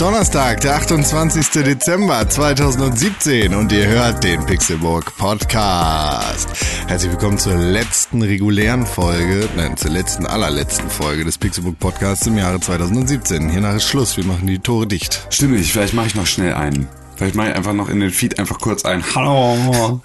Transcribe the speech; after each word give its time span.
Donnerstag, 0.00 0.62
der 0.62 0.76
28. 0.76 1.62
Dezember 1.62 2.26
2017 2.26 3.54
und 3.54 3.70
ihr 3.70 3.86
hört 3.86 4.24
den 4.24 4.46
Pixelburg 4.46 5.14
Podcast. 5.18 6.48
Herzlich 6.86 7.10
willkommen 7.10 7.36
zur 7.36 7.56
letzten 7.56 8.22
regulären 8.22 8.86
Folge, 8.86 9.46
nein, 9.58 9.76
zur 9.76 9.90
letzten, 9.90 10.24
allerletzten 10.24 10.88
Folge 10.88 11.26
des 11.26 11.36
Pixelburg 11.36 11.78
Podcasts 11.78 12.26
im 12.26 12.38
Jahre 12.38 12.58
2017. 12.58 13.50
Hiernach 13.50 13.74
ist 13.74 13.84
Schluss, 13.84 14.16
wir 14.16 14.24
machen 14.24 14.46
die 14.46 14.58
Tore 14.58 14.86
dicht. 14.86 15.26
Stimmt 15.28 15.52
nicht, 15.52 15.70
vielleicht 15.70 15.92
mache 15.92 16.06
ich 16.06 16.14
noch 16.14 16.26
schnell 16.26 16.54
einen. 16.54 16.88
Vielleicht 17.16 17.34
mache 17.34 17.50
ich 17.50 17.54
einfach 17.54 17.74
noch 17.74 17.90
in 17.90 18.00
den 18.00 18.10
Feed 18.10 18.38
einfach 18.38 18.58
kurz 18.58 18.86
ein 18.86 19.04
Hallo. 19.14 20.00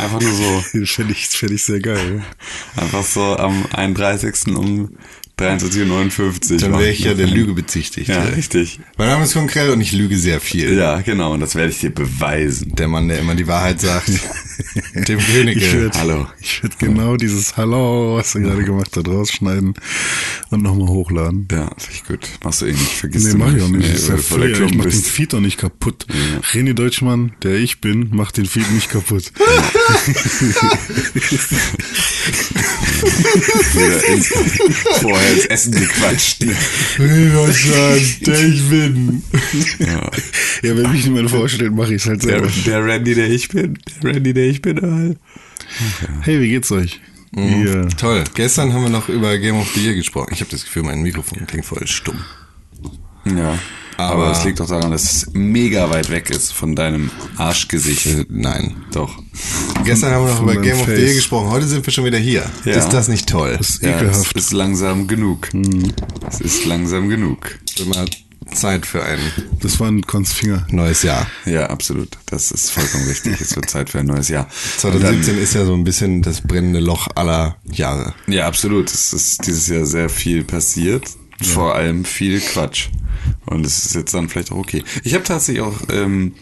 Einfach 0.00 0.20
nur 0.20 0.32
so. 0.32 0.60
Finde 0.84 1.12
ich, 1.12 1.26
find 1.26 1.50
ich 1.50 1.64
sehr 1.64 1.80
geil. 1.80 2.22
Einfach 2.76 3.02
so 3.02 3.36
am 3.38 3.66
31. 3.72 4.54
um 4.56 4.96
23.59 5.38 6.52
Uhr. 6.52 6.58
Dann 6.58 6.72
wäre 6.72 6.90
ich 6.90 7.00
ja 7.00 7.14
der 7.14 7.28
Lüge 7.28 7.54
bezichtigt. 7.54 8.08
Ja, 8.08 8.22
richtig. 8.24 8.80
Mein 8.96 9.08
Name 9.08 9.24
ist 9.24 9.34
konkret 9.34 9.70
und 9.70 9.80
ich 9.80 9.92
lüge 9.92 10.18
sehr 10.18 10.40
viel. 10.40 10.76
Ja, 10.76 11.00
genau, 11.00 11.32
und 11.34 11.40
das 11.40 11.54
werde 11.54 11.70
ich 11.70 11.78
dir 11.78 11.90
beweisen. 11.90 12.74
Der 12.74 12.88
Mann, 12.88 13.08
der 13.08 13.20
immer 13.20 13.36
die 13.36 13.46
Wahrheit 13.46 13.80
sagt. 13.80 14.10
Dem. 14.94 15.18
Ich 15.48 15.72
würd, 15.72 15.96
Hallo. 15.96 16.26
Ich 16.40 16.62
würde 16.62 16.74
genau 16.78 17.16
dieses 17.16 17.56
Hallo, 17.56 18.16
was 18.16 18.32
du 18.32 18.40
gerade 18.40 18.64
gemacht 18.64 18.90
hast, 18.96 19.06
rausschneiden 19.06 19.74
und 20.50 20.62
nochmal 20.62 20.88
hochladen. 20.88 21.46
Ja, 21.50 21.70
finde 21.76 21.92
ich 21.92 22.04
gut. 22.04 22.28
Machst 22.42 22.62
du 22.62 22.66
eh 22.66 22.72
nicht, 22.72 22.92
vergiss 22.92 23.24
Nee, 23.24 23.32
du 23.32 23.38
mach 23.38 23.54
ich 23.54 23.62
auch 23.62 23.68
nicht. 23.68 23.88
Nee, 23.88 23.94
ist 23.94 24.08
ja 24.08 24.16
voll 24.16 24.40
der. 24.40 24.50
Ich 24.50 24.60
mach 24.60 24.70
den 24.70 24.80
bist. 24.82 25.06
Feed 25.06 25.32
doch 25.32 25.40
nicht 25.40 25.58
kaputt. 25.58 26.06
René 26.52 26.74
Deutschmann, 26.74 27.32
der 27.42 27.54
ich 27.54 27.80
bin, 27.80 28.10
macht 28.10 28.36
den 28.36 28.46
Feed 28.46 28.70
nicht 28.72 28.90
kaputt. 28.90 29.32
Wieder 35.28 35.36
ins, 35.42 35.46
Essen 35.46 35.72
gequatscht. 35.72 36.42
René 36.98 37.32
Deutschmann, 37.32 38.00
der 38.26 38.44
ich 38.48 38.68
bin. 38.68 39.22
Ja. 39.78 40.10
Ja, 40.62 40.76
wenn 40.76 40.92
mich 40.92 41.04
niemand 41.04 41.30
vorstellt, 41.30 41.74
mache 41.74 41.94
ich 41.94 42.02
es 42.02 42.08
halt 42.08 42.22
Der, 42.24 42.30
selber. 42.40 42.50
der 42.66 42.84
Randy, 42.84 43.14
der 43.14 43.30
ich 43.30 43.48
bin. 43.48 43.78
Der 44.02 44.14
Randy, 44.14 44.34
der 44.34 44.44
ich 44.46 44.60
bin. 44.62 44.80
Halt. 44.80 45.18
Hey, 46.22 46.40
wie 46.40 46.48
geht's 46.48 46.70
euch? 46.72 47.00
Mhm. 47.32 47.66
Ja. 47.66 47.84
Toll. 47.88 48.24
Gestern 48.34 48.72
haben 48.72 48.82
wir 48.82 48.90
noch 48.90 49.08
über 49.08 49.36
Game 49.38 49.56
of 49.56 49.70
the 49.74 49.84
Year 49.84 49.94
gesprochen. 49.94 50.30
Ich 50.32 50.40
habe 50.40 50.50
das 50.50 50.64
Gefühl, 50.64 50.82
mein 50.82 51.02
Mikrofon 51.02 51.46
klingt 51.46 51.66
voll 51.66 51.86
stumm. 51.86 52.18
Ja. 53.24 53.58
Aber, 53.98 54.26
Aber- 54.28 54.32
es 54.32 54.44
liegt 54.44 54.60
doch 54.60 54.68
daran, 54.68 54.90
dass 54.92 55.02
es 55.02 55.26
mega 55.32 55.90
weit 55.90 56.08
weg 56.08 56.30
ist 56.30 56.52
von 56.52 56.74
deinem 56.76 57.10
Arschgesicht. 57.36 58.06
Äh, 58.06 58.24
Nein. 58.30 58.76
Doch. 58.92 59.18
Gestern 59.84 60.12
haben 60.12 60.24
wir 60.26 60.32
noch 60.34 60.42
über 60.42 60.56
Game 60.56 60.78
of 60.80 60.86
the 60.86 60.92
Face. 60.92 61.00
Year 61.00 61.14
gesprochen. 61.14 61.50
Heute 61.50 61.66
sind 61.66 61.84
wir 61.84 61.92
schon 61.92 62.04
wieder 62.04 62.18
hier. 62.18 62.44
Ja. 62.64 62.72
Ist 62.76 62.90
das 62.90 63.08
nicht 63.08 63.28
toll? 63.28 63.56
Das 63.58 63.70
ist 63.70 63.82
Ja, 63.82 63.90
es 63.90 63.96
ekelhaft. 64.02 64.36
ist 64.36 64.52
langsam 64.52 65.06
genug. 65.08 65.48
Es 66.30 66.40
ist 66.40 66.64
langsam 66.64 67.08
genug. 67.08 67.58
immer 67.80 68.04
Zeit 68.54 68.86
für 68.86 69.02
ein 69.04 69.18
Das 69.60 69.78
war 69.80 69.88
ein 69.88 70.02
Konzfinger. 70.02 70.66
neues 70.70 71.02
Jahr. 71.02 71.26
Ja, 71.44 71.66
absolut. 71.66 72.08
Das 72.26 72.50
ist 72.50 72.70
vollkommen 72.70 73.06
richtig. 73.08 73.40
Es 73.40 73.54
wird 73.56 73.68
Zeit 73.68 73.90
für 73.90 73.98
ein 73.98 74.06
neues 74.06 74.28
Jahr. 74.28 74.44
Und 74.46 74.80
2017 74.80 75.38
ist 75.38 75.54
ja 75.54 75.64
so 75.66 75.74
ein 75.74 75.84
bisschen 75.84 76.22
das 76.22 76.40
brennende 76.40 76.80
Loch 76.80 77.08
aller 77.16 77.56
Jahre. 77.70 78.14
Dann, 78.26 78.34
ja, 78.34 78.46
absolut. 78.46 78.90
Es 78.92 79.12
ist 79.12 79.46
dieses 79.46 79.66
Jahr 79.66 79.84
sehr 79.86 80.08
viel 80.08 80.44
passiert. 80.44 81.04
Vor 81.42 81.74
allem 81.74 82.04
viel 82.04 82.40
Quatsch. 82.40 82.88
Und 83.46 83.64
es 83.66 83.84
ist 83.86 83.94
jetzt 83.94 84.14
dann 84.14 84.28
vielleicht 84.28 84.52
auch 84.52 84.56
okay. 84.56 84.82
Ich 85.04 85.14
habe 85.14 85.24
tatsächlich 85.24 85.62
auch, 85.62 85.74
ähm, 85.90 86.34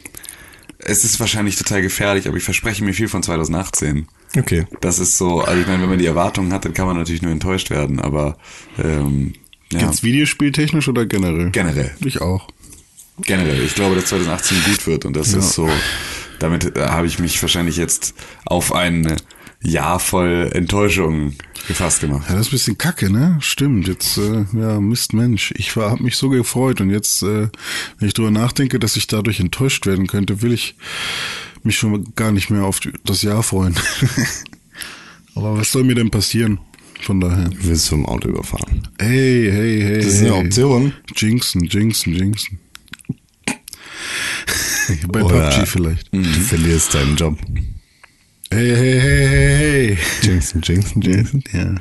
es 0.78 1.04
ist 1.04 1.18
wahrscheinlich 1.20 1.56
total 1.56 1.82
gefährlich, 1.82 2.28
aber 2.28 2.36
ich 2.36 2.44
verspreche 2.44 2.84
mir 2.84 2.92
viel 2.94 3.08
von 3.08 3.22
2018. 3.22 4.06
Okay. 4.36 4.66
Das 4.80 4.98
ist 4.98 5.16
so, 5.16 5.40
also 5.40 5.60
ich 5.60 5.66
meine, 5.66 5.82
wenn 5.82 5.88
man 5.88 5.98
die 5.98 6.06
Erwartungen 6.06 6.52
hat, 6.52 6.64
dann 6.64 6.74
kann 6.74 6.86
man 6.86 6.96
natürlich 6.96 7.22
nur 7.22 7.32
enttäuscht 7.32 7.70
werden, 7.70 8.00
aber 8.00 8.36
ähm, 8.82 9.32
ja, 9.72 9.80
Jetzt 9.80 10.02
Videospieltechnisch 10.02 10.88
oder 10.88 11.06
generell? 11.06 11.50
generell. 11.50 11.94
Ich 12.04 12.20
auch. 12.20 12.48
Generell. 13.22 13.62
Ich 13.64 13.74
glaube, 13.74 13.94
dass 13.94 14.06
2018 14.06 14.58
gut 14.64 14.86
wird 14.86 15.04
und 15.06 15.16
das 15.16 15.32
Ja. 15.32 15.38
ist 15.38 15.54
so, 15.54 15.68
damit 16.38 16.76
äh, 16.76 16.80
habe 16.88 17.06
ich 17.06 17.18
mich 17.18 17.40
wahrscheinlich 17.42 17.76
jetzt 17.78 18.14
auf 18.44 18.72
ein 18.74 19.16
Jahr 19.62 19.98
voll 19.98 20.50
Enttäuschung 20.52 21.34
gefasst 21.66 22.00
gemacht. 22.00 22.26
Ja, 22.28 22.34
das 22.34 22.46
ist 22.46 22.48
ein 22.48 22.56
bisschen 22.56 22.78
kacke, 22.78 23.10
ne? 23.10 23.38
Stimmt. 23.40 23.88
Jetzt, 23.88 24.18
äh, 24.18 24.44
ja, 24.52 24.80
Mist, 24.80 25.12
Mensch. 25.12 25.52
Ich 25.56 25.76
war, 25.76 25.90
hab 25.90 26.00
mich 26.00 26.16
so 26.16 26.28
gefreut 26.28 26.80
und 26.80 26.90
jetzt, 26.90 27.22
äh, 27.22 27.48
wenn 27.98 28.08
ich 28.08 28.14
drüber 28.14 28.30
nachdenke, 28.30 28.78
dass 28.78 28.96
ich 28.96 29.06
dadurch 29.06 29.40
enttäuscht 29.40 29.86
werden 29.86 30.06
könnte, 30.06 30.42
will 30.42 30.52
ich 30.52 30.76
mich 31.62 31.76
schon 31.76 32.14
gar 32.14 32.32
nicht 32.32 32.50
mehr 32.50 32.64
auf 32.64 32.80
das 33.04 33.22
Jahr 33.22 33.42
freuen. 33.42 33.74
Aber 35.34 35.58
was 35.58 35.72
soll 35.72 35.84
mir 35.84 35.94
denn 35.94 36.10
passieren? 36.10 36.58
Von 37.02 37.20
daher. 37.20 37.48
Du 37.50 37.64
wirst 37.64 37.88
vom 37.88 38.06
Auto 38.06 38.28
überfahren. 38.28 38.88
Hey, 38.98 39.50
hey, 39.50 39.82
hey. 39.82 39.96
Das 39.96 40.06
ist 40.06 40.20
hey. 40.20 40.30
eine 40.30 40.46
Option. 40.46 40.92
Jinxen, 41.14 41.64
jinxen, 41.64 42.14
jinxen. 42.14 42.58
Bei 45.08 45.22
Oder 45.22 45.50
PUBG 45.50 45.66
vielleicht. 45.66 46.14
Du 46.14 46.22
verlierst 46.22 46.94
deinen 46.94 47.16
Job. 47.16 47.38
Hey, 48.48 48.76
hey, 48.76 49.00
hey, 49.00 49.18
hey, 49.18 49.96
hey. 49.96 49.98
Jinxen, 50.22 50.62
jinxen, 50.62 51.02
jinxen. 51.02 51.42
Ja. 51.52 51.74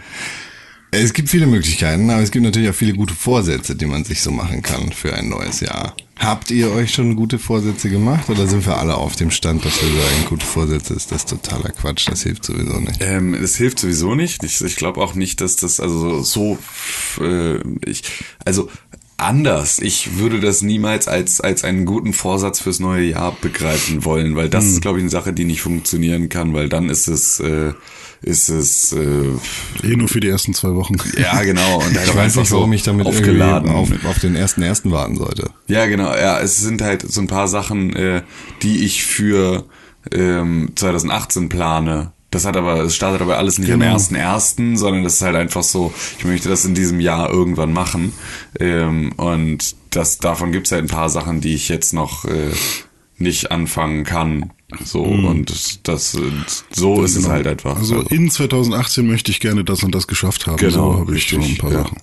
Es 0.89 1.13
gibt 1.13 1.29
viele 1.29 1.45
Möglichkeiten, 1.45 2.09
aber 2.09 2.23
es 2.23 2.31
gibt 2.31 2.43
natürlich 2.43 2.69
auch 2.69 2.75
viele 2.75 2.93
gute 2.93 3.13
Vorsätze, 3.13 3.75
die 3.75 3.85
man 3.85 4.03
sich 4.03 4.21
so 4.21 4.31
machen 4.31 4.63
kann 4.63 4.91
für 4.91 5.13
ein 5.13 5.29
neues 5.29 5.59
Jahr. 5.59 5.95
Habt 6.17 6.49
ihr 6.49 6.71
euch 6.71 6.93
schon 6.93 7.17
gute 7.17 7.37
Vorsätze 7.37 7.89
gemacht 7.89 8.29
oder 8.29 8.47
sind 8.47 8.65
wir 8.65 8.77
alle 8.77 8.95
auf 8.95 9.17
dem 9.17 9.29
Stand, 9.29 9.65
dass 9.65 9.81
wir 9.81 9.89
sagen, 9.89 10.25
gute 10.29 10.45
Vorsätze 10.45 10.93
ist 10.93 11.11
das 11.11 11.25
totaler 11.25 11.71
Quatsch, 11.71 12.07
das 12.07 12.23
hilft 12.23 12.45
sowieso 12.45 12.79
nicht. 12.79 12.97
Ähm, 13.01 13.33
es 13.33 13.57
hilft 13.57 13.79
sowieso 13.79 14.15
nicht. 14.15 14.43
Ich, 14.43 14.61
ich 14.61 14.77
glaube 14.77 15.01
auch 15.01 15.13
nicht, 15.13 15.41
dass 15.41 15.57
das 15.57 15.81
also 15.81 16.23
so 16.23 16.57
äh, 17.19 17.59
ich 17.85 18.03
also 18.45 18.69
anders. 19.17 19.79
Ich 19.79 20.17
würde 20.17 20.39
das 20.39 20.61
niemals 20.61 21.07
als 21.07 21.41
als 21.41 21.63
einen 21.63 21.85
guten 21.85 22.13
Vorsatz 22.13 22.59
fürs 22.59 22.79
neue 22.79 23.03
Jahr 23.05 23.35
begreifen 23.41 24.03
wollen, 24.05 24.35
weil 24.35 24.49
das 24.49 24.65
ist 24.65 24.81
glaube 24.81 24.99
ich 24.99 25.03
eine 25.03 25.09
Sache, 25.09 25.33
die 25.33 25.45
nicht 25.45 25.61
funktionieren 25.61 26.29
kann, 26.29 26.53
weil 26.53 26.69
dann 26.69 26.89
ist 26.89 27.07
es 27.07 27.39
äh, 27.39 27.73
ist 28.21 28.49
es 28.49 28.91
äh, 28.93 29.33
Eh 29.83 29.95
nur 29.95 30.07
für 30.07 30.19
die 30.19 30.29
ersten 30.29 30.53
zwei 30.53 30.73
Wochen. 30.75 30.95
ja 31.17 31.41
genau 31.43 31.77
und 31.77 31.97
halt 31.97 32.07
Ich 32.07 32.15
weiß 32.15 32.35
nicht, 32.35 32.49
so 32.49 32.57
warum 32.57 32.73
ich 32.73 32.83
damit 32.83 33.05
aufgeladen 33.07 33.69
auf, 33.69 33.89
auf 34.05 34.19
den 34.19 34.35
ersten 34.35 34.61
ersten 34.61 34.91
warten 34.91 35.15
sollte. 35.15 35.49
Ja, 35.67 35.85
genau. 35.85 36.13
Ja, 36.15 36.39
es 36.39 36.59
sind 36.59 36.81
halt 36.81 37.01
so 37.09 37.21
ein 37.21 37.27
paar 37.27 37.47
Sachen, 37.47 37.95
äh, 37.95 38.23
die 38.63 38.85
ich 38.85 39.03
für 39.03 39.65
ähm, 40.11 40.71
2018 40.75 41.49
plane. 41.49 42.11
Das 42.35 42.43
hat 42.43 42.57
aber, 42.57 42.81
es 42.81 42.93
startet 42.93 43.21
aber 43.21 43.37
alles 43.37 43.59
nicht 43.59 43.69
Genau. 43.69 43.85
am 43.85 43.91
ersten 43.93 44.15
ersten, 44.15 44.75
sondern 44.75 45.05
das 45.05 45.13
ist 45.13 45.21
halt 45.21 45.37
einfach 45.37 45.63
so, 45.63 45.93
ich 46.19 46.25
möchte 46.25 46.49
das 46.49 46.65
in 46.65 46.75
diesem 46.75 46.99
Jahr 46.99 47.29
irgendwann 47.29 47.71
machen. 47.71 48.11
Ähm, 48.59 49.13
und 49.15 49.73
das, 49.91 50.17
davon 50.17 50.51
gibt's 50.51 50.73
halt 50.73 50.83
ein 50.83 50.89
paar 50.89 51.09
Sachen, 51.09 51.39
die 51.39 51.53
ich 51.53 51.69
jetzt 51.69 51.93
noch 51.93 52.25
äh, 52.25 52.51
nicht 53.17 53.51
anfangen 53.51 54.03
kann. 54.03 54.51
So, 54.83 55.01
und 55.03 55.49
das, 55.49 55.79
das, 55.83 56.17
so 56.71 57.03
ist 57.03 57.15
es 57.15 57.29
halt 57.29 57.47
einfach. 57.47 57.77
Also 57.77 58.01
in 58.01 58.29
2018 58.29 59.07
möchte 59.07 59.31
ich 59.31 59.39
gerne 59.39 59.63
das 59.63 59.83
und 59.83 59.95
das 59.95 60.05
geschafft 60.05 60.45
haben. 60.45 60.57
Genau, 60.57 60.91
so 60.91 60.99
habe 60.99 61.15
ich 61.15 61.23
schon 61.23 61.39
richtig, 61.39 61.57
ein 61.57 61.61
paar 61.61 61.71
ja. 61.71 61.83
Sachen. 61.83 61.97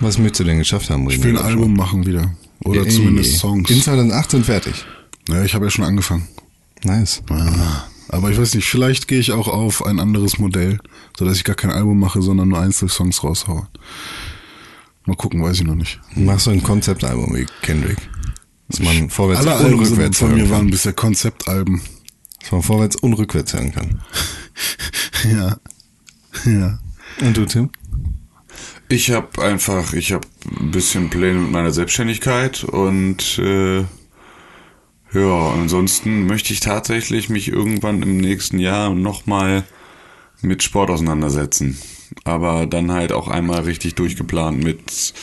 Was 0.00 0.16
möchtest 0.16 0.40
du 0.40 0.44
denn 0.44 0.56
geschafft 0.56 0.88
haben, 0.88 1.10
Ich 1.10 1.22
will 1.22 1.36
ein 1.36 1.44
Album 1.44 1.74
machen 1.74 2.06
wieder. 2.06 2.32
Oder 2.64 2.88
zumindest 2.88 3.36
Songs. 3.36 3.68
In 3.68 3.82
2018 3.82 4.44
fertig. 4.44 4.86
Ja, 5.28 5.44
ich 5.44 5.52
habe 5.54 5.66
ja 5.66 5.70
schon 5.70 5.84
angefangen. 5.84 6.26
Nice. 6.84 7.22
Ja. 7.28 7.84
Aber 8.08 8.30
ich 8.30 8.38
weiß 8.38 8.54
nicht, 8.54 8.66
vielleicht 8.66 9.08
gehe 9.08 9.20
ich 9.20 9.32
auch 9.32 9.48
auf 9.48 9.84
ein 9.84 10.00
anderes 10.00 10.38
Modell, 10.38 10.78
sodass 11.18 11.36
ich 11.36 11.44
gar 11.44 11.56
kein 11.56 11.70
Album 11.70 11.98
mache, 11.98 12.22
sondern 12.22 12.48
nur 12.48 12.60
Einzelsongs 12.60 13.22
raushaue. 13.22 13.68
Mal 15.04 15.16
gucken, 15.16 15.42
weiß 15.42 15.60
ich 15.60 15.64
noch 15.64 15.74
nicht. 15.74 16.00
Machst 16.14 16.46
du 16.46 16.50
ein 16.50 16.62
Konzeptalbum 16.62 17.34
wie 17.34 17.46
Kendrick? 17.62 17.98
Dass 18.68 18.80
man 18.80 19.08
vorwärts 19.08 19.46
Alle 19.46 19.56
und 19.56 19.64
Alben 19.64 19.84
sind 19.84 19.92
rückwärts 19.92 20.18
von 20.18 20.34
mir 20.34 20.42
kann. 20.42 20.50
waren 20.50 20.70
bisher 20.70 20.92
Konzeptalben. 20.92 21.80
Dass 22.40 22.52
man 22.52 22.62
vorwärts 22.62 22.96
und 22.96 23.14
rückwärts 23.14 23.54
hören 23.54 23.72
kann. 23.72 24.02
ja. 25.32 25.56
Ja. 26.44 26.78
Und 27.20 27.36
du, 27.36 27.46
Tim? 27.46 27.70
Ich 28.90 29.10
habe 29.10 29.42
einfach, 29.42 29.92
ich 29.92 30.12
habe 30.12 30.26
ein 30.60 30.70
bisschen 30.70 31.10
Pläne 31.10 31.40
mit 31.40 31.50
meiner 31.50 31.72
Selbstständigkeit 31.72 32.64
und 32.64 33.38
äh, 33.38 33.84
ja, 35.12 35.50
ansonsten 35.52 36.26
möchte 36.26 36.52
ich 36.52 36.60
tatsächlich 36.60 37.28
mich 37.28 37.48
irgendwann 37.48 38.02
im 38.02 38.18
nächsten 38.18 38.58
Jahr 38.58 38.94
nochmal 38.94 39.64
mit 40.42 40.62
Sport 40.62 40.90
auseinandersetzen. 40.90 41.78
Aber 42.24 42.66
dann 42.66 42.92
halt 42.92 43.12
auch 43.12 43.28
einmal 43.28 43.60
richtig 43.60 43.94
durchgeplant 43.94 44.62
mit 44.62 45.14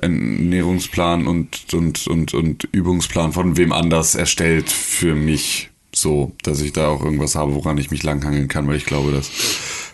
Ernährungsplan 0.00 1.26
und, 1.26 1.74
und, 1.74 2.06
und, 2.06 2.34
und 2.34 2.68
Übungsplan 2.72 3.32
von 3.32 3.56
wem 3.56 3.72
anders 3.72 4.14
erstellt 4.14 4.70
für 4.70 5.14
mich. 5.14 5.70
So, 5.94 6.32
dass 6.42 6.62
ich 6.62 6.72
da 6.72 6.88
auch 6.88 7.04
irgendwas 7.04 7.34
habe, 7.34 7.54
woran 7.54 7.76
ich 7.76 7.90
mich 7.90 8.02
langhangeln 8.02 8.48
kann, 8.48 8.66
weil 8.66 8.76
ich 8.76 8.86
glaube, 8.86 9.12
dass 9.12 9.30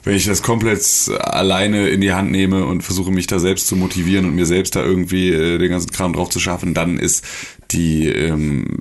wenn 0.05 0.15
ich 0.15 0.27
das 0.27 0.43
komplett 0.43 0.81
alleine 1.21 1.89
in 1.89 2.01
die 2.01 2.13
Hand 2.13 2.31
nehme 2.31 2.65
und 2.65 2.83
versuche 2.83 3.11
mich 3.11 3.27
da 3.27 3.41
selbst 3.41 3.67
zu 3.67 3.75
motivieren 3.75 4.27
und 4.27 4.37
mir 4.37 4.47
selbst 4.47 4.77
da 4.77 4.85
irgendwie 4.85 5.31
äh, 5.31 5.59
den 5.59 5.71
ganzen 5.71 5.91
Kram 5.91 6.13
drauf 6.13 6.31
zu 6.31 6.39
schaffen, 6.39 6.73
dann 6.73 6.99
ist 6.99 7.25
die 7.73 8.09
ähm, 8.09 8.79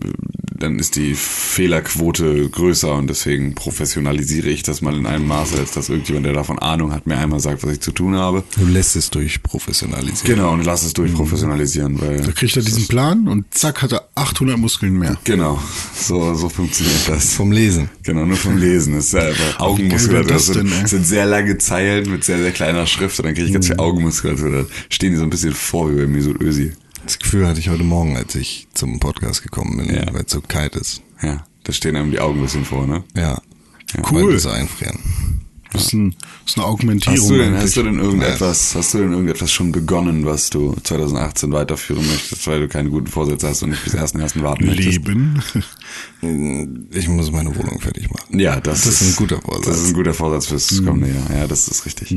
dann 0.60 0.80
ist 0.80 0.96
die 0.96 1.14
Fehlerquote 1.16 2.50
größer 2.50 2.94
und 2.94 3.10
deswegen 3.10 3.56
professionalisiere 3.56 4.50
ich 4.50 4.64
das 4.64 4.82
mal 4.82 4.96
in 4.96 5.06
einem 5.06 5.28
Maße, 5.28 5.58
als 5.58 5.72
dass 5.72 5.90
irgendjemand, 5.90 6.26
der 6.26 6.34
davon 6.34 6.60
Ahnung 6.60 6.92
hat, 6.92 7.08
mir 7.08 7.18
einmal 7.18 7.40
sagt, 7.40 7.64
was 7.64 7.74
ich 7.74 7.80
zu 7.80 7.92
tun 7.92 8.16
habe. 8.16 8.44
Du 8.58 8.66
lässt 8.66 8.96
es 8.96 9.10
durch 9.10 9.44
professionalisieren. 9.44 10.36
Genau, 10.36 10.54
und 10.54 10.66
lass 10.66 10.84
es 10.84 10.94
durchprofessionalisieren, 10.94 12.00
weil 12.02 12.22
Da 12.22 12.32
kriegt 12.32 12.56
er 12.56 12.64
diesen 12.64 12.88
Plan 12.88 13.28
und 13.28 13.46
zack 13.54 13.82
hat 13.82 13.92
er 13.92 14.08
800 14.16 14.58
Muskeln 14.58 14.98
mehr. 14.98 15.18
Genau, 15.24 15.62
so, 15.96 16.34
so 16.34 16.50
funktioniert 16.50 17.08
das. 17.08 17.34
Vom 17.34 17.52
Lesen. 17.52 17.90
Genau, 18.04 18.26
nur 18.26 18.38
vom 18.38 18.58
Lesen. 18.58 18.96
Das 18.96 19.06
ist 19.06 19.14
ja 19.14 19.22
einfach 19.22 19.60
Augenmuskulatur. 19.60 20.28
wäre 20.28 20.34
Das 20.34 20.48
das 20.48 20.56
sind, 20.56 20.72
denn, 20.72 20.88
sind 20.88 21.06
sehr 21.06 21.26
lange 21.26 21.58
Zeilen 21.58 22.10
mit 22.10 22.24
sehr, 22.24 22.40
sehr 22.40 22.52
kleiner 22.52 22.86
Schrift 22.88 23.20
und 23.20 23.26
dann 23.26 23.36
kriege 23.36 23.48
ich 23.48 23.54
ganz 23.54 23.68
viel 23.68 23.78
Augenmuskulatur. 23.78 24.52
Da 24.52 24.66
stehen 24.90 25.12
die 25.12 25.18
so 25.18 25.24
ein 25.24 25.30
bisschen 25.30 25.54
vor 25.54 25.92
wie 25.92 25.96
bei 25.98 26.08
Mesut 26.08 26.42
Özil. 26.42 26.76
Das 27.08 27.20
Gefühl 27.20 27.48
hatte 27.48 27.60
ich 27.62 27.70
heute 27.70 27.84
Morgen, 27.84 28.18
als 28.18 28.36
ich 28.36 28.68
zum 28.74 29.00
Podcast 29.00 29.42
gekommen 29.42 29.78
bin, 29.78 29.96
Ja. 29.96 30.14
weil 30.14 30.24
es 30.26 30.32
so 30.34 30.42
kalt 30.42 30.76
ist. 30.76 31.02
Ja, 31.22 31.44
da 31.64 31.72
stehen 31.74 31.96
einem 31.96 32.12
die 32.12 32.20
Augen 32.20 32.40
ein 32.40 32.44
bisschen 32.44 32.66
vor, 32.66 32.86
ne? 32.86 33.04
Ja. 33.16 33.42
Cool. 34.12 34.28
Weil 34.34 34.40
so 34.40 34.50
einfrieren. 34.50 35.00
Das 35.72 35.86
ist, 35.88 35.94
ein, 35.94 36.16
das 36.44 36.52
ist 36.54 36.58
eine 36.58 36.66
Augmentierung. 36.68 37.18
Hast 37.20 37.30
du 37.30 37.34
denn, 37.38 37.48
eigentlich. 37.48 37.62
hast 37.64 37.78
du 37.78 37.84
denn 37.84 38.00
irgendetwas, 38.00 38.76
hast 38.76 38.94
du 38.94 38.98
denn 39.00 39.12
irgendetwas 39.14 39.52
schon 39.52 39.72
begonnen, 39.72 40.26
was 40.26 40.50
du 40.50 40.76
2018 40.84 41.52
weiterführen 41.52 42.06
möchtest, 42.08 42.46
weil 42.48 42.60
du 42.62 42.68
keine 42.68 42.90
guten 42.90 43.08
Vorsätze 43.08 43.48
hast 43.50 43.64
und 43.64 43.70
nicht 43.72 43.84
bis 43.86 43.94
ersten 43.94 44.20
ersten 44.20 44.44
warten 44.44 44.66
möchtest? 44.66 44.88
Leben. 44.92 45.42
Ich 46.92 47.08
muss 47.08 47.32
meine 47.32 47.56
Wohnung 47.56 47.80
fertig 47.80 48.10
machen. 48.10 48.40
Ja, 48.40 48.60
das, 48.60 48.84
Das 48.84 49.02
ist 49.02 49.14
ein 49.14 49.16
guter 49.18 49.42
Vorsatz. 49.42 49.66
Das 49.66 49.78
ist 49.80 49.88
ein 49.90 49.94
guter 49.94 50.14
Vorsatz 50.14 50.48
fürs 50.48 50.84
kommende 50.84 51.14
Jahr. 51.14 51.38
Ja, 51.40 51.48
das 51.48 51.68
ist 51.68 51.86
richtig. 51.86 52.16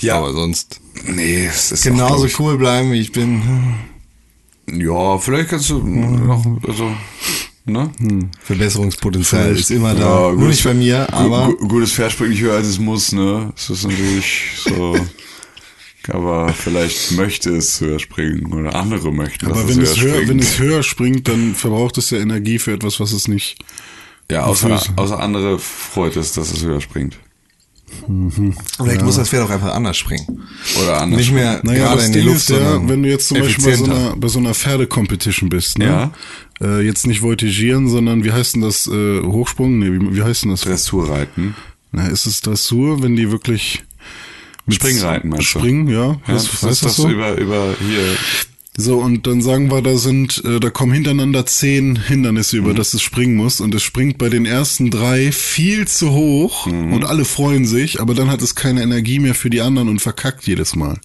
Ja, 0.00 0.18
Aber 0.18 0.32
sonst 0.32 0.80
nee, 1.06 1.46
es 1.46 1.72
ist 1.72 1.80
auch, 1.86 1.90
genauso 1.90 2.14
glaub 2.16 2.26
ich, 2.26 2.40
cool 2.40 2.58
bleiben, 2.58 2.92
wie 2.92 3.00
ich 3.00 3.12
bin. 3.12 3.42
Ja, 4.70 5.18
vielleicht 5.18 5.50
kannst 5.50 5.70
du 5.70 5.78
noch, 5.78 6.44
also, 6.66 6.90
ne? 7.64 7.90
Verbesserungspotenzial 8.42 9.44
Vielleicht. 9.44 9.60
ist 9.60 9.70
immer 9.70 9.94
da. 9.94 10.00
Ja, 10.00 10.20
Nur 10.32 10.36
gutes 10.36 10.48
nicht 10.56 10.64
bei 10.64 10.74
mir, 10.74 11.12
aber 11.14 11.46
gu- 11.52 11.68
gutes 11.68 11.92
Pferd 11.92 12.12
springt 12.12 12.30
nicht 12.30 12.42
höher 12.42 12.54
als 12.56 12.66
es 12.66 12.78
muss, 12.78 13.12
ne? 13.12 13.52
Es 13.56 13.70
ist 13.70 13.84
natürlich 13.84 14.50
so. 14.64 14.96
Aber 16.08 16.52
vielleicht 16.52 17.12
möchte 17.12 17.50
es 17.56 17.80
höher 17.80 17.98
springen 17.98 18.52
oder 18.52 18.74
andere 18.76 19.12
möchten, 19.12 19.48
dass 19.48 19.58
Aber 19.58 19.68
es 19.68 19.76
wenn 19.76 19.82
höher 19.82 19.90
es, 19.92 20.00
höher, 20.00 20.12
springt. 20.14 20.28
wenn 20.28 20.38
es 20.38 20.58
höher 20.58 20.82
springt, 20.84 21.28
dann 21.28 21.54
verbraucht 21.56 21.98
es 21.98 22.10
ja 22.10 22.18
Energie 22.18 22.58
für 22.60 22.72
etwas, 22.72 23.00
was 23.00 23.12
es 23.12 23.26
nicht. 23.26 23.58
ja, 24.30 24.44
außer, 24.44 24.80
außer 24.96 25.18
andere 25.20 25.58
freut 25.58 26.16
es, 26.16 26.32
dass 26.32 26.52
es 26.52 26.62
höher 26.62 26.80
springt. 26.80 27.18
Vielleicht 28.76 29.02
muss 29.02 29.16
das 29.16 29.28
Pferd 29.28 29.44
auch 29.44 29.50
einfach 29.50 29.74
anders 29.74 29.96
springen. 29.96 30.42
Oder 30.82 31.00
anders. 31.00 31.18
Nicht 31.18 31.32
mehr 31.32 31.60
Naja, 31.62 31.84
gerade 31.84 31.96
das 31.96 32.06
in 32.06 32.12
die 32.12 32.18
Ding 32.20 32.28
Luft, 32.28 32.50
ist 32.50 32.50
ja, 32.50 32.88
wenn 32.88 33.02
du 33.02 33.08
jetzt 33.08 33.28
zum 33.28 33.38
Beispiel 33.38 33.64
bei 33.64 33.76
so 33.76 33.84
einer, 33.84 34.16
bei 34.16 34.28
so 34.28 34.38
einer 34.38 34.54
Pferde-Competition 34.54 35.48
bist, 35.48 35.78
ne? 35.78 35.84
Ja. 35.84 36.12
Äh, 36.60 36.80
jetzt 36.84 37.06
nicht 37.06 37.20
voltigieren, 37.20 37.88
sondern 37.88 38.24
wie 38.24 38.32
heißt 38.32 38.54
denn 38.56 38.62
das, 38.62 38.86
äh, 38.86 39.22
Hochsprung? 39.22 39.78
Nee, 39.78 39.92
wie, 39.92 40.16
wie 40.16 40.22
heißt 40.22 40.44
denn 40.44 40.50
das? 40.50 40.62
Dressurreiten. 40.62 41.54
Na, 41.92 42.08
ist 42.08 42.26
es 42.26 42.40
Dressur, 42.40 43.02
wenn 43.02 43.16
die 43.16 43.30
wirklich 43.30 43.84
mit 44.66 44.76
Springreiten 44.76 45.30
meinst 45.30 45.54
du? 45.54 45.58
Springen, 45.60 45.88
ja. 45.88 46.12
Ja, 46.12 46.20
Was, 46.26 46.50
das 46.50 46.62
heißt 46.62 46.64
ist 46.64 46.64
das 46.64 46.80
das 46.80 46.96
so? 46.96 47.08
über, 47.08 47.36
über 47.36 47.74
hier. 47.78 48.16
So, 48.78 48.98
und 48.98 49.26
dann 49.26 49.40
sagen 49.40 49.70
wir, 49.70 49.80
da 49.80 49.96
sind, 49.96 50.44
äh, 50.44 50.60
da 50.60 50.68
kommen 50.68 50.92
hintereinander 50.92 51.46
zehn 51.46 51.96
Hindernisse, 51.96 52.56
Mhm. 52.56 52.62
über 52.64 52.74
das 52.74 52.92
es 52.92 53.00
springen 53.00 53.34
muss. 53.36 53.60
Und 53.60 53.74
es 53.74 53.82
springt 53.82 54.18
bei 54.18 54.28
den 54.28 54.44
ersten 54.44 54.90
drei 54.90 55.32
viel 55.32 55.88
zu 55.88 56.10
hoch 56.12 56.66
Mhm. 56.66 56.92
und 56.92 57.04
alle 57.04 57.24
freuen 57.24 57.64
sich, 57.64 58.00
aber 58.00 58.14
dann 58.14 58.30
hat 58.30 58.42
es 58.42 58.54
keine 58.54 58.82
Energie 58.82 59.18
mehr 59.18 59.34
für 59.34 59.48
die 59.48 59.62
anderen 59.62 59.88
und 59.88 60.00
verkackt 60.00 60.46
jedes 60.46 60.76
Mal. 60.76 61.00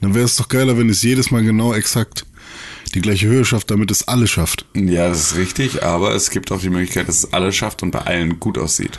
Dann 0.00 0.14
wäre 0.14 0.24
es 0.24 0.36
doch 0.36 0.48
geiler, 0.48 0.78
wenn 0.78 0.88
es 0.88 1.02
jedes 1.02 1.30
Mal 1.32 1.42
genau 1.42 1.74
exakt 1.74 2.26
die 2.94 3.00
gleiche 3.00 3.26
Höhe 3.26 3.44
schafft, 3.44 3.70
damit 3.72 3.90
es 3.90 4.06
alle 4.08 4.26
schafft. 4.28 4.66
Ja, 4.74 5.08
das 5.08 5.32
ist 5.32 5.36
richtig, 5.36 5.82
aber 5.84 6.14
es 6.14 6.30
gibt 6.30 6.50
auch 6.52 6.60
die 6.60 6.70
Möglichkeit, 6.70 7.08
dass 7.08 7.18
es 7.24 7.32
alle 7.32 7.52
schafft 7.52 7.82
und 7.82 7.90
bei 7.90 8.00
allen 8.00 8.38
gut 8.40 8.56
aussieht. 8.58 8.98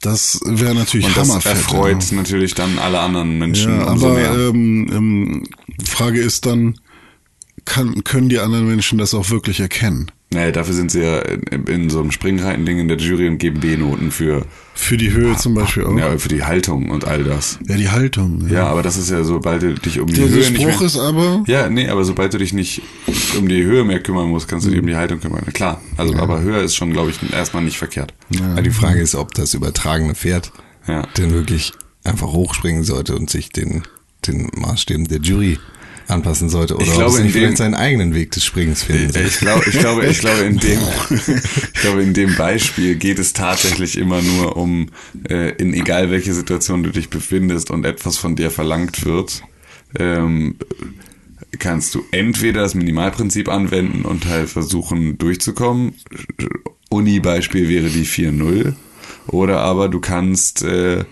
Das 0.00 0.40
wäre 0.44 0.74
natürlich 0.74 1.06
Und 1.06 1.16
das 1.16 1.28
hammerfett. 1.28 1.52
erfreut 1.52 2.02
ja. 2.10 2.16
natürlich 2.16 2.54
dann 2.54 2.78
alle 2.78 2.98
anderen 3.00 3.38
Menschen 3.38 3.78
Ja, 3.78 3.86
aber 3.86 4.18
ähm, 4.48 4.88
ähm, 4.92 5.42
Frage 5.84 6.20
ist 6.20 6.44
dann, 6.46 6.74
kann, 7.64 8.02
können 8.04 8.28
die 8.28 8.38
anderen 8.38 8.66
Menschen 8.66 8.98
das 8.98 9.14
auch 9.14 9.30
wirklich 9.30 9.60
erkennen? 9.60 10.10
Nee, 10.34 10.50
dafür 10.50 10.72
sind 10.74 10.90
sie 10.90 11.02
ja 11.02 11.18
in, 11.18 11.64
in 11.66 11.90
so 11.90 12.00
einem 12.00 12.10
Springreiten-Ding 12.10 12.78
in 12.78 12.88
der 12.88 12.96
Jury 12.96 13.28
und 13.28 13.36
geben 13.36 13.60
B-Noten 13.60 14.10
für, 14.10 14.46
Für 14.74 14.96
die 14.96 15.12
Höhe 15.12 15.36
zum 15.36 15.52
Beispiel 15.54 15.84
auch. 15.84 15.94
ja, 15.98 16.16
für 16.16 16.30
die 16.30 16.42
Haltung 16.42 16.88
und 16.90 17.04
all 17.06 17.22
das. 17.22 17.58
Ja, 17.68 17.76
die 17.76 17.90
Haltung. 17.90 18.48
Ja, 18.48 18.66
aber 18.68 18.82
das 18.82 18.96
ist 18.96 19.10
ja, 19.10 19.22
sobald 19.24 19.60
du 19.62 19.74
dich 19.74 20.00
um 20.00 20.06
die 20.06 20.14
Der, 20.14 20.28
Höhe 20.30 20.40
der 20.40 20.50
nicht 20.50 20.62
Spruch 20.62 20.78
mehr, 20.80 20.86
ist 20.86 20.96
aber, 20.98 21.44
Ja, 21.46 21.68
nee, 21.68 21.86
aber 21.88 22.04
sobald 22.04 22.32
du 22.32 22.38
dich 22.38 22.54
nicht 22.54 22.80
um 23.38 23.46
die 23.46 23.62
Höhe 23.62 23.84
mehr 23.84 24.00
kümmern 24.02 24.28
musst, 24.30 24.48
kannst 24.48 24.66
du 24.66 24.70
dich 24.70 24.80
um 24.80 24.86
die 24.86 24.96
Haltung 24.96 25.20
kümmern. 25.20 25.44
Klar, 25.52 25.82
also 25.98 26.14
aber 26.16 26.40
höher 26.40 26.62
ist 26.62 26.76
schon, 26.76 26.92
glaube 26.92 27.10
ich, 27.10 27.18
erstmal 27.32 27.62
nicht 27.62 27.76
verkehrt. 27.76 28.14
Aber 28.52 28.62
die 28.62 28.70
Frage 28.70 29.00
ist, 29.02 29.14
ob 29.14 29.34
das 29.34 29.52
übertragene 29.52 30.14
Pferd 30.14 30.50
Ja. 30.88 31.02
denn 31.18 31.32
wirklich 31.34 31.72
einfach 32.04 32.28
hochspringen 32.28 32.84
sollte 32.84 33.14
und 33.16 33.28
sich 33.28 33.50
den, 33.50 33.82
den 34.26 34.50
Maßstäben 34.56 35.06
der 35.08 35.18
Jury 35.20 35.58
anpassen 36.08 36.48
sollte 36.48 36.74
oder 36.74 36.84
Ich 36.84 36.90
ob 36.90 36.96
glaube, 36.96 37.10
es 37.12 37.16
in 37.18 37.24
nicht 37.24 37.34
dem- 37.34 37.40
vielleicht 37.42 37.56
seinen 37.58 37.74
eigenen 37.74 38.14
Weg 38.14 38.30
des 38.32 38.44
Springens 38.44 38.82
finden 38.82 39.12
Ich 39.26 39.38
glaube, 39.38 39.64
ich 39.68 39.78
glaube, 39.78 40.06
ich 40.06 40.18
glaube, 40.18 40.40
in 40.42 40.58
dem, 40.58 40.78
ich 41.10 41.80
glaube, 41.80 42.02
in 42.02 42.14
dem 42.14 42.34
Beispiel 42.36 42.94
geht 42.96 43.18
es 43.18 43.32
tatsächlich 43.32 43.96
immer 43.98 44.20
nur 44.22 44.56
um, 44.56 44.88
äh, 45.28 45.50
in 45.56 45.74
egal 45.74 46.10
welche 46.10 46.34
Situation 46.34 46.82
du 46.82 46.90
dich 46.90 47.08
befindest 47.10 47.70
und 47.70 47.84
etwas 47.84 48.16
von 48.18 48.36
dir 48.36 48.50
verlangt 48.50 49.04
wird, 49.04 49.42
ähm, 49.98 50.56
kannst 51.58 51.94
du 51.94 52.02
entweder 52.12 52.62
das 52.62 52.74
Minimalprinzip 52.74 53.48
anwenden 53.48 54.04
und 54.04 54.26
halt 54.26 54.48
versuchen 54.48 55.18
durchzukommen. 55.18 55.94
Uni-Beispiel 56.88 57.68
wäre 57.68 57.88
die 57.88 58.06
4-0. 58.06 58.74
Oder 59.28 59.60
aber 59.60 59.88
du 59.88 60.00
kannst 60.00 60.62
äh, 60.62 61.04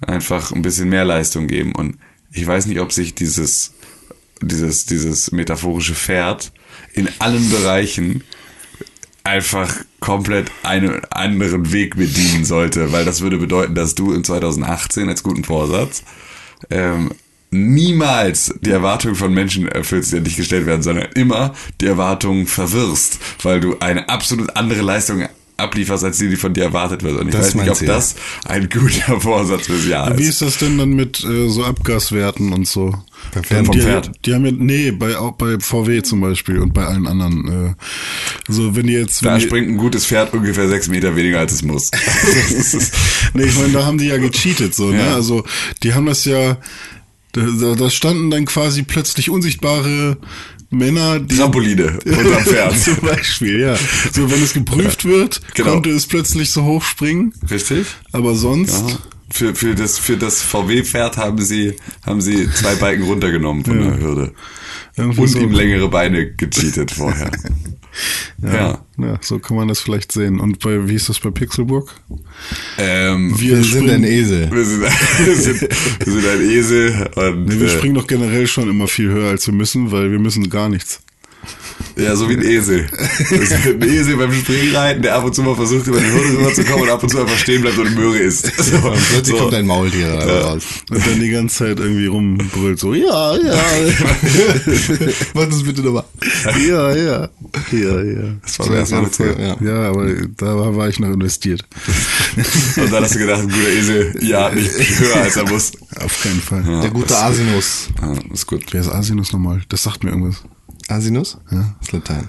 einfach 0.00 0.52
ein 0.52 0.62
bisschen 0.62 0.88
mehr 0.88 1.04
Leistung 1.04 1.46
geben. 1.46 1.72
Und 1.74 1.96
ich 2.32 2.46
weiß 2.46 2.66
nicht, 2.66 2.80
ob 2.80 2.92
sich 2.92 3.14
dieses, 3.14 3.74
dieses, 4.48 4.86
dieses 4.86 5.32
metaphorische 5.32 5.94
Pferd 5.94 6.52
in 6.92 7.08
allen 7.18 7.50
Bereichen 7.50 8.24
einfach 9.24 9.74
komplett 10.00 10.50
einen 10.62 11.02
anderen 11.06 11.72
Weg 11.72 11.96
bedienen 11.96 12.44
sollte, 12.44 12.92
weil 12.92 13.04
das 13.04 13.22
würde 13.22 13.38
bedeuten, 13.38 13.74
dass 13.74 13.94
du 13.94 14.12
in 14.12 14.22
2018 14.22 15.08
als 15.08 15.22
guten 15.22 15.44
Vorsatz 15.44 16.04
ähm, 16.70 17.10
niemals 17.50 18.54
die 18.60 18.70
Erwartungen 18.70 19.14
von 19.14 19.32
Menschen 19.32 19.68
erfüllst, 19.68 20.12
die 20.12 20.18
an 20.18 20.24
dich 20.24 20.36
gestellt 20.36 20.66
werden, 20.66 20.82
sondern 20.82 21.08
immer 21.14 21.54
die 21.80 21.86
Erwartungen 21.86 22.46
verwirrst, 22.46 23.18
weil 23.42 23.60
du 23.60 23.78
eine 23.78 24.08
absolut 24.08 24.56
andere 24.56 24.82
Leistung 24.82 25.26
ablieferst, 25.56 26.02
als 26.02 26.18
die, 26.18 26.28
die 26.28 26.36
von 26.36 26.52
dir 26.52 26.64
erwartet 26.64 27.02
wird. 27.04 27.18
Und 27.20 27.28
ich 27.28 27.34
Das 27.34 27.46
weiß 27.48 27.54
nicht, 27.56 27.70
ob 27.70 27.76
Ziel. 27.76 27.86
das 27.88 28.16
ein 28.44 28.68
guter 28.68 29.20
Vorsatz 29.20 29.66
fürs 29.66 29.86
Jahr 29.86 30.18
wie 30.18 30.22
ist. 30.22 30.28
ist 30.30 30.42
das 30.42 30.58
denn 30.58 30.76
dann 30.78 30.90
mit 30.90 31.22
äh, 31.24 31.48
so 31.48 31.64
Abgaswerten 31.64 32.52
und 32.52 32.66
so? 32.66 32.92
Bei 33.32 33.40
Pferden 33.42 33.66
vom 33.66 33.74
die, 33.76 33.80
Pferd? 33.82 34.10
Die 34.26 34.34
haben 34.34 34.44
ja, 34.44 34.52
nee, 34.52 34.90
bei, 34.90 35.16
auch 35.16 35.32
bei 35.32 35.58
VW 35.60 36.02
zum 36.02 36.20
Beispiel 36.20 36.58
und 36.58 36.74
bei 36.74 36.84
allen 36.84 37.06
anderen. 37.06 37.74
Äh, 37.76 38.52
so, 38.52 38.74
wenn 38.74 38.86
die 38.88 38.94
jetzt, 38.94 39.24
Da 39.24 39.32
wenn 39.32 39.38
die, 39.40 39.46
springt 39.46 39.68
ein 39.68 39.76
gutes 39.76 40.06
Pferd 40.06 40.34
ungefähr 40.34 40.68
sechs 40.68 40.88
Meter 40.88 41.14
weniger, 41.14 41.38
als 41.38 41.52
es 41.52 41.62
muss. 41.62 41.90
Ist- 42.50 42.92
nee, 43.34 43.44
ich 43.44 43.56
meine, 43.56 43.72
da 43.72 43.84
haben 43.86 43.98
die 43.98 44.06
ja 44.06 44.18
gecheatet, 44.18 44.74
so, 44.74 44.90
ne? 44.90 44.98
Ja. 45.06 45.14
Also, 45.14 45.44
die 45.84 45.94
haben 45.94 46.06
das 46.06 46.24
ja, 46.24 46.58
da, 47.32 47.42
da- 47.60 47.74
da 47.76 47.90
standen 47.90 48.30
dann 48.30 48.44
quasi 48.44 48.82
plötzlich 48.82 49.30
unsichtbare 49.30 50.18
Männer, 50.74 51.20
die 51.20 51.36
Trampoline 51.36 51.98
unterm 52.04 52.44
Pferd. 52.44 52.78
Zum 52.78 52.96
Beispiel, 52.96 53.60
ja. 53.60 53.76
So, 54.12 54.30
wenn 54.30 54.42
es 54.42 54.52
geprüft 54.54 55.04
wird, 55.04 55.40
Genau. 55.54 55.72
konnte 55.72 55.90
es 55.90 56.06
plötzlich 56.06 56.50
so 56.50 56.64
hoch 56.64 56.82
springen. 56.82 57.32
Richtig? 57.50 57.86
Aber 58.12 58.34
sonst, 58.34 58.88
Ja. 58.88 58.98
Für, 59.30 59.54
für 59.54 59.74
das, 59.74 59.98
für 59.98 60.16
das 60.16 60.42
VW-Pferd 60.42 61.16
haben 61.16 61.42
sie, 61.42 61.74
haben 62.06 62.20
sie 62.20 62.48
zwei 62.52 62.74
Balken 62.76 63.02
runtergenommen 63.04 63.64
von 63.64 63.80
der 63.80 63.98
Hürde. 63.98 64.32
Irgendwie 64.96 65.22
Und 65.22 65.28
so. 65.28 65.38
ihm 65.40 65.50
längere 65.50 65.88
Beine 65.88 66.30
gecheatet 66.34 66.92
vorher. 66.92 67.30
ja. 68.42 68.54
ja, 68.54 68.83
so 69.20 69.38
kann 69.38 69.56
man 69.56 69.68
das 69.68 69.80
vielleicht 69.80 70.12
sehen. 70.12 70.40
Und 70.40 70.60
bei, 70.60 70.88
wie 70.88 70.94
ist 70.94 71.08
das 71.08 71.18
bei 71.18 71.30
Pixelburg? 71.30 71.90
Ähm, 72.78 73.34
Wir, 73.38 73.56
Wir 73.58 73.64
sind 73.64 73.90
ein 73.90 74.04
Esel. 74.04 74.50
wir, 74.50 74.64
sind, 74.64 74.82
wir, 75.26 75.36
sind, 75.36 75.60
wir 75.62 76.12
sind 76.12 76.26
ein 76.26 76.40
Esel 76.50 77.10
und 77.16 77.46
Nee, 77.46 77.60
wir 77.60 77.66
äh, 77.66 77.70
springen 77.70 77.94
doch 77.94 78.06
generell 78.06 78.46
schon 78.46 78.68
immer 78.68 78.88
viel 78.88 79.08
höher, 79.10 79.30
als 79.30 79.46
wir 79.46 79.54
müssen, 79.54 79.90
weil 79.90 80.10
wir 80.10 80.18
müssen 80.18 80.48
gar 80.48 80.68
nichts. 80.68 81.00
Ja, 81.96 82.16
so 82.16 82.28
wie 82.28 82.34
ein 82.34 82.42
Esel. 82.42 82.86
Wir 83.30 83.46
sind 83.46 83.82
ein 83.82 83.88
Esel 83.88 84.16
beim 84.16 84.32
Springreiten, 84.32 85.02
der 85.02 85.14
ab 85.16 85.24
und 85.24 85.34
zu 85.34 85.42
mal 85.42 85.54
versucht, 85.54 85.86
über 85.86 85.98
die 86.00 86.06
Hürde 86.10 86.38
rüberzukommen 86.38 86.82
und 86.82 86.90
ab 86.90 87.02
und 87.02 87.08
zu 87.08 87.20
einfach 87.20 87.38
stehen 87.38 87.62
bleibt 87.62 87.78
und 87.78 87.86
eine 87.86 87.96
Möhre 87.96 88.18
isst. 88.18 88.46
So, 88.56 88.76
Und 88.88 88.98
plötzlich 89.10 89.36
so. 89.36 89.42
kommt 89.42 89.54
ein 89.54 89.66
Maultier 89.66 90.08
da 90.16 90.40
raus. 90.48 90.64
Und 90.90 91.06
dann 91.06 91.20
die 91.20 91.30
ganze 91.30 91.56
Zeit 91.56 91.78
irgendwie 91.80 92.06
rumbrüllt 92.06 92.78
so, 92.80 92.94
ja, 92.94 93.36
ja, 93.36 93.54
Mach 95.34 95.44
das 95.48 95.62
bitte 95.62 95.82
nochmal. 95.82 96.04
ja, 96.66 96.94
ja, 96.94 97.28
ja, 97.72 98.02
ja. 98.02 98.22
Das 98.42 98.58
war 98.58 98.74
erst 98.76 98.92
mal 98.92 99.08
Ja, 99.18 99.46
ja. 99.46 99.56
Ja, 99.60 99.88
aber 99.90 100.06
da 100.36 100.76
war 100.76 100.88
ich 100.88 100.98
noch 100.98 101.08
investiert. 101.12 101.62
Und 102.76 102.92
dann 102.92 103.04
hast 103.04 103.14
du 103.14 103.18
gedacht, 103.20 103.40
ein 103.42 103.48
guter 103.48 103.68
Esel, 103.68 104.14
ja, 104.20 104.50
nicht 104.50 104.70
höher 105.00 105.16
als 105.16 105.36
er 105.36 105.48
muss. 105.48 105.72
Auf 106.00 106.22
keinen 106.22 106.40
Fall. 106.40 106.64
Ja, 106.66 106.80
Der 106.80 106.90
gute 106.90 107.08
das- 107.08 107.22
Asinus. 107.22 107.88
Ah, 108.00 108.14
ist 108.32 108.46
gut. 108.46 108.64
Wer 108.72 108.80
ist 108.80 108.88
Asinus 108.88 109.32
nochmal? 109.32 109.62
Das 109.68 109.82
sagt 109.82 110.02
mir 110.04 110.10
irgendwas. 110.10 110.42
Asinus? 110.88 111.38
Ja. 111.50 111.74
Ist 111.80 111.92
Latein. 111.92 112.28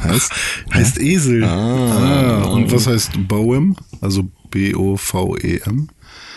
heißt? 0.00 0.32
Heißt 0.74 1.00
Esel. 1.00 1.44
Ah. 1.44 2.44
Und 2.44 2.70
was 2.72 2.86
heißt 2.86 3.28
Boem? 3.28 3.76
Also 4.00 4.24
B-O-V-E-M? 4.50 5.88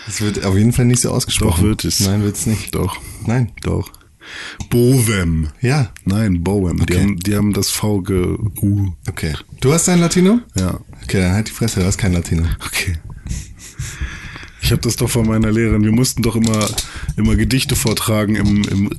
Es 0.07 0.21
wird 0.21 0.43
auf 0.45 0.55
jeden 0.55 0.74
Fall 0.74 0.86
nicht 0.86 1.01
so 1.01 1.12
ausgesprochen. 1.12 1.62
Doch, 1.62 1.67
wird 1.67 1.86
es. 1.86 2.00
Nein, 2.00 2.24
wird 2.24 2.36
es 2.36 2.45
nicht. 2.48 2.74
Doch. 2.74 2.98
Nein. 3.27 3.51
Doch. 3.62 3.91
Bovem. 4.69 5.50
Ja. 5.62 5.91
Nein, 6.05 6.43
Boem. 6.43 6.77
Die, 6.77 6.81
Okay. 6.93 7.01
haben, 7.01 7.19
die 7.19 7.36
haben 7.36 7.53
das 7.53 7.69
V 7.69 8.01
ge 8.01 8.38
U. 8.62 8.91
Okay. 9.07 9.33
Du 9.62 9.74
hast 9.74 9.89
ein 9.89 10.00
Latino? 10.00 10.39
Ja. 10.55 10.79
Okay, 11.03 11.19
dann 11.21 11.33
halt 11.33 11.48
die 11.50 11.51
Fresse, 11.53 11.79
du 11.79 11.86
hast 11.86 11.98
kein 11.98 12.13
Latino. 12.13 12.43
Okay. 12.65 12.98
Ich 14.70 14.72
habe 14.72 14.84
das 14.84 14.98
doch 14.98 15.10
von 15.10 15.26
meiner 15.26 15.52
Lehrerin. 15.52 15.84
Wir 15.84 15.92
mussten 15.92 16.22
doch 16.22 16.36
immer, 16.36 16.68
immer 17.18 17.36
Gedichte 17.36 17.76
vortragen 17.76 18.36
im, 18.36 18.62
im 18.66 18.90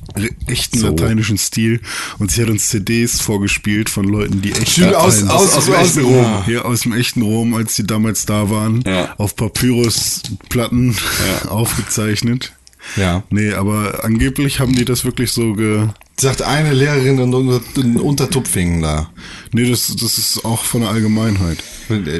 echten 0.49 0.81
So. 0.81 0.89
lateinischen 0.89 1.39
Stil. 1.39 1.81
Und 2.19 2.33
sie 2.33 2.43
hat 2.43 2.50
uns 2.50 2.71
CDs 2.71 3.21
vorgespielt 3.21 3.89
von 3.89 4.05
Leuten, 4.05 4.43
die 4.43 4.50
echt 4.50 4.71
Stimmt, 4.73 4.97
aus- 4.97 5.21
Latein- 5.21 5.31
aus- 5.37 5.53
aus, 5.55 5.65
dem 5.67 5.75
aus- 5.75 5.87
echten 5.87 6.00
Rom. 6.07 6.15
ja. 6.25 6.43
Hier 6.45 6.65
aus 6.65 6.81
dem 6.81 6.93
echten 6.93 7.23
Rom, 7.23 7.55
als 7.55 7.77
sie 7.77 7.85
damals 7.87 8.27
da 8.27 8.50
waren, 8.50 8.83
Ja. 8.85 9.15
auf 9.17 9.37
Papyrusplatten 9.37 10.97
aufgezeichnet. 11.49 12.53
Ja. 12.96 13.22
Nee, 13.30 13.52
aber 13.52 14.04
angeblich 14.04 14.60
haben 14.60 14.75
die 14.75 14.84
das 14.84 15.04
wirklich 15.04 15.32
so 15.32 15.54
ge. 15.54 15.88
Sagt 16.18 16.42
eine 16.42 16.72
Lehrerin 16.75 17.18
in, 17.18 17.32
Unter 17.34 17.60
in 17.76 17.96
Untertupfingen 17.96 18.82
da. 18.82 19.10
Nee, 19.52 19.70
das, 19.70 19.94
das 19.96 20.18
ist 20.18 20.44
auch 20.44 20.64
von 20.64 20.82
der 20.82 20.90
Allgemeinheit. 20.90 21.62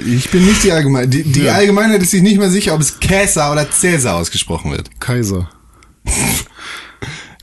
Ich 0.07 0.31
bin 0.31 0.47
nicht 0.47 0.65
die 0.65 0.73
Allgemeinheit. 0.73 1.13
Die, 1.13 1.23
die 1.23 1.43
Ja. 1.43 1.55
Allgemeinheit 1.55 2.03
ist 2.03 2.11
sich 2.13 2.23
nicht 2.23 2.39
mehr 2.39 2.51
sicher, 2.51 2.75
ob 2.75 2.81
es 2.81 2.99
Käser 3.01 3.53
oder 3.53 3.71
Cäsar 3.71 4.17
ausgesprochen 4.17 4.71
wird. 4.73 5.01
Kaiser. 5.01 5.51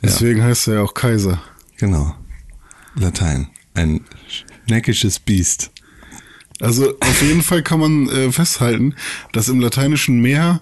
Deswegen 0.02 0.44
heißt 0.44 0.68
er 0.68 0.76
ja 0.76 0.82
auch 0.82 0.94
Kaiser. 0.94 1.42
Genau. 1.78 2.16
Latein. 2.96 3.48
Ein 3.74 4.02
schneckisches 4.68 5.20
Biest. 5.20 5.72
Also 6.60 6.94
auf 7.00 7.22
jeden 7.22 7.44
Fall 7.44 7.62
kann 7.62 7.80
man 7.80 8.10
äh, 8.10 8.32
festhalten, 8.32 8.96
dass 9.32 9.48
im 9.48 9.60
lateinischen 9.60 10.22
Meer 10.22 10.62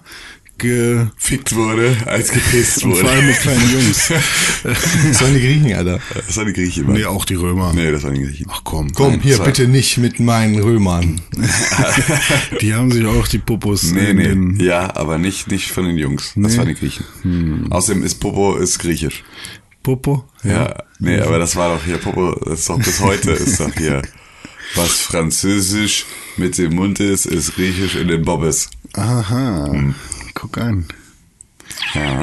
ge 0.58 1.06
Fickt 1.16 1.54
wurde, 1.54 1.96
als 2.06 2.30
gepisst 2.30 2.82
und 2.84 2.92
vor 2.94 3.02
wurde. 3.02 3.10
allem 3.12 3.26
mit 3.26 3.36
kleinen 3.40 3.72
Jungs. 3.72 4.12
Das 4.62 5.22
waren 5.22 5.34
die 5.34 5.40
Griechen, 5.40 5.72
Alter. 5.74 6.00
Das 6.26 6.36
war 6.36 6.44
die 6.44 6.52
Grieche, 6.52 6.82
Mann. 6.82 6.94
nee, 6.94 7.04
auch 7.04 7.24
die 7.24 7.34
Römer. 7.36 7.72
Nee, 7.74 7.92
das 7.92 8.02
war 8.02 8.10
die 8.10 8.22
Grieche. 8.22 8.44
Ach 8.48 8.62
komm. 8.64 8.92
Komm, 8.92 9.12
Nein, 9.12 9.20
hier 9.20 9.38
bitte 9.38 9.68
nicht 9.68 9.98
mit 9.98 10.18
meinen 10.18 10.58
Römern. 10.58 11.20
Die 12.60 12.74
haben 12.74 12.90
sich 12.90 13.04
auch 13.06 13.28
die 13.28 13.38
Popos 13.38 13.84
Nee, 13.92 14.12
nee. 14.14 14.64
Ja, 14.64 14.96
aber 14.96 15.18
nicht, 15.18 15.48
nicht 15.50 15.70
von 15.70 15.84
den 15.84 15.96
Jungs. 15.98 16.32
Das 16.34 16.52
Nee. 16.52 16.58
waren 16.58 16.68
die 16.68 16.74
Griechen. 16.74 17.66
Außerdem 17.70 18.02
ist 18.02 18.16
Popo 18.16 18.56
ist 18.56 18.78
griechisch. 18.78 19.22
Popo. 19.82 20.24
Ja. 20.42 20.82
Nee, 20.98 21.20
aber 21.20 21.38
das 21.38 21.54
war 21.56 21.74
doch 21.76 21.84
hier, 21.84 21.98
Popo 21.98 22.32
ist 22.50 22.68
doch 22.68 22.78
bis 22.78 23.00
heute, 23.00 23.30
ist 23.32 23.60
doch 23.60 23.72
hier. 23.76 24.02
Was 24.74 24.90
Französisch 25.02 26.06
mit 26.36 26.58
dem 26.58 26.74
Mund 26.74 26.98
ist, 26.98 27.26
ist 27.26 27.54
Griechisch 27.54 27.94
in 27.94 28.08
den 28.08 28.22
Bobbes. 28.22 28.68
Aha. 28.94 29.68
Hm. 29.70 29.94
Guck 30.36 30.58
an. 30.58 30.84
Ja. 31.94 32.22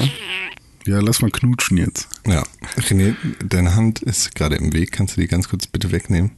Ja, 0.86 1.00
lass 1.00 1.24
mal 1.24 1.32
knutschen 1.32 1.77
jetzt. 1.77 2.08
Ja. 2.27 2.43
René, 2.77 3.15
deine 3.43 3.75
Hand 3.75 4.03
ist 4.03 4.36
gerade 4.36 4.55
im 4.55 4.72
Weg. 4.72 4.91
Kannst 4.91 5.17
du 5.17 5.22
die 5.22 5.27
ganz 5.27 5.50
kurz 5.50 5.65
bitte 5.65 5.91
wegnehmen? 5.91 6.29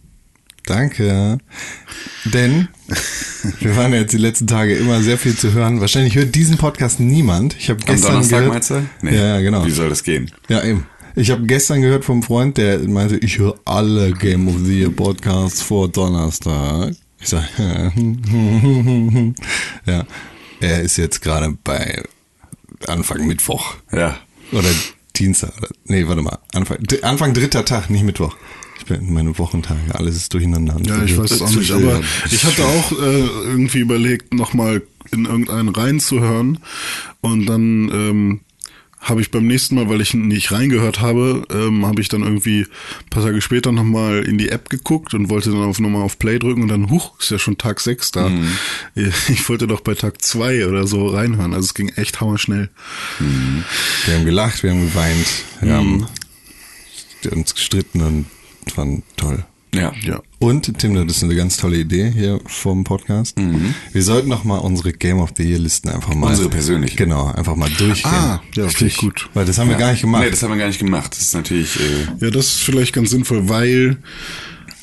Danke. 0.65 1.37
Denn 2.23 2.69
wir 3.59 3.75
waren 3.75 3.91
jetzt 3.91 4.13
die 4.13 4.17
letzten 4.17 4.47
Tage 4.47 4.73
immer 4.75 5.01
sehr 5.01 5.17
viel 5.17 5.35
zu 5.35 5.51
hören. 5.51 5.81
Wahrscheinlich 5.81 6.15
hört 6.15 6.33
diesen 6.33 6.57
Podcast 6.57 7.01
niemand. 7.01 7.57
Ich 7.59 7.69
habe 7.69 7.81
Am 7.81 7.85
gestern 7.87 8.11
Donnerstag 8.13 8.37
gehört, 8.37 8.53
meinst 8.53 8.69
du? 8.69 8.87
Ja, 9.03 9.35
ja, 9.35 9.41
genau. 9.41 9.65
Wie 9.65 9.71
soll 9.71 9.89
das 9.89 10.03
gehen? 10.03 10.31
Ja, 10.47 10.63
eben. 10.63 10.85
Ich 11.15 11.29
habe 11.29 11.45
gestern 11.45 11.81
gehört 11.81 12.05
vom 12.05 12.23
Freund, 12.23 12.55
der 12.57 12.79
meinte, 12.87 13.17
ich 13.17 13.37
höre 13.37 13.59
alle 13.65 14.13
Game 14.13 14.47
of 14.47 14.55
the 14.63 14.79
Year 14.79 14.91
Podcasts 14.91 15.61
vor 15.61 15.89
Donnerstag. 15.89 16.93
Ich 17.19 17.27
sag, 17.29 17.43
ja, 19.85 20.05
er 20.65 20.81
ist 20.81 20.97
jetzt 20.97 21.21
gerade 21.21 21.55
bei 21.63 22.03
Anfang 22.87 23.25
Mittwoch 23.27 23.75
Ja. 23.91 24.17
oder 24.51 24.69
Dienstag. 25.15 25.55
Oder, 25.57 25.69
nee, 25.85 26.07
warte 26.07 26.21
mal. 26.21 26.39
Anfang, 26.53 26.77
Anfang 27.03 27.33
dritter 27.33 27.63
Tag, 27.65 27.89
nicht 27.89 28.03
Mittwoch. 28.03 28.35
Ich 28.79 28.85
bin 28.85 29.13
meine 29.13 29.37
Wochentage, 29.37 29.79
alles 29.93 30.15
ist 30.15 30.33
durcheinander. 30.33 30.77
Ja, 30.83 31.03
ich 31.03 31.17
weiß 31.17 31.31
es 31.31 31.41
auch 31.41 31.49
nicht, 31.51 31.71
aber 31.71 32.01
ich 32.29 32.43
hatte 32.43 32.65
auch 32.65 32.91
äh, 32.91 33.19
irgendwie 33.45 33.79
überlegt, 33.79 34.33
nochmal 34.33 34.81
in 35.11 35.25
irgendeinen 35.25 35.69
reinzuhören 35.69 36.59
und 37.21 37.45
dann 37.45 37.89
ähm, 37.93 38.41
habe 39.05 39.21
ich 39.21 39.31
beim 39.31 39.45
nächsten 39.45 39.75
Mal, 39.75 39.87
weil 39.87 40.01
ich 40.01 40.13
nicht 40.15 40.51
reingehört 40.51 40.99
habe, 40.99 41.45
ähm, 41.51 41.85
habe 41.85 42.01
ich 42.01 42.09
dann 42.09 42.23
irgendwie 42.23 42.61
ein 42.61 43.09
paar 43.11 43.23
Tage 43.23 43.39
später 43.39 43.71
nochmal 43.71 44.23
in 44.23 44.37
die 44.37 44.49
App 44.49 44.69
geguckt 44.69 45.13
und 45.13 45.29
wollte 45.29 45.51
dann 45.51 45.63
auf 45.63 45.79
nochmal 45.79 46.01
auf 46.01 46.17
Play 46.19 46.39
drücken 46.39 46.63
und 46.63 46.69
dann, 46.69 46.89
huch, 46.89 47.19
ist 47.19 47.29
ja 47.29 47.37
schon 47.39 47.57
Tag 47.57 47.79
6 47.79 48.11
da. 48.11 48.31
Ich 49.29 49.47
wollte 49.47 49.67
doch 49.67 49.81
bei 49.81 49.93
Tag 49.93 50.21
2 50.21 50.67
oder 50.67 50.87
so 50.87 51.07
reinhören, 51.07 51.53
also 51.53 51.65
es 51.65 51.73
ging 51.73 51.89
echt 51.89 52.19
hammerschnell. 52.19 52.69
Wir 54.05 54.15
haben 54.15 54.25
gelacht, 54.25 54.63
wir 54.63 54.71
haben 54.71 54.81
geweint, 54.81 55.27
wir 55.61 55.73
haben 55.73 56.07
uns 57.31 57.53
gestritten 57.53 58.01
und 58.01 58.25
fand 58.73 59.03
toll. 59.17 59.45
Ja. 59.75 59.93
Ja. 60.01 60.21
Und, 60.39 60.77
Tim, 60.79 60.93
das 60.95 61.17
ist 61.17 61.23
eine 61.23 61.35
ganz 61.35 61.57
tolle 61.57 61.77
Idee 61.77 62.11
hier 62.11 62.39
vom 62.45 62.83
Podcast. 62.83 63.35
Wir 63.91 64.03
sollten 64.03 64.29
noch 64.29 64.43
mal 64.43 64.57
unsere 64.57 64.93
Game 64.93 65.19
of 65.19 65.31
the 65.37 65.43
Year 65.43 65.59
Listen 65.59 65.89
einfach 65.89 66.13
mal. 66.13 66.29
Unsere 66.29 66.49
persönlichen. 66.49 66.97
Genau, 66.97 67.27
einfach 67.27 67.55
mal 67.55 67.69
durchgehen. 67.69 68.11
Ah, 68.11 68.41
ja, 68.55 68.67
finde 68.69 68.87
ich 68.87 68.97
gut. 68.97 69.29
Weil 69.33 69.45
das 69.45 69.57
haben 69.57 69.69
wir 69.69 69.77
gar 69.77 69.91
nicht 69.91 70.01
gemacht. 70.01 70.23
Nee, 70.23 70.31
das 70.31 70.43
haben 70.43 70.51
wir 70.51 70.57
gar 70.57 70.67
nicht 70.67 70.79
gemacht. 70.79 71.11
Das 71.11 71.21
ist 71.21 71.33
natürlich, 71.33 71.79
äh, 71.79 72.25
Ja, 72.25 72.31
das 72.31 72.47
ist 72.47 72.61
vielleicht 72.61 72.93
ganz 72.93 73.09
sinnvoll, 73.09 73.49
weil 73.49 73.97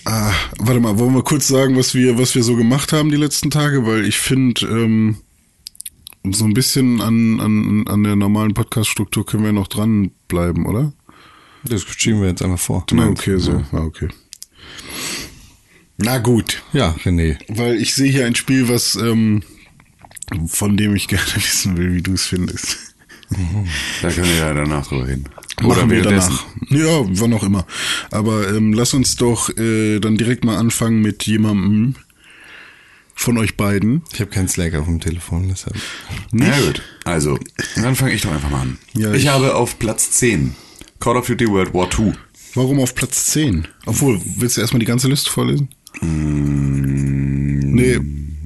ah, 0.05 0.33
warte 0.59 0.81
mal, 0.81 0.99
wollen 0.99 1.15
wir 1.15 1.23
kurz 1.23 1.49
sagen, 1.49 1.77
was 1.77 1.95
wir 1.95 2.19
was 2.19 2.35
wir 2.35 2.43
so 2.43 2.57
gemacht 2.57 2.93
haben 2.93 3.11
die 3.11 3.17
letzten 3.17 3.51
Tage, 3.51 3.87
weil 3.87 4.05
ich 4.05 4.19
finde 4.19 4.67
ähm, 4.67 5.17
so 6.31 6.45
ein 6.45 6.55
bisschen 6.55 7.01
an, 7.01 7.41
an, 7.41 7.87
an 7.89 8.05
der 8.05 8.17
normalen 8.17 8.55
Podcast-Struktur 8.55 9.27
können 9.27 9.45
wir 9.45 9.53
noch 9.53 9.69
dranbleiben, 9.69 10.67
oder? 10.67 10.93
das 11.65 11.83
schieben 11.83 12.21
wir 12.21 12.29
jetzt 12.29 12.43
einfach 12.43 12.59
vor. 12.59 12.85
Na, 12.93 13.09
okay, 13.09 13.39
so. 13.39 13.63
Ah, 13.73 13.83
okay. 13.85 14.09
Na 15.99 16.19
gut. 16.19 16.63
Ja, 16.73 16.95
René. 17.05 17.39
Weil 17.49 17.77
ich 17.81 17.95
sehe 17.95 18.11
hier 18.11 18.27
ein 18.27 18.35
Spiel, 18.35 18.69
was 18.69 18.97
ähm, 18.97 19.43
von 20.47 20.77
dem 20.77 20.95
ich 20.97 21.09
gerne 21.09 21.25
wissen 21.37 21.77
will, 21.77 21.95
wie 21.95 22.03
du 22.03 22.15
es 22.15 22.27
findest. 22.27 22.79
da 24.03 24.11
können 24.11 24.29
wir 24.29 24.37
ja 24.37 24.55
danach 24.55 24.87
drüber 24.87 25.07
reden. 25.09 25.25
Machen 25.63 25.91
wir 25.91 26.03
danach. 26.03 26.45
Ja, 26.71 27.03
wann 27.07 27.33
auch 27.35 27.45
immer. 27.45 27.67
Aber 28.11 28.49
ähm, 28.55 28.73
lass 28.73 28.95
uns 28.95 29.17
doch 29.17 29.49
äh, 29.57 30.01
dann 30.01 30.17
direkt 30.17 30.45
mal 30.45 30.57
anfangen 30.57 31.01
mit 31.03 31.25
jemandem 31.27 31.95
von 33.15 33.39
euch 33.39 33.57
beiden. 33.57 34.03
Ich 34.13 34.21
habe 34.21 34.31
keinen 34.31 34.49
Slack 34.49 34.75
auf 34.75 34.87
dem 34.87 34.99
Telefon, 35.01 35.49
deshalb. 35.49 35.77
Na 36.33 36.59
gut. 36.61 36.83
Also, 37.05 37.39
dann 37.77 37.95
fange 37.95 38.13
ich 38.15 38.23
doch 38.23 38.33
einfach 38.33 38.51
mal 38.51 38.63
an. 38.63 38.79
Ja, 38.95 39.13
ich, 39.13 39.23
ich- 39.25 39.29
habe 39.29 39.55
auf 39.55 39.79
Platz 39.79 40.11
10 40.13 40.55
Call 40.99 41.17
of 41.17 41.27
Duty 41.27 41.47
World 41.49 41.73
War 41.75 41.89
II. 41.97 42.13
Warum 42.55 42.81
auf 42.81 42.95
Platz 42.95 43.27
10? 43.27 43.67
Obwohl, 43.87 44.21
willst 44.37 44.57
du 44.57 44.61
erstmal 44.61 44.81
die 44.81 44.87
ganze 44.87 45.09
Liste 45.09 45.31
vorlesen? 45.31 45.69
Nee. 46.03 47.99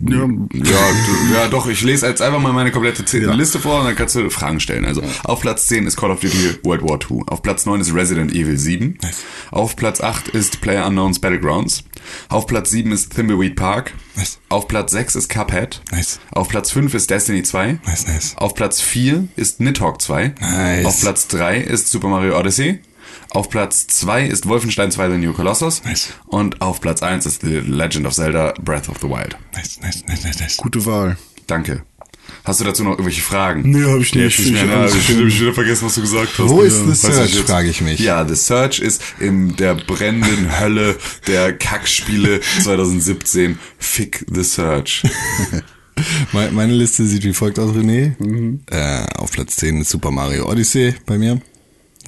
Ja, 0.09 0.29
Ja, 0.53 0.93
ja, 1.33 1.49
doch, 1.49 1.67
ich 1.67 1.83
lese 1.83 2.07
jetzt 2.07 2.23
einfach 2.23 2.39
mal 2.39 2.53
meine 2.53 2.71
komplette 2.71 3.05
Z 3.05 3.23
Ja. 3.23 3.33
Liste 3.33 3.59
vor 3.59 3.81
und 3.81 3.87
dann 3.87 3.97
kannst 3.97 4.15
du 4.15 4.31
Fragen 4.31 4.61
stellen. 4.61 4.85
Also, 4.85 5.03
auf 5.25 5.41
Platz 5.41 5.67
10 5.67 5.87
ist 5.87 5.97
Call 5.97 6.11
of 6.13 6.21
Duty 6.21 6.59
World 6.63 6.83
War 6.83 6.99
II. 7.11 7.23
Auf 7.27 7.43
Platz 7.43 7.67
9 7.67 7.81
ist 7.81 7.93
Resident 7.95 8.33
Evil 8.33 8.57
7. 8.57 8.99
Auf 9.51 9.75
Platz 9.75 10.01
8 10.01 10.29
ist 10.29 10.61
Player 10.61 10.87
Unknowns 10.87 11.19
Battlegrounds. 11.19 11.83
Auf 12.29 12.47
Platz 12.47 12.71
7 12.71 12.93
ist 12.93 13.17
Thimbleweed 13.17 13.57
Park. 13.57 13.95
Nice. 14.15 14.39
Auf 14.49 14.69
Platz 14.69 14.93
6 14.93 15.17
ist 15.17 15.29
Cuphead. 15.29 15.81
Nice. 15.91 16.21
Auf 16.31 16.49
Platz 16.49 16.71
5 16.71 16.95
ist 16.95 17.11
Destiny 17.11 17.43
2. 17.43 17.81
Nice, 17.85 18.07
nice. 18.07 18.35
Auf 18.37 18.55
Platz 18.55 18.81
4 18.81 19.27
ist 19.35 19.61
Nidhogg 19.61 20.01
2. 20.01 20.35
Nice. 20.41 20.87
Auf 20.87 21.01
Platz 21.01 21.27
3 21.29 21.59
ist 21.59 21.91
Super 21.91 22.09
Mario 22.09 22.39
Odyssey. 22.39 22.79
Auf 23.30 23.50
Platz 23.50 23.87
2 23.88 24.26
ist 24.26 24.47
Wolfenstein 24.49 24.90
2 24.90 25.11
The 25.11 25.16
New 25.18 25.33
Colossus. 25.33 25.83
Nice. 25.85 26.09
Und 26.26 26.61
auf 26.62 26.80
Platz 26.80 27.02
1 27.02 27.26
ist 27.26 27.42
The 27.42 27.61
Legend 27.66 28.06
of 28.06 28.14
Zelda 28.14 28.54
Breath 28.62 28.88
of 28.88 28.97
the 29.00 29.09
Wild. 29.09 29.37
Nice, 29.54 29.78
nice, 29.83 30.04
nice, 30.09 30.25
nice, 30.25 30.40
nice. 30.40 30.56
gute 30.56 30.85
Wahl. 30.87 31.16
Danke. 31.47 31.83
Hast 32.45 32.61
du 32.61 32.64
dazu 32.64 32.83
noch 32.83 32.92
irgendwelche 32.92 33.23
Fragen? 33.23 33.62
Nee, 33.71 33.85
hab 33.85 34.00
ich 34.00 34.14
nicht. 34.14 34.38
Ich 34.38 34.52
Ich 34.52 34.61
habe 34.62 34.90
wieder 35.26 35.52
vergessen, 35.54 35.87
was 35.87 35.95
du 35.95 36.00
gesagt 36.00 36.30
hast. 36.38 36.49
Wo 36.49 36.61
ist 36.62 36.78
The 36.78 36.83
du, 36.85 36.90
was 36.90 37.00
Search, 37.02 37.37
frage 37.45 37.68
ich 37.68 37.80
mich. 37.83 38.00
Ja, 38.00 38.26
The 38.26 38.35
Search 38.35 38.80
ist 38.80 39.00
in 39.21 39.54
der 39.56 39.75
brennenden 39.75 40.59
Hölle 40.61 40.97
der 41.26 41.52
Kackspiele 41.56 42.40
2017. 42.62 43.59
Fick 43.78 44.25
The 44.33 44.42
Search. 44.42 45.02
Me- 46.33 46.50
Meine 46.52 46.73
Liste 46.75 47.06
sieht 47.06 47.25
wie 47.25 47.33
folgt 47.33 47.59
aus, 47.59 47.71
René. 47.75 48.12
Mhm. 48.23 48.61
Äh, 48.71 49.04
auf 49.16 49.30
Platz 49.33 49.56
10 49.56 49.80
ist 49.80 49.90
Super 49.90 50.11
Mario 50.11 50.49
Odyssey 50.50 50.95
bei 51.06 51.18
mir. 51.18 51.40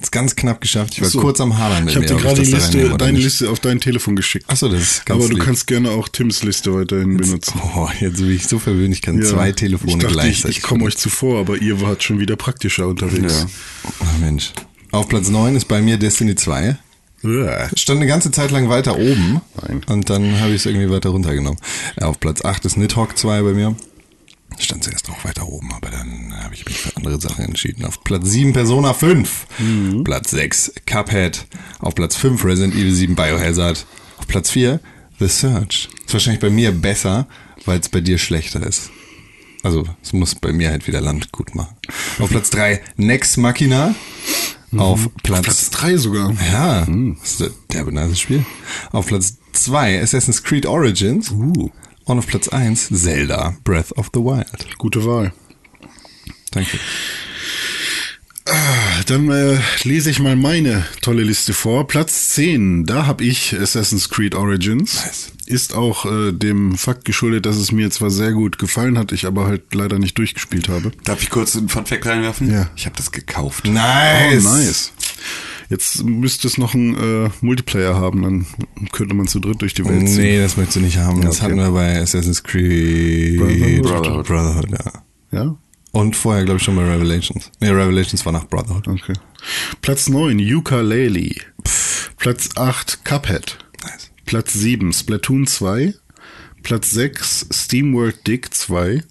Ist 0.01 0.11
ganz 0.11 0.35
knapp 0.35 0.61
geschafft. 0.61 0.93
Ich 0.95 1.01
war 1.01 1.09
So. 1.09 1.19
kurz 1.19 1.41
am 1.41 1.57
Hadern 1.57 1.87
Ich 1.87 1.95
habe 1.95 2.05
dir 2.05 2.15
gerade 2.15 2.41
die 2.41 2.51
Liste, 2.51 2.89
deine 2.97 3.13
nicht. 3.13 3.23
Liste 3.25 3.49
auf 3.49 3.59
dein 3.59 3.79
Telefon 3.81 4.15
geschickt. 4.15 4.45
Achso, 4.49 4.69
das 4.69 4.81
ist 4.81 5.05
ganz 5.05 5.19
Aber 5.19 5.29
du 5.29 5.35
lieb. 5.35 5.43
kannst 5.45 5.67
gerne 5.67 5.91
auch 5.91 6.07
Tims 6.07 6.41
Liste 6.43 6.73
weiterhin 6.73 7.17
benutzen. 7.17 7.59
Oh, 7.75 7.87
jetzt 7.99 8.17
bin 8.19 8.31
ich 8.31 8.47
so 8.47 8.59
verwöhnt, 8.59 8.93
ich 8.95 9.01
kann 9.01 9.21
Ja. 9.21 9.27
zwei 9.27 9.51
Telefone 9.51 9.91
ich 9.91 9.97
dachte, 9.99 10.13
gleichzeitig. 10.13 10.51
Ich, 10.51 10.57
ich 10.57 10.63
komme 10.63 10.85
euch 10.85 10.97
zuvor, 10.97 11.39
aber 11.39 11.57
ihr 11.57 11.81
wart 11.81 12.01
schon 12.03 12.19
wieder 12.19 12.35
praktischer 12.37 12.87
unterwegs. 12.87 13.45
Ja. 13.83 13.91
Ach 14.05 14.17
Mensch. 14.19 14.51
Auf 14.91 15.07
Platz 15.09 15.29
9 15.29 15.55
ist 15.55 15.65
bei 15.67 15.81
mir 15.81 15.97
Destiny 15.97 16.35
2. 16.35 16.77
Uah. 17.21 17.69
Stand 17.75 17.97
eine 17.99 18.07
ganze 18.07 18.31
Zeit 18.31 18.49
lang 18.51 18.69
weiter 18.69 18.97
oben. 18.97 19.41
Nein. 19.67 19.81
Und 19.87 20.09
dann 20.09 20.39
habe 20.39 20.51
ich 20.51 20.57
es 20.61 20.65
irgendwie 20.65 20.89
weiter 20.89 21.09
runtergenommen. 21.09 21.59
Auf 21.99 22.19
Platz 22.21 22.45
8 22.45 22.63
ist 22.65 22.77
Nidhogg 22.77 23.17
2 23.17 23.41
bei 23.41 23.51
mir. 23.51 23.75
Stand 24.59 24.83
zuerst 24.83 25.09
auch 25.09 25.23
weiter 25.23 25.47
oben, 25.47 25.71
aber 25.73 25.89
dann 25.89 26.33
habe 26.43 26.53
ich 26.53 26.65
mich 26.65 26.77
für 26.77 26.95
andere 26.97 27.19
Sachen 27.19 27.45
entschieden. 27.45 27.85
Auf 27.85 28.03
Platz 28.03 28.29
7 28.29 28.53
Persona 28.53 28.93
5. 28.93 29.47
Platz 30.03 30.31
6 30.31 30.73
Cuphead. 30.85 31.45
Auf 31.79 31.95
Platz 31.95 32.15
5 32.15 32.43
Resident 32.43 32.75
Evil 32.75 32.93
7 32.93 33.15
Biohazard. 33.15 33.85
Auf 34.17 34.27
Platz 34.27 34.51
4 34.51 34.79
The 35.19 35.27
Search. 35.27 35.89
Ist 36.05 36.13
wahrscheinlich 36.13 36.41
bei 36.41 36.49
mir 36.49 36.71
besser, 36.71 37.27
weil 37.65 37.79
es 37.79 37.89
bei 37.89 38.01
dir 38.01 38.17
schlechter 38.17 38.65
ist. 38.65 38.91
Also, 39.63 39.85
es 40.01 40.13
muss 40.13 40.35
bei 40.35 40.53
mir 40.53 40.69
halt 40.69 40.87
wieder 40.87 41.01
Land 41.01 41.31
gut 41.31 41.55
machen. 41.55 41.75
Auf 42.19 42.29
Platz 42.29 42.49
3 42.49 42.81
Nex 42.95 43.37
Machina. 43.37 43.95
Auf 44.77 45.09
Platz, 45.23 45.43
Platz 45.45 45.69
3 45.71 45.97
sogar. 45.97 46.31
ja, 46.51 46.85
das 46.85 47.41
ist 47.41 47.51
derbe 47.73 47.91
nice 47.91 48.19
Spiel. 48.19 48.45
Auf 48.91 49.07
Platz 49.07 49.37
2 49.53 50.01
Assassin's 50.01 50.43
Creed 50.43 50.65
Origins. 50.65 51.31
Uh, 51.31 51.69
Und 52.09 52.17
auf 52.17 52.25
Platz 52.25 52.47
1 52.47 52.89
Zelda 52.91 53.55
Breath 53.63 53.91
of 53.91 54.09
the 54.15 54.19
Wild. 54.19 54.77
gute 54.79 55.05
Wahl. 55.05 55.31
Danke. 56.49 56.79
Dann 59.05 59.29
äh, 59.29 59.59
lese 59.83 60.09
ich 60.09 60.19
mal 60.19 60.35
meine 60.35 60.87
tolle 61.01 61.21
Liste 61.21 61.53
vor. 61.53 61.85
Platz 61.85 62.29
10, 62.29 62.85
da 62.85 63.05
habe 63.05 63.23
ich 63.23 63.55
Assassin's 63.55 64.09
Creed 64.09 64.33
Origins. 64.33 65.05
Nice. 65.05 65.31
Ist 65.45 65.75
auch 65.75 66.07
äh, 66.07 66.31
dem 66.31 66.79
Fakt 66.79 67.05
geschuldet, 67.05 67.45
dass 67.45 67.57
es 67.57 67.71
mir 67.71 67.91
zwar 67.91 68.09
sehr 68.09 68.31
gut 68.31 68.57
gefallen 68.57 68.97
hat, 68.97 69.11
ich 69.11 69.27
aber 69.27 69.45
halt 69.45 69.71
leider 69.75 69.99
nicht 69.99 70.17
durchgespielt 70.17 70.67
habe. 70.67 70.91
Darf 71.03 71.21
ich 71.21 71.29
kurz 71.29 71.55
einen 71.55 71.69
Funfact 71.69 72.07
reinwerfen? 72.07 72.51
Ja. 72.51 72.71
Ich 72.75 72.87
habe 72.87 72.95
das 72.97 73.11
gekauft. 73.11 73.65
Nice. 73.65 74.45
Oh, 74.47 74.49
nice. 74.49 74.93
Jetzt 75.69 76.03
müsste 76.03 76.47
es 76.47 76.57
noch 76.57 76.73
einen 76.73 76.95
äh, 76.95 77.29
Multiplayer 77.41 77.95
haben, 77.95 78.23
dann 78.23 78.45
könnte 78.91 79.13
man 79.13 79.27
zu 79.27 79.39
dritt 79.39 79.61
durch 79.61 79.75
die 79.75 79.85
Welt 79.85 80.09
ziehen. 80.09 80.23
Nee, 80.23 80.39
das 80.39 80.57
möchtest 80.57 80.77
du 80.77 80.81
nicht 80.81 80.97
haben. 80.97 81.21
Das 81.21 81.37
okay. 81.37 81.45
hatten 81.45 81.57
wir 81.57 81.71
bei 81.71 82.01
Assassin's 82.01 82.43
Creed 82.43 83.37
Brotherhood. 83.83 84.25
Brotherhood, 84.25 84.71
ja. 84.71 85.03
Ja? 85.31 85.55
Und 85.91 86.15
vorher, 86.15 86.43
glaube 86.45 86.57
ich, 86.57 86.63
schon 86.63 86.75
bei 86.75 86.83
Revelations. 86.83 87.51
Nee, 87.59 87.69
Revelations 87.69 88.25
war 88.25 88.33
nach 88.33 88.47
Brotherhood. 88.47 88.87
Okay. 88.87 89.13
Platz 89.81 90.09
9, 90.09 90.39
Ukulele. 90.39 91.35
Platz 92.17 92.49
8, 92.55 93.05
Cuphead. 93.05 93.57
Nice. 93.83 94.11
Platz 94.25 94.53
7, 94.53 94.91
Splatoon 94.91 95.47
2. 95.47 95.93
Platz 96.63 96.91
6, 96.91 97.47
SteamWorld 97.51 98.27
Dig 98.27 98.53
2. 98.53 99.03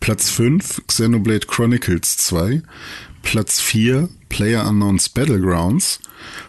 Platz 0.00 0.30
5, 0.30 0.82
Xenoblade 0.86 1.46
Chronicles 1.46 2.16
2. 2.18 2.62
Platz 3.22 3.60
4, 3.60 4.08
Player 4.32 4.66
Unknowns 4.66 5.10
Battlegrounds. 5.10 6.00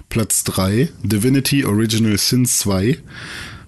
Platz 0.09 0.43
3, 0.45 0.89
Divinity 1.03 1.65
Original 1.65 2.17
Sin 2.17 2.45
2. 2.45 2.97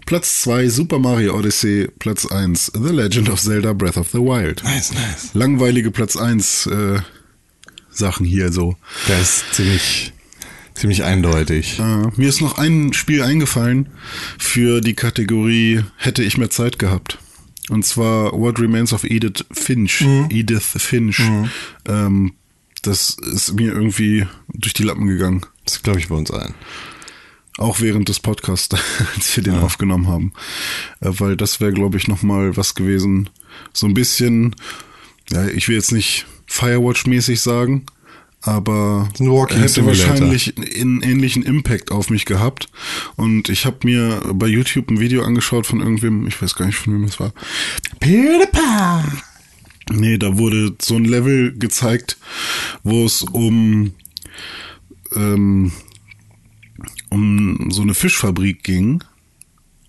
Platz 0.05 0.41
2, 0.43 0.69
Super 0.69 0.99
Mario 0.99 1.37
Odyssey. 1.37 1.89
Platz 1.99 2.25
1, 2.25 2.71
The 2.73 2.93
Legend 2.93 3.29
of 3.29 3.41
Zelda 3.41 3.73
Breath 3.73 3.97
of 3.97 4.09
the 4.11 4.19
Wild. 4.19 4.63
Nice, 4.63 4.93
nice. 4.93 5.33
Langweilige 5.33 5.91
Platz 5.91 6.15
1 6.15 6.67
äh, 6.67 6.99
Sachen 7.89 8.25
hier 8.25 8.53
so. 8.53 8.77
Das 9.07 9.19
ist 9.19 9.53
ziemlich, 9.53 10.13
ziemlich 10.75 11.03
eindeutig. 11.03 11.79
Äh, 11.79 12.07
mir 12.15 12.29
ist 12.29 12.39
noch 12.39 12.57
ein 12.57 12.93
Spiel 12.93 13.21
eingefallen 13.21 13.89
für 14.37 14.79
die 14.79 14.93
Kategorie 14.93 15.83
hätte 15.97 16.23
ich 16.23 16.37
mehr 16.37 16.49
Zeit 16.49 16.79
gehabt. 16.79 17.17
Und 17.69 17.85
zwar 17.85 18.31
What 18.31 18.59
Remains 18.59 18.93
of 18.93 19.03
Edith 19.03 19.43
Finch. 19.51 20.05
Edith 20.29 20.75
Finch. 20.77 21.19
Ähm, 21.85 22.33
das 22.85 23.17
ist 23.33 23.53
mir 23.53 23.73
irgendwie 23.73 24.27
durch 24.49 24.73
die 24.73 24.83
Lappen 24.83 25.07
gegangen. 25.07 25.45
Das 25.65 25.81
glaube 25.81 25.99
ich 25.99 26.09
bei 26.09 26.15
uns 26.15 26.31
allen. 26.31 26.53
Auch 27.57 27.79
während 27.79 28.09
des 28.09 28.19
Podcasts, 28.19 28.75
als 29.15 29.35
wir 29.35 29.43
den 29.43 29.55
aufgenommen 29.55 30.07
haben. 30.07 30.33
Äh, 30.99 31.11
weil 31.19 31.37
das 31.37 31.59
wäre, 31.61 31.73
glaube 31.73 31.97
ich, 31.97 32.07
nochmal 32.07 32.57
was 32.57 32.75
gewesen. 32.75 33.29
So 33.73 33.87
ein 33.87 33.93
bisschen, 33.93 34.55
ja, 35.31 35.47
ich 35.47 35.67
will 35.67 35.75
jetzt 35.75 35.91
nicht 35.91 36.25
Firewatch-mäßig 36.47 37.39
sagen, 37.39 37.85
aber 38.41 39.09
Walking 39.17 39.59
hätte 39.59 39.69
Simulator. 39.69 40.09
wahrscheinlich 40.09 40.53
einen 40.57 41.01
ähnlichen 41.01 41.43
Impact 41.43 41.91
auf 41.91 42.09
mich 42.09 42.25
gehabt. 42.25 42.67
Und 43.15 43.49
ich 43.49 43.65
habe 43.65 43.77
mir 43.83 44.21
bei 44.33 44.47
YouTube 44.47 44.91
ein 44.91 44.99
Video 44.99 45.23
angeschaut 45.23 45.65
von 45.65 45.79
irgendwem, 45.79 46.27
ich 46.27 46.39
weiß 46.39 46.55
gar 46.55 46.67
nicht, 46.67 46.77
von 46.77 46.93
wem 46.93 47.05
es 47.05 47.19
war. 47.19 47.31
PewDiePie. 47.99 49.34
Nee, 49.91 50.17
da 50.17 50.37
wurde 50.37 50.75
so 50.81 50.95
ein 50.95 51.05
Level 51.05 51.55
gezeigt, 51.57 52.17
wo 52.83 53.05
es 53.05 53.21
um, 53.21 53.93
ähm, 55.15 55.71
um 57.09 57.69
so 57.71 57.81
eine 57.81 57.93
Fischfabrik 57.93 58.63
ging. 58.63 59.03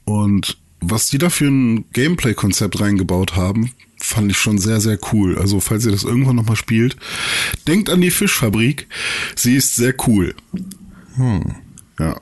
Und 0.04 0.58
was 0.80 1.08
die 1.08 1.18
da 1.18 1.30
für 1.30 1.46
ein 1.46 1.90
Gameplay-Konzept 1.92 2.80
reingebaut 2.80 3.36
haben, 3.36 3.72
fand 3.98 4.30
ich 4.30 4.36
schon 4.36 4.58
sehr, 4.58 4.80
sehr 4.80 4.98
cool. 5.12 5.38
Also, 5.38 5.60
falls 5.60 5.86
ihr 5.86 5.92
das 5.92 6.04
irgendwann 6.04 6.36
nochmal 6.36 6.56
spielt, 6.56 6.96
denkt 7.66 7.88
an 7.90 8.00
die 8.00 8.10
Fischfabrik. 8.10 8.88
Sie 9.34 9.56
ist 9.56 9.76
sehr 9.76 9.94
cool. 10.06 10.34
Ja. 11.98 12.18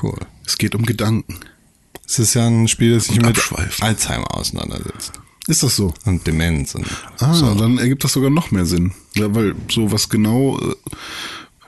Cool. 0.00 0.18
Es 0.46 0.56
geht 0.56 0.74
um 0.76 0.86
Gedanken. 0.86 1.40
Es 2.06 2.18
ist 2.18 2.34
ja 2.34 2.46
ein 2.46 2.68
Spiel, 2.68 2.94
das 2.94 3.06
sich 3.06 3.20
mit. 3.20 3.38
Alzheimer 3.80 4.34
auseinandersetzt. 4.34 5.20
Ist 5.48 5.62
das 5.64 5.74
so? 5.76 5.92
Und 6.04 6.26
Demenz. 6.26 6.74
Und 6.76 6.86
Ah, 7.18 7.34
so. 7.34 7.54
dann 7.54 7.78
ergibt 7.78 8.04
das 8.04 8.12
sogar 8.12 8.30
noch 8.30 8.50
mehr 8.52 8.66
Sinn. 8.66 8.92
Ja, 9.16 9.34
weil 9.34 9.54
so 9.70 9.90
was 9.90 10.08
genau. 10.08 10.58
äh, 10.60 10.74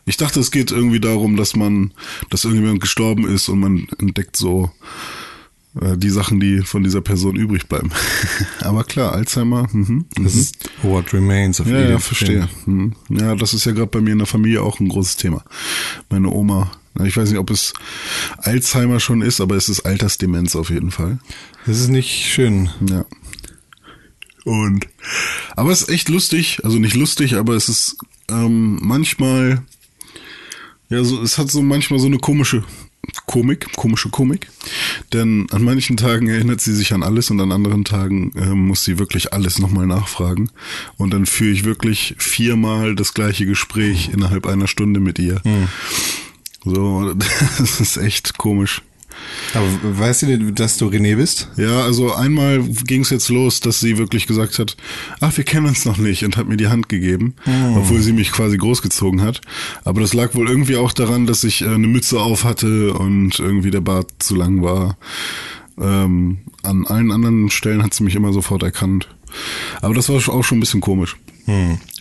Ich 0.04 0.16
dachte, 0.16 0.38
es 0.38 0.50
geht 0.50 0.70
irgendwie 0.70 1.00
darum, 1.00 1.36
dass 1.36 1.56
man, 1.56 1.92
dass 2.30 2.44
irgendjemand 2.44 2.80
gestorben 2.80 3.26
ist 3.26 3.48
und 3.48 3.58
man 3.60 3.88
entdeckt 3.98 4.36
so 4.36 4.70
äh, 5.80 5.96
die 5.96 6.10
Sachen, 6.10 6.40
die 6.40 6.60
von 6.62 6.82
dieser 6.84 7.00
Person 7.00 7.36
übrig 7.36 7.68
bleiben. 7.68 7.90
Aber 8.60 8.84
klar, 8.84 9.12
Alzheimer. 9.12 9.66
Mhm, 9.72 10.04
Das 10.16 10.34
mhm. 10.34 10.40
ist 10.40 10.70
What 10.82 11.12
Remains 11.14 11.60
of 11.60 11.66
Ja, 11.66 11.80
ja, 11.80 11.98
verstehe. 11.98 12.48
Mhm. 12.66 12.94
Ja, 13.08 13.34
das 13.34 13.54
ist 13.54 13.64
ja 13.64 13.72
gerade 13.72 13.86
bei 13.90 14.00
mir 14.00 14.12
in 14.12 14.18
der 14.18 14.26
Familie 14.26 14.62
auch 14.62 14.78
ein 14.80 14.88
großes 14.88 15.16
Thema. 15.16 15.42
Meine 16.10 16.28
Oma, 16.28 16.70
ich 17.04 17.16
weiß 17.16 17.30
nicht, 17.30 17.38
ob 17.38 17.50
es 17.50 17.72
Alzheimer 18.38 19.00
schon 19.00 19.22
ist, 19.22 19.40
aber 19.40 19.54
es 19.56 19.68
ist 19.70 19.80
Altersdemenz 19.86 20.54
auf 20.56 20.68
jeden 20.70 20.90
Fall. 20.90 21.18
Das 21.66 21.78
ist 21.78 21.88
nicht 21.88 22.26
schön. 22.26 22.68
Ja. 22.88 23.04
Und 24.44 24.86
aber 25.56 25.70
es 25.70 25.82
ist 25.82 25.88
echt 25.88 26.08
lustig, 26.08 26.60
also 26.64 26.78
nicht 26.78 26.96
lustig, 26.96 27.34
aber 27.36 27.54
es 27.54 27.68
ist 27.68 27.96
ähm, 28.30 28.78
manchmal 28.82 29.62
ja 30.88 31.04
so, 31.04 31.22
es 31.22 31.38
hat 31.38 31.50
so 31.50 31.62
manchmal 31.62 31.98
so 31.98 32.06
eine 32.06 32.18
komische 32.18 32.64
Komik, 33.26 33.72
komische 33.76 34.10
Komik, 34.10 34.48
denn 35.12 35.46
an 35.50 35.62
manchen 35.62 35.96
Tagen 35.96 36.28
erinnert 36.28 36.60
sie 36.60 36.74
sich 36.74 36.92
an 36.92 37.02
alles 37.02 37.30
und 37.30 37.40
an 37.40 37.50
anderen 37.50 37.84
Tagen 37.84 38.32
ähm, 38.36 38.66
muss 38.66 38.84
sie 38.84 38.98
wirklich 38.98 39.32
alles 39.32 39.58
nochmal 39.58 39.86
nachfragen 39.86 40.50
und 40.96 41.12
dann 41.12 41.26
führe 41.26 41.50
ich 41.50 41.64
wirklich 41.64 42.14
viermal 42.18 42.94
das 42.94 43.14
gleiche 43.14 43.46
Gespräch 43.46 44.10
innerhalb 44.12 44.46
einer 44.46 44.66
Stunde 44.66 45.00
mit 45.00 45.18
ihr. 45.18 45.40
So, 46.64 47.14
das 47.58 47.80
ist 47.80 47.96
echt 47.96 48.36
komisch. 48.36 48.82
Aber 49.54 49.66
weißt 49.98 50.22
du, 50.22 50.52
dass 50.52 50.76
du 50.76 50.86
René 50.88 51.16
bist? 51.16 51.48
Ja, 51.56 51.82
also 51.82 52.14
einmal 52.14 52.62
ging 52.62 53.02
es 53.02 53.10
jetzt 53.10 53.28
los, 53.28 53.60
dass 53.60 53.80
sie 53.80 53.98
wirklich 53.98 54.26
gesagt 54.26 54.58
hat, 54.58 54.76
ach, 55.20 55.36
wir 55.36 55.44
kennen 55.44 55.66
uns 55.66 55.84
noch 55.84 55.98
nicht 55.98 56.24
und 56.24 56.36
hat 56.36 56.48
mir 56.48 56.56
die 56.56 56.68
Hand 56.68 56.88
gegeben, 56.88 57.34
obwohl 57.76 58.00
sie 58.00 58.12
mich 58.12 58.32
quasi 58.32 58.56
großgezogen 58.56 59.22
hat. 59.22 59.40
Aber 59.84 60.00
das 60.00 60.14
lag 60.14 60.34
wohl 60.34 60.48
irgendwie 60.48 60.76
auch 60.76 60.92
daran, 60.92 61.26
dass 61.26 61.44
ich 61.44 61.62
äh, 61.62 61.66
eine 61.66 61.86
Mütze 61.86 62.20
auf 62.20 62.44
hatte 62.44 62.94
und 62.94 63.38
irgendwie 63.38 63.70
der 63.70 63.80
Bart 63.80 64.10
zu 64.18 64.34
lang 64.36 64.62
war. 64.62 64.96
Ähm, 65.80 66.38
an 66.62 66.86
allen 66.86 67.10
anderen 67.10 67.50
Stellen 67.50 67.82
hat 67.82 67.94
sie 67.94 68.04
mich 68.04 68.14
immer 68.14 68.32
sofort 68.32 68.62
erkannt. 68.62 69.08
Aber 69.80 69.94
das 69.94 70.08
war 70.08 70.16
auch 70.16 70.44
schon 70.44 70.58
ein 70.58 70.60
bisschen 70.60 70.80
komisch. 70.80 71.16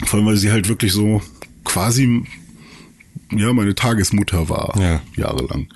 Vor 0.06 0.20
allem, 0.20 0.28
weil 0.28 0.38
sie 0.38 0.52
halt 0.52 0.68
wirklich 0.68 0.92
so 0.92 1.22
quasi, 1.64 2.24
ja, 3.32 3.54
meine 3.54 3.76
Tagesmutter 3.76 4.50
war. 4.50 4.76
Ja. 4.80 5.02
Jahrelang. 5.16 5.68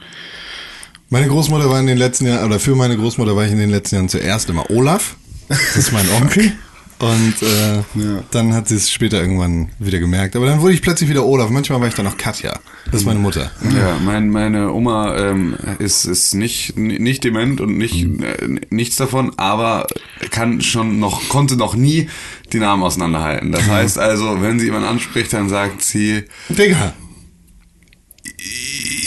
Meine 1.13 1.27
Großmutter 1.27 1.69
war 1.69 1.79
in 1.79 1.85
den 1.85 1.99
letzten 1.99 2.25
Jahren, 2.25 2.43
oder 2.43 2.59
für 2.59 2.75
meine 2.75 2.97
Großmutter 2.97 3.35
war 3.35 3.45
ich 3.45 3.51
in 3.51 3.59
den 3.59 3.69
letzten 3.69 3.97
Jahren 3.97 4.09
zuerst 4.09 4.49
immer 4.49 4.67
Olaf. 4.71 5.15
Das 5.47 5.77
ist 5.77 5.91
mein 5.91 6.09
Onkel. 6.21 6.53
Und 6.97 7.35
äh, 7.43 7.75
Ja. 8.03 8.23
dann 8.31 8.51
hat 8.55 8.67
sie 8.67 8.77
es 8.77 8.89
später 8.89 9.21
irgendwann 9.21 9.69
wieder 9.77 9.99
gemerkt. 9.99 10.35
Aber 10.35 10.47
dann 10.47 10.59
wurde 10.61 10.73
ich 10.73 10.81
plötzlich 10.81 11.11
wieder 11.11 11.23
Olaf. 11.23 11.51
Manchmal 11.51 11.79
war 11.81 11.87
ich 11.87 11.93
dann 11.93 12.05
noch 12.05 12.17
Katja. 12.17 12.59
Das 12.85 13.01
ist 13.01 13.05
meine 13.05 13.19
Mutter. 13.19 13.51
Ja, 13.77 13.99
mein, 14.03 14.31
meine 14.31 14.71
Oma 14.73 15.15
ähm, 15.15 15.55
ist, 15.77 16.05
ist 16.05 16.33
nicht, 16.33 16.77
nicht 16.77 17.23
dement 17.23 17.61
und 17.61 17.77
nicht, 17.77 18.03
äh, 18.23 18.47
nichts 18.71 18.95
davon, 18.95 19.33
aber 19.37 19.85
kann 20.31 20.61
schon 20.61 20.97
noch, 20.99 21.29
konnte 21.29 21.57
noch 21.57 21.75
nie 21.75 22.09
die 22.53 22.59
Namen 22.59 22.81
auseinanderhalten. 22.81 23.51
Das 23.51 23.67
heißt 23.67 23.99
also, 23.99 24.41
wenn 24.41 24.57
sie 24.59 24.65
jemanden 24.65 24.87
anspricht, 24.87 25.31
dann 25.33 25.47
sagt 25.47 25.83
sie 25.83 26.23
Digga. 26.49 26.95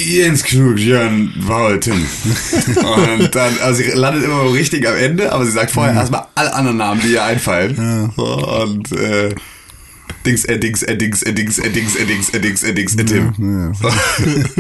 Jens 0.07 0.44
Knut, 0.44 0.79
Jörn 0.79 1.33
Walten. 1.38 1.92
und 2.76 3.35
dann, 3.35 3.59
also 3.62 3.83
sie 3.83 3.90
landet 3.90 4.24
immer 4.24 4.52
richtig 4.52 4.87
am 4.87 4.96
Ende, 4.96 5.33
aber 5.33 5.44
sie 5.44 5.52
sagt 5.52 5.70
vorher 5.70 5.94
erstmal 5.94 6.26
alle 6.35 6.52
anderen 6.55 6.76
Namen, 6.76 7.00
die 7.00 7.12
ihr 7.12 7.24
einfallen. 7.24 8.11
Und 8.16 8.92
äh, 8.92 9.35
Dings, 10.27 10.45
Eddings, 10.45 10.83
Eddings, 10.83 11.23
Eddings, 11.23 11.59
Eddings, 11.59 11.97
Eddings, 11.99 12.31
Eddings, 12.35 12.62
Eddings, 12.65 12.95
Edim. 12.97 13.73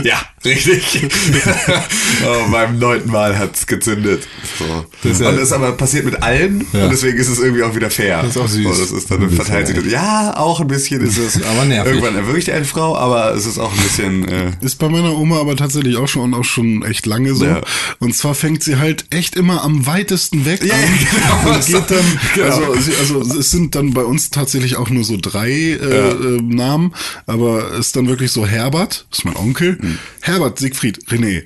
Ja, 0.02 0.20
richtig. 0.44 1.02
oh, 2.24 2.50
beim 2.52 2.78
neunten 2.78 3.10
Mal 3.10 3.36
hat's 3.38 3.66
gezündet. 3.66 4.26
So. 4.58 4.86
Das 5.02 5.12
ist 5.12 5.20
ja- 5.20 5.28
und 5.30 5.36
das 5.40 5.52
aber 5.52 5.72
passiert 5.72 6.04
mit 6.04 6.22
allen 6.22 6.64
Ja. 6.72 6.84
und 6.84 6.90
deswegen 6.92 7.18
ist 7.18 7.28
es 7.28 7.38
irgendwie 7.40 7.64
auch 7.64 7.74
wieder 7.74 7.90
fair. 7.90 8.22
Das 8.22 8.30
ist 8.36 8.36
auch 8.38 8.48
süß. 8.48 8.62
So, 8.64 8.82
das 8.84 8.92
ist 8.92 9.10
dann 9.10 9.22
Ein 9.22 9.30
verteilt 9.30 9.66
sich 9.66 9.76
das. 9.76 9.86
Ja, 9.90 10.36
auch 10.36 10.60
ein 10.60 10.68
bisschen 10.68 11.00
ist 11.00 11.18
es. 11.18 11.42
Aber 11.42 11.64
nervig. 11.64 11.92
Irgendwann 11.94 12.14
erwürgt 12.16 12.48
eine 12.48 12.64
Frau, 12.64 12.96
aber 12.96 13.34
es 13.34 13.44
ist 13.46 13.58
auch 13.58 13.72
ein 13.72 13.82
bisschen. 13.82 14.28
Äh, 14.28 14.52
Ist 14.60 14.76
bei 14.78 14.88
meiner 14.88 15.16
Oma 15.18 15.40
aber 15.40 15.56
tatsächlich 15.56 15.96
auch 15.96 16.06
schon 16.08 16.22
und 16.22 16.34
auch 16.34 16.44
schon 16.44 16.84
echt 16.84 17.06
lange 17.06 17.34
so. 17.34 17.44
Ja. 17.44 17.60
Und 17.98 18.14
zwar 18.14 18.34
fängt 18.34 18.62
sie 18.62 18.76
halt 18.76 19.06
echt 19.10 19.34
immer 19.36 19.64
am 19.64 19.86
weitesten 19.86 20.44
weg 20.44 20.62
an 20.62 20.68
ja, 20.68 20.76
genau. 21.42 21.54
und 21.56 21.66
geht 21.66 21.90
dann, 21.90 22.20
Genau. 22.34 22.72
also, 22.72 22.90
also 23.20 23.38
es 23.38 23.50
sind 23.50 23.74
dann 23.74 23.92
bei 23.94 24.04
uns 24.04 24.30
tatsächlich 24.30 24.76
auch 24.76 24.90
nur 24.90 25.02
so 25.04 25.16
drei 25.20 25.55
äh, 25.72 26.10
äh, 26.10 26.40
Namen, 26.42 26.94
aber 27.26 27.72
es 27.72 27.86
ist 27.88 27.96
dann 27.96 28.08
wirklich 28.08 28.32
so 28.32 28.46
Herbert, 28.46 29.06
ist 29.12 29.24
mein 29.24 29.36
Onkel, 29.36 29.78
Hm. 29.80 29.98
Herbert, 30.20 30.58
Siegfried, 30.58 30.98
René. 31.08 31.44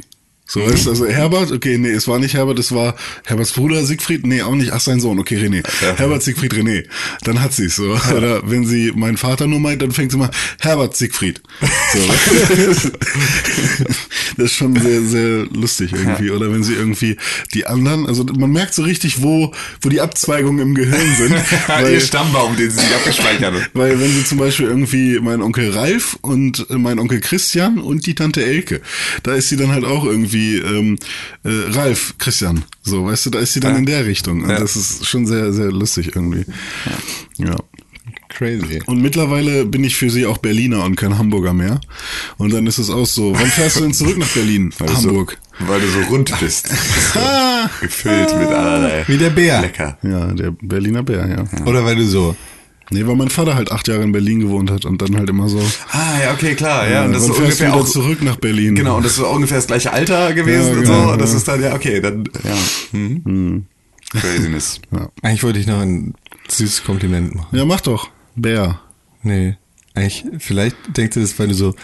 So 0.51 0.59
du, 0.67 0.73
also 0.73 1.07
Herbert, 1.07 1.53
okay, 1.53 1.79
nee, 1.79 1.93
es 1.93 2.09
war 2.09 2.19
nicht 2.19 2.35
Herbert, 2.35 2.59
es 2.59 2.73
war 2.73 2.97
Herberts 3.25 3.53
Bruder 3.53 3.85
Siegfried, 3.85 4.27
nee, 4.27 4.43
auch 4.43 4.57
nicht, 4.57 4.73
ach 4.73 4.81
sein 4.81 4.99
Sohn, 4.99 5.21
okay, 5.21 5.37
René. 5.37 5.63
Herbert, 5.97 6.25
Siegfried, 6.25 6.53
René. 6.53 6.87
Dann 7.23 7.41
hat 7.41 7.53
sie 7.53 7.67
es 7.67 7.77
so. 7.77 7.97
Oder 8.17 8.43
wenn 8.51 8.67
sie 8.67 8.91
meinen 8.97 9.17
Vater 9.17 9.47
nur 9.47 9.61
meint, 9.61 9.81
dann 9.81 9.93
fängt 9.93 10.11
sie 10.11 10.19
mal 10.19 10.33
Herbert, 10.59 10.97
Siegfried. 10.97 11.41
So. 11.93 12.01
das 14.39 14.47
ist 14.47 14.55
schon 14.55 14.75
sehr, 14.75 15.03
sehr 15.03 15.47
lustig 15.53 15.93
irgendwie. 15.93 16.33
Oder 16.33 16.53
wenn 16.53 16.65
sie 16.65 16.75
irgendwie 16.75 17.17
die 17.55 17.69
anderen, 17.69 18.09
also 18.09 18.25
man 18.25 18.51
merkt 18.51 18.75
so 18.75 18.83
richtig, 18.83 19.23
wo, 19.23 19.55
wo 19.83 19.89
die 19.89 20.01
Abzweigungen 20.01 20.59
im 20.67 20.75
Gehirn 20.75 21.15
sind. 21.17 21.33
ihr 21.93 22.01
Stammbaum, 22.01 22.57
den 22.57 22.73
sie 22.73 22.81
sich 22.81 22.93
abgespeichert 22.93 23.55
hat. 23.55 23.71
Weil 23.75 24.01
wenn 24.01 24.11
sie 24.11 24.25
zum 24.25 24.39
Beispiel 24.39 24.67
irgendwie 24.67 25.21
mein 25.21 25.43
Onkel 25.43 25.71
Ralf 25.71 26.19
und 26.23 26.67
mein 26.71 26.99
Onkel 26.99 27.21
Christian 27.21 27.79
und 27.79 28.05
die 28.07 28.17
Tante 28.17 28.45
Elke, 28.45 28.81
da 29.23 29.35
ist 29.35 29.49
sie 29.49 29.57
dann 29.57 29.71
halt 29.71 29.85
auch 29.85 30.05
irgendwie 30.05 30.40
ähm, 30.57 30.97
äh, 31.45 31.49
Ralf 31.73 32.15
Christian, 32.19 32.65
so 32.83 33.07
weißt 33.07 33.27
du, 33.27 33.31
da 33.31 33.39
ist 33.41 33.53
sie 33.53 33.61
dann 33.61 33.77
in 33.77 33.87
der 33.87 34.07
Richtung. 34.07 34.43
Und 34.43 34.51
Ja. 34.51 34.59
das 34.59 34.77
ist 34.77 35.07
schon 35.07 35.27
sehr, 35.27 35.53
sehr 35.53 35.71
lustig 35.71 36.15
irgendwie. 36.15 36.45
Ja. 37.39 37.57
Crazy. 38.29 38.81
Und 38.87 39.03
mittlerweile 39.03 39.65
bin 39.67 39.83
ich 39.85 39.97
für 39.97 40.09
sie 40.09 40.25
auch 40.25 40.39
Berliner 40.39 40.85
und 40.85 40.97
kein 40.97 41.19
Hamburger 41.19 41.53
mehr. 41.53 41.81
Und 42.39 42.53
dann 42.53 42.67
ist 42.67 42.79
es 42.79 42.89
auch 42.89 43.05
so, 43.07 43.35
wann 43.35 43.47
fährst 43.49 43.77
du 43.77 43.81
denn 43.81 43.93
zurück 43.93 44.19
nach 44.19 44.29
Berlin? 44.29 44.73
Weil 44.79 44.89
du 44.89 44.95
Hamburg. 44.95 45.39
So, 45.59 45.69
weil 45.69 45.81
du 45.81 45.89
so 45.89 46.01
rund 46.09 46.33
bist. 46.41 46.69
So 47.13 47.21
gefüllt 47.81 48.35
mit 48.39 48.49
allerlei. 48.49 49.05
Wie 49.07 49.19
der 49.19 49.31
Bär. 49.31 49.61
Lecker. 49.61 49.99
Ja, 50.03 50.27
der 50.33 50.53
Berliner 50.53 51.03
Bär, 51.03 51.29
ja. 51.29 51.65
Oder 51.67 51.85
weil 51.85 51.97
du 51.97 52.07
so. 52.07 52.35
Nee, 52.91 53.07
weil 53.07 53.15
mein 53.15 53.31
Vater 53.31 53.55
halt 53.55 53.71
acht 53.71 53.87
Jahre 53.87 54.03
in 54.03 54.11
Berlin 54.11 54.41
gewohnt 54.41 54.71
hat 54.71 54.85
und 54.85 55.01
dann 55.01 55.17
halt 55.17 55.31
immer 55.31 55.49
so. 55.49 55.61
Ah, 55.93 56.21
ja, 56.23 56.33
okay, 56.33 56.55
klar. 56.55 56.89
Ja, 56.89 57.05
und 57.05 57.13
das 57.13 57.23
ist 57.23 57.29
du 57.31 57.35
ungefähr 57.35 57.75
auch 57.75 57.87
zurück 57.87 58.21
nach 58.23 58.37
Berlin? 58.37 58.75
Genau, 58.75 58.97
und 58.97 59.05
das 59.05 59.13
ist 59.13 59.21
ungefähr 59.21 59.59
das 59.59 59.69
gleiche 59.69 59.93
Alter 59.93 60.33
gewesen 60.35 60.67
Ja, 60.67 60.73
und 60.73 60.83
genau, 60.83 61.03
so. 61.05 61.13
Und 61.13 61.21
das 61.21 61.31
ja. 61.31 61.37
ist 61.37 61.49
dann, 61.49 61.63
ja, 61.63 61.75
okay, 61.75 62.01
dann, 62.01 62.25
ja. 62.43 62.99
Mhm. 62.99 63.67
Craziness. 64.11 64.81
Eigentlich 65.23 65.45
wollte 65.45 65.61
ich 65.61 65.69
noch 65.69 65.81
ein 65.81 66.15
süßes 66.49 66.83
Kompliment 66.83 67.35
machen. 67.35 67.57
Ja, 67.57 67.65
mach 67.65 67.81
doch. 67.81 68.11
Bär. 68.35 68.81
Nee. 69.23 69.57
Eigentlich, 69.95 70.25
vielleicht 70.39 70.77
denkt 70.97 71.17
ihr 71.17 71.23
das, 71.23 71.39
weil 71.39 71.49
du 71.49 71.55
so 71.55 71.75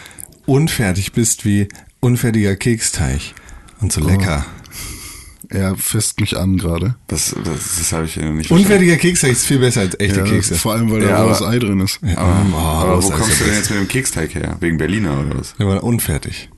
unfertig 0.45 1.13
bist 1.13 1.45
wie 1.45 1.69
unfertiger 2.01 2.55
Keksteig. 2.55 3.33
Und 3.79 3.93
so 3.93 4.01
lecker. 4.01 4.45
Er 5.49 5.75
fässt 5.77 6.19
mich 6.19 6.37
an 6.37 6.57
gerade. 6.57 6.95
Das, 7.07 7.33
das, 7.43 7.77
das 7.79 7.91
habe 7.93 8.05
ich 8.05 8.17
nicht 8.17 8.51
Unfertiger 8.51 8.97
Keksteig 8.97 9.31
ist 9.31 9.45
viel 9.45 9.59
besser 9.59 9.81
als 9.81 9.97
echte 9.99 10.19
Ja, 10.19 10.25
Kekse. 10.25 10.55
vor 10.55 10.73
allem, 10.73 10.91
weil 10.91 11.01
da 11.01 11.09
Ja, 11.09 11.23
rohes 11.23 11.41
Ei 11.41 11.57
drin 11.59 11.79
ist. 11.79 11.99
Ja, 12.03 12.17
Aber, 12.17 12.45
oh, 12.53 12.57
aber 12.57 13.03
wo 13.03 13.09
kommst 13.09 13.29
ist 13.29 13.39
du 13.39 13.43
denn 13.45 13.53
ja 13.53 13.59
jetzt 13.59 13.69
mit 13.69 13.79
dem 13.79 13.87
Keksteig 13.87 14.35
her? 14.35 14.57
Wegen 14.59 14.77
Berliner 14.77 15.19
oder 15.21 15.39
was? 15.39 15.55
Der 15.57 15.67
war 15.67 15.83
unfertig. 15.83 16.49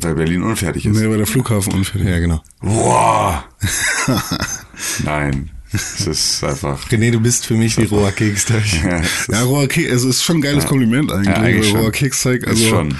Weil 0.00 0.14
Berlin 0.14 0.42
unfertig 0.42 0.84
ist. 0.86 0.96
Nee, 0.96 1.08
weil 1.08 1.18
der 1.18 1.26
Flughafen 1.26 1.72
unfertig. 1.72 2.06
Ja, 2.08 2.18
genau. 2.18 2.42
Boah! 2.60 3.44
Nein. 5.04 5.50
Es 5.72 6.06
ist 6.06 6.42
einfach. 6.42 6.88
René, 6.90 7.12
du 7.12 7.20
bist 7.20 7.46
für 7.46 7.54
mich 7.54 7.76
wie 7.78 7.84
roher 7.84 8.10
Keksteig. 8.12 8.64
Ja, 8.84 9.02
Ja, 9.30 9.42
roher 9.44 9.68
Keks, 9.68 9.90
also 9.92 10.08
ist 10.08 10.22
schon 10.24 10.38
ein 10.38 10.40
geiles 10.42 10.66
Kompliment 10.66 11.12
eigentlich. 11.12 11.28
Ja, 11.28 11.34
eigentlich 11.42 11.74
roher. 11.74 11.92
Keksteig, 11.92 12.42
Ist 12.42 12.48
also. 12.48 12.68
schon. 12.68 12.94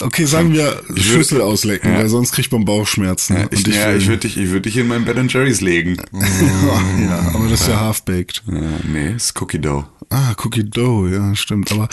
Okay, 0.00 0.24
sagen 0.24 0.52
wir 0.52 0.82
Schüssel 0.96 1.40
auslecken, 1.40 1.92
Ja. 1.92 1.98
weil 1.98 2.08
sonst 2.08 2.32
kriegt 2.32 2.50
man 2.50 2.64
Bauchschmerzen. 2.64 3.36
ja, 3.36 3.46
ich, 3.50 3.66
ja, 3.68 3.94
ich 3.94 4.06
würde 4.08 4.18
dich, 4.22 4.36
ich 4.36 4.50
würd 4.50 4.64
dich 4.66 4.76
in 4.76 4.88
meinen 4.88 5.04
Ben 5.04 5.28
Jerry's 5.28 5.60
legen. 5.60 5.96
ja, 6.12 7.30
aber 7.32 7.48
das 7.48 7.60
ist 7.62 7.68
ja 7.68 7.80
half-baked. 7.80 8.42
Ja, 8.46 8.60
nee, 8.84 9.12
ist 9.14 9.40
Cookie 9.40 9.60
Dough. 9.60 9.84
Ah, 10.08 10.34
Cookie 10.44 10.62
Dough, 10.62 11.08
ja, 11.08 11.34
stimmt. 11.34 11.72
Aber 11.72 11.88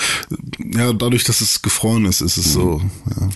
ja, 0.60 0.94
dadurch, 0.94 1.24
dass 1.24 1.42
es 1.42 1.64
gefroren 1.64 2.06
ist, 2.06 2.22
ist 2.22 2.38
es 2.38 2.54
so. 2.54 2.80
Ja. 3.20 3.30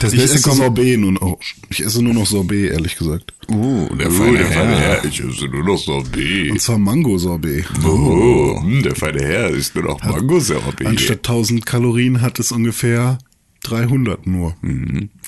Das 0.00 0.12
Ich 0.12 0.20
esse. 0.20 0.38
Sorbet 0.38 0.98
nun 1.00 1.16
auch. 1.16 1.38
Ich 1.70 1.82
esse 1.82 2.02
nur 2.02 2.12
noch 2.12 2.26
Sorbet, 2.26 2.70
ehrlich 2.72 2.96
gesagt. 2.96 3.32
Uh, 3.50 3.88
der 3.96 4.08
Oh, 4.08 4.10
feine 4.10 4.38
der 4.38 4.46
feine 4.46 4.78
Herr. 4.78 5.02
Herr, 5.02 5.04
ich 5.06 5.20
esse 5.20 5.46
nur 5.48 5.64
noch 5.64 5.78
Sorbet. 5.78 6.13
Und 6.16 6.60
zwar 6.60 6.78
Mango-Sorbet. 6.78 7.66
Oh, 7.84 8.60
hm, 8.62 8.82
der 8.82 8.94
feine 8.94 9.24
Herr 9.24 9.50
ist 9.50 9.74
nur 9.74 9.84
noch 9.84 10.02
Mango-Sorbet. 10.02 10.86
Anstatt 10.86 11.18
1000 11.18 11.66
Kalorien 11.66 12.20
hat 12.20 12.38
es 12.38 12.52
ungefähr 12.52 13.18
300 13.64 14.26
nur. 14.26 14.54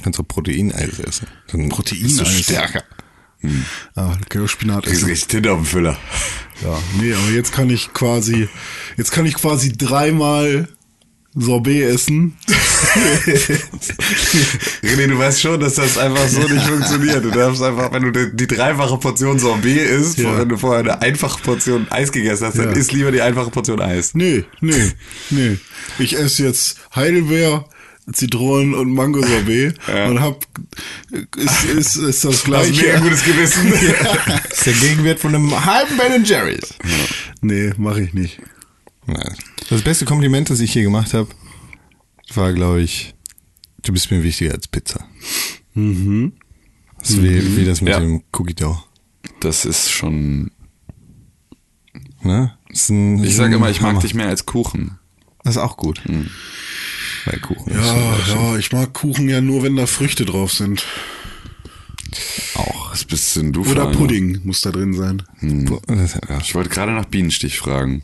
Kannst 0.02 0.18
du 0.18 0.22
Proteineis 0.22 0.98
essen. 1.00 1.26
Dann 1.48 1.68
Proteineis. 1.68 2.18
bist 2.18 2.20
du 2.20 2.42
stärker. 2.42 2.84
Ah, 3.94 4.16
Spinat 4.46 4.84
Kriegst 4.84 5.02
essen. 5.02 5.10
richtig 5.10 5.28
Tinte 5.28 5.52
auf 5.52 5.60
den 5.60 5.66
Füller. 5.66 5.98
Ja, 6.62 6.78
nee, 7.00 7.12
aber 7.12 7.30
jetzt 7.32 7.52
kann 7.52 7.68
ich 7.70 7.92
quasi, 7.92 8.48
jetzt 8.96 9.12
kann 9.12 9.26
ich 9.26 9.34
quasi 9.34 9.72
dreimal 9.72 10.68
Sorbet 11.38 11.82
essen. 11.94 12.34
René, 14.82 15.06
du 15.08 15.18
weißt 15.18 15.40
schon, 15.40 15.60
dass 15.60 15.74
das 15.74 15.98
einfach 15.98 16.26
so 16.28 16.40
nicht 16.40 16.64
funktioniert. 16.66 17.24
Du 17.24 17.30
darfst 17.30 17.62
einfach, 17.62 17.92
wenn 17.92 18.10
du 18.10 18.28
die, 18.30 18.46
dreifache 18.46 18.96
Portion 18.98 19.38
Sorbet 19.38 19.76
isst, 19.90 20.18
Ja. 20.18 20.38
wenn 20.38 20.48
du 20.48 20.56
vorher 20.56 20.80
eine 20.80 21.02
einfache 21.02 21.40
Portion 21.42 21.86
Eis 21.90 22.10
gegessen 22.12 22.46
hast, 22.46 22.58
dann 22.58 22.70
Ja. 22.70 22.76
isst 22.76 22.92
lieber 22.92 23.12
die 23.12 23.20
einfache 23.20 23.50
Portion 23.50 23.80
Eis. 23.80 24.14
Nee, 24.14 24.44
nee, 24.60 24.92
nee. 25.30 25.58
Ich 25.98 26.16
esse 26.18 26.44
jetzt 26.44 26.78
Heidelbeer, 26.94 27.66
Zitronen 28.12 28.74
und 28.74 28.92
Mango-Sorbet 28.92 29.76
und 30.08 30.20
hab, 30.20 30.44
ist, 31.36 31.64
ist, 31.64 31.96
ist 31.96 32.24
das 32.24 32.42
Du 32.44 32.54
hast 32.56 32.70
mega 32.70 32.82
gleiche. 32.82 33.00
gutes 33.02 33.24
Gewissen. 33.24 33.72
Das 34.48 34.58
ist 34.58 34.66
der 34.66 34.88
Gegenwert 34.88 35.20
von 35.20 35.34
einem 35.34 35.64
halben 35.66 35.96
Ben 35.96 36.24
Jerry's. 36.24 36.74
Nee, 37.42 37.72
mache 37.76 38.00
ich 38.02 38.14
nicht. 38.14 38.40
Nein. 39.06 39.34
Das 39.70 39.82
beste 39.82 40.04
Kompliment, 40.04 40.50
das 40.50 40.60
ich 40.60 40.72
hier 40.72 40.82
gemacht 40.82 41.14
habe, 41.14 41.28
war, 42.34 42.52
glaube 42.52 42.82
ich, 42.82 43.14
du 43.82 43.92
bist 43.92 44.10
mir 44.10 44.22
wichtiger 44.22 44.52
als 44.54 44.68
Pizza. 44.68 45.06
Mhm. 45.74 46.32
Das 46.98 47.10
ist 47.10 47.22
wie, 47.22 47.56
wie 47.56 47.64
das 47.64 47.80
mit 47.80 47.92
Ja. 47.92 48.00
dem 48.00 48.22
Cookie 48.32 48.54
Dough. 48.54 48.82
Das 49.40 49.64
ist 49.64 49.90
schon. 49.90 50.50
Ne? 52.22 52.56
Ist 52.70 52.88
ein, 52.90 53.22
Ich 53.22 53.36
sage 53.36 53.56
immer, 53.56 53.70
ich 53.70 53.80
mag 53.80 54.00
dich 54.00 54.14
mehr 54.14 54.28
als 54.28 54.46
Kuchen. 54.46 54.98
Das 55.44 55.54
ist 55.56 55.62
auch 55.62 55.76
gut. 55.76 56.02
Weil 57.26 57.38
Kuchen 57.40 57.72
ist 57.72 57.78
Ja, 57.86 58.18
ja, 58.26 58.56
ich 58.58 58.72
mag 58.72 58.92
Kuchen 58.92 59.28
ja 59.28 59.40
nur, 59.40 59.62
wenn 59.62 59.76
da 59.76 59.86
Früchte 59.86 60.24
drauf 60.24 60.52
sind. 60.52 60.84
auch. 62.54 62.90
Was 62.90 63.04
bist 63.04 63.36
denn 63.36 63.52
du 63.52 63.64
Oder? 63.66 63.92
Pudding 63.92 64.40
muss 64.44 64.62
da 64.62 64.70
drin 64.72 64.94
sein. 64.94 65.22
Ja. 65.42 66.38
Ich 66.40 66.54
wollte 66.54 66.70
gerade 66.70 66.92
nach 66.92 67.04
Bienenstich 67.04 67.58
fragen. 67.58 68.02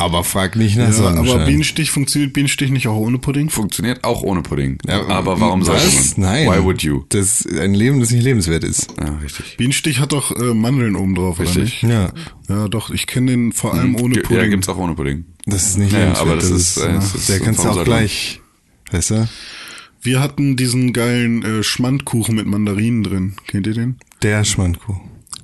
Aber 0.00 0.22
frag 0.22 0.54
nicht 0.54 0.76
nach 0.76 0.86
Ja, 0.86 0.92
Sonnenschein. 0.92 1.34
aber 1.36 1.44
Bienenstich 1.44 1.90
funktioniert 1.90 2.32
Bienenstich 2.32 2.70
nicht 2.70 2.86
auch 2.86 2.96
ohne 2.96 3.18
Pudding? 3.18 3.50
Funktioniert 3.50 4.04
auch 4.04 4.22
ohne 4.22 4.42
Pudding. 4.42 4.78
Ja, 4.86 5.04
aber 5.08 5.40
warum 5.40 5.64
sollte 5.64 5.84
man? 5.86 6.04
Nein. 6.16 6.46
Why 6.48 6.62
would 6.62 6.82
you? 6.82 7.02
Das 7.08 7.40
ist 7.40 7.58
ein 7.58 7.74
Leben, 7.74 7.98
das 7.98 8.10
nicht 8.12 8.22
lebenswert 8.22 8.62
ist. 8.62 8.94
Ja, 9.00 9.16
richtig. 9.16 9.56
Bienenstich 9.56 9.98
hat 9.98 10.12
doch 10.12 10.30
äh, 10.34 10.54
Mandeln 10.54 10.94
oben 10.94 11.16
drauf, 11.16 11.40
oder 11.40 11.48
Richtig. 11.48 11.82
nicht? 11.82 11.92
Ja. 11.92 12.12
Ja, 12.48 12.68
doch, 12.68 12.90
ich 12.90 13.08
kenne 13.08 13.32
den 13.32 13.52
vor 13.52 13.74
allem 13.74 13.96
ohne 13.96 14.14
Ge- 14.14 14.22
Pudding. 14.22 14.42
Ja, 14.42 14.48
gibt's 14.48 14.68
auch 14.68 14.78
ohne 14.78 14.94
Pudding. 14.94 15.24
Das 15.46 15.66
ist 15.66 15.78
nicht 15.78 15.92
Ja, 15.92 15.98
lebenswert. 15.98 16.26
aber 16.28 16.36
das 16.36 16.50
ist, 16.50 16.76
äh, 16.76 16.92
das 16.92 17.14
ist- 17.16 17.28
der 17.28 17.40
kannst 17.40 17.64
du 17.64 17.68
auch 17.68 17.82
gleich, 17.84 18.40
weißt 18.92 19.10
du? 19.10 19.28
Wir 20.00 20.20
hatten 20.20 20.56
diesen 20.56 20.92
geilen 20.92 21.42
äh, 21.42 21.62
Schmandkuchen 21.64 22.36
mit 22.36 22.46
Mandarinen 22.46 23.02
drin. 23.02 23.34
Kennt 23.48 23.66
ihr 23.66 23.74
den? 23.74 23.96
Der 24.22 24.44
Schmandkuh. 24.44 24.94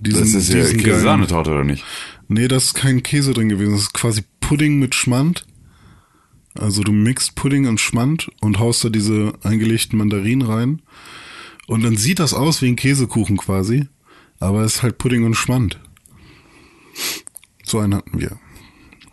Diesen, 0.01 0.21
Das 0.21 0.35
ist 0.35 0.53
ja 0.53 0.63
Käse-Sahnetorte, 0.65 1.51
oder 1.51 1.65
nicht? 1.65 1.85
Nee, 2.29 2.49
da 2.49 2.57
ist 2.57 2.75
kein 2.75 3.03
Käse 3.03 3.33
drin 3.35 3.49
gewesen. 3.49 3.73
Das 3.73 3.83
ist 3.83 3.95
quasi 3.95 4.23
Pudding 4.47 4.79
mit 4.79 4.95
Schmand. 4.95 5.47
Also 6.55 6.83
du 6.83 6.93
mixt 6.93 7.35
Pudding 7.35 7.67
und 7.67 7.81
Schmand 7.81 8.31
und 8.43 8.59
haust 8.59 8.85
da 8.85 8.91
diese 8.91 9.33
eingelegten 9.43 9.99
Mandarinen 9.99 10.47
rein. 10.47 10.83
Und 11.67 11.83
dann 11.83 11.97
sieht 11.97 12.19
das 12.19 12.35
aus 12.35 12.61
wie 12.61 12.69
ein 12.69 12.77
Käsekuchen 12.77 13.39
quasi. 13.39 13.89
Aber 14.41 14.61
es 14.61 14.77
ist 14.77 14.83
halt 14.83 14.99
Pudding 14.99 15.25
und 15.25 15.35
Schmand. 15.35 15.81
So 17.65 17.79
einen 17.79 17.95
hatten 17.95 18.21
wir. 18.21 18.39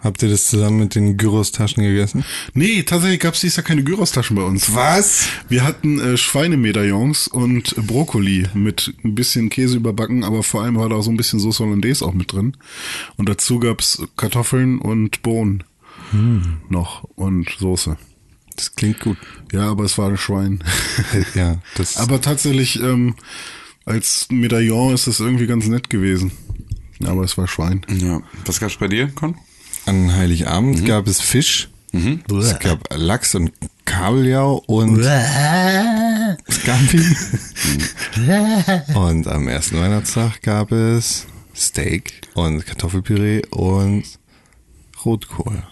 Habt 0.01 0.23
ihr 0.23 0.29
das 0.29 0.45
zusammen 0.45 0.79
mit 0.79 0.95
den 0.95 1.15
Gyros-Taschen 1.15 1.83
gegessen? 1.83 2.25
Nee, 2.53 2.83
tatsächlich 2.83 3.19
gab 3.19 3.35
es 3.35 3.41
dieses 3.41 3.57
Jahr 3.57 3.63
keine 3.63 3.83
Gyros-Taschen 3.83 4.35
bei 4.35 4.43
uns. 4.43 4.73
Was? 4.73 5.27
Wir 5.47 5.63
hatten 5.63 5.99
äh, 5.99 6.17
Schweinemedaillons 6.17 7.27
und 7.27 7.75
Brokkoli 7.87 8.47
mit 8.55 8.93
ein 9.03 9.13
bisschen 9.13 9.49
Käse 9.49 9.77
überbacken, 9.77 10.23
aber 10.23 10.41
vor 10.41 10.63
allem 10.63 10.75
war 10.77 10.89
da 10.89 10.95
auch 10.95 11.03
so 11.03 11.11
ein 11.11 11.17
bisschen 11.17 11.39
Sauce 11.39 11.59
Hollandaise 11.59 12.03
auch 12.03 12.13
mit 12.13 12.31
drin. 12.33 12.57
Und 13.17 13.29
dazu 13.29 13.59
gab's 13.59 14.01
Kartoffeln 14.17 14.79
und 14.79 15.21
Bohnen. 15.21 15.63
noch 16.69 17.03
und 17.15 17.49
Soße. 17.59 17.97
Das 18.55 18.75
klingt 18.75 18.99
gut. 18.99 19.17
Ja, 19.53 19.69
aber 19.69 19.83
es 19.83 19.97
war 19.97 20.09
ein 20.09 20.17
Schwein. 20.17 20.63
Ja, 21.35 21.59
das. 21.75 21.97
aber 21.97 22.21
tatsächlich, 22.21 22.81
ähm, 22.81 23.15
als 23.85 24.27
Medaillon 24.29 24.93
ist 24.93 25.07
das 25.07 25.19
irgendwie 25.19 25.47
ganz 25.47 25.67
nett 25.67 25.89
gewesen. 25.89 26.31
Aber 27.05 27.23
es 27.23 27.37
war 27.37 27.47
Schwein. 27.47 27.85
Ja. 27.89 28.21
Was 28.45 28.59
gab's 28.59 28.77
bei 28.77 28.87
dir, 28.87 29.07
Con? 29.07 29.35
An 29.85 30.13
Heiligabend 30.13 30.85
gab 30.85 31.07
es 31.07 31.19
Fisch. 31.19 31.69
Es 31.93 32.59
gab 32.59 32.87
Lachs 32.93 33.35
und 33.35 33.51
Kabeljau 33.85 34.63
und 34.67 35.03
Scampi. 36.49 37.03
und 38.95 39.27
am 39.27 39.47
ersten 39.47 39.79
Weihnachtstag 39.79 40.41
gab 40.41 40.71
es 40.71 41.27
Steak 41.55 42.21
und 42.33 42.65
Kartoffelpüree 42.65 43.41
und 43.49 44.03
Rotkohl. 45.03 45.63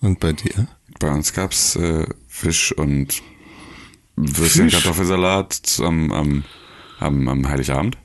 Und 0.00 0.20
bei 0.20 0.32
dir? 0.32 0.68
Bei 0.98 1.10
uns 1.10 1.32
gab's 1.34 1.76
äh, 1.76 2.06
Fisch 2.28 2.72
und 2.72 3.22
Würstchen 4.16 4.70
Fisch? 4.70 4.74
Kartoffelsalat 4.74 5.80
am, 5.80 6.10
am, 6.12 6.44
am, 7.00 7.28
am 7.28 7.48
Heiligabend. 7.48 7.98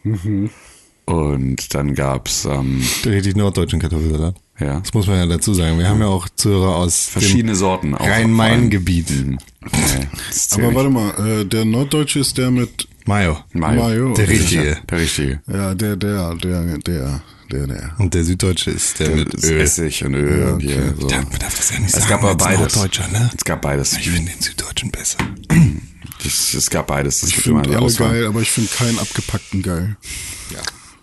Und 1.05 1.73
dann 1.73 1.95
gab's 1.95 2.45
ähm, 2.45 2.83
Richtig 3.05 3.35
norddeutschen 3.37 3.79
Kartoffelsalat. 3.79 4.35
Ja, 4.61 4.79
Das 4.79 4.93
muss 4.93 5.07
man 5.07 5.17
ja 5.17 5.25
dazu 5.25 5.53
sagen. 5.53 5.77
Wir 5.79 5.89
haben 5.89 5.99
ja 6.01 6.07
auch 6.07 6.29
Zuhörer 6.29 6.75
aus 6.75 7.07
verschiedene 7.07 7.55
Sorten. 7.55 7.93
Rhein-Main-Gebiet. 7.95 9.07
Nee, 9.63 10.07
zählt 10.31 10.63
Aber 10.65 10.73
warte 10.75 10.89
mal, 10.89 11.41
äh, 11.41 11.45
der 11.45 11.65
Norddeutsche 11.65 12.17
ist 12.19 12.35
der 12.39 12.49
mit 12.49 12.87
Mayo. 13.05 13.37
Mayo. 13.53 13.83
Mayo. 13.83 14.13
Der 14.15 14.27
richtige. 14.27 14.77
Der 14.89 14.99
richtige. 14.99 15.39
Ja, 15.47 15.75
der, 15.75 15.95
der, 15.97 16.33
der, 16.33 16.63
der, 16.79 17.21
der, 17.51 17.67
der. 17.67 17.95
Und 17.99 18.11
der 18.15 18.23
Süddeutsche 18.23 18.71
ist 18.71 18.99
der, 18.99 19.09
mit 19.11 19.31
Das 19.35 19.43
Öl. 19.43 19.61
Essig 19.61 20.03
und 20.03 20.15
Öl 20.15 20.39
Ja, 20.39 20.53
und 20.53 20.59
hier 20.61 20.77
okay. 20.77 20.93
so. 20.99 21.09
Ja, 21.09 21.17
man 21.21 21.37
darf 21.39 21.55
das 21.55 21.69
ja 21.69 21.77
nicht 21.79 21.89
Es 21.89 21.93
sagen. 21.93 22.09
gab 22.09 22.23
aber 22.23 22.35
beides. 22.35 22.75
Norddeutscher, 22.75 23.07
ne? 23.09 23.29
Es 23.37 23.43
gab 23.45 23.61
beides. 23.61 23.93
Ich 23.97 24.09
finde 24.09 24.31
den 24.31 24.41
Süddeutschen 24.41 24.89
besser. 24.89 25.17
Es, 26.25 26.53
es 26.55 26.69
gab 26.71 26.87
beides. 26.87 27.19
Das 27.21 27.29
Ich 27.29 27.37
ist 27.37 27.43
finde 27.43 27.61
alle 27.61 27.79
Auswahl. 27.79 28.13
geil, 28.13 28.25
aber 28.25 28.41
ich 28.41 28.49
finde 28.49 28.69
keinen 28.75 28.97
abgepackten 28.97 29.61
geil. 29.61 29.95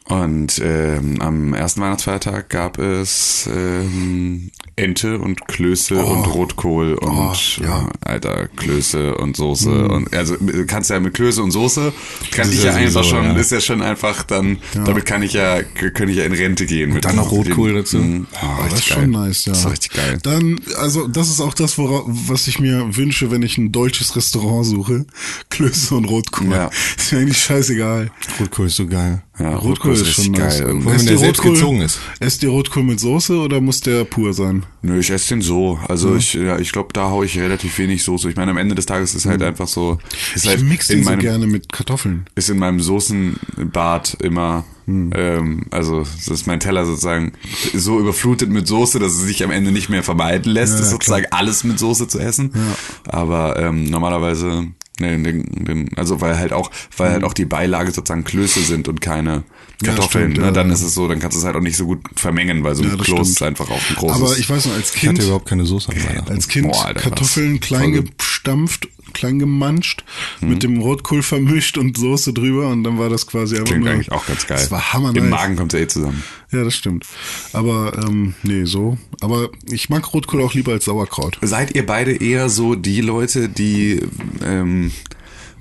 Und 0.08 0.58
ähm, 0.64 1.20
am 1.20 1.52
ersten 1.52 1.82
Weihnachtsfeiertag 1.82 2.48
gab 2.48 2.78
es 2.78 3.46
ähm, 3.54 4.50
Ente 4.74 5.18
und 5.18 5.46
Klöße 5.48 5.96
und 6.02 6.24
Rotkohl 6.26 6.94
und 6.94 7.08
Oh, 7.18 7.32
ja. 7.62 7.88
äh, 8.04 8.08
alter 8.08 8.48
Klöße 8.48 9.16
und 9.16 9.36
Soße 9.36 9.86
und 9.88 10.14
also 10.14 10.36
kannst 10.66 10.88
ja 10.90 10.98
mit 11.00 11.12
Klöße 11.14 11.42
und 11.42 11.50
Soße 11.50 11.92
kann 12.30 12.50
ich 12.50 12.62
ja 12.62 12.70
ja, 12.70 12.76
einfach 12.76 13.04
schon 13.04 13.24
ja. 13.24 13.32
ist 13.36 13.52
ja 13.52 13.60
schon 13.60 13.82
einfach 13.82 14.22
dann 14.22 14.58
damit 14.74 15.04
kann 15.04 15.22
ich 15.22 15.32
ja 15.34 15.62
kann 15.62 16.08
ich 16.08 16.16
ja 16.16 16.24
in 16.24 16.32
Rente 16.32 16.64
gehen 16.64 16.94
mit 16.94 17.04
dann 17.04 17.16
noch 17.16 17.30
Rotkohl 17.30 17.70
dem- 17.74 17.76
dazu? 17.78 17.98
Mm, 17.98 18.26
Ah, 18.40 18.58
oh, 18.60 18.62
das 18.62 18.66
ist 18.66 18.72
richtig 18.78 18.92
schon 18.94 19.12
geil. 19.12 19.26
nice, 19.26 19.44
ja. 19.44 19.52
Das 19.52 19.60
ist 19.64 19.70
richtig 19.70 19.90
geil. 19.92 20.18
Dann, 20.22 20.60
also 20.78 21.06
das 21.08 21.28
ist 21.28 21.40
auch 21.40 21.54
das, 21.54 21.76
wora, 21.76 22.02
was 22.06 22.46
ich 22.46 22.60
mir 22.60 22.96
wünsche, 22.96 23.30
wenn 23.30 23.42
ich 23.42 23.58
ein 23.58 23.72
deutsches 23.72 24.16
Restaurant 24.16 24.64
suche. 24.64 25.06
Klöße 25.50 25.94
und 25.96 26.04
Rotkohl. 26.06 26.50
Ja. 26.52 26.70
Ist 26.96 27.12
mir 27.12 27.18
eigentlich 27.20 27.42
scheißegal. 27.42 28.10
Rotkohl 28.40 28.66
ist 28.68 28.76
so 28.76 28.86
geil. 28.86 29.22
Ja, 29.38 29.54
Rotkohl 29.56 29.92
ist 29.94 30.06
schon 30.08 30.32
nice. 30.32 30.58
geil. 30.58 30.80
Vor 30.82 30.90
allem, 30.92 31.00
wenn 31.00 31.06
der 31.06 31.18
selbst 31.18 31.42
gezogen 31.42 31.80
ist. 31.80 32.00
Esst 32.18 32.42
ihr 32.42 32.48
Rotkohl 32.48 32.82
mit 32.82 32.98
Soße 32.98 33.38
oder 33.38 33.60
muss 33.60 33.80
der 33.80 34.04
pur 34.04 34.34
sein? 34.34 34.64
Nö, 34.82 34.98
ich 34.98 35.10
esse 35.10 35.28
den 35.30 35.42
so. 35.42 35.78
Also 35.88 36.16
ich, 36.16 36.34
ja, 36.34 36.58
ich 36.58 36.72
glaube, 36.72 36.88
da 36.92 37.10
hau 37.10 37.22
ich 37.22 37.38
relativ 37.38 37.78
wenig 37.78 38.02
Soße. 38.02 38.28
Ich 38.30 38.36
meine, 38.36 38.50
am 38.50 38.56
Ende 38.56 38.74
des 38.74 38.86
Tages 38.86 39.14
ist 39.14 39.26
halt 39.26 39.42
einfach 39.42 39.68
so. 39.68 39.98
Ist 40.34 40.44
Ich 40.44 40.50
halt 40.50 40.62
mix 40.62 40.88
den 40.88 41.04
so 41.04 41.10
meinem, 41.10 41.20
gerne 41.20 41.46
mit 41.46 41.72
Kartoffeln. 41.72 42.26
ist 42.34 42.50
in 42.50 42.58
meinem 42.58 42.80
Soßenbad 42.80 44.16
immer, 44.22 44.64
ähm, 44.88 45.66
also 45.70 46.00
das 46.00 46.28
ist 46.28 46.46
mein 46.46 46.60
Teller 46.60 46.84
sozusagen 46.86 47.32
so 47.74 48.00
überflutet 48.00 48.50
mit 48.50 48.66
Soße, 48.66 48.98
dass 48.98 49.12
es 49.12 49.20
sich 49.22 49.44
am 49.44 49.50
Ende 49.50 49.70
nicht 49.72 49.88
mehr 49.88 50.02
vermeiden 50.02 50.52
lässt, 50.52 50.74
Ja, 50.74 50.78
ist 50.80 50.86
ja, 50.86 50.90
sozusagen 50.92 51.26
alles 51.30 51.64
mit 51.64 51.78
Soße 51.78 52.08
zu 52.08 52.18
essen. 52.18 52.52
Aber 53.06 53.56
ähm, 53.58 53.84
normalerweise, 53.90 54.66
ne, 55.00 55.18
den, 55.18 55.44
den, 55.64 55.90
also 55.96 56.20
weil 56.20 56.38
halt 56.38 56.52
auch, 56.52 56.70
weil 56.96 57.12
halt 57.12 57.24
auch 57.24 57.34
die 57.34 57.44
Beilage 57.44 57.90
sozusagen 57.90 58.24
Klöße 58.24 58.60
sind 58.60 58.88
und 58.88 59.00
keine 59.00 59.44
Ja, 59.82 59.92
Kartoffeln, 59.92 60.32
stimmt, 60.32 60.38
ne, 60.38 60.44
ja, 60.46 60.50
dann 60.50 60.68
ja. 60.68 60.74
ist 60.74 60.82
es 60.82 60.94
so, 60.94 61.06
dann 61.06 61.20
kannst 61.20 61.36
du 61.36 61.38
es 61.40 61.44
halt 61.46 61.54
auch 61.54 61.60
nicht 61.60 61.76
so 61.76 61.86
gut 61.86 62.00
vermengen, 62.16 62.64
weil 62.64 62.74
so 62.74 62.82
ein 62.82 62.90
Ja, 62.90 62.96
das 62.96 63.06
Kloß 63.06 63.28
ist 63.28 63.36
stimmt. 63.36 63.48
einfach 63.48 63.70
auch 63.70 63.80
ein 63.90 63.94
großes. 63.96 64.16
Aber 64.22 64.36
ich 64.36 64.50
weiß 64.50 64.66
noch, 64.66 64.74
als 64.74 64.90
Ich 64.94 65.02
hatte 65.02 65.14
Kind, 65.14 65.22
überhaupt 65.22 65.46
keine 65.46 65.66
Soße 65.66 65.92
an 65.92 66.04
Weihnachten. 66.04 66.32
als 66.32 66.48
Kind 66.48 66.66
Boah, 66.72 66.86
Alter, 66.86 67.00
Kartoffeln 67.00 67.60
klein 67.60 67.92
gut. 67.92 68.18
gestampft, 68.18 68.88
klein 69.12 69.38
gemanscht, 69.38 70.02
mit 70.40 70.64
dem 70.64 70.80
Rotkohl 70.80 71.22
vermischt 71.22 71.78
und 71.78 71.96
Soße 71.96 72.32
drüber 72.32 72.68
und 72.70 72.82
dann 72.82 72.98
war 72.98 73.08
das 73.08 73.28
quasi 73.28 73.54
einfach 73.54 73.68
Klingt 73.68 73.84
nur, 73.84 73.94
eigentlich 73.94 74.10
auch 74.10 74.26
ganz 74.26 74.46
geil. 74.48 74.58
Das 74.58 74.70
war 74.72 74.92
hammer 74.92 75.14
Im. 75.14 75.28
Magen 75.30 75.54
kommt 75.54 75.72
ja 75.72 75.78
eh 75.78 75.86
zusammen. 75.86 76.24
Ja, 76.50 76.64
das 76.64 76.74
stimmt. 76.74 77.06
Aber 77.52 77.96
ähm, 78.04 78.34
nee, 78.42 78.64
so. 78.64 78.98
Aber 79.20 79.48
ich 79.70 79.88
mag 79.90 80.12
Rotkohl 80.12 80.42
auch 80.42 80.54
lieber 80.54 80.72
als 80.72 80.86
Sauerkraut. 80.86 81.38
Seid 81.40 81.74
ihr 81.76 81.86
beide 81.86 82.12
eher 82.16 82.48
so 82.48 82.74
die 82.74 83.00
Leute, 83.00 83.48
die 83.48 84.00
ähm, 84.44 84.90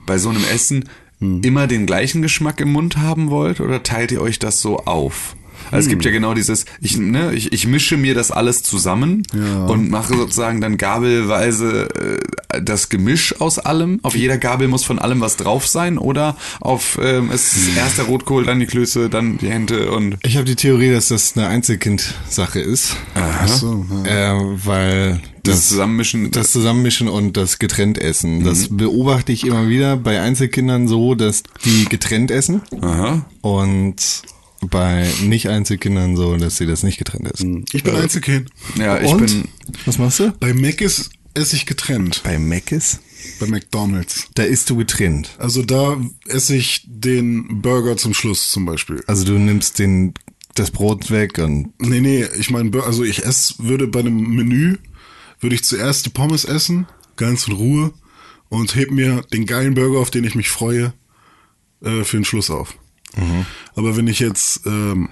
bei 0.07 0.17
so 0.17 0.29
einem 0.29 0.43
Essen 0.51 0.89
Immer 1.19 1.67
den 1.67 1.85
gleichen 1.85 2.21
Geschmack 2.21 2.59
im 2.59 2.71
Mund 2.71 2.97
haben 2.97 3.29
wollt 3.29 3.59
oder 3.59 3.81
teilt 3.81 4.11
ihr 4.11 4.21
euch 4.21 4.39
das 4.39 4.61
so 4.61 4.79
auf? 4.79 5.36
Also 5.71 5.85
es 5.85 5.89
gibt 5.89 6.03
Hm. 6.03 6.11
ja 6.11 6.17
genau 6.19 6.33
dieses, 6.33 6.65
ich, 6.81 6.97
ne, 6.97 7.33
ich, 7.33 7.51
ich 7.53 7.67
mische 7.67 7.97
mir 7.97 8.13
das 8.15 8.31
alles 8.31 8.63
zusammen 8.63 9.23
Ja. 9.33 9.65
und 9.65 9.89
mache 9.89 10.15
sozusagen 10.15 10.61
dann 10.61 10.77
gabelweise 10.77 11.89
äh, 12.53 12.61
das 12.61 12.89
Gemisch 12.89 13.39
aus 13.41 13.59
allem. 13.59 13.99
Auf 14.03 14.15
jeder 14.15 14.37
Gabel 14.37 14.67
muss 14.67 14.83
von 14.83 14.99
allem 14.99 15.21
was 15.21 15.35
drauf 15.37 15.67
sein 15.67 15.97
oder 15.97 16.35
auf 16.61 16.97
ähm, 17.01 17.29
es 17.33 17.53
Hm. 17.55 17.61
ist 17.69 17.77
erst 17.77 17.97
der 17.97 18.05
Rotkohl, 18.05 18.45
dann 18.45 18.59
die 18.59 18.65
Klöße, 18.65 19.09
dann 19.09 19.37
die 19.37 19.49
Hände 19.49 19.91
und 19.91 20.17
Ich 20.23 20.35
habe 20.35 20.45
die 20.45 20.55
Theorie, 20.55 20.91
dass 20.91 21.09
das 21.09 21.35
eine 21.35 21.47
Einzelkind-Sache 21.47 22.59
ist. 22.59 22.95
Ach 23.15 23.47
so, 23.47 23.85
ja. 24.05 24.37
Äh, 24.37 24.65
weil 24.65 25.21
das 25.43 25.55
das, 25.55 25.67
Zusammenmischen. 25.69 26.31
das 26.31 26.51
Zusammenmischen 26.51 27.07
und 27.07 27.37
das 27.37 27.57
getrennt 27.59 27.97
essen, 27.97 28.43
das 28.43 28.69
Mhm. 28.69 28.77
beobachte 28.77 29.31
ich 29.31 29.45
immer 29.45 29.69
wieder 29.69 29.95
bei 29.95 30.19
Einzelkindern 30.21 30.87
so, 30.87 31.15
dass 31.15 31.43
die 31.63 31.85
getrennt 31.85 32.31
essen 32.31 32.61
Aha. 32.81 33.25
und 33.41 33.95
bei 34.61 35.07
Nicht-Einzelkindern 35.23 36.15
so, 36.15 36.35
dass 36.37 36.57
sie 36.57 36.65
das 36.65 36.83
nicht 36.83 36.97
getrennt 36.97 37.31
essen. 37.31 37.65
Ich 37.73 37.83
bin 37.83 37.95
Einzelkind. 37.95 38.49
Ja, 38.77 38.99
ich 38.99 39.11
und? 39.11 39.19
bin. 39.19 39.47
Was 39.85 39.97
machst 39.97 40.19
du? 40.19 40.31
Bei 40.39 40.53
Mac 40.53 40.81
ist 40.81 41.11
esse 41.37 41.55
ich 41.55 41.65
getrennt. 41.65 42.21
Bei 42.23 42.37
Mc's? 42.37 42.99
Bei 43.39 43.47
McDonalds. 43.47 44.27
Da 44.35 44.43
isst 44.43 44.69
du 44.69 44.77
getrennt. 44.77 45.35
Also 45.37 45.61
da 45.61 45.99
esse 46.27 46.55
ich 46.55 46.83
den 46.87 47.61
Burger 47.61 47.97
zum 47.97 48.13
Schluss 48.13 48.51
zum 48.51 48.65
Beispiel. 48.65 49.03
Also 49.07 49.25
du 49.25 49.33
nimmst 49.33 49.79
den, 49.79 50.13
das 50.55 50.71
Brot 50.71 51.11
weg 51.11 51.37
und 51.37 51.73
Nee, 51.79 52.01
nee, 52.01 52.25
ich 52.39 52.49
meine, 52.49 52.83
also 52.83 53.03
ich 53.03 53.25
esse, 53.25 53.55
würde 53.59 53.87
bei 53.87 53.99
einem 53.99 54.35
Menü, 54.35 54.77
würde 55.39 55.55
ich 55.55 55.63
zuerst 55.63 56.05
die 56.05 56.09
Pommes 56.09 56.45
essen, 56.45 56.87
ganz 57.15 57.47
in 57.47 57.53
Ruhe, 57.53 57.93
und 58.49 58.75
heb 58.75 58.91
mir 58.91 59.21
den 59.33 59.45
geilen 59.45 59.75
Burger, 59.75 59.99
auf 59.99 60.09
den 60.09 60.23
ich 60.23 60.35
mich 60.35 60.49
freue, 60.49 60.93
äh, 61.83 62.03
für 62.03 62.17
den 62.17 62.25
Schluss 62.25 62.49
auf. 62.49 62.75
Aber 63.75 63.95
wenn 63.95 64.07
ich 64.07 64.19
jetzt, 64.19 64.65
ähm, 64.65 65.09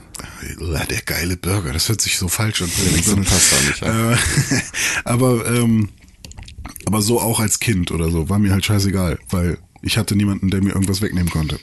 der 0.59 1.01
geile 1.01 1.37
Burger, 1.37 1.73
das 1.73 1.89
hört 1.89 2.01
sich 2.01 2.17
so 2.17 2.27
falsch 2.27 2.61
an. 2.61 2.69
so 3.03 3.15
passt 3.17 3.53
auch 3.53 3.67
nicht, 3.67 3.81
Äh, 3.81 4.17
aber, 5.03 5.45
ähm, 5.47 5.89
aber 6.85 7.01
so 7.01 7.19
auch 7.21 7.39
als 7.39 7.59
Kind 7.59 7.91
oder 7.91 8.11
so, 8.11 8.29
war 8.29 8.39
mir 8.39 8.51
halt 8.51 8.65
scheißegal, 8.65 9.19
weil 9.29 9.57
ich 9.81 9.97
hatte 9.97 10.15
niemanden, 10.15 10.49
der 10.49 10.61
mir 10.61 10.73
irgendwas 10.73 11.01
wegnehmen 11.01 11.29
konnte. 11.29 11.59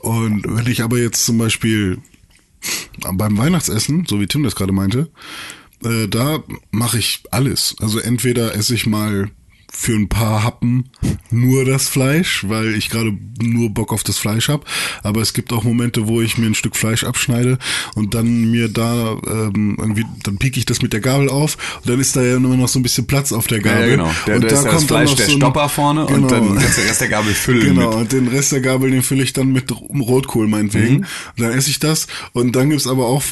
Und 0.00 0.44
wenn 0.46 0.66
ich 0.66 0.82
aber 0.82 0.98
jetzt 0.98 1.24
zum 1.24 1.38
Beispiel 1.38 1.98
beim 3.12 3.38
Weihnachtsessen, 3.38 4.06
so 4.08 4.20
wie 4.20 4.26
Tim 4.26 4.42
das 4.42 4.56
gerade 4.56 4.72
meinte, 4.72 5.10
äh, 5.84 6.08
da 6.08 6.42
mache 6.70 6.98
ich 6.98 7.22
alles. 7.30 7.76
Also 7.80 7.98
entweder 7.98 8.54
esse 8.54 8.74
ich 8.74 8.86
mal 8.86 9.30
für 9.72 9.94
ein 9.94 10.08
paar 10.08 10.42
Happen 10.42 10.90
nur 11.30 11.64
das 11.64 11.88
Fleisch, 11.88 12.44
weil 12.48 12.74
ich 12.74 12.90
gerade 12.90 13.16
nur 13.40 13.70
Bock 13.70 13.92
auf 13.92 14.02
das 14.02 14.18
Fleisch 14.18 14.48
habe. 14.48 14.64
Aber 15.02 15.20
es 15.22 15.32
gibt 15.32 15.52
auch 15.52 15.62
Momente, 15.64 16.08
wo 16.08 16.20
ich 16.20 16.36
mir 16.38 16.46
ein 16.46 16.54
Stück 16.54 16.76
Fleisch 16.76 17.04
abschneide 17.04 17.56
und 17.94 18.14
dann 18.14 18.50
mir 18.50 18.68
da 18.68 19.16
ähm, 19.26 19.76
irgendwie, 19.78 20.04
dann 20.24 20.38
pieke 20.38 20.58
ich 20.58 20.66
das 20.66 20.82
mit 20.82 20.92
der 20.92 21.00
Gabel 21.00 21.28
auf 21.28 21.56
und 21.82 21.88
dann 21.88 22.00
ist 22.00 22.16
da 22.16 22.22
ja 22.22 22.36
immer 22.36 22.56
noch 22.56 22.68
so 22.68 22.78
ein 22.78 22.82
bisschen 22.82 23.06
Platz 23.06 23.32
auf 23.32 23.46
der 23.46 23.60
Gabel. 23.60 23.80
ja, 23.82 23.86
genau. 23.96 24.10
Der, 24.26 24.36
und 24.36 24.42
da 24.42 24.46
ist 24.48 24.54
das 24.64 24.64
kommt 24.64 24.80
dann 24.82 24.88
Fleisch, 24.88 25.10
noch 25.10 25.16
der 25.16 25.26
so 25.26 25.32
ein- 25.32 25.38
Stopper 25.38 25.68
vorne 25.68 26.06
und 26.06 26.14
Genau. 26.14 26.28
dann 26.28 26.58
kannst 26.58 26.76
du 26.76 26.80
den 26.82 26.88
Rest 26.88 27.00
der 27.00 27.08
Gabel 27.08 27.32
füllen. 27.34 27.74
Genau, 27.74 27.88
Mit. 27.90 27.98
und 27.98 28.12
den 28.12 28.28
Rest 28.28 28.52
der 28.52 28.60
Gabel, 28.60 28.90
den 28.90 29.02
fülle 29.02 29.22
ich 29.22 29.32
dann 29.32 29.52
mit 29.52 29.72
Rotkohl 29.72 30.48
meinetwegen. 30.48 30.94
Mhm. 30.98 31.06
Und 31.36 31.40
dann 31.40 31.52
esse 31.52 31.70
ich 31.70 31.78
das. 31.78 32.06
Und 32.32 32.56
dann 32.56 32.70
gibt's 32.70 32.86
aber 32.88 33.06
auch, 33.06 33.22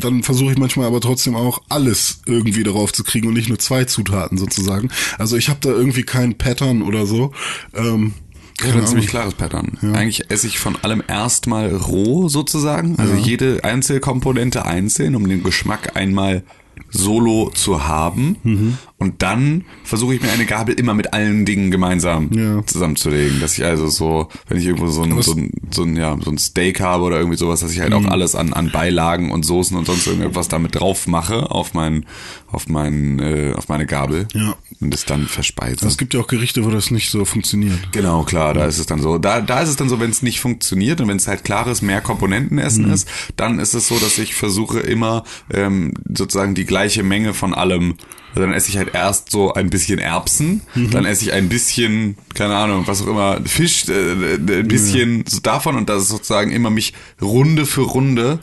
dann 0.00 0.22
versuche 0.22 0.52
ich 0.52 0.58
manchmal 0.58 0.86
aber 0.86 1.00
trotzdem 1.00 1.34
auch 1.34 1.60
alles 1.68 2.20
irgendwie 2.26 2.62
darauf 2.62 2.92
zu 2.92 3.02
kriegen 3.04 3.26
und 3.28 3.34
nicht 3.34 3.48
nur 3.48 3.58
zwei 3.58 3.84
Zutaten 3.84 4.38
sozusagen. 4.38 4.88
Also 5.18 5.36
ich 5.36 5.48
habe 5.48 5.58
da 5.60 5.71
irgendwie 5.74 6.02
kein 6.04 6.34
Pattern 6.38 6.82
oder 6.82 7.06
so. 7.06 7.32
Ähm, 7.74 8.14
Ich 8.60 8.68
habe 8.68 8.80
ein 8.80 8.86
ziemlich 8.86 9.08
klares 9.08 9.34
Pattern. 9.34 9.78
Eigentlich 9.94 10.30
esse 10.30 10.46
ich 10.46 10.58
von 10.58 10.76
allem 10.82 11.02
erstmal 11.06 11.74
roh 11.74 12.28
sozusagen. 12.28 12.96
Also 12.98 13.14
jede 13.14 13.64
Einzelkomponente 13.64 14.64
einzeln, 14.66 15.16
um 15.16 15.28
den 15.28 15.42
Geschmack 15.42 15.96
einmal 15.96 16.42
solo 16.90 17.50
zu 17.54 17.86
haben. 17.86 18.36
Mhm. 18.42 18.78
Und 18.98 19.22
dann 19.22 19.64
versuche 19.84 20.14
ich 20.14 20.22
mir 20.22 20.30
eine 20.30 20.44
Gabel 20.46 20.74
immer 20.74 20.94
mit 20.94 21.12
allen 21.12 21.44
Dingen 21.44 21.70
gemeinsam 21.70 22.30
Ja. 22.32 22.64
zusammenzulegen. 22.66 23.40
Dass 23.40 23.56
ich 23.58 23.64
also 23.64 23.88
so, 23.88 24.28
wenn 24.48 24.58
ich 24.58 24.66
irgendwo 24.66 24.88
so 24.88 25.02
ein, 25.02 25.20
so 25.22 25.32
ein, 25.32 25.50
so 25.70 25.82
ein, 25.82 25.96
ja, 25.96 26.16
so 26.22 26.30
ein 26.30 26.38
Steak 26.38 26.80
habe 26.80 27.02
oder 27.04 27.18
irgendwie 27.18 27.36
sowas, 27.38 27.60
dass 27.60 27.72
ich 27.72 27.80
halt 27.80 27.90
Mhm. 27.90 28.06
auch 28.06 28.10
alles 28.10 28.34
an, 28.34 28.52
an 28.52 28.70
Beilagen 28.70 29.30
und 29.32 29.44
Soßen 29.44 29.76
und 29.76 29.86
sonst 29.86 30.06
irgendwas 30.06 30.48
damit 30.48 30.74
drauf 30.78 31.06
mache 31.06 31.50
auf 31.50 31.74
mein, 31.74 32.04
auf 32.50 32.68
mein, 32.68 33.18
äh, 33.18 33.54
auf 33.56 33.68
meine 33.68 33.86
Gabel. 33.86 34.28
Ja. 34.34 34.54
Und 34.82 34.92
es 34.92 35.04
dann 35.04 35.26
verspeise. 35.26 35.86
Es 35.86 35.96
gibt 35.96 36.12
ja 36.12 36.20
auch 36.20 36.26
Gerichte, 36.26 36.64
wo 36.64 36.70
das 36.70 36.90
nicht 36.90 37.10
so 37.10 37.24
funktioniert. 37.24 37.78
Genau, 37.92 38.24
klar, 38.24 38.52
da 38.52 38.64
ist 38.64 38.78
es 38.78 38.86
dann 38.86 39.00
so. 39.00 39.16
Da, 39.18 39.40
da 39.40 39.60
ist 39.60 39.68
es 39.68 39.76
dann 39.76 39.88
so, 39.88 40.00
wenn 40.00 40.10
es 40.10 40.22
nicht 40.22 40.40
funktioniert 40.40 41.00
und 41.00 41.06
wenn 41.06 41.18
es 41.18 41.28
halt 41.28 41.44
klares 41.44 41.82
mehr 41.82 42.00
Komponentenessen 42.00 42.90
ist, 42.92 43.08
dann 43.36 43.60
ist 43.60 43.74
es 43.74 43.86
so, 43.86 43.98
dass 44.00 44.18
ich 44.18 44.34
versuche 44.34 44.80
immer 44.80 45.22
ähm, 45.52 45.94
sozusagen 46.12 46.56
die 46.56 46.64
gleiche 46.64 47.04
Menge 47.04 47.32
von 47.32 47.54
allem. 47.54 47.94
Also 48.30 48.40
dann 48.40 48.52
esse 48.54 48.70
ich 48.70 48.78
halt 48.78 48.94
erst 48.94 49.30
so 49.30 49.52
ein 49.52 49.70
bisschen 49.70 49.98
Erbsen, 49.98 50.62
dann 50.74 51.04
esse 51.04 51.26
ich 51.26 51.32
ein 51.32 51.48
bisschen, 51.48 52.16
keine 52.34 52.56
Ahnung, 52.56 52.86
was 52.86 53.02
auch 53.02 53.06
immer, 53.06 53.40
Fisch, 53.44 53.88
äh, 53.88 53.92
äh, 53.92 54.34
ein 54.36 54.68
bisschen 54.68 55.24
so 55.28 55.38
davon 55.40 55.76
und 55.76 55.88
das 55.90 56.02
ist 56.02 56.08
sozusagen 56.08 56.50
immer 56.50 56.70
mich 56.70 56.94
Runde 57.20 57.66
für 57.66 57.82
Runde 57.82 58.40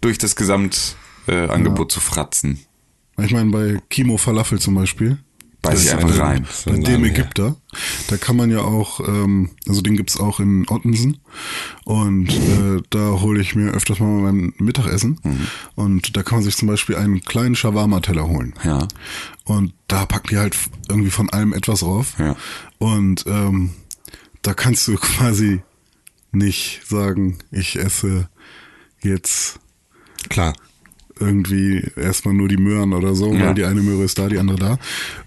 durch 0.00 0.18
das 0.18 0.34
Gesamtangebot 0.34 0.96
äh, 1.28 1.48
Angebot 1.48 1.92
zu 1.92 2.00
fratzen. 2.00 2.58
Ich 3.22 3.32
meine, 3.32 3.50
bei 3.50 3.78
Kimo 3.88 4.16
Falafel 4.16 4.58
zum 4.58 4.74
Beispiel. 4.74 5.18
Beiß 5.62 5.84
ich 5.84 5.92
einfach 5.92 6.08
bei- 6.10 6.18
rein. 6.24 6.46
Bei 6.64 6.78
dem. 6.78 7.04
Ägypter. 7.04 7.56
Da 8.08 8.16
kann 8.16 8.36
man 8.36 8.50
ja 8.50 8.60
auch, 8.60 9.00
ähm, 9.06 9.50
also 9.68 9.82
den 9.82 9.96
gibt's 9.96 10.18
auch 10.18 10.40
in 10.40 10.66
Ottensen. 10.68 11.18
Und 11.84 12.30
äh, 12.30 12.82
da 12.90 13.20
hole 13.20 13.40
ich 13.40 13.54
mir 13.54 13.70
öfters 13.72 14.00
mal 14.00 14.06
mein 14.06 14.54
Mittagessen. 14.58 15.18
Mhm. 15.22 15.46
Und 15.74 16.16
da 16.16 16.22
kann 16.22 16.36
man 16.38 16.44
sich 16.44 16.56
zum 16.56 16.68
Beispiel 16.68 16.96
einen 16.96 17.20
kleinen 17.20 17.54
Shawarma-Teller 17.56 18.26
holen. 18.26 18.54
Ja. 18.64 18.88
Und 19.44 19.74
da 19.88 20.06
packen 20.06 20.28
die 20.30 20.38
halt 20.38 20.56
irgendwie 20.88 21.10
von 21.10 21.28
allem 21.30 21.52
etwas 21.52 21.80
drauf. 21.80 22.14
Ja. 22.18 22.36
Und 22.78 23.24
ähm, 23.26 23.70
da 24.42 24.54
kannst 24.54 24.88
du 24.88 24.94
quasi 24.96 25.62
nicht 26.32 26.80
sagen, 26.86 27.38
ich 27.50 27.76
esse 27.76 28.28
jetzt 29.02 29.58
Klar. 30.28 30.54
Irgendwie 31.20 31.84
erstmal 31.96 32.34
nur 32.34 32.48
die 32.48 32.56
Möhren 32.56 32.92
oder 32.92 33.14
so, 33.14 33.32
Ja. 33.32 33.46
weil 33.48 33.54
die 33.54 33.64
eine 33.64 33.80
Möhre 33.82 34.04
ist 34.04 34.18
da, 34.18 34.28
die 34.28 34.38
andere 34.38 34.58
da. 34.58 34.78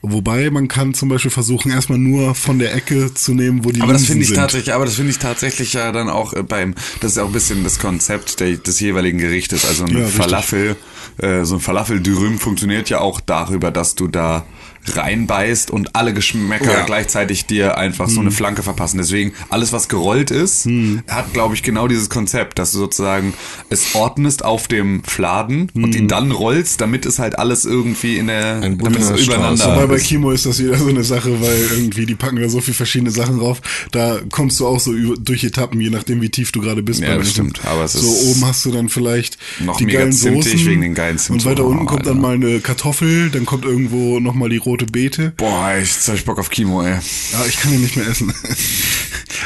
Wobei 0.02 0.50
man 0.50 0.68
kann 0.68 0.94
zum 0.94 1.10
Beispiel 1.10 1.32
versuchen, 1.32 1.72
erstmal 1.72 1.98
nur 2.00 2.36
von 2.36 2.60
der 2.60 2.74
Ecke 2.76 3.14
zu 3.14 3.34
nehmen, 3.34 3.64
wo 3.64 3.72
die 3.72 3.82
Aber 3.82 3.94
das 3.94 4.02
Linsen 4.02 4.12
finde 4.14 4.24
ich 4.24 4.28
sind. 4.30 4.38
tatsächlich, 4.38 4.74
aber 4.74 4.86
das 4.86 4.96
finde 4.96 5.12
ich 5.12 5.20
tatsächlich 5.20 5.74
ja 5.74 5.92
dann 5.92 6.10
auch 6.10 6.34
äh, 6.34 6.44
beim, 6.44 6.74
das 7.00 7.12
ist 7.12 7.18
ja 7.18 7.24
auch 7.24 7.28
ein 7.28 7.34
bisschen 7.34 7.64
das 7.64 7.80
Konzept 7.80 8.40
der, 8.40 8.58
des 8.58 8.80
jeweiligen 8.80 9.18
Gerichtes. 9.20 9.66
Also 9.66 9.86
ein 9.86 9.98
Ja. 9.98 10.06
Falafel, 10.08 10.76
äh, 11.18 11.44
so 11.46 11.56
ein 11.56 11.62
Falafel-Dürüm 11.62 12.40
funktioniert 12.40 12.90
ja 12.90 13.00
auch 13.00 13.22
darüber, 13.22 13.72
dass 13.72 13.96
du 13.96 14.08
da 14.08 14.46
reinbeißt 14.86 15.72
und 15.72 15.96
alle 15.96 16.14
Geschmäcker 16.14 16.72
Ja. 16.72 16.86
gleichzeitig 16.86 17.46
dir 17.46 17.78
einfach 17.78 18.10
so 18.10 18.20
eine 18.20 18.32
Flanke 18.32 18.64
verpassen. 18.64 18.98
Deswegen 18.98 19.34
alles, 19.50 19.74
was 19.74 19.88
gerollt 19.88 20.32
ist, 20.32 20.68
hat, 21.08 21.34
glaube 21.34 21.56
ich, 21.56 21.64
genau 21.64 21.88
dieses 21.88 22.10
Konzept, 22.10 22.60
dass 22.60 22.72
du 22.72 22.80
sozusagen 22.80 23.34
es 23.70 23.96
ordnest 23.96 24.44
auf 24.46 24.68
dem 24.68 25.04
Fladen 25.04 25.70
und 25.74 25.96
ihn 25.96 26.08
dann 26.08 26.32
rollst, 26.32 26.82
damit 26.82 27.06
es 27.06 27.20
halt 27.20 27.38
alles 27.40 27.66
irgendwie 27.66 28.18
in 28.18 28.28
der, 28.28 28.62
Ein 28.62 28.78
damit 28.78 29.00
es 29.00 29.26
übereinander. 29.26 29.76
Wobei 29.76 29.88
bei. 29.88 29.98
Kimo 29.98 30.32
ist 30.32 30.46
das 30.46 30.60
wieder 30.60 30.78
so 30.78 30.88
eine 30.88 31.04
Sache, 31.04 31.42
weil 31.42 31.58
irgendwie 31.72 32.06
die 32.06 32.16
packen 32.16 32.38
da 32.38 32.50
so 32.50 32.60
viel 32.62 32.74
verschiedene 32.74 33.12
Sachen 33.12 33.40
drauf. 33.40 33.62
Da 33.92 34.20
kommst 34.32 34.60
du 34.60 34.68
auch 34.68 34.80
so 34.80 34.94
über, 34.94 35.16
durch 35.18 35.44
Etappen, 35.44 35.80
je 35.80 35.90
nachdem 35.90 36.22
wie 36.22 36.30
tief 36.30 36.52
du 36.52 36.62
gerade 36.62 36.84
bist. 36.84 37.00
Ja, 37.00 37.18
das 37.18 37.30
stimmt, 37.32 37.62
aber 37.66 37.84
es 37.86 37.94
so 37.94 38.00
ist 38.00 38.30
oben 38.30 38.46
hast 38.46 38.66
du 38.66 38.72
dann 38.72 38.90
vielleicht 38.90 39.38
noch 39.60 39.78
die 39.78 39.86
mega 39.86 40.00
geilen 40.00 40.12
Soßen 40.12 40.66
wegen 40.66 40.82
den 40.82 40.94
geilen 40.94 41.20
und 41.30 41.46
weiter 41.46 41.66
unten 41.66 41.86
kommt 41.86 42.06
dann 42.06 42.20
mal 42.20 42.36
eine 42.36 42.60
Kartoffel, 42.60 43.30
dann 43.30 43.46
kommt 43.46 43.66
irgendwo 43.66 44.20
noch 44.20 44.34
mal 44.34 44.50
die 44.50 44.58
rote 44.58 44.73
Beete. 44.78 45.34
Boah, 45.38 45.74
ich, 45.76 45.94
jetzt 45.94 46.08
hab 46.08 46.16
ich 46.16 46.26
Bock 46.26 46.40
auf 46.40 46.50
Kimo, 46.50 46.82
ey. 46.84 46.94
Ja, 47.32 47.46
ich 47.48 47.58
kann 47.60 47.72
den 47.72 47.82
nicht 47.82 47.96
mehr 47.98 48.08
essen. 48.08 48.34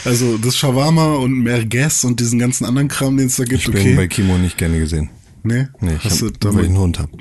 Also 0.06 0.38
das 0.38 0.56
Shawarma 0.58 1.16
und 1.16 1.32
Merguez 1.44 2.04
und 2.04 2.20
diesen 2.20 2.40
ganzen 2.40 2.66
anderen 2.66 2.88
Kram, 2.88 3.18
den 3.18 3.28
es 3.28 3.36
da 3.38 3.44
gibt, 3.46 3.62
Ich 3.62 3.72
bin 3.72 3.82
okay. 3.82 3.96
bei 3.96 4.08
Kimo 4.08 4.38
nicht 4.38 4.58
gerne 4.58 4.80
gesehen. 4.80 5.10
nee, 5.44 5.68
Nee, 5.82 5.96
ich 5.98 6.04
hast 6.06 6.22
du 6.22 6.28
hab, 6.28 6.34
weil 6.34 6.52
damit, 6.52 6.63
ich 6.66 6.70
einen 6.70 6.78
Hund 6.78 7.00
habe. 7.00 7.12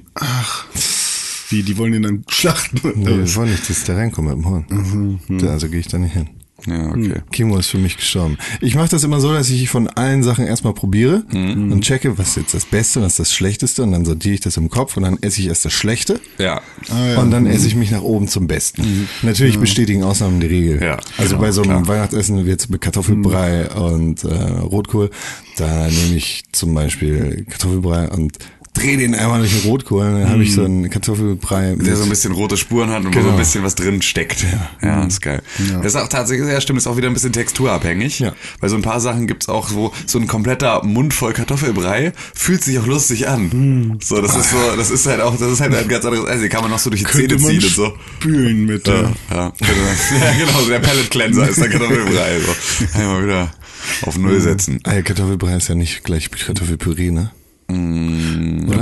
wie, 1.49 1.63
die 1.63 1.77
wollen 1.79 1.93
den 1.93 2.03
dann 2.03 2.25
schlachten? 2.29 2.81
Nee, 2.97 3.17
das 3.19 3.35
war 3.37 3.47
nicht, 3.47 3.69
dass 3.69 3.85
der 3.85 3.97
reinkommt 3.97 4.29
mit 4.29 4.37
dem 4.37 4.45
Hund. 4.45 5.43
Da- 5.43 5.49
Also 5.51 5.69
gehe 5.69 5.81
ich 5.81 5.89
da 5.89 5.99
nicht 5.99 6.13
hin. 6.15 6.29
Ja, 6.67 6.89
okay. 6.89 7.21
Kimo 7.33 7.59
ist 7.59 7.69
für 7.69 7.79
mich 7.79 7.97
gestorben. 7.99 8.39
Ich 8.61 8.75
mache 8.75 8.89
das 8.89 9.05
immer 9.05 9.21
so, 9.21 9.33
dass 9.33 9.51
ich 9.51 9.69
von 9.69 9.89
allen 9.89 10.23
Sachen 10.23 10.47
erstmal 10.47 10.73
probiere 10.73 11.23
und 11.33 11.83
checke, 11.83 12.17
was 12.19 12.29
ist 12.31 12.37
jetzt 12.37 12.55
das 12.55 12.65
Beste 12.65 12.99
und 12.99 13.05
was 13.05 13.13
ist 13.13 13.19
das 13.21 13.35
Schlechteste 13.35 13.83
und 13.83 13.93
dann 13.93 14.05
sortiere 14.05 14.35
ich 14.35 14.41
das 14.41 14.57
im 14.57 14.71
Kopf 14.71 14.97
und 14.97 15.03
dann 15.03 15.19
esse 15.21 15.41
ich 15.41 15.49
erst 15.49 15.65
das 15.67 15.75
Schlechte 15.75 16.19
Ja. 16.39 16.63
Ah, 16.89 17.07
ja. 17.13 17.19
und 17.21 17.31
dann 17.31 17.47
esse 17.47 17.67
ich 17.67 17.75
mich 17.75 17.91
nach 17.91 18.01
oben 18.03 18.27
zum 18.27 18.47
Besten. 18.47 19.07
Natürlich 19.23 19.59
bestätigen 19.59 20.03
Ausnahmen 20.03 20.41
die 20.41 20.47
Regel. 20.47 20.83
Ja, 20.83 20.99
also 21.19 21.31
genau, 21.37 21.41
bei 21.41 21.53
so 21.53 21.63
einem 21.63 21.83
klar. 21.83 21.89
Weihnachtsessen 21.89 22.47
jetzt 22.47 22.71
mit 22.71 22.81
Kartoffelbrei 22.81 23.69
und 23.71 24.25
äh, 24.25 24.29
Rotkohl, 24.35 25.11
da 25.59 25.87
nehme 25.89 26.17
ich 26.17 26.45
zum 26.53 26.75
Beispiel 26.75 27.45
Kartoffelbrei 27.51 28.09
und 28.09 28.39
drehe 28.77 28.97
den 28.97 29.15
einmal 29.15 29.41
durch 29.41 29.61
den 29.61 29.69
Rotkohl 29.71 30.05
dann 30.05 30.29
habe 30.31 30.43
ich 30.43 30.55
so 30.55 30.65
einen 30.65 30.89
Kartoffelbrei 30.89 31.75
mit 31.77 31.87
Der 31.87 31.97
so 31.97 32.05
ein 32.05 32.09
bisschen 32.09 32.33
rote 32.33 32.57
Spuren 32.57 32.91
hat 32.91 32.99
und 33.05 33.07
wo 33.07 33.11
Genau. 33.11 33.25
so 33.25 33.31
ein 33.31 33.37
bisschen 33.39 33.65
was 33.65 33.75
drin 33.75 34.03
steckt. 34.03 34.45
Ja, 34.83 35.05
ist 35.05 35.21
geil. 35.23 35.43
Ja. 35.71 35.79
Das 35.79 35.95
ist 35.95 35.97
auch 35.97 36.09
tatsächlich, 36.09 36.49
ja 36.49 36.61
stimmt, 36.61 36.79
ist 36.79 36.87
auch 36.87 36.97
wieder 36.97 37.09
ein 37.09 37.15
bisschen 37.15 37.33
texturabhängig. 37.33 38.21
Ja. 38.21 38.33
Weil 38.61 38.69
so 38.71 38.77
ein 38.77 38.83
paar 38.83 39.01
Sachen 39.01 39.27
gibt's 39.27 39.49
auch, 39.49 39.73
wo 39.73 39.93
so 40.07 40.19
ein 40.19 40.27
kompletter 40.27 40.85
Mund 40.85 41.13
voll 41.15 41.33
Kartoffelbrei 41.33 42.13
fühlt 42.35 42.63
sich 42.63 42.79
auch 42.79 42.87
lustig 42.87 43.29
an. 43.29 43.99
So, 44.03 44.21
das 44.21 44.37
ist 44.37 44.51
so, 44.51 44.57
das 44.77 44.91
ist 44.91 45.07
halt 45.07 45.21
auch, 45.21 45.37
das 45.37 45.51
ist 45.53 45.61
halt 45.61 45.75
ein 45.75 45.89
ganz 45.89 46.05
anderes 46.05 46.29
Essen. 46.29 46.43
Den 46.43 46.51
kann 46.51 46.63
man 46.63 46.71
noch 46.71 46.79
so 46.79 46.91
durch 46.91 47.03
die 47.03 47.07
Könnte 47.07 47.37
Zähne 47.37 47.49
ziehen 47.61 47.65
und 47.65 47.75
so. 47.75 47.93
spülen 48.21 48.67
mit 48.67 48.87
Ja, 48.87 48.95
ja, 48.95 49.03
genau. 49.31 49.51
ja, 50.25 50.33
genau, 50.47 50.61
so 50.61 50.69
der 50.69 50.79
Pellet 50.81 51.11
Cleanser 51.11 51.49
ist 51.49 51.61
der 51.61 51.69
Kartoffelbrei. 51.69 52.39
So. 52.41 52.99
Einmal 52.99 53.25
wieder 53.25 53.51
auf 54.03 54.19
Null 54.19 54.41
setzen. 54.41 54.81
Ah, 54.85 55.01
Kartoffelbrei 55.01 55.57
ist 55.57 55.69
ja 55.69 55.75
nicht 55.75 56.05
gleich 56.05 56.31
Kartoffelpüree, 56.31 57.11
ne? 57.11 57.31
Oder 57.69 57.77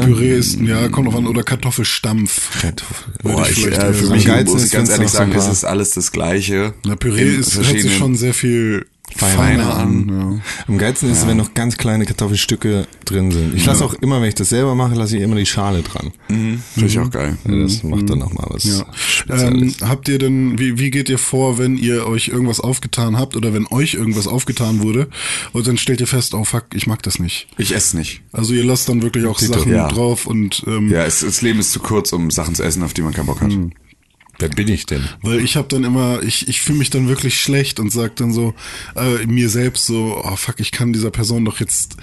Püree 0.05 0.37
ist, 0.37 0.61
ja, 0.61 0.89
kommt 0.89 1.09
drauf 1.09 1.17
an, 1.17 1.27
oder 1.27 1.43
Kartoffelstampf. 1.43 2.61
Kartoffel. 2.61 3.13
Boah, 3.23 3.49
ich 3.49 3.67
ich, 3.67 3.67
äh, 3.67 3.93
für 3.93 4.11
mich 4.11 4.27
muss 4.47 4.65
ich 4.65 4.73
ganz 4.73 4.91
ehrlich 4.91 5.11
sagen, 5.11 5.33
es 5.33 5.49
ist 5.49 5.65
alles 5.65 5.91
das 5.91 6.13
Gleiche. 6.13 6.75
Na, 6.85 6.97
Püree 6.97 7.37
ist, 7.37 7.57
hört 7.57 7.67
sich 7.67 7.97
schon 7.97 8.17
sehr 8.17 8.35
viel 8.35 8.87
Feiner 9.17 9.37
feiner 9.37 9.77
an. 9.77 10.11
an. 10.11 10.43
Am 10.67 10.79
geilsten 10.79 11.11
ist, 11.11 11.27
wenn 11.27 11.37
noch 11.37 11.55
ganz 11.55 11.77
kleine 11.77 12.05
Kartoffelstücke 12.05 12.87
drin 13.05 13.31
sind. 13.31 13.55
Ich 13.55 13.65
lasse 13.65 13.85
auch 13.85 13.95
immer, 13.95 14.21
wenn 14.21 14.29
ich 14.29 14.35
das 14.35 14.49
selber 14.49 14.75
mache, 14.75 14.95
lasse 14.95 15.17
ich 15.17 15.23
immer 15.23 15.37
die 15.37 15.47
Schale 15.47 15.83
dran. 15.83 16.11
Mhm. 16.29 16.63
Finde 16.73 16.89
ich 16.89 16.99
auch 16.99 17.11
geil. 17.11 17.37
Ja, 17.47 17.57
das 17.57 17.83
macht 17.85 18.11
dann 18.11 18.19
nochmal 18.19 18.47
was 18.51 18.65
Ja. 18.65 18.85
Ähm, 19.29 19.75
habt 19.83 20.09
ihr 20.09 20.19
denn, 20.19 20.59
wie, 20.59 20.79
wie 20.79 20.91
geht 20.91 21.09
ihr 21.09 21.19
vor, 21.19 21.59
wenn 21.59 21.77
ihr 21.77 22.07
euch 22.07 22.29
irgendwas 22.29 22.61
aufgetan 22.61 23.17
habt 23.19 23.37
oder 23.37 23.53
wenn 23.55 23.67
euch 23.71 23.95
irgendwas 23.95 24.27
aufgetan 24.27 24.83
wurde 24.83 25.09
und 25.53 25.67
dann 25.67 25.77
stellt 25.77 26.01
ihr 26.01 26.07
fest, 26.07 26.35
oh 26.35 26.45
fuck, 26.45 26.65
ich 26.75 26.87
mag 26.87 27.03
das 27.03 27.19
nicht. 27.19 27.47
Ich 27.57 27.75
esse 27.75 27.97
nicht. 27.97 28.23
Also 28.33 28.53
ihr 28.53 28.65
lasst 28.65 28.89
dann 28.89 29.03
wirklich 29.03 29.27
auch 29.27 29.39
Sachen 29.39 29.73
ja. 29.73 29.89
drauf 29.89 30.27
und 30.27 30.65
ähm, 30.67 30.91
Ja, 30.91 31.05
es, 31.05 31.21
das 31.21 31.41
Leben 31.41 31.61
ist 31.61 31.73
zu 31.73 31.81
kurz, 31.81 32.13
um 32.13 32.31
Sachen 32.31 32.55
zu 32.55 32.63
essen, 32.65 32.83
auf 32.83 32.95
die 32.95 33.03
man 33.03 33.13
keinen 33.13 33.27
Bock 33.27 33.41
hat. 33.41 33.53
Wer 34.45 34.51
bin 34.51 34.69
ich 34.69 34.85
denn? 34.85 35.09
Weil 35.23 35.41
ich 35.41 35.57
habe 35.57 35.69
dann 35.69 35.85
immer, 35.85 36.23
ich, 36.23 36.49
ich 36.49 36.61
fühle 36.61 36.77
mich 36.77 36.91
dann 36.91 37.09
wirklich 37.09 37.41
schlecht 37.41 37.81
und 37.81 37.91
sag 37.91 38.17
dann 38.17 38.31
so 38.31 38.53
äh, 38.95 39.25
mir 39.25 39.49
selbst 39.49 39.87
so, 39.87 40.21
oh 40.23 40.37
fuck, 40.37 40.57
ich 40.61 40.71
kann 40.71 40.93
dieser 40.93 41.11
Person 41.11 41.47
doch 41.47 41.61
jetzt 41.61 41.97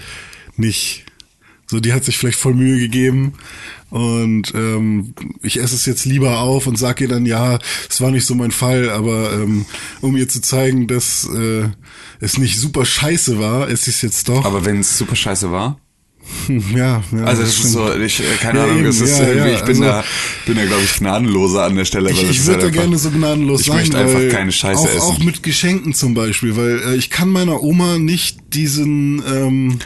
nicht. 0.56 1.04
So, 1.68 1.78
die 1.78 1.92
hat 1.92 2.04
sich 2.04 2.18
vielleicht 2.18 2.40
voll 2.40 2.54
Mühe 2.54 2.80
gegeben 2.80 3.34
und 3.90 4.52
ähm, 4.56 5.14
ich 5.40 5.60
esse 5.60 5.76
es 5.76 5.86
jetzt 5.86 6.04
lieber 6.04 6.40
auf 6.40 6.66
und 6.66 6.76
sag 6.76 7.00
ihr 7.00 7.06
dann, 7.06 7.26
ja, 7.26 7.60
es 7.88 8.00
war 8.00 8.10
nicht 8.10 8.26
so 8.26 8.34
mein 8.34 8.50
Fall, 8.50 8.90
aber 8.90 9.34
ähm, 9.34 9.64
um 10.00 10.16
ihr 10.16 10.28
zu 10.28 10.42
zeigen, 10.42 10.88
dass 10.88 11.24
äh, 11.32 11.68
es 12.18 12.38
nicht 12.38 12.58
super 12.58 12.84
scheiße 12.84 13.38
war, 13.38 13.68
esse 13.68 13.88
ich 13.88 13.96
es 13.96 14.02
jetzt 14.02 14.28
doch. 14.28 14.44
Aber 14.44 14.64
wenn 14.64 14.80
es 14.80 14.98
super 14.98 15.14
scheiße 15.14 15.52
war, 15.52 15.78
ja, 16.48 17.02
ja, 17.12 17.24
also 17.24 17.42
das 17.42 17.58
ist 17.58 17.72
so, 17.72 17.94
ich, 17.94 18.20
äh, 18.20 18.24
keine 18.40 18.58
Ja, 18.60 18.64
Ahnung, 18.64 18.78
eben, 18.78 18.88
ist 18.88 19.00
ja, 19.00 19.26
irgendwie, 19.26 19.50
ja, 19.50 19.54
ich 19.56 19.60
bin 19.64 19.68
also- 19.68 19.82
da, 19.82 20.04
bin 20.46 20.56
da 20.56 20.64
glaube 20.64 20.82
ich 20.84 20.94
gnadenloser 20.98 21.64
an 21.64 21.76
der 21.76 21.84
Stelle. 21.84 22.10
Ich, 22.10 22.16
weil 22.16 22.22
das 22.26 22.30
ich 22.32 22.38
ist 22.40 22.46
würde 22.46 22.58
da 22.58 22.64
halt 22.64 22.74
einfach- 22.74 22.82
gerne 22.84 22.98
so 22.98 23.10
gnadenlos 23.10 23.60
ich 23.60 23.66
sein. 23.66 23.76
möchte 23.76 23.98
einfach 23.98 24.14
weil 24.14 24.28
keine 24.28 24.52
Scheiße 24.52 24.80
auch, 24.80 24.86
essen. 24.88 25.00
Auch 25.00 25.18
mit 25.18 25.42
Geschenken 25.42 25.94
zum 25.94 26.14
Beispiel, 26.14 26.56
weil 26.56 26.80
äh, 26.86 26.96
ich 26.96 27.10
kann 27.10 27.28
meiner 27.28 27.62
Oma 27.62 27.98
nicht 27.98 28.38
diesen, 28.54 29.22
ähm, 29.26 29.78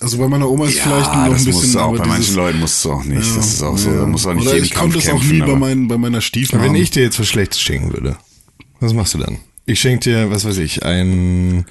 also 0.00 0.18
bei 0.18 0.28
meiner 0.28 0.48
Oma 0.50 0.66
ist 0.66 0.78
vielleicht 0.78 1.12
noch 1.14 1.14
das 1.14 1.14
ein 1.24 1.30
musst 1.32 1.44
bisschen, 1.46 1.72
du 1.72 1.78
auch, 1.80 1.88
aber 1.88 1.98
bei 1.98 2.06
manchen 2.06 2.20
dieses, 2.22 2.36
Leuten 2.36 2.58
musst 2.60 2.84
du 2.84 2.92
auch 2.92 3.04
nicht. 3.04 3.36
das 3.36 3.46
ist 3.54 3.62
auch 3.62 3.78
so, 3.78 3.90
ja. 3.90 3.96
da 4.00 4.06
musst 4.06 4.24
du 4.24 4.28
auch 4.30 4.34
nicht 4.34 4.42
Oder 4.46 4.54
jeden 4.54 4.64
ich 4.66 4.70
Kampf 4.72 4.82
konnte 4.94 4.98
es 4.98 5.06
auch 5.08 5.18
kämpfen. 5.20 5.38
nie 5.38 5.40
bei, 5.40 5.54
mein, 5.56 5.88
bei 5.88 5.96
meiner 5.98 6.20
Stiefmama. 6.20 6.64
Wenn 6.64 6.74
ich 6.74 6.90
dir 6.90 7.02
jetzt 7.02 7.18
was 7.18 7.26
Schlechtes 7.28 7.60
schenken 7.60 7.92
würde, 7.94 8.16
was 8.80 8.92
machst 8.92 9.14
du 9.14 9.18
dann? 9.18 9.38
Ich 9.64 9.80
schenke 9.80 10.00
dir, 10.10 10.30
was 10.30 10.44
weiß 10.44 10.58
ich, 10.58 10.84
ein... 10.84 11.64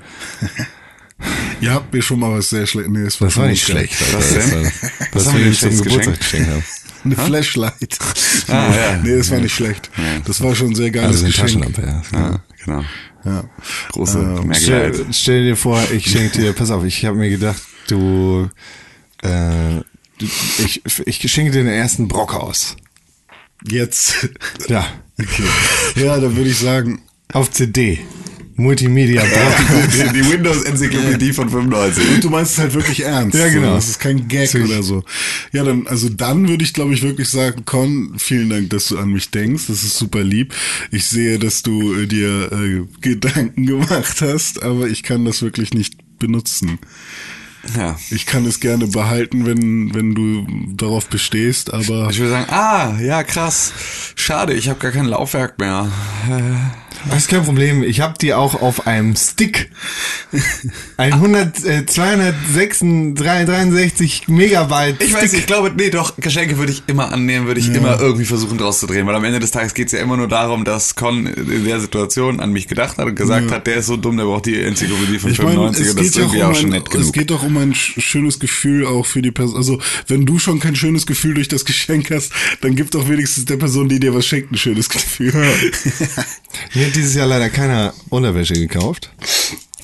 Ihr 1.61 1.73
habt 1.73 1.93
mir 1.93 2.01
schon 2.01 2.19
mal 2.19 2.37
was 2.37 2.49
sehr 2.49 2.67
schlecht. 2.67 2.89
Nee, 2.89 3.03
es 3.03 3.19
war 3.21 3.27
Das 3.27 3.37
war 3.37 3.47
nicht 3.47 3.63
schlecht. 3.63 3.95
Alter. 4.01 4.17
Was 4.17 4.33
denn? 4.33 4.71
Das 5.13 5.25
war, 5.25 5.33
haben 5.33 5.39
wir 5.39 5.51
zum 5.51 5.55
schlechtes 5.55 5.83
Geburtstag 5.83 6.19
geschenkt 6.19 6.49
haben. 6.49 6.63
Eine 7.05 7.15
Flashlight. 7.15 7.97
Ah, 8.47 8.69
nee, 8.69 8.75
ja. 8.75 8.97
nee, 8.97 9.17
das 9.17 9.31
war 9.31 9.39
nicht 9.39 9.55
schlecht. 9.55 9.89
Das 10.25 10.41
war 10.41 10.55
schon 10.55 10.69
ein 10.71 10.75
sehr 10.75 10.91
geiles 10.91 11.23
Also 11.23 11.25
eine 11.25 11.31
Geschenk. 11.31 11.75
Taschenlampe, 11.75 11.81
ja. 11.81 12.19
Ja, 12.19 12.39
genau. 12.63 12.83
Ja. 13.23 13.43
Große 13.91 14.19
Ähm. 14.19 14.53
Stell, 14.53 15.05
stell 15.11 15.43
dir 15.45 15.55
vor, 15.55 15.81
ich 15.91 16.09
schenke 16.09 16.39
dir, 16.39 16.53
pass 16.53 16.69
auf, 16.71 16.83
ich 16.83 17.05
habe 17.05 17.17
mir 17.17 17.29
gedacht, 17.29 17.61
du 17.87 18.49
äh, 19.23 19.79
ich, 20.19 20.81
ich 21.05 21.31
schenke 21.31 21.51
dir 21.51 21.63
den 21.63 21.73
ersten 21.73 22.07
Brock 22.07 22.33
aus. 22.33 22.75
Jetzt. 23.67 24.29
Ja. 24.67 24.85
Okay. 25.19 25.43
Ja, 25.95 26.19
dann 26.19 26.35
würde 26.35 26.49
ich 26.49 26.57
sagen, 26.57 27.01
Auf 27.31 27.51
CD. 27.51 27.99
Multimedia 28.57 29.21
Brock. 29.25 29.87
die, 29.91 30.21
die 30.21 30.31
Windows-Enzyklopädie 30.31 31.33
von 31.33 31.49
95. 31.49 32.09
Und 32.15 32.23
du 32.23 32.29
meinst 32.29 32.53
es 32.53 32.59
halt 32.59 32.73
wirklich 32.73 33.03
ernst. 33.03 33.37
Ja, 33.37 33.49
genau. 33.49 33.69
So, 33.69 33.75
das 33.75 33.89
ist 33.89 33.99
kein 33.99 34.27
Gag 34.27 34.45
Natürlich. 34.53 34.71
oder 34.71 34.83
so. 34.83 35.03
Ja, 35.51 35.63
dann, 35.63 35.87
also 35.87 36.09
dann 36.09 36.47
würde 36.47 36.63
ich, 36.63 36.73
glaube 36.73 36.93
ich, 36.93 37.01
wirklich 37.03 37.27
sagen, 37.29 37.65
Con, 37.65 38.13
vielen 38.17 38.49
Dank, 38.49 38.69
dass 38.69 38.87
du 38.87 38.97
an 38.97 39.09
mich 39.09 39.29
denkst. 39.29 39.63
Das 39.67 39.83
ist 39.83 39.97
super 39.97 40.23
lieb. 40.23 40.53
Ich 40.91 41.05
sehe, 41.05 41.37
dass 41.37 41.63
du 41.63 41.93
äh, 41.93 42.07
dir 42.07 42.51
äh, 42.51 42.81
Gedanken 43.01 43.65
gemacht 43.65 44.21
hast, 44.21 44.63
aber 44.63 44.87
ich 44.87 45.03
kann 45.03 45.25
das 45.25 45.41
wirklich 45.41 45.73
nicht 45.73 45.95
benutzen. 46.19 46.79
Ja. 47.77 47.97
Ich 48.11 48.25
kann 48.25 48.45
es 48.45 48.59
gerne 48.59 48.87
behalten, 48.87 49.45
wenn, 49.45 49.93
wenn 49.93 50.15
du 50.15 50.45
darauf 50.75 51.07
bestehst, 51.07 51.73
aber 51.73 52.09
Ich 52.09 52.19
würde 52.19 52.31
sagen, 52.31 52.49
ah, 52.49 52.97
ja, 53.01 53.23
krass. 53.23 53.73
Schade, 54.15 54.53
ich 54.53 54.69
habe 54.69 54.79
gar 54.79 54.91
kein 54.91 55.05
Laufwerk 55.05 55.59
mehr. 55.59 55.91
Das 57.09 57.19
ist 57.19 57.29
kein 57.29 57.43
Problem. 57.43 57.83
Ich 57.83 58.01
habe 58.01 58.15
die 58.19 58.33
auch 58.33 58.61
auf 58.61 58.87
einem 58.87 59.15
Stick. 59.15 59.69
Ein 60.97 61.13
100, 61.13 61.63
äh, 61.65 61.85
263 61.85 64.27
Megabyte. 64.27 65.01
Ich 65.01 65.13
weiß, 65.13 65.33
ich 65.33 65.45
glaube, 65.45 65.71
nee, 65.75 65.89
doch, 65.89 66.15
Geschenke 66.17 66.57
würde 66.57 66.71
ich 66.71 66.83
immer 66.87 67.11
annehmen, 67.11 67.47
würde 67.47 67.59
ich 67.59 67.73
immer 67.73 67.99
irgendwie 67.99 68.25
versuchen 68.25 68.57
draus 68.57 68.79
zu 68.79 68.87
drehen, 68.87 69.05
weil 69.05 69.15
am 69.15 69.23
Ende 69.23 69.39
des 69.39 69.51
Tages 69.51 69.73
geht 69.73 69.87
es 69.87 69.93
ja 69.93 69.99
immer 69.99 70.17
nur 70.17 70.27
darum, 70.27 70.65
dass 70.65 70.95
Con 70.95 71.27
in 71.27 71.65
der 71.65 71.79
Situation 71.79 72.39
an 72.39 72.51
mich 72.51 72.67
gedacht 72.67 72.97
hat 72.97 73.05
und 73.05 73.15
gesagt 73.15 73.51
hat, 73.51 73.67
der 73.67 73.77
ist 73.77 73.85
so 73.87 73.97
dumm, 73.97 74.17
der 74.17 74.25
braucht 74.25 74.45
die 74.47 74.59
Enzyklopädie 74.59 75.19
von 75.19 75.31
ich 75.31 75.37
meine, 75.39 75.51
95 75.51 75.85
es 75.85 75.91
und 75.91 75.99
das 75.99 76.03
geht 76.03 76.09
ist 76.09 76.17
ja 76.17 76.25
auch 76.25 76.33
irgendwie 76.33 76.43
um 76.43 76.51
auch 76.51 76.55
schon 76.55 76.69
nett 76.69 76.83
es 76.87 76.91
genug. 76.91 77.13
geht 77.13 77.29
doch 77.29 77.43
um 77.43 77.54
ein 77.57 77.73
sch- 77.73 77.99
schönes 78.01 78.39
Gefühl 78.39 78.85
auch 78.85 79.05
für 79.05 79.21
die 79.21 79.31
Person. 79.31 79.57
Also, 79.57 79.81
wenn 80.07 80.25
du 80.25 80.39
schon 80.39 80.59
kein 80.59 80.75
schönes 80.75 81.05
Gefühl 81.05 81.33
durch 81.35 81.47
das 81.47 81.65
Geschenk 81.65 82.11
hast, 82.11 82.31
dann 82.61 82.75
gib 82.75 82.91
doch 82.91 83.07
wenigstens 83.09 83.45
der 83.45 83.57
Person, 83.57 83.89
die 83.89 83.99
dir 83.99 84.13
was 84.13 84.25
schenkt, 84.25 84.51
ein 84.51 84.57
schönes 84.57 84.89
Gefühl. 84.89 85.31
Mir 86.73 86.87
hat 86.87 86.95
dieses 86.95 87.15
Jahr 87.15 87.27
leider 87.27 87.49
keiner 87.49 87.93
Unterwäsche 88.09 88.53
gekauft. 88.53 89.11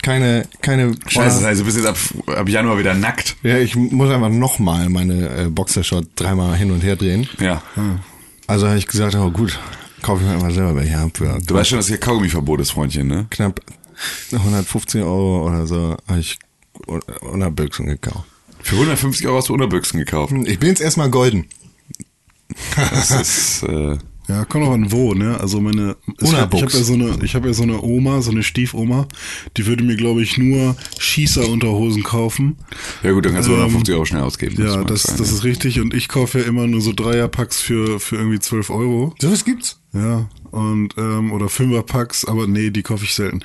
Keine, 0.02 0.48
keine. 0.62 0.96
Scheiße, 1.08 1.46
also 1.46 1.62
du 1.62 1.66
bist 1.66 1.78
jetzt 1.78 1.88
ab, 1.88 1.98
ab 2.38 2.50
Januar 2.50 2.80
wieder 2.80 2.94
nackt. 2.96 3.36
Ja, 3.44 3.58
ich 3.60 3.76
muss 3.76 4.10
einfach 4.10 4.30
nochmal 4.30 4.90
meine 4.90 5.44
äh, 5.44 5.50
Boxershot 5.50 6.08
dreimal 6.16 6.58
hin 6.58 6.72
und 6.72 6.82
her 6.82 6.96
drehen. 6.96 7.28
Ja. 7.40 7.62
Also 8.48 8.68
habe 8.68 8.80
ich 8.80 8.88
gesagt, 8.88 9.14
oh 9.16 9.30
gut, 9.30 9.60
kaufe 10.02 10.24
ich 10.24 10.30
mir 10.30 10.38
mal 10.40 10.52
selber 10.52 10.76
welche 10.76 10.98
ab 10.98 11.12
für 11.14 11.38
Du 11.46 11.54
weißt 11.54 11.70
schon, 11.70 11.78
dass 11.80 11.88
hier 11.88 12.00
Kaugummiverbot 12.00 12.62
ist, 12.62 12.72
Freundchen, 12.72 13.08
ne? 13.08 13.28
knapp 13.30 13.60
150 14.32 15.02
Euro 15.04 15.48
oder 15.48 15.68
so 15.68 15.96
habe 16.08 16.20
ich 16.20 16.40
Unterbüchsen 16.88 17.86
gekauft. 17.88 18.28
Für 18.62 18.76
150 18.76 19.28
Euro 19.28 19.38
hast 19.38 19.50
du 19.50 19.54
Unterbüchsen 19.54 19.98
gekauft. 20.00 20.34
Ich 20.46 20.60
bin 20.60 20.70
jetzt 20.70 20.82
erstmal 20.82 21.10
golden. 21.10 21.48
Das 22.76 23.12
ist, 23.12 23.64
äh, 23.64 23.98
Ja, 24.28 24.46
kommt 24.46 24.66
auch 24.66 24.72
an 24.72 24.92
wo, 24.92 25.14
ne? 25.14 25.40
Also 25.40 25.60
meine, 25.60 25.98
ich 26.22 26.34
habe 26.34 26.58
ja 26.58 26.70
so 26.70 26.94
eine, 26.94 27.18
ich 27.24 27.36
habe 27.36 27.48
ja 27.48 27.54
so 27.54 27.64
eine 27.64 27.82
Oma, 27.82 28.22
so 28.22 28.32
eine 28.32 28.44
Stiefoma, 28.44 29.08
die 29.58 29.66
würde 29.66 29.84
mir, 29.84 29.96
glaube 29.96 30.22
ich, 30.22 30.38
nur 30.38 30.76
Schießerunterhosen 31.00 32.04
kaufen. 32.04 32.58
ja 33.04 33.12
gut, 33.12 33.26
dann 33.26 33.34
kannst 33.34 33.50
du 33.50 33.54
150 33.54 33.94
Euro 33.96 34.06
schnell 34.06 34.22
ausgeben. 34.22 34.62
Ja, 34.64 34.84
das, 34.84 35.04
sein, 35.04 35.18
das 35.18 35.30
ja. 35.30 35.36
ist 35.36 35.44
richtig. 35.44 35.80
Und 35.80 35.94
ich 35.94 36.08
kaufe 36.08 36.40
ja 36.40 36.46
immer 36.46 36.68
nur 36.68 36.82
so 36.82 36.94
Dreierpacks 36.94 37.60
für, 37.60 38.00
für 38.00 38.18
irgendwie 38.18 38.40
12 38.40 38.70
Euro. 38.70 39.16
So 39.20 39.32
was 39.32 39.44
gibt's? 39.44 39.80
Ja, 39.94 40.30
und 40.52 40.96
ähm, 40.98 41.34
oder 41.34 41.50
Fünferpacks, 41.50 42.24
aber 42.24 42.48
nee, 42.48 42.70
die 42.70 42.84
kaufe 42.84 43.04
ich 43.04 43.14
selten. 43.14 43.42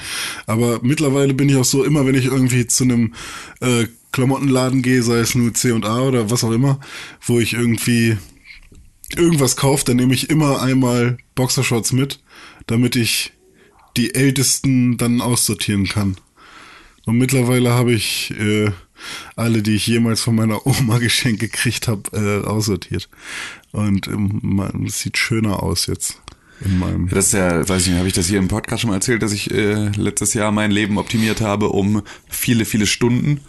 Aber 0.46 0.80
mittlerweile 0.82 1.34
bin 1.34 1.48
ich 1.48 1.56
auch 1.56 1.64
so, 1.64 1.82
immer 1.82 2.06
wenn 2.06 2.14
ich 2.14 2.26
irgendwie 2.26 2.66
zu 2.66 2.84
einem 2.84 3.14
äh, 3.60 3.86
Klamottenladen 4.12 4.82
gehe, 4.82 5.02
sei 5.02 5.18
es 5.18 5.34
nur 5.34 5.52
C&A 5.52 6.00
oder 6.00 6.30
was 6.30 6.44
auch 6.44 6.52
immer, 6.52 6.78
wo 7.26 7.40
ich 7.40 7.54
irgendwie 7.54 8.16
irgendwas 9.14 9.56
kaufe, 9.56 9.84
dann 9.84 9.96
nehme 9.96 10.14
ich 10.14 10.30
immer 10.30 10.62
einmal 10.62 11.18
Boxershorts 11.34 11.92
mit, 11.92 12.20
damit 12.66 12.96
ich 12.96 13.32
die 13.96 14.14
ältesten 14.14 14.96
dann 14.96 15.20
aussortieren 15.20 15.86
kann. 15.86 16.16
Und 17.04 17.18
mittlerweile 17.18 17.70
habe 17.70 17.92
ich 17.92 18.32
äh, 18.32 18.72
alle, 19.36 19.62
die 19.62 19.76
ich 19.76 19.86
jemals 19.86 20.20
von 20.20 20.34
meiner 20.34 20.66
Oma 20.66 20.98
geschenkt 20.98 21.40
gekriegt 21.40 21.88
habe, 21.88 22.02
äh, 22.12 22.46
aussortiert. 22.46 23.08
Und 23.72 24.08
ähm, 24.08 24.40
man, 24.42 24.86
es 24.86 25.00
sieht 25.00 25.16
schöner 25.16 25.62
aus 25.62 25.86
jetzt 25.86 26.20
in 26.64 26.78
meinem. 26.78 27.08
Das 27.08 27.26
ist 27.26 27.32
ja, 27.32 27.68
weiß 27.68 27.82
ich 27.82 27.88
nicht, 27.88 27.98
habe 27.98 28.08
ich 28.08 28.14
das 28.14 28.26
hier 28.26 28.38
im 28.38 28.48
Podcast 28.48 28.82
schon 28.82 28.90
mal 28.90 28.96
erzählt, 28.96 29.22
dass 29.22 29.32
ich 29.32 29.50
äh, 29.50 29.88
letztes 29.96 30.34
Jahr 30.34 30.52
mein 30.52 30.70
Leben 30.70 30.98
optimiert 30.98 31.40
habe 31.40 31.68
um 31.68 32.02
viele, 32.28 32.64
viele 32.64 32.86
Stunden, 32.86 33.40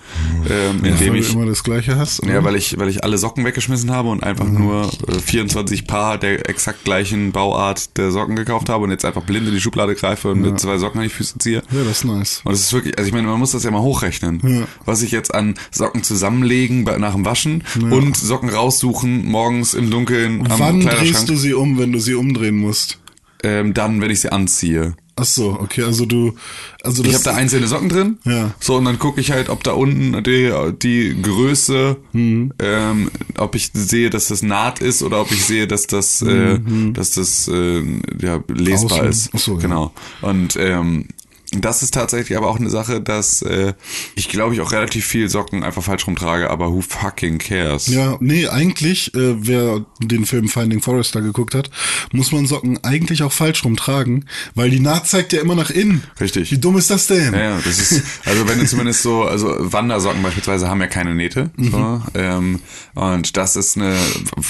ähm, 0.49 0.83
indem 0.83 1.13
weil 1.13 1.19
ich 1.19 1.27
du 1.31 1.33
immer 1.33 1.45
das 1.45 1.63
gleiche 1.63 1.95
hast. 1.95 2.21
Oder? 2.23 2.33
Ja, 2.33 2.43
weil 2.43 2.55
ich, 2.55 2.77
weil 2.77 2.89
ich 2.89 3.03
alle 3.03 3.17
Socken 3.17 3.45
weggeschmissen 3.45 3.91
habe 3.91 4.09
und 4.09 4.23
einfach 4.23 4.47
nur 4.47 4.91
äh, 5.07 5.19
24 5.19 5.87
Paar 5.87 6.17
der 6.17 6.49
exakt 6.49 6.83
gleichen 6.83 7.31
Bauart 7.31 7.97
der 7.97 8.11
Socken 8.11 8.35
gekauft 8.35 8.69
habe 8.69 8.83
und 8.83 8.91
jetzt 8.91 9.05
einfach 9.05 9.23
blind 9.23 9.47
in 9.47 9.53
die 9.53 9.61
Schublade 9.61 9.95
greife 9.95 10.31
und 10.31 10.41
mit 10.41 10.59
zwei 10.59 10.77
Socken 10.77 10.99
an 10.99 11.07
die 11.07 11.13
Füße 11.13 11.37
ziehe. 11.39 11.63
ja, 11.71 11.83
das 11.83 11.99
ist 11.99 12.05
nice. 12.05 12.41
Und 12.43 12.51
das 12.51 12.61
ist 12.61 12.73
wirklich, 12.73 12.97
also 12.97 13.07
ich 13.07 13.13
meine, 13.13 13.27
man 13.27 13.39
muss 13.39 13.51
das 13.51 13.63
ja 13.63 13.71
mal 13.71 13.81
hochrechnen. 13.81 14.41
Ja. 14.43 14.67
Was 14.85 15.01
ich 15.01 15.11
jetzt 15.11 15.33
an 15.33 15.55
Socken 15.71 16.03
zusammenlegen 16.03 16.83
bei, 16.83 16.97
nach 16.97 17.13
dem 17.13 17.25
Waschen 17.25 17.63
und 17.89 18.17
Socken 18.17 18.49
raussuchen, 18.49 19.25
morgens 19.25 19.73
im 19.73 19.89
Dunkeln 19.89 20.49
am 20.49 20.59
Wann 20.59 20.81
drehst 20.81 21.29
du 21.29 21.35
sie 21.35 21.53
um, 21.53 21.77
wenn 21.77 21.91
du 21.91 21.99
sie 21.99 22.15
umdrehen 22.15 22.57
musst? 22.57 22.96
Ähm, 23.43 23.73
dann, 23.73 24.01
wenn 24.01 24.09
ich 24.11 24.21
sie 24.21 24.31
anziehe. 24.31 24.95
Ach 25.19 25.25
so, 25.25 25.57
okay, 25.59 25.81
also 25.81 26.05
du, 26.05 26.35
also 26.83 27.03
Ich 27.03 27.11
habe 27.15 27.23
da 27.23 27.33
einzelne 27.33 27.65
Socken 27.65 27.89
drin. 27.89 28.17
Ja. 28.23 28.53
So, 28.59 28.75
und 28.75 28.85
dann 28.85 28.99
gucke 28.99 29.19
ich 29.19 29.31
halt, 29.31 29.49
ob 29.49 29.63
da 29.63 29.71
unten 29.71 30.23
die, 30.23 30.53
die 30.79 31.19
Größe, 31.19 31.97
Mhm. 32.13 32.53
ähm, 32.59 33.09
ob 33.35 33.55
ich 33.55 33.71
sehe, 33.73 34.11
dass 34.11 34.27
das 34.27 34.43
naht 34.43 34.79
ist 34.79 35.01
oder 35.01 35.21
ob 35.21 35.31
ich 35.31 35.43
sehe, 35.43 35.65
dass 35.65 35.87
das, 35.87 36.21
äh, 36.21 36.59
dass 36.93 37.11
das 37.11 37.47
äh, 37.47 37.81
ja, 38.21 38.43
lesbar 38.47 39.01
Mhm. 39.01 39.07
Außen. 39.07 39.09
ist. 39.09 39.29
Ach 39.33 39.39
so, 39.39 39.53
ja. 39.55 39.59
Genau. 39.59 39.91
Und 40.21 40.55
ähm, 40.59 41.07
das 41.51 41.81
ist 41.81 41.93
tatsächlich 41.93 42.37
aber 42.37 42.49
auch 42.49 42.59
eine 42.59 42.69
Sache, 42.69 42.99
dass 42.99 43.41
äh, 43.41 43.73
ich 44.15 44.27
glaube 44.27 44.53
ich 44.53 44.61
auch 44.61 44.71
relativ 44.73 45.05
viel 45.05 45.29
Socken 45.29 45.63
einfach 45.63 45.81
falsch 45.81 46.05
rumtrage, 46.05 46.49
aber 46.49 46.71
who 46.71 46.81
fucking 46.81 47.37
cares? 47.37 47.87
Ja, 47.87 48.17
nee, 48.19 48.47
eigentlich, 48.47 49.13
äh, 49.15 49.35
wer 49.47 49.85
den 49.99 50.25
Film 50.25 50.49
Finding 50.49 50.81
Forrester 50.81 51.21
geguckt 51.21 51.55
hat, 51.55 51.69
muss 52.11 52.33
man 52.33 52.45
Socken 52.47 52.83
eigentlich 52.83 53.23
auch 53.23 53.31
falsch 53.31 53.63
rumtragen, 53.63 54.25
weil 54.55 54.69
die 54.69 54.81
Naht 54.81 55.07
zeigt 55.07 55.31
ja 55.31 55.39
immer 55.39 55.55
nach 55.55 55.69
innen. 55.69 56.03
Richtig. 56.19 56.51
Wie 56.51 56.57
dumm 56.57 56.77
ist 56.77 56.89
das 56.89 57.07
denn? 57.07 57.33
Ja, 57.33 57.39
ja, 57.39 57.61
das 57.63 57.79
ist, 57.79 58.03
also 58.25 58.47
wenn 58.47 58.59
du 58.59 58.65
zumindest 58.67 59.01
so, 59.01 59.23
also 59.23 59.55
Wandersocken 59.59 60.21
beispielsweise 60.21 60.67
haben 60.67 60.81
ja 60.81 60.87
keine 60.87 61.15
Nähte. 61.15 61.49
Mhm. 61.55 61.71
So, 61.71 62.01
ähm, 62.13 62.59
und 62.93 63.37
das 63.37 63.55
ist 63.55 63.77
eine, 63.77 63.95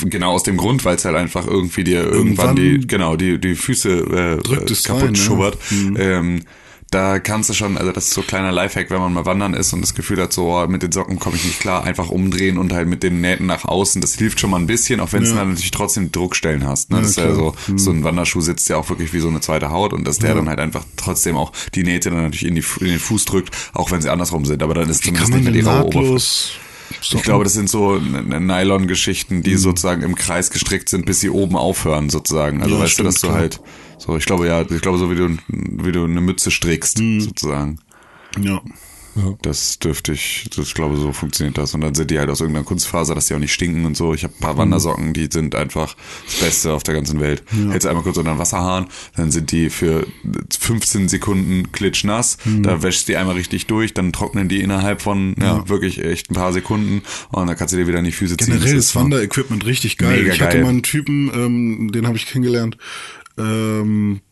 genau 0.04 0.32
aus 0.32 0.44
dem 0.44 0.58
Grund, 0.58 0.84
weil 0.84 0.96
es 0.96 1.06
halt 1.06 1.16
einfach 1.16 1.46
irgendwie 1.46 1.84
dir 1.84 2.04
irgendwann, 2.04 2.58
Irgendwann 2.58 2.82
die, 2.82 2.88
genau, 2.88 3.16
die, 3.16 3.40
die 3.40 3.56
Füße 3.56 3.90
äh, 3.90 4.58
kaputt 4.84 5.04
rein, 5.04 5.14
ja. 5.14 5.22
schubbert. 5.22 5.58
Mhm. 5.72 5.98
Ähm, 6.00 6.42
da 6.90 7.20
kannst 7.20 7.50
du 7.50 7.54
schon, 7.54 7.78
also 7.78 7.92
das 7.92 8.06
ist 8.06 8.14
so 8.14 8.22
ein 8.22 8.28
kleiner 8.28 8.52
Lifehack, 8.52 8.90
wenn 8.90 9.00
man 9.00 9.12
mal 9.14 9.26
wandern 9.26 9.54
ist 9.54 9.74
und 9.74 9.82
das 9.82 9.94
Gefühl 9.94 10.22
hat, 10.22 10.32
so 10.32 10.54
oh, 10.56 10.68
mit 10.68 10.84
den 10.84 10.92
Socken 10.94 11.20
komme 11.20 11.36
ich 11.36 11.44
nicht 11.44 11.60
klar, 11.60 11.84
einfach 11.84 12.10
umdrehen 12.10 12.58
und 12.58 12.72
halt 12.72 12.88
mit 12.88 13.04
den 13.04 13.20
Nähten 13.20 13.46
nach 13.46 13.66
außen. 13.66 14.00
Das 14.00 14.16
hilft 14.16 14.40
schon 14.40 14.50
mal 14.52 14.58
ein 14.60 14.68
bisschen, 14.68 15.00
auch 15.02 15.12
wenn 15.12 15.24
es 15.24 15.30
Ja. 15.32 15.36
dann 15.36 15.50
natürlich 15.50 15.72
trotzdem 15.72 16.12
Druckstellen 16.14 16.66
hast. 16.66 16.90
Ne? 16.92 17.02
das 17.02 17.10
ist 17.10 17.18
ja 17.18 17.34
so, 17.36 17.54
so 17.76 17.92
ein 17.92 18.04
Wanderschuh 18.06 18.40
sitzt 18.40 18.70
ja 18.70 18.78
auch 18.78 18.90
wirklich 18.90 19.12
wie 19.12 19.20
so 19.20 19.28
eine 19.28 19.42
zweite 19.42 19.70
Haut 19.70 19.92
und 19.92 20.06
dass 20.08 20.20
der 20.20 20.34
dann 20.34 20.48
halt 20.48 20.60
einfach 20.60 20.86
trotzdem 20.96 21.36
auch 21.36 21.52
die 21.76 21.84
Nähte 21.84 22.10
dann 22.10 22.24
natürlich 22.24 22.46
in, 22.46 22.56
die, 22.56 22.64
in 22.80 22.88
den 22.88 23.00
Fuß 23.00 23.26
drückt, 23.26 23.54
auch 23.74 23.92
wenn 23.92 24.02
sie 24.02 24.10
andersrum 24.10 24.46
sind. 24.46 24.64
Aber 24.64 24.74
dann 24.74 24.90
ist 24.90 25.04
Kann 25.04 25.16
zumindest 25.16 25.34
nicht 25.34 25.44
mehr 25.44 25.54
die 25.54 25.60
raue 25.68 25.84
Oberfläche. 25.88 26.06
nahtlos 26.14 26.52
Ich 27.02 27.22
glaube, 27.24 27.44
das 27.44 27.54
sind 27.54 27.70
so 27.70 28.00
Nylon-Geschichten, 28.00 29.44
die 29.44 29.56
sozusagen 29.56 30.02
im 30.04 30.16
Kreis 30.16 30.50
gestrickt 30.52 30.90
sind, 30.90 31.06
bis 31.06 31.20
sie 31.20 31.30
oben 31.30 31.56
aufhören, 31.56 32.10
sozusagen. 32.10 32.62
Also 32.64 32.76
Ja, 32.76 32.82
weißt 32.82 32.94
stimmt, 32.94 33.08
du, 33.08 33.12
dass 33.12 33.22
du 33.22 33.28
klar. 33.28 33.40
halt, 33.40 33.60
so, 33.98 34.18
ich 34.18 34.26
glaube 34.26 34.48
ja, 34.48 34.62
ich 34.62 34.82
glaube 34.82 34.98
so 34.98 35.10
wie 35.12 35.16
du, 35.16 35.38
wie 35.48 35.92
du 35.92 36.04
eine 36.04 36.22
Mütze 36.22 36.52
strickst, 36.52 36.98
sozusagen. 37.20 37.80
Ja. 38.40 38.62
Das 39.42 39.80
dürfte 39.80 40.14
ich, 40.14 40.48
das, 40.56 40.68
ich 40.68 40.74
glaube, 40.74 40.96
so 40.98 41.12
funktioniert 41.12 41.58
das. 41.58 41.74
Und 41.74 41.82
dann 41.82 41.96
sind 41.96 42.12
die 42.12 42.20
halt 42.20 42.30
aus 42.30 42.40
irgendeiner 42.40 42.66
Kunstfaser, 42.66 43.16
dass 43.16 43.28
die 43.28 43.34
auch 43.34 43.40
nicht 43.40 43.54
stinken 43.54 43.86
und 43.86 43.98
so. 43.98 44.14
Ich 44.14 44.24
habe 44.24 44.34
ein 44.38 44.40
paar 44.40 44.58
Wandersocken, 44.58 45.14
die 45.14 45.28
sind 45.32 45.56
einfach 45.56 45.96
das 46.26 46.36
Beste 46.36 46.74
auf 46.74 46.84
der 46.84 46.94
ganzen 46.94 47.20
Welt. 47.20 47.44
Hältst 47.70 47.88
einmal 47.88 48.04
kurz 48.04 48.18
unter 48.18 48.34
den 48.34 48.40
Wasserhahn, 48.40 48.88
dann 49.16 49.32
sind 49.32 49.52
die 49.52 49.70
für 49.70 50.06
15 50.60 51.10
Sekunden 51.10 51.72
klitschnass. 51.72 52.38
Da 52.62 52.84
wäschst 52.84 53.08
du 53.08 53.14
die 53.14 53.18
einmal 53.18 53.36
richtig 53.36 53.66
durch, 53.66 53.94
dann 53.94 54.14
trocknen 54.14 54.50
die 54.50 54.62
innerhalb 54.62 55.02
von, 55.02 55.36
ja, 55.40 55.68
wirklich 55.68 56.04
echt 56.04 56.30
ein 56.30 56.36
paar 56.36 56.54
Sekunden. 56.54 57.02
Und 57.32 57.48
dann 57.48 57.56
kannst 57.56 57.74
du 57.74 57.78
dir 57.78 57.88
wieder 57.88 58.00
in 58.00 58.06
die 58.06 58.12
Füße 58.12 58.38
ziehen. 58.38 58.54
Generell 58.54 58.76
Das 58.76 58.86
ist 58.86 58.96
Wanderequipment 58.96 59.66
richtig 59.66 59.98
geil. 59.98 60.22
Mega 60.22 60.34
ich 60.34 60.42
hatte 60.42 60.58
geil. 60.58 60.64
mal 60.64 60.70
einen 60.70 60.84
Typen, 60.84 61.32
ähm, 61.34 61.92
den 61.92 62.06
habe 62.06 62.18
ich 62.18 62.28
kennengelernt, 62.28 62.78
ähm, 63.38 64.22
wo, 64.22 64.27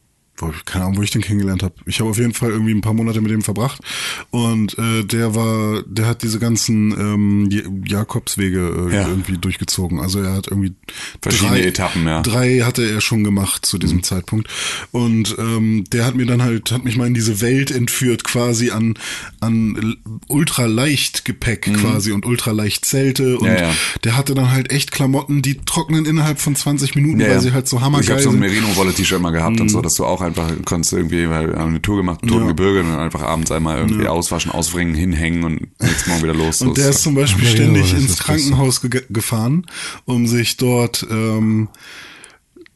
keine 0.66 0.86
Ahnung, 0.86 0.98
wo 0.98 1.02
ich 1.02 1.12
den 1.12 1.22
kennengelernt 1.22 1.64
habe. 1.64 1.74
Ich 1.86 2.00
habe 2.00 2.10
auf 2.10 2.18
jeden 2.18 2.34
Fall 2.34 2.50
irgendwie 2.52 2.74
ein 2.74 2.82
paar 2.82 2.94
Monate 2.94 3.22
mit 3.22 3.32
dem 3.32 3.42
verbracht 3.42 3.80
und 4.32 4.78
äh, 4.78 5.04
der 5.04 5.34
war, 5.36 5.82
der 5.88 6.08
hat 6.08 6.24
diese 6.24 6.40
ganzen 6.40 6.92
ähm, 6.92 7.84
Jakobswege 7.86 8.90
äh, 8.92 8.96
Ja. 8.96 9.08
irgendwie 9.08 9.38
durchgezogen. 9.38 10.00
Also 10.00 10.20
er 10.20 10.34
hat 10.34 10.48
irgendwie 10.48 10.74
Verschiedene 11.22 11.64
Etappen, 11.66 12.06
ja. 12.06 12.22
Drei 12.22 12.60
hatte 12.60 12.84
er 12.90 13.02
schon 13.02 13.24
gemacht 13.24 13.66
zu 13.66 13.78
diesem 13.78 14.04
Zeitpunkt 14.04 14.50
und 14.92 15.36
ähm, 15.40 15.84
der 15.92 16.06
hat 16.06 16.16
mir 16.16 16.26
dann 16.26 16.42
halt, 16.44 16.72
hat 16.72 16.84
mich 16.84 16.98
mal 16.98 17.08
in 17.08 17.14
diese 17.14 17.42
Welt 17.42 17.72
entführt, 17.72 18.24
quasi 18.24 18.72
an 18.72 18.96
an 19.40 19.76
l- 19.76 19.98
ultraleicht 20.28 21.26
Gepäck 21.26 21.72
quasi 21.82 22.12
und 22.12 22.26
ultraleicht 22.26 22.86
Zelte 22.86 23.38
und 23.40 23.46
Mhm. 23.46 23.56
Ja, 23.56 23.62
ja. 23.70 23.74
der 24.04 24.18
hatte 24.18 24.34
dann 24.34 24.52
halt 24.52 24.72
echt 24.72 24.92
Klamotten, 24.92 25.42
die 25.42 25.58
trocknen 25.60 26.06
innerhalb 26.06 26.40
von 26.40 26.56
20 26.56 26.96
Minuten, 26.96 27.20
weil 27.22 27.40
sie 27.42 27.54
halt 27.54 27.68
so 27.68 27.78
Ich 27.78 27.84
hammergeil 27.84 28.10
habe 28.14 28.22
so 28.24 28.30
ein 28.30 28.32
sind. 28.34 28.40
Merino-Wolle-T-Shirt 28.42 29.22
mal 29.22 29.30
gehabt 29.32 29.60
und 29.62 29.70
so, 29.70 29.82
dass 29.82 29.94
du 29.96 30.06
auch 30.06 30.22
einfach 30.26 30.52
konntest 30.66 30.94
irgendwie, 30.94 31.30
weil 31.30 31.50
wir 31.50 31.60
haben 31.60 31.70
eine 31.70 31.82
Tour 31.82 31.98
gemacht, 31.98 32.22
Toten 32.28 32.48
Gebirge 32.48 32.82
und 32.82 32.90
dann 32.92 33.00
einfach 33.00 33.22
abends 33.22 33.52
einmal 33.52 33.78
irgendwie 33.78 34.08
auswaschen, 34.08 34.52
ausbringen, 34.52 34.96
hinhängen 34.96 35.44
und 35.44 35.82
nächsten 35.82 36.10
Morgen 36.10 36.24
wieder 36.24 36.34
los. 36.34 36.60
So 36.60 36.70
Und 36.70 36.78
der 36.78 36.90
ist 36.90 37.02
zum 37.02 37.16
Beispiel 37.16 37.46
Ja, 37.46 37.52
ständig 37.52 37.94
ins 37.94 38.20
Krankenhaus 38.20 38.82
ge 38.82 39.04
gefahren, 39.10 39.66
um 40.06 40.28
sich 40.28 40.58
dort 40.58 41.06
ähm, 41.10 41.70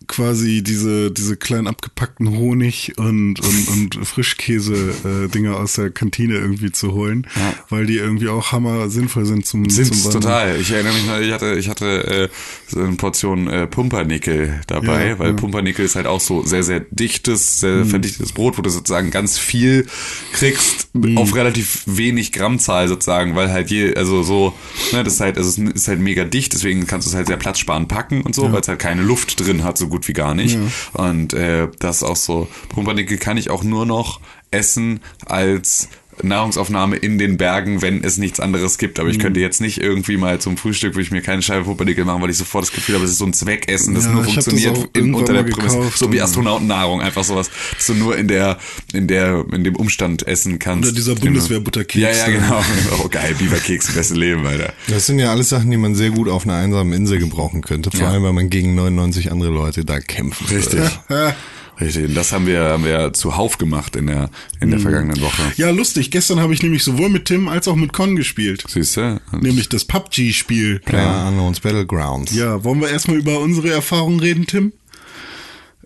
quasi 0.10 0.62
diese 0.64 1.12
diese 1.12 1.38
kleinen 1.38 1.68
abgepackten 1.68 2.30
Honig 2.38 2.93
und 2.97 3.39
und, 3.39 3.68
und 3.97 4.05
Frischkäse 4.05 4.74
äh, 5.05 5.28
Dinger 5.30 5.55
aus 5.57 5.74
der 5.74 5.89
Kantine 5.91 6.34
irgendwie 6.36 6.72
zu 6.72 6.91
holen, 6.91 7.26
Ja. 7.36 7.53
weil 7.70 7.86
die 7.86 7.95
irgendwie 7.97 8.28
auch 8.28 8.51
hammer 8.51 8.89
sinnvoll 8.89 9.26
sind 9.26 9.45
zum 9.45 9.70
Sind's 9.70 10.01
zum 10.03 10.05
Wandern. 10.16 10.22
total. 10.22 10.60
Ich 10.60 10.72
erinnere 10.72 10.93
mich 10.93 11.05
noch, 11.05 11.20
ich 11.20 11.32
hatte, 11.32 11.55
ich 11.57 11.70
hatte 11.70 11.86
äh, 12.07 12.30
so 12.68 12.80
eine 12.82 12.95
Portion 12.97 13.47
äh, 13.47 13.68
Pumpernickel 13.68 14.60
dabei, 14.68 15.10
Ja, 15.10 15.20
weil 15.20 15.28
ja. 15.28 15.34
Mhm. 15.34 15.38
Pumpernickel 15.38 15.86
ist 15.86 15.95
halt 15.95 16.07
auch 16.07 16.20
so 16.20 16.43
sehr, 16.43 16.64
sehr 16.64 16.82
dichtes, 16.91 17.60
sehr 17.60 17.86
verdichtetes 17.86 18.32
Brot, 18.34 18.57
wo 18.57 18.62
du 18.62 18.70
sozusagen 18.70 19.12
ganz 19.12 19.38
viel 19.38 19.86
kriegst 20.34 20.89
Mhm. 20.93 21.18
auf 21.20 21.36
relativ 21.36 21.84
wenig 21.86 22.32
Grammzahl 22.32 22.88
sozusagen, 22.88 23.36
weil 23.36 23.51
halt 23.51 23.70
je, 23.70 23.93
also 23.95 24.24
so, 24.24 24.53
ne, 24.91 25.03
das 25.03 25.14
ist 25.14 25.20
halt, 25.20 25.38
also 25.38 25.49
es 25.49 25.57
ist 25.76 25.88
halt 25.88 25.99
mega 25.99 26.24
dicht, 26.26 26.51
deswegen 26.53 26.88
kannst 26.88 27.05
du 27.05 27.12
es 27.12 27.16
halt 27.16 27.28
sehr 27.28 27.38
platzsparend 27.38 27.88
packen 27.88 28.22
und 28.24 28.34
so, 28.34 28.51
weil 28.51 28.62
es 28.62 28.68
halt 28.68 28.80
keine 28.80 29.03
Luft 29.03 29.39
drin 29.39 29.64
hat, 29.64 29.78
so 29.78 29.88
gut 29.88 29.98
wie 30.07 30.13
gar 30.13 30.35
nicht. 30.35 30.57
Und 30.93 31.33
äh, 31.33 31.67
das 31.79 31.97
ist 31.97 32.03
auch 32.03 32.15
so, 32.15 32.47
Pumpernickel 32.69 33.17
kann 33.17 33.37
ich 33.37 33.49
auch 33.49 33.63
nur 33.63 33.85
noch 33.85 34.19
essen 34.51 35.01
als 35.25 35.89
Nahrungsaufnahme 36.24 36.95
in 36.97 37.17
den 37.17 37.38
Bergen, 37.38 37.82
wenn 37.82 38.03
es 38.03 38.17
nichts 38.17 38.39
anderes 38.39 38.78
gibt. 38.78 38.99
Aber 38.99 39.09
ich 39.09 39.20
könnte 39.20 39.39
jetzt 39.39 39.61
nicht 39.61 39.80
irgendwie 39.80 40.17
mal 40.17 40.39
zum 40.39 40.57
Frühstück, 40.57 40.95
wo 40.95 40.99
ich 40.99 41.11
mir 41.11 41.22
keine 41.22 41.41
Scheibe 41.41 41.63
Pumpernickel 41.65 42.05
machen, 42.05 42.22
weil 42.22 42.30
ich 42.30 42.38
sofort 42.38 42.63
das 42.65 42.72
Gefühl 42.72 42.95
habe, 42.95 43.05
es 43.05 43.11
ist 43.11 43.17
so 43.20 43.26
ein 43.26 43.34
Zweckessen, 43.34 43.95
das 43.95 44.05
Ja, 44.05 44.11
nur 44.11 44.24
das 44.24 44.34
funktioniert 44.34 44.78
auch 44.78 44.88
in, 44.93 45.13
unter 45.13 45.34
der 45.34 45.43
Prämisse. 45.43 45.80
So 45.95 46.11
wie 46.11 46.22
Astronautennahrung, 46.22 47.01
einfach 47.01 47.24
sowas, 47.24 47.49
dass 47.76 47.88
du 47.88 47.93
nur 47.93 48.17
in 48.17 48.28
der, 48.28 48.57
in 48.93 49.07
der, 49.07 49.45
in 49.51 49.63
dem 49.63 49.76
Umstand 49.76 50.28
essen 50.28 50.59
kannst. 50.59 50.86
Oder 50.89 50.95
dieser 50.95 51.15
Bundeswehrbutterkeks. 51.15 52.01
Ja, 52.01 52.11
ja, 52.11 52.28
genau. 52.39 52.63
Oh, 53.03 53.07
geil, 53.09 53.36
Biberkeks, 53.38 53.93
beste 53.93 54.15
Leben, 54.15 54.45
Alter. 54.45 54.74
Das 54.88 55.05
sind 55.05 55.20
ja 55.20 55.32
alles 55.32 55.49
Sachen, 55.49 55.72
die 55.72 55.78
man 55.78 55.95
sehr 55.95 56.09
gut 56.11 56.30
auf 56.30 56.43
einer 56.45 56.55
einsamen 56.55 56.93
Insel 56.93 57.20
gebrauchen 57.20 57.61
könnte. 57.61 57.91
Vor 57.91 57.99
Ja. 58.01 58.09
allem, 58.09 58.24
weil 58.24 58.34
man 58.34 58.49
gegen 58.49 58.76
99 58.76 59.32
andere 59.32 59.49
Leute 59.51 59.86
da 59.86 59.99
kämpfen 59.99 60.47
Richtig. 60.47 60.82
Richtig. 61.82 62.13
Das 62.13 62.34
haben 62.34 62.45
wir, 62.45 62.61
haben 62.61 62.84
wir 62.84 63.13
zuhauf 63.13 63.57
gemacht 63.57 63.95
in 63.95 64.07
der, 64.07 64.30
in 64.59 64.67
Mhm. 64.67 64.71
der 64.71 64.80
vergangenen 64.82 65.21
Woche. 65.21 65.41
Ja, 65.55 65.69
lustig. 65.69 66.11
Gestern 66.11 66.39
habe 66.41 66.53
ich 66.53 66.61
nämlich 66.61 66.84
sowohl 66.84 67.09
mit 67.09 67.25
Tim 67.25 67.47
als 67.47 67.67
auch 67.67 67.75
mit 67.77 67.93
Con 67.93 68.15
gespielt. 68.15 68.63
Siehst 68.67 68.97
du? 68.97 69.21
Nämlich 69.32 69.69
das 69.69 69.86
PUBG-Spiel. 69.86 70.80
Player 70.80 71.27
Unknowns 71.30 71.61
Battlegrounds. 71.61 72.36
Ja, 72.36 72.63
wollen 72.63 72.82
wir 72.82 72.89
erstmal 72.89 73.17
über 73.17 73.39
unsere 73.39 73.69
Erfahrungen 73.71 74.19
reden, 74.19 74.45
Tim? 74.45 74.73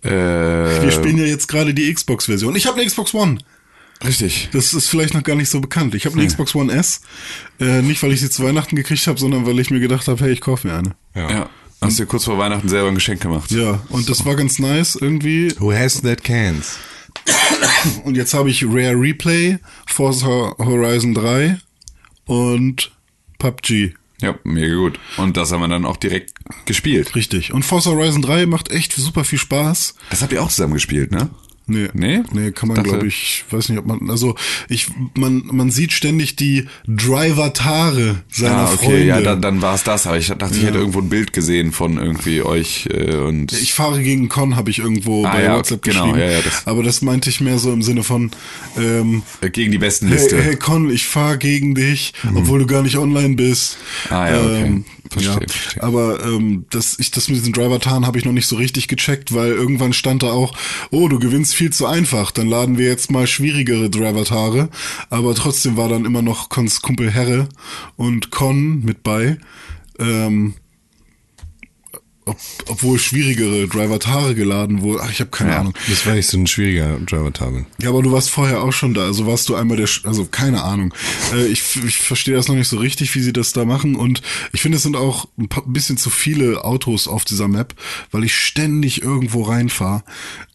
Äh, 0.03 0.09
Wir 0.09 0.91
spielen 0.91 1.17
ja 1.17 1.25
jetzt 1.25 1.47
gerade 1.47 1.73
die 1.73 1.93
Xbox-Version. 1.93 2.55
Ich 2.55 2.65
habe 2.65 2.77
eine 2.79 2.85
Xbox 2.87 3.13
One. 3.13 3.37
Richtig. 4.03 4.49
Das 4.51 4.73
ist 4.73 4.89
vielleicht 4.89 5.13
noch 5.13 5.23
gar 5.23 5.35
nicht 5.35 5.49
so 5.49 5.61
bekannt. 5.61 5.95
Ich 5.95 6.05
habe 6.05 6.17
eine 6.17 6.27
Xbox 6.27 6.55
One 6.55 6.73
S. 6.73 7.01
Äh, 7.59 7.81
nicht, 7.81 8.03
weil 8.03 8.11
ich 8.11 8.19
sie 8.19 8.29
zu 8.29 8.43
Weihnachten 8.43 8.75
gekriegt 8.75 9.07
habe, 9.07 9.17
sondern 9.19 9.45
weil 9.45 9.59
ich 9.59 9.69
mir 9.69 9.79
gedacht 9.79 10.07
habe, 10.09 10.21
hey, 10.25 10.31
ich 10.33 10.41
kaufe 10.41 10.67
mir 10.67 10.73
eine. 10.73 10.95
Ja. 11.15 11.49
Hast 11.83 11.99
dir 11.99 12.05
kurz 12.05 12.25
vor 12.25 12.37
Weihnachten 12.37 12.69
selber 12.69 12.87
ein 12.89 12.95
Geschenk 12.95 13.21
gemacht. 13.21 13.51
Ja, 13.51 13.81
und 13.89 14.09
das 14.09 14.25
war 14.25 14.35
ganz 14.35 14.59
nice 14.59 14.95
irgendwie. 14.95 15.53
Who 15.59 15.73
has 15.73 16.01
that 16.01 16.23
cans? 16.23 16.77
Und 18.03 18.15
jetzt 18.15 18.33
habe 18.33 18.49
ich 18.49 18.65
Rare 18.65 18.95
Replay, 18.99 19.59
Forza 19.87 20.55
Horizon 20.57 21.13
3 21.13 21.59
und 22.25 22.91
PUBG. 23.37 23.93
Ja, 24.21 24.35
mega 24.43 24.75
gut. 24.75 24.99
Und 25.17 25.35
das 25.35 25.51
haben 25.51 25.61
wir 25.61 25.67
dann 25.67 25.85
auch 25.85 25.97
direkt 25.97 26.33
gespielt. 26.65 27.15
Richtig. 27.15 27.53
Und 27.53 27.63
Forza 27.63 27.91
Horizon 27.91 28.21
3 28.21 28.45
macht 28.45 28.71
echt 28.71 28.93
super 28.93 29.25
viel 29.25 29.39
Spaß. 29.39 29.95
Das 30.09 30.21
habt 30.21 30.31
ihr 30.31 30.41
auch 30.41 30.49
zusammen 30.49 30.73
gespielt, 30.73 31.11
ne? 31.11 31.29
Nee. 31.65 31.87
Nee? 31.93 32.23
Nee, 32.33 32.51
kann 32.51 32.67
man, 32.69 32.83
glaube 32.83 33.07
ich, 33.07 33.45
weiß 33.49 33.69
nicht, 33.69 33.79
ob 33.79 33.85
man, 33.85 34.09
also 34.09 34.35
ich, 34.67 34.87
man, 35.15 35.43
man 35.51 35.71
sieht 35.71 35.93
ständig 35.93 36.35
die 36.35 36.65
Driver-Tare 36.87 38.23
seiner 38.29 38.55
Ah, 38.57 38.73
okay, 38.73 38.85
Freunde. 38.85 39.05
ja, 39.05 39.21
dann, 39.21 39.41
dann 39.41 39.61
war 39.61 39.75
es 39.75 39.83
das. 39.83 40.05
Aber 40.07 40.17
ich 40.17 40.27
dachte, 40.27 40.55
ich 40.55 40.63
hätte 40.63 40.77
irgendwo 40.77 40.99
ein 40.99 41.09
Bild 41.09 41.33
gesehen 41.33 41.71
von 41.71 41.97
irgendwie 41.97 42.41
euch 42.41 42.87
äh, 42.91 43.15
und 43.15 43.51
Ich 43.53 43.73
fahre 43.73 44.01
gegen 44.03 44.29
Con, 44.29 44.55
habe 44.55 44.69
ich 44.71 44.79
irgendwo 44.79 45.25
Ah, 45.25 45.31
bei 45.31 45.43
ja, 45.43 45.55
WhatsApp 45.57 45.81
genau, 45.83 46.05
geschrieben. 46.11 46.19
ja, 46.19 46.31
ja, 46.37 46.41
das- 46.41 46.67
Aber 46.67 46.83
das 46.83 47.01
meinte 47.01 47.29
ich 47.29 47.41
mehr 47.41 47.57
so 47.59 47.71
im 47.71 47.81
Sinne 47.81 48.03
von, 48.03 48.31
ähm, 48.77 49.23
äh, 49.41 49.49
gegen 49.49 49.71
die 49.71 49.77
besten 49.77 50.07
hey, 50.07 50.17
Liste. 50.17 50.41
hey 50.41 50.55
Con, 50.55 50.89
ich 50.89 51.05
fahre 51.07 51.37
gegen 51.37 51.75
dich, 51.75 52.13
obwohl 52.35 52.59
du 52.59 52.65
gar 52.67 52.81
nicht 52.83 52.97
online 52.97 53.35
bist. 53.35 53.77
Mhm. 54.09 54.15
Ah, 54.15 54.29
ja, 54.29 54.39
okay. 54.41 54.61
Ähm, 54.65 54.85
Verstehe, 55.09 55.33
ja. 55.33 55.39
verstehe. 55.47 55.83
Aber 55.83 56.23
ähm, 56.25 56.65
das, 56.71 56.97
ich, 56.97 57.11
das 57.11 57.27
mit 57.27 57.37
diesen 57.37 57.53
Driver-Tarn 57.53 58.07
habe 58.07 58.17
ich 58.17 58.25
noch 58.25 58.31
nicht 58.31 58.47
so 58.47 58.55
richtig 58.55 58.87
gecheckt, 58.87 59.33
weil 59.33 59.51
irgendwann 59.51 59.93
stand 59.93 60.23
da 60.23 60.31
auch, 60.31 60.55
oh, 60.89 61.07
du 61.07 61.19
gewinnst 61.19 61.52
viel 61.55 61.71
zu 61.71 61.85
einfach, 61.85 62.31
dann 62.31 62.47
laden 62.47 62.77
wir 62.77 62.87
jetzt 62.87 63.11
mal 63.11 63.27
schwierigere 63.27 63.89
Driver-Tare. 63.89 64.69
Aber 65.09 65.35
trotzdem 65.35 65.77
war 65.77 65.89
dann 65.89 66.05
immer 66.05 66.21
noch 66.21 66.49
Cons 66.49 66.81
Kumpel 66.81 67.11
Herre 67.11 67.49
und 67.95 68.31
Con 68.31 68.83
mit 68.83 69.03
bei. 69.03 69.37
Ähm, 69.99 70.55
ob, 72.25 72.37
obwohl 72.67 72.99
schwierigere 72.99 73.67
Driver-Tare 73.67 74.35
geladen 74.35 74.81
wurden. 74.81 75.01
Ach, 75.03 75.11
ich 75.11 75.19
habe 75.19 75.29
keine 75.31 75.51
Ja. 75.51 75.59
Ahnung. 75.59 75.73
Das 75.89 76.05
war 76.05 76.15
ich 76.15 76.27
so 76.27 76.37
ein 76.37 76.47
schwieriger 76.47 76.99
Driver-Tabel. 76.99 77.65
Ja, 77.81 77.89
aber 77.89 78.01
du 78.01 78.11
warst 78.11 78.29
vorher 78.29 78.61
auch 78.63 78.71
schon 78.71 78.93
da. 78.93 79.01
Also 79.05 79.25
warst 79.27 79.49
du 79.49 79.55
einmal 79.55 79.77
der, 79.77 79.87
Sch- 79.87 80.05
also 80.05 80.25
keine 80.25 80.63
Ahnung. 80.63 80.93
Äh, 81.33 81.47
ich 81.47 81.63
ich 81.83 81.97
verstehe 81.97 82.35
das 82.35 82.47
noch 82.47 82.55
nicht 82.55 82.67
so 82.67 82.77
richtig, 82.77 83.13
wie 83.15 83.21
sie 83.21 83.33
das 83.33 83.53
da 83.53 83.65
machen. 83.65 83.95
Und 83.95 84.21
ich 84.51 84.61
finde, 84.61 84.77
es 84.77 84.83
sind 84.83 84.95
auch 84.95 85.27
ein 85.37 85.47
paar- 85.49 85.65
ein 85.65 85.73
bisschen 85.73 85.97
zu 85.97 86.09
viele 86.09 86.63
Autos 86.63 87.07
auf 87.07 87.25
dieser 87.25 87.47
Map, 87.47 87.75
weil 88.11 88.23
ich 88.23 88.35
ständig 88.35 89.01
irgendwo 89.01 89.43
reinfahre, 89.43 90.03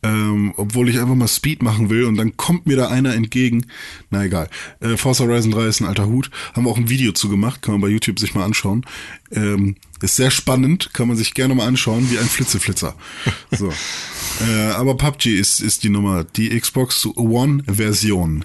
ähm, 0.02 0.54
obwohl 0.56 0.88
ich 0.88 0.98
einfach 0.98 1.14
mal 1.14 1.28
Speed 1.28 1.62
machen 1.62 1.90
will. 1.90 2.04
Und 2.04 2.16
dann 2.16 2.36
kommt 2.36 2.66
mir 2.66 2.76
da 2.76 2.88
einer 2.88 3.14
entgegen. 3.14 3.66
Na 4.10 4.24
egal. 4.24 4.48
Äh, 4.80 4.96
Forza 4.96 5.24
Horizon 5.24 5.50
3 5.52 5.66
ist 5.66 5.80
ein 5.80 5.86
alter 5.86 6.06
Hut. 6.06 6.30
Haben 6.54 6.64
wir 6.64 6.70
auch 6.70 6.78
ein 6.78 6.88
Video 6.88 7.12
zu 7.12 7.28
gemacht. 7.28 7.62
Kann 7.62 7.72
man 7.72 7.80
bei 7.80 7.88
YouTube 7.88 8.18
sich 8.18 8.34
mal 8.34 8.44
anschauen. 8.44 8.84
Ähm, 9.32 9.76
ist 10.00 10.16
sehr 10.16 10.30
spannend. 10.30 10.90
Kann 10.92 11.08
man 11.08 11.16
sich 11.16 11.34
gerne 11.34 11.54
mal 11.54 11.66
anschauen, 11.66 12.10
wie 12.10 12.18
ein 12.18 12.28
Flitzeflitzer. 12.28 12.94
So. 13.50 13.72
Äh, 14.46 14.70
aber 14.72 14.96
PUBG 14.96 15.36
ist, 15.36 15.58
ist 15.60 15.82
die 15.82 15.88
Nummer, 15.88 16.22
die 16.22 16.50
Xbox 16.60 17.06
One-Version. 17.16 18.44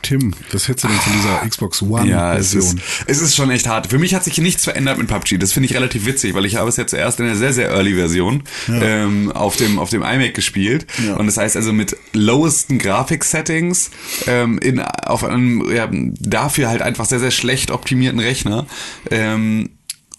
Tim, 0.00 0.32
was 0.52 0.68
hättest 0.68 0.84
du 0.84 0.88
denn 0.88 0.96
von 0.96 1.12
dieser 1.12 1.46
Xbox 1.46 1.84
Ja, 2.06 2.34
es 2.34 2.54
ist, 2.54 2.70
One-Version? 2.70 2.80
es 3.06 3.20
ist 3.20 3.34
schon 3.34 3.50
echt 3.50 3.66
hart. 3.66 3.88
Für 3.88 3.98
mich 3.98 4.14
hat 4.14 4.24
sich 4.24 4.38
nichts 4.38 4.64
verändert 4.64 4.96
mit 4.96 5.08
PUBG. 5.08 5.36
Das 5.38 5.52
finde 5.52 5.66
ich 5.68 5.74
relativ 5.74 6.06
witzig, 6.06 6.34
weil 6.34 6.46
ich 6.46 6.56
habe 6.56 6.68
es 6.68 6.76
ja 6.76 6.86
zuerst 6.86 7.20
in 7.20 7.26
einer 7.26 7.36
sehr, 7.36 7.52
sehr 7.52 7.68
early 7.70 7.94
Version 7.94 8.44
ähm, 8.68 9.30
auf 9.32 9.56
dem 9.56 9.78
auf 9.78 9.90
dem 9.90 10.02
iMac 10.02 10.32
gespielt. 10.32 10.86
Ja. 11.04 11.16
Und 11.16 11.26
das 11.26 11.36
heißt 11.36 11.56
also 11.56 11.72
mit 11.72 11.96
lowesten 12.14 12.78
Grafik-Settings 12.78 13.90
ähm, 14.26 14.58
in 14.60 14.80
auf 14.80 15.24
einem 15.24 15.70
ja, 15.70 15.90
dafür 15.92 16.68
halt 16.68 16.80
einfach 16.80 17.04
sehr, 17.04 17.20
sehr 17.20 17.32
schlecht 17.32 17.70
optimierten 17.70 18.20
Rechner. 18.20 18.66
Ähm, 19.10 19.70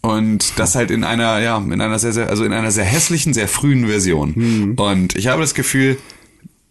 und 0.02 0.54
das 0.58 0.76
halt 0.76 0.92
in 0.92 1.04
einer, 1.04 1.40
ja, 1.40 1.58
in 1.58 1.82
einer 1.82 2.00
sehr, 2.00 2.14
sehr, 2.14 2.30
also 2.30 2.44
in 2.44 2.54
einer 2.54 2.72
sehr 2.72 2.86
hässlichen, 2.86 3.34
sehr 3.34 3.48
frühen 3.48 3.88
Version. 3.88 4.34
Und 4.78 5.16
ich 5.16 5.28
habe 5.28 5.42
das 5.42 5.54
Gefühl, 5.54 5.98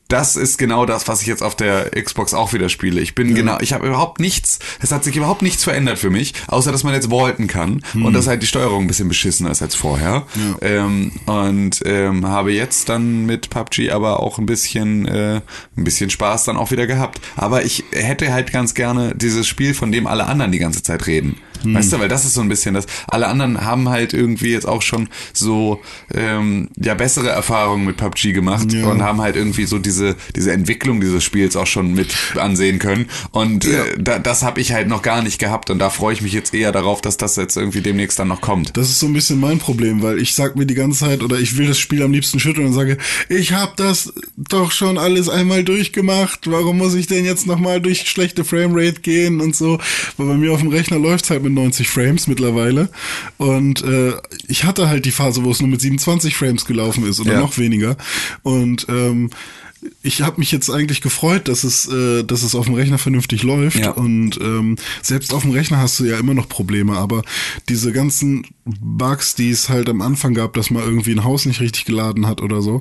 das 0.09 0.37
ist 0.37 0.57
genau 0.57 0.87
das, 0.87 1.07
was 1.07 1.21
ich 1.21 1.27
jetzt 1.27 1.43
auf 1.43 1.55
der 1.55 1.91
Xbox 1.91 2.33
auch 2.33 2.55
wieder 2.55 2.71
spiele. 2.71 3.01
Ich 3.03 3.15
bin 3.15 3.35
genau, 3.35 3.59
ich 3.61 3.75
habe 3.75 3.87
überhaupt 3.87 4.21
nichts, 4.21 4.59
es 4.81 4.91
hat 4.91 5.05
sich 5.05 5.15
überhaupt 5.17 5.43
nichts 5.43 5.65
verändert 5.65 5.99
für 5.99 6.09
mich, 6.09 6.33
außer 6.47 6.73
dass 6.73 6.83
man 6.83 6.95
jetzt 6.95 7.11
vaulten 7.11 7.47
kann 7.47 7.83
und 7.95 8.15
dass 8.15 8.27
halt 8.27 8.43
die 8.43 8.47
Steuerung 8.47 8.85
ein 8.85 8.87
bisschen 8.87 9.09
beschissener 9.09 9.51
ist 9.51 9.61
als 9.61 9.75
vorher. 9.75 10.27
Ähm, 10.63 11.13
und 11.27 11.83
ähm, 11.85 12.27
habe 12.27 12.53
jetzt 12.53 12.89
dann 12.89 13.27
mit 13.27 13.51
PUBG 13.51 13.91
aber 13.91 14.21
auch 14.21 14.39
ein 14.39 14.47
bisschen, 14.47 15.07
äh, 15.07 15.43
ein 15.77 15.85
bisschen 15.85 16.09
Spaß 16.09 16.45
dann 16.45 16.57
auch 16.57 16.71
wieder 16.71 16.87
gehabt. 16.87 17.21
Aber 17.37 17.67
ich 17.67 17.85
hätte 17.93 18.33
halt 18.33 18.51
ganz 18.51 18.73
gerne 18.73 19.15
dieses 19.15 19.47
Spiel, 19.47 19.75
von 19.75 19.93
dem 19.93 20.07
alle 20.07 20.27
anderen 20.27 20.53
die 20.53 20.59
ganze 20.59 20.83
Zeit 20.83 21.07
reden. 21.07 21.37
Weißt 21.65 21.93
du, 21.93 21.99
weil 21.99 22.09
das 22.09 22.25
ist 22.25 22.35
so 22.35 22.41
ein 22.41 22.49
bisschen 22.49 22.75
das. 22.75 22.87
Alle 23.09 23.27
anderen 23.29 23.65
haben 23.65 23.89
halt 23.89 24.13
irgendwie 24.15 24.51
jetzt 24.53 24.67
auch 24.67 24.83
schon 24.83 25.09
so 25.33 25.81
ähm, 26.15 26.69
ja 26.81 26.95
bessere 26.95 27.29
Erfahrungen 27.29 27.85
mit 27.85 27.97
PUBG 27.97 28.33
gemacht 28.33 28.73
Ja. 28.73 28.87
und 28.89 29.03
haben 29.03 29.21
halt 29.21 29.37
irgendwie 29.37 29.65
so 29.65 29.79
diese, 29.79 30.17
diese 30.37 30.53
Entwicklung 30.53 31.01
dieses 31.01 31.25
Spiels 31.25 31.57
auch 31.57 31.67
schon 31.67 31.95
mit 31.95 32.09
ansehen 32.37 32.79
können. 32.79 33.07
Und 33.33 33.65
äh, 33.65 33.97
da, 33.99 34.19
das 34.19 34.43
habe 34.43 34.61
ich 34.61 34.73
halt 34.73 34.89
noch 34.89 35.03
gar 35.03 35.23
nicht 35.23 35.39
gehabt 35.39 35.71
und 35.71 35.79
da 35.79 35.91
freue 35.91 36.15
ich 36.15 36.23
mich 36.23 36.33
jetzt 36.33 36.55
eher 36.55 36.73
darauf, 36.73 37.01
dass 37.01 37.17
das 37.17 37.37
jetzt 37.37 37.57
irgendwie 37.57 37.81
demnächst 37.81 38.19
dann 38.19 38.29
noch 38.29 38.41
kommt. 38.41 38.77
Das 38.77 38.89
ist 38.89 39.01
so 39.01 39.07
ein 39.07 39.13
bisschen 39.13 39.41
mein 39.41 39.59
Problem, 39.59 40.03
weil 40.03 40.19
ich 40.21 40.35
sag 40.35 40.57
mir 40.57 40.67
die 40.67 40.75
ganze 40.75 41.01
Zeit 41.01 41.23
oder 41.23 41.39
ich 41.39 41.57
will 41.57 41.67
das 41.67 41.79
Spiel 41.79 42.03
am 42.03 42.13
liebsten 42.13 42.41
schütteln 42.41 42.67
und 42.67 42.73
sage, 42.73 42.99
ich 43.29 43.53
habe 43.53 43.73
das 43.77 44.13
doch 44.37 44.73
schon 44.73 44.99
alles 44.99 45.29
einmal 45.29 45.65
durchgemacht. 45.65 46.51
Warum 46.51 46.79
muss 46.79 46.95
ich 46.95 47.07
denn 47.07 47.25
jetzt 47.25 47.47
nochmal 47.47 47.81
durch 47.81 48.09
schlechte 48.09 48.45
Framerate 48.45 49.01
gehen 49.01 49.41
und 49.41 49.55
so? 49.57 49.79
Weil 50.17 50.27
bei 50.29 50.35
mir 50.35 50.53
auf 50.53 50.61
dem 50.61 50.69
Rechner 50.69 50.99
läuft's 50.99 51.31
halt 51.31 51.43
mit 51.49 51.55
90 51.55 51.89
Frames 51.89 52.27
mittlerweile. 52.27 52.89
Und 53.37 53.83
äh, 53.85 54.13
ich 54.49 54.65
hatte 54.65 54.89
halt 54.89 55.05
die 55.05 55.11
Phase, 55.11 55.45
wo 55.45 55.51
es 55.51 55.61
nur 55.61 55.69
mit 55.69 55.81
27 55.81 56.37
Frames 56.37 56.65
gelaufen 56.65 57.07
ist 57.07 57.21
oder 57.21 57.35
Ja. 57.35 57.41
noch 57.41 57.59
weniger. 57.59 57.97
Und 58.43 58.87
ähm, 58.89 59.31
ich 60.09 60.23
habe 60.23 60.41
mich 60.41 60.51
jetzt 60.51 60.71
eigentlich 60.71 61.03
gefreut, 61.03 61.49
dass 61.49 61.63
es, 61.65 61.87
äh, 61.87 62.25
dass 62.25 62.43
es 62.43 62.55
auf 62.55 62.65
dem 62.65 62.75
Rechner 62.75 62.99
vernünftig 62.99 63.43
läuft. 63.43 63.79
Ja. 63.79 63.91
Und 63.91 64.39
ähm, 64.41 64.77
selbst 65.03 65.33
auf 65.35 65.43
dem 65.43 65.53
Rechner 65.53 65.79
hast 65.79 66.01
du 66.01 66.05
ja 66.05 66.19
immer 66.19 66.35
noch 66.35 66.49
Probleme, 66.49 66.97
aber 66.97 67.23
diese 67.69 67.93
ganzen 67.93 68.47
Bugs, 68.65 69.35
die 69.35 69.51
es 69.51 69.69
halt 69.69 69.89
am 69.89 70.01
Anfang 70.03 70.35
gab, 70.35 70.55
dass 70.55 70.71
man 70.71 70.83
irgendwie 70.83 71.13
ein 71.13 71.25
Haus 71.25 71.45
nicht 71.47 71.61
richtig 71.61 71.85
geladen 71.85 72.27
hat 72.27 72.41
oder 72.41 72.63
so, 72.63 72.81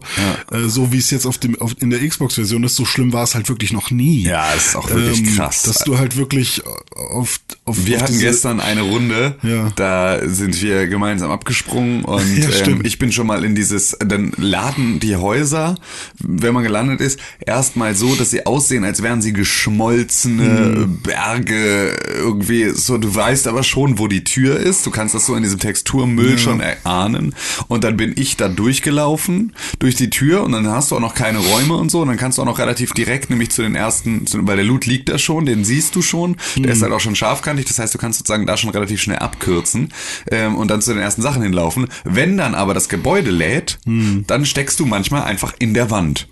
äh, 0.51 0.67
so 0.67 0.91
wie 0.91 0.97
es 0.97 1.11
jetzt 1.11 1.25
auf 1.25 1.37
dem 1.37 1.59
auf, 1.61 1.75
in 1.81 1.89
der 1.89 2.05
Xbox-Version 2.07 2.63
ist, 2.63 2.75
so 2.75 2.85
schlimm 2.85 3.13
war 3.13 3.23
es 3.23 3.35
halt 3.35 3.49
wirklich 3.49 3.73
noch 3.73 3.91
nie. 3.91 4.23
Ähm, 4.23 4.29
Ja, 4.31 4.47
es 4.55 4.67
ist 4.67 4.75
auch 4.75 4.89
wirklich 4.89 5.35
krass. 5.35 5.63
Dass 5.63 5.79
du 5.79 5.97
halt 5.97 6.15
wirklich 6.17 6.61
auf, 6.95 7.39
auf 7.65 7.85
Wir 7.85 7.97
auf 7.97 8.03
hatten 8.03 8.19
gestern 8.19 8.59
eine 8.61 8.81
Runde, 8.81 9.35
Ja. 9.43 9.71
da 9.75 10.19
sind 10.27 10.61
wir 10.61 10.87
gemeinsam 10.87 11.31
abgesprungen 11.31 12.03
und 12.05 12.37
Ja, 12.37 12.49
ähm, 12.67 12.81
ich 12.83 12.99
bin 12.99 13.11
schon 13.11 13.27
mal 13.27 13.43
in 13.43 13.53
dieses, 13.55 13.97
dann 13.99 14.31
laden 14.37 14.99
die 14.99 15.15
Häuser, 15.15 15.75
wenn 16.19 16.53
man 16.53 16.63
gelandet 16.63 17.01
ist, 17.01 17.16
erstmal 17.45 17.95
so, 17.95 18.15
dass 18.15 18.29
sie 18.31 18.45
aussehen, 18.45 18.83
als 18.83 19.01
wären 19.03 19.21
sie 19.21 19.33
geschmolzene 19.33 20.43
Mhm. 20.87 20.99
Berge 21.01 21.97
irgendwie, 22.17 22.69
so. 22.69 22.97
Du 22.97 23.13
weißt 23.13 23.47
aber 23.47 23.63
schon, 23.63 23.99
wo 23.99 24.07
die 24.07 24.23
Tür 24.23 24.57
ist, 24.57 24.85
du 24.85 24.91
kannst 24.91 25.15
das 25.15 25.25
so 25.25 25.35
in 25.35 25.43
diesem 25.43 25.59
Texturmüll 25.59 26.37
schon 26.37 26.59
erahnen. 26.59 27.35
Und 27.67 27.83
dann 27.83 27.97
bin 27.97 28.13
ich 28.15 28.37
da 28.37 28.47
durchgelaufen 28.47 29.53
durch 29.79 29.95
die 29.95 30.09
Tür 30.09 30.43
und 30.43 30.51
dann 30.51 30.67
hast 30.67 30.91
du 30.91 30.95
auch 30.95 30.99
noch 30.99 31.15
keine 31.15 31.39
Räume 31.39 31.75
und 31.75 31.89
so. 31.91 32.01
Und 32.01 32.07
dann 32.09 32.17
kannst 32.17 32.37
du 32.37 32.41
auch 32.41 32.45
noch 32.45 32.59
relativ 32.59 32.93
direkt 32.93 33.29
nämlich 33.29 33.49
zu 33.51 33.61
den 33.61 33.75
ersten, 33.75 34.25
zu, 34.27 34.45
weil 34.47 34.57
der 34.57 34.65
Loot 34.65 34.85
liegt 34.85 35.09
da 35.09 35.17
schon, 35.17 35.45
den 35.45 35.63
siehst 35.65 35.95
du 35.95 36.01
schon, 36.01 36.37
der 36.57 36.71
ist 36.73 36.81
halt 36.81 36.91
auch 36.93 36.99
schon 36.99 37.15
scharfkantig, 37.15 37.65
das 37.65 37.79
heißt, 37.79 37.93
du 37.93 37.97
kannst 37.97 38.19
sozusagen 38.19 38.45
da 38.45 38.57
schon 38.57 38.69
relativ 38.69 39.01
schnell 39.01 39.19
abkürzen 39.19 39.93
ähm, 40.31 40.55
und 40.55 40.69
dann 40.69 40.81
zu 40.81 40.93
den 40.93 41.01
ersten 41.01 41.21
Sachen 41.21 41.41
hinlaufen. 41.41 41.87
Wenn 42.03 42.37
dann 42.37 42.55
aber 42.55 42.73
das 42.73 42.89
Gebäude 42.89 43.31
lädt, 43.31 43.79
dann 43.85 44.45
steckst 44.45 44.79
du 44.79 44.85
manchmal 44.85 45.23
einfach 45.23 45.53
in 45.59 45.73
der 45.73 45.89
Wand. 45.91 46.27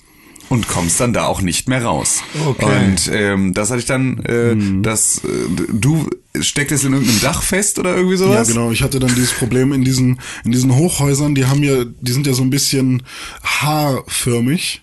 Und 0.50 0.68
kommst 0.68 1.00
dann 1.00 1.12
da 1.14 1.26
auch 1.26 1.42
nicht 1.42 1.68
mehr 1.70 1.84
raus. 1.84 2.22
Okay. 2.46 2.66
Und 2.66 3.10
ähm, 3.12 3.54
das 3.56 3.70
hatte 3.72 3.80
ich 3.80 3.86
dann, 3.86 4.20
äh, 4.26 4.56
das, 4.84 5.20
äh, 5.24 5.28
du 5.74 6.08
stecktest 6.40 6.84
in 6.84 6.94
irgendeinem 6.94 7.22
Dach 7.22 7.42
fest 7.42 7.80
oder 7.80 7.96
irgendwie 7.96 8.16
Ja, 8.16 8.26
sowas? 8.28 8.48
genau. 8.50 8.70
Ich 8.72 8.84
hatte 8.84 9.00
dann 9.00 9.14
dieses 9.16 9.32
Problem 9.34 9.74
in 9.74 9.84
diesen, 9.84 10.20
in 10.44 10.52
diesen 10.52 10.76
Hochhäusern, 10.76 11.34
die 11.34 11.46
haben 11.46 11.64
ja, 11.64 11.84
die 11.86 12.12
sind 12.12 12.28
ja 12.28 12.34
so 12.34 12.44
ein 12.44 12.50
bisschen 12.52 13.04
haarförmig. 13.44 14.82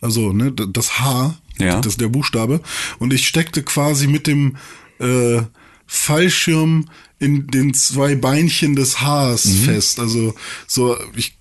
Also, 0.00 0.32
ne, 0.32 0.52
das 0.52 1.00
H, 1.00 1.34
Ja. 1.58 1.80
das 1.80 1.94
ist 1.94 2.00
der 2.00 2.08
Buchstabe. 2.08 2.60
Und 2.98 3.12
ich 3.12 3.26
steckte 3.26 3.62
quasi 3.62 4.06
mit 4.06 4.26
dem 4.26 4.56
äh, 5.00 5.40
Fallschirm 5.86 6.86
in 7.18 7.46
den 7.46 7.74
zwei 7.74 8.14
Beinchen 8.14 8.76
des 8.76 9.00
Haars 9.00 9.46
Mhm. 9.46 9.58
fest. 9.64 9.98
Also, 10.00 10.34
so, 10.66 10.96
ich 11.16 11.36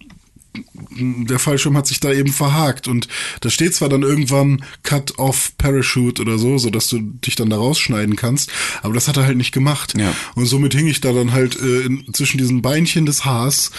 der 0.92 1.40
Fallschirm 1.40 1.76
hat 1.76 1.88
sich 1.88 2.00
da 2.00 2.12
eben 2.12 2.32
verhakt 2.32 2.88
und 2.88 3.08
da 3.42 3.50
steht 3.50 3.74
zwar 3.74 3.90
dann 3.90 4.04
irgendwann 4.04 4.64
Cut 4.84 5.18
off 5.18 5.52
Parachute 5.58 6.22
oder 6.22 6.38
so, 6.38 6.58
so 6.58 6.70
dass 6.70 6.88
du 6.88 7.00
dich 7.00 7.36
dann 7.36 7.50
da 7.50 7.58
rausschneiden 7.58 8.16
kannst, 8.16 8.52
aber 8.82 8.94
das 8.94 9.08
hat 9.08 9.18
er 9.18 9.26
halt 9.26 9.38
nicht 9.38 9.52
gemacht. 9.52 9.94
Ja. 9.98 10.14
Und 10.36 10.46
somit 10.46 10.74
hing 10.74 10.88
ich 10.88 11.02
da 11.02 11.12
dann 11.14 11.32
halt 11.32 11.60
äh, 11.60 11.82
in, 11.82 12.14
zwischen 12.14 12.38
diesen 12.38 12.62
Beinchen 12.62 13.06
des 13.06 13.26
Haars 13.26 13.72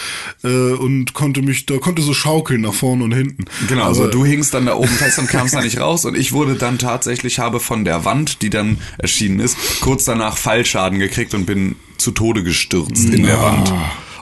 äh, 0.43 0.47
und 0.47 1.13
konnte 1.13 1.41
mich 1.41 1.65
da 1.65 1.77
konnte 1.77 2.01
so 2.01 2.13
schaukeln 2.13 2.61
nach 2.61 2.73
vorne 2.73 3.03
und 3.05 3.13
hinten. 3.13 3.45
Genau, 3.67 3.81
aber, 3.81 3.89
also 3.89 4.07
du 4.07 4.25
hingst 4.25 4.53
dann 4.53 4.65
da 4.65 4.75
oben 4.75 4.87
fest 4.87 5.19
und 5.19 5.27
kamst 5.27 5.53
da 5.53 5.61
nicht 5.61 5.79
raus 5.79 6.05
und 6.05 6.17
ich 6.17 6.33
wurde 6.33 6.55
dann 6.55 6.77
tatsächlich, 6.77 7.39
habe 7.39 7.59
von 7.59 7.85
der 7.85 8.05
Wand, 8.05 8.41
die 8.41 8.49
dann 8.49 8.79
erschienen 8.97 9.39
ist, 9.39 9.57
kurz 9.81 10.05
danach 10.05 10.37
Fallschaden 10.37 10.99
gekriegt 10.99 11.33
und 11.33 11.45
bin 11.45 11.75
zu 11.97 12.11
Tode 12.11 12.43
gestürzt 12.43 13.05
in 13.09 13.23
der 13.23 13.41
Wand. 13.41 13.73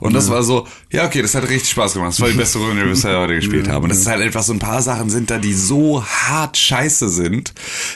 Und 0.03 0.13
das 0.13 0.29
war 0.29 0.43
so, 0.43 0.67
ja, 0.91 1.05
okay, 1.05 1.21
das 1.21 1.33
hat 1.33 1.47
richtig 1.47 1.69
Spaß 1.69 1.93
gemacht. 1.93 2.09
Das 2.09 2.19
war 2.19 2.27
die 2.27 2.35
beste 2.35 2.57
Runde, 2.57 2.75
die 2.75 2.81
wir 2.81 2.89
bisher 2.89 3.17
heute 3.19 3.35
gespielt 3.35 3.69
haben. 3.69 3.83
Und 3.83 3.89
das 3.89 3.99
ist 3.99 4.07
halt 4.07 4.21
einfach 4.21 4.43
so 4.43 4.51
ein 4.51 4.59
paar 4.59 4.81
Sachen 4.81 5.09
sind 5.09 5.29
da, 5.29 5.37
die 5.37 5.53
so 5.53 6.03
hart 6.05 6.57
scheiße 6.57 7.07
sind, 7.07 7.53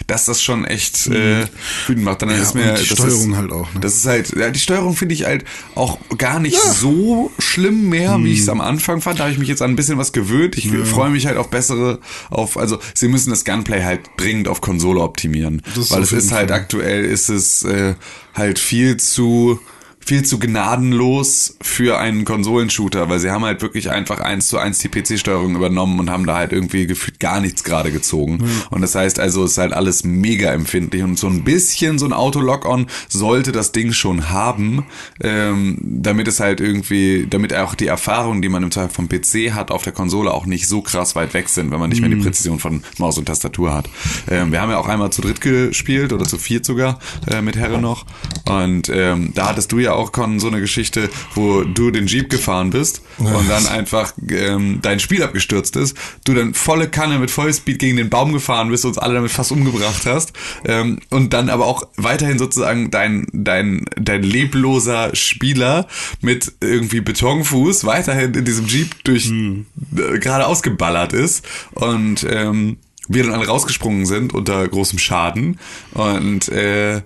dass 0.08 0.24
das 0.24 0.42
schon 0.42 0.64
echt 0.64 1.08
äh, 1.08 1.46
wütend 1.86 2.06
macht. 2.06 2.22
Dann 2.22 2.30
Ja, 2.30 2.38
ist 2.38 2.56
mir 2.56 2.76
die 2.76 2.88
das 2.88 2.98
Steuerung 2.98 3.32
ist, 3.32 3.38
halt 3.38 3.52
auch, 3.52 3.74
ne? 3.74 3.82
Das 3.82 3.96
ist 3.96 4.06
halt, 4.06 4.34
ja, 4.38 4.50
die 4.50 4.60
Steuerung 4.60 4.96
finde 4.96 5.16
ich 5.16 5.26
halt 5.26 5.44
auch 5.76 5.98
gar 6.18 6.40
nicht 6.40 6.58
so 6.58 7.30
schlimm 7.40 7.90
mehr, 7.90 8.18
wie 8.24 8.32
ich 8.32 8.40
es 8.40 8.50
am 8.50 8.62
Anfang 8.62 9.02
fand. 9.02 9.20
Da 9.20 9.26
habe 9.26 9.34
ich 9.34 9.40
mich 9.40 9.50
jetzt 9.50 9.62
an 9.62 9.72
ein 9.72 9.76
bisschen 9.76 9.98
was 9.98 10.14
gewöhnt. 10.14 10.58
Ich 10.58 10.70
freue 10.70 11.10
mich 11.10 11.28
halt 11.28 11.38
auf 11.38 11.50
bessere, 11.50 12.00
auf, 12.30 12.58
also 12.58 12.80
sie 12.94 13.10
müssen 13.10 13.32
das 13.32 13.44
Gunplay 13.44 13.84
halt 13.84 14.02
dringend 14.16 14.48
auf 14.48 14.62
Konsole 14.62 15.02
optimieren. 15.02 15.62
Das 15.76 15.92
weil 15.92 16.04
es 16.04 16.14
ist 16.14 16.32
halt 16.32 16.52
Fall. 16.52 16.60
aktuell 16.60 17.04
ist 17.04 17.28
es 17.28 17.64
äh, 17.64 17.96
halt 18.34 18.60
viel 18.60 18.96
zu 18.96 19.60
viel 20.08 20.24
zu 20.24 20.40
gnadenlos 20.40 21.58
für 21.62 22.00
einen 22.00 22.24
Konsolenshooter, 22.24 23.10
weil 23.10 23.20
sie 23.20 23.30
haben 23.30 23.44
halt 23.44 23.62
wirklich 23.62 23.92
einfach 23.92 24.22
eins 24.22 24.48
zu 24.48 24.58
eins 24.58 24.80
die 24.80 24.88
PC-Steuerung 24.88 25.54
übernommen 25.54 26.00
und 26.00 26.10
haben 26.10 26.26
da 26.26 26.38
halt 26.38 26.54
irgendwie 26.54 26.88
gefühlt 26.88 27.20
gar 27.20 27.42
nichts 27.42 27.66
gerade 27.66 27.92
gezogen. 27.92 28.50
Und 28.70 28.80
das 28.80 28.96
heißt 28.96 29.20
also, 29.20 29.44
es 29.44 29.52
ist 29.52 29.58
halt 29.58 29.74
alles 29.74 30.06
mega 30.06 30.54
empfindlich 30.54 31.04
und 31.04 31.20
so 31.20 31.28
ein 31.28 31.44
bisschen 31.44 32.00
so 32.00 32.06
ein 32.06 32.14
Auto-Lock-On 32.14 32.88
sollte 33.10 33.52
das 33.52 33.74
Ding 33.74 33.92
schon 33.92 34.30
haben, 34.30 34.86
ähm, 35.22 35.78
damit 35.82 36.30
es 36.30 36.40
halt 36.40 36.62
irgendwie, 36.62 37.28
damit 37.30 37.54
auch 37.54 37.76
die 37.76 37.88
Erfahrungen, 37.88 38.42
die 38.42 38.48
man 38.48 38.64
im 38.64 38.72
Zweifel 38.72 38.94
vom 38.94 39.10
PC 39.10 39.54
hat, 39.54 39.72
auf 39.72 39.84
der 39.84 39.92
Konsole 39.92 40.34
auch 40.34 40.46
nicht 40.46 40.70
so 40.70 40.82
krass 40.82 41.18
weit 41.18 41.34
weg 41.34 41.50
sind, 41.50 41.70
wenn 41.72 41.82
man 41.82 41.90
nicht 41.90 42.00
mehr 42.00 42.10
die 42.10 42.16
Präzision 42.16 42.60
von 42.60 42.82
Maus 42.98 43.18
und 43.18 43.26
Tastatur 43.26 43.74
hat. 43.74 43.90
Ähm, 44.30 44.54
wir 44.54 44.62
haben 44.62 44.70
ja 44.72 44.78
auch 44.78 44.88
einmal 44.88 45.10
zu 45.10 45.22
dritt 45.22 45.42
gespielt 45.42 46.14
oder 46.14 46.24
zu 46.24 46.38
viert 46.38 46.64
sogar 46.64 47.00
äh, 47.30 47.42
mit 47.42 47.58
Herre 47.58 47.82
noch 47.82 48.06
und 48.46 48.88
ähm, 48.88 49.32
da 49.36 49.50
hattest 49.50 49.74
du 49.74 49.80
ja 49.80 49.97
auch 49.97 49.97
Con 50.06 50.40
so 50.40 50.48
eine 50.48 50.60
Geschichte, 50.60 51.10
wo 51.34 51.64
du 51.64 51.92
den 51.92 52.08
Jeep 52.08 52.30
gefahren 52.30 52.70
bist 52.70 53.02
und 53.18 53.50
dann 53.50 53.66
einfach 53.68 54.14
ähm, 54.30 54.80
dein 54.82 55.00
Spiel 55.00 55.24
abgestürzt 55.24 55.76
ist, 55.76 55.98
du 56.26 56.34
dann 56.34 56.54
volle 56.54 56.90
Kanne 56.90 57.20
mit 57.20 57.32
Vollspeed 57.32 57.80
gegen 57.80 57.98
den 57.98 58.10
Baum 58.10 58.34
gefahren 58.34 58.70
bist 58.70 58.86
und 58.86 58.92
uns 58.92 58.98
alle 58.98 59.16
damit 59.16 59.32
fast 59.32 59.52
umgebracht 59.52 60.06
hast 60.06 60.34
ähm, 60.66 61.00
und 61.10 61.34
dann 61.34 61.50
aber 61.50 61.66
auch 61.66 61.88
weiterhin 61.98 62.40
sozusagen 62.40 62.92
dein 62.92 63.28
dein 63.34 63.86
dein 63.96 64.24
lebloser 64.24 65.16
Spieler 65.16 65.88
mit 66.22 66.54
irgendwie 66.62 67.02
Betonfuß 67.02 67.86
weiterhin 67.86 68.34
in 68.34 68.46
diesem 68.46 68.68
Jeep 68.68 69.04
durch 69.04 69.32
äh, 69.32 70.20
geradeaus 70.20 70.62
geballert 70.64 71.14
ist 71.14 71.46
und 71.72 72.26
ähm, 72.30 72.78
wir 73.08 73.24
dann 73.24 73.34
alle 73.34 73.48
rausgesprungen 73.48 74.06
sind 74.06 74.34
unter 74.34 74.68
großem 74.68 75.00
Schaden 75.00 75.60
und 75.94 76.50
äh, 76.50 77.02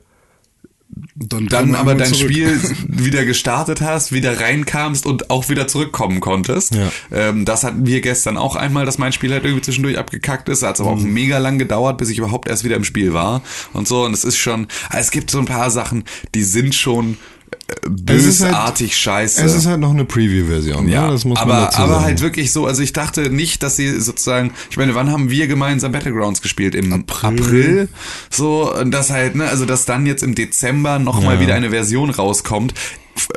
dann, 1.16 1.48
dann 1.48 1.74
er 1.74 1.80
aber 1.80 1.96
dein 1.96 2.14
zurück. 2.14 2.32
Spiel 2.32 2.60
wieder 2.88 3.26
gestartet 3.26 3.82
hast, 3.82 4.12
wieder 4.12 4.40
reinkamst 4.40 5.06
und 5.06 5.30
auch 5.30 5.50
wieder 5.50 5.68
zurückkommen 5.68 6.20
konntest. 6.20 6.76
Ja. 6.76 6.92
Ähm, 7.12 7.46
das 7.46 7.64
hatten 7.64 7.86
wir 7.86 8.02
gestern 8.02 8.38
auch 8.38 8.56
einmal, 8.56 8.86
dass 8.86 8.98
mein 8.98 9.12
Spiel 9.14 9.32
halt 9.32 9.44
irgendwie 9.44 9.62
zwischendurch 9.64 9.98
abgekackt 9.98 10.50
ist. 10.50 10.64
Hat 10.64 10.76
es 10.76 10.82
aber 10.82 10.92
auch 10.92 11.00
Mhm. 11.00 11.14
mega 11.14 11.38
lang 11.38 11.58
gedauert, 11.60 11.98
bis 11.98 12.10
ich 12.10 12.18
überhaupt 12.18 12.48
erst 12.48 12.64
wieder 12.64 12.76
im 12.76 12.84
Spiel 12.84 13.14
war 13.14 13.42
und 13.74 13.88
so. 13.88 14.06
Und 14.06 14.14
es 14.14 14.24
ist 14.24 14.38
schon, 14.38 14.68
es 14.96 15.12
gibt 15.12 15.32
so 15.32 15.40
ein 15.40 15.46
paar 15.46 15.72
Sachen, 15.72 16.04
die 16.36 16.44
sind 16.44 16.76
schon 16.76 17.18
Es 17.84 17.90
halt- 17.90 18.06
bösartig 18.06 18.96
scheiße. 18.96 19.44
Es 19.44 19.56
ist 19.56 19.66
halt 19.66 19.80
noch 19.80 19.90
eine 19.92 20.06
Preview-Version, 20.06 20.88
Ja, 20.88 21.08
ne? 21.08 21.14
das 21.14 21.26
muss 21.26 21.40
man 21.40 21.50
aber, 21.50 21.62
dazu 21.66 21.78
aber 21.80 21.94
sagen. 21.94 22.06
halt 22.06 22.22
wirklich 22.22 22.52
so, 22.52 22.66
also 22.68 22.82
ich 22.84 22.94
dachte 22.94 23.30
nicht, 23.32 23.64
dass 23.64 23.76
sie 23.76 24.00
sozusagen, 24.00 24.52
ich 24.70 24.78
meine, 24.78 24.94
wann 24.96 25.10
haben 25.12 25.30
wir 25.32 25.48
gemeinsam 25.48 25.92
Battlegrounds 25.92 26.42
gespielt? 26.42 26.76
Im 26.76 26.94
April. 26.94 27.90
So, 28.30 28.72
und 28.76 28.92
das 28.92 29.10
halt, 29.10 29.36
ne, 29.36 29.46
also 29.50 29.66
dass 29.66 29.86
dann 29.86 30.06
jetzt 30.06 30.22
im 30.24 30.36
Dezember 30.36 31.00
nochmal 31.00 31.36
Ja. 31.36 31.42
wieder 31.42 31.56
eine 31.56 31.72
Version 31.72 32.10
rauskommt. 32.12 32.74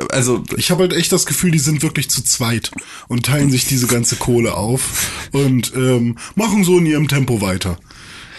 Also, 0.09 0.43
Ich 0.57 0.71
habe 0.71 0.83
halt 0.83 0.93
echt 0.93 1.11
das 1.11 1.25
Gefühl, 1.25 1.51
die 1.51 1.59
sind 1.59 1.81
wirklich 1.83 2.09
zu 2.09 2.23
zweit 2.23 2.71
und 3.07 3.25
teilen 3.25 3.51
sich 3.51 3.65
diese 3.67 3.87
ganze 3.87 4.15
Kohle 4.15 4.53
auf 4.53 5.09
und 5.33 5.73
ähm, 5.75 6.17
machen 6.35 6.63
so 6.63 6.77
in 6.77 6.85
ihrem 6.85 7.07
Tempo 7.07 7.41
weiter. 7.41 7.77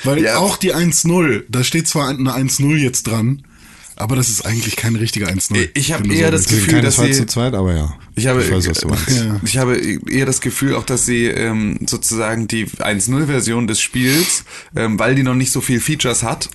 Weil 0.04 0.22
Ja. 0.22 0.38
auch 0.38 0.57
die 0.57 0.72
1-0, 0.74 1.44
da 1.48 1.62
steht 1.64 1.88
zwar 1.88 2.09
eine 2.09 2.32
1-0 2.34 2.76
jetzt 2.78 3.07
dran, 3.09 3.42
aber 3.97 4.16
das 4.16 4.28
ist 4.28 4.47
eigentlich 4.47 4.76
kein 4.76 4.94
richtiger 4.97 5.26
1-0. 5.28 5.70
Ich 5.74 5.92
hab 5.92 6.01
wenn 6.03 6.11
du 6.11 6.14
eher 6.14 6.26
so 6.26 6.32
das 6.32 6.47
Gefühl, 6.49 6.80
dass 6.80 6.97
sie- 6.97 7.12
zu 7.12 7.26
zweit, 7.26 7.55
aber 7.55 7.74
ja. 7.74 7.94
Ich 8.18 8.26
habe, 8.26 8.42
Ich 8.42 8.50
weiß, 8.50 8.68
was 8.70 8.78
du 8.78 8.88
meinst. 8.88 9.10
Ja. 9.10 9.40
ich 9.44 9.58
habe 9.58 9.78
eher 10.10 10.24
das 10.24 10.40
Gefühl 10.40 10.74
auch, 10.74 10.84
dass 10.84 11.04
sie 11.04 11.26
ähm, 11.26 11.78
sozusagen 11.86 12.48
die 12.48 12.64
1.0-Version 12.66 13.66
des 13.66 13.80
Spiels, 13.80 14.44
ähm, 14.74 14.98
weil 14.98 15.14
die 15.14 15.22
noch 15.22 15.34
nicht 15.34 15.52
so 15.52 15.60
viel 15.60 15.80
Features 15.80 16.22
hat, 16.22 16.48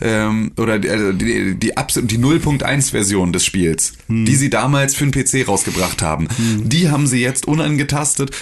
ähm, 0.00 0.50
oder 0.56 0.80
die, 0.80 0.90
also 0.90 1.12
die, 1.12 1.54
die, 1.54 1.70
die 1.70 2.18
0.1-Version 2.18 3.32
des 3.32 3.44
Spiels, 3.44 3.92
die 4.08 4.34
sie 4.34 4.50
damals 4.50 4.96
für 4.96 5.06
den 5.06 5.12
PC 5.12 5.46
rausgebracht 5.46 6.02
haben, 6.02 6.26
die 6.64 6.90
haben 6.90 7.06
sie 7.06 7.20
jetzt 7.20 7.46
unangetastet 7.46 8.32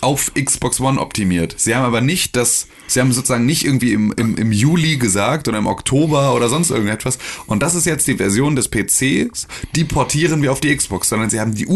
auf 0.00 0.32
Xbox 0.34 0.80
One 0.80 0.98
optimiert. 1.00 1.54
Sie 1.58 1.74
haben 1.74 1.84
aber 1.84 2.00
nicht 2.00 2.34
das, 2.34 2.66
sie 2.86 3.00
haben 3.00 3.12
sozusagen 3.12 3.44
nicht 3.44 3.64
irgendwie 3.64 3.92
im, 3.92 4.12
im, 4.16 4.36
im 4.36 4.52
Juli 4.52 4.96
gesagt 4.96 5.48
oder 5.48 5.58
im 5.58 5.66
Oktober 5.66 6.34
oder 6.34 6.48
sonst 6.48 6.70
irgendetwas. 6.70 7.18
Und 7.46 7.62
das 7.62 7.74
ist 7.74 7.84
jetzt 7.84 8.06
die 8.06 8.16
Version 8.16 8.56
des 8.56 8.68
PCs, 8.68 9.48
die 9.76 9.84
portieren 9.84 10.40
wir 10.42 10.50
auf 10.50 10.60
die 10.60 10.74
Xbox, 10.74 11.10
sondern 11.10 11.28
sie 11.28 11.38
haben 11.38 11.54
die 11.54 11.66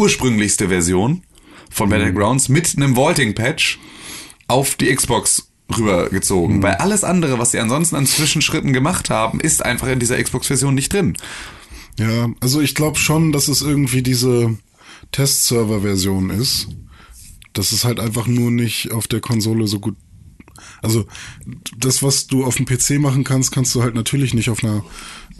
ursprünglichste 0.47 0.68
Version 0.68 1.22
von 1.70 1.88
Battlegrounds 1.88 2.49
mit 2.49 2.72
einem 2.76 2.94
Vaulting-Patch 2.94 3.80
auf 4.47 4.76
die 4.76 4.94
Xbox 4.94 5.51
rübergezogen. 5.76 6.62
Weil 6.62 6.74
alles 6.74 7.03
andere, 7.03 7.40
was 7.40 7.51
sie 7.51 7.59
ansonsten 7.59 7.97
an 7.97 8.07
Zwischenschritten 8.07 8.72
gemacht 8.72 9.11
haben, 9.11 9.40
ist 9.40 9.64
einfach 9.64 9.88
in 9.88 9.99
dieser 9.99 10.22
Xbox-Version 10.22 10.74
nicht 10.74 10.92
drin. 10.92 11.16
Ja, 11.99 12.28
also 12.40 12.61
ich 12.61 12.76
glaube 12.76 12.99
schon, 12.99 13.32
dass 13.32 13.49
es 13.49 13.62
irgendwie 13.62 14.03
diese 14.03 14.57
Testserver-Version 15.11 16.30
ist. 16.30 16.68
Dass 17.53 17.72
es 17.72 17.84
halt 17.84 17.99
einfach 17.99 18.28
nur 18.28 18.53
nicht 18.53 18.92
auf 18.92 19.09
der 19.09 19.20
Konsole 19.20 19.66
so 19.66 19.80
gut. 19.80 19.97
Also 20.80 21.07
das, 21.76 22.05
was 22.05 22.28
du 22.28 22.44
auf 22.44 22.57
dem 22.57 22.66
PC 22.66 23.01
machen 23.01 23.24
kannst, 23.24 23.51
kannst 23.51 23.74
du 23.74 23.82
halt 23.82 23.97
natürlich 23.97 24.32
nicht 24.32 24.51
auf 24.51 24.62
einer 24.62 24.84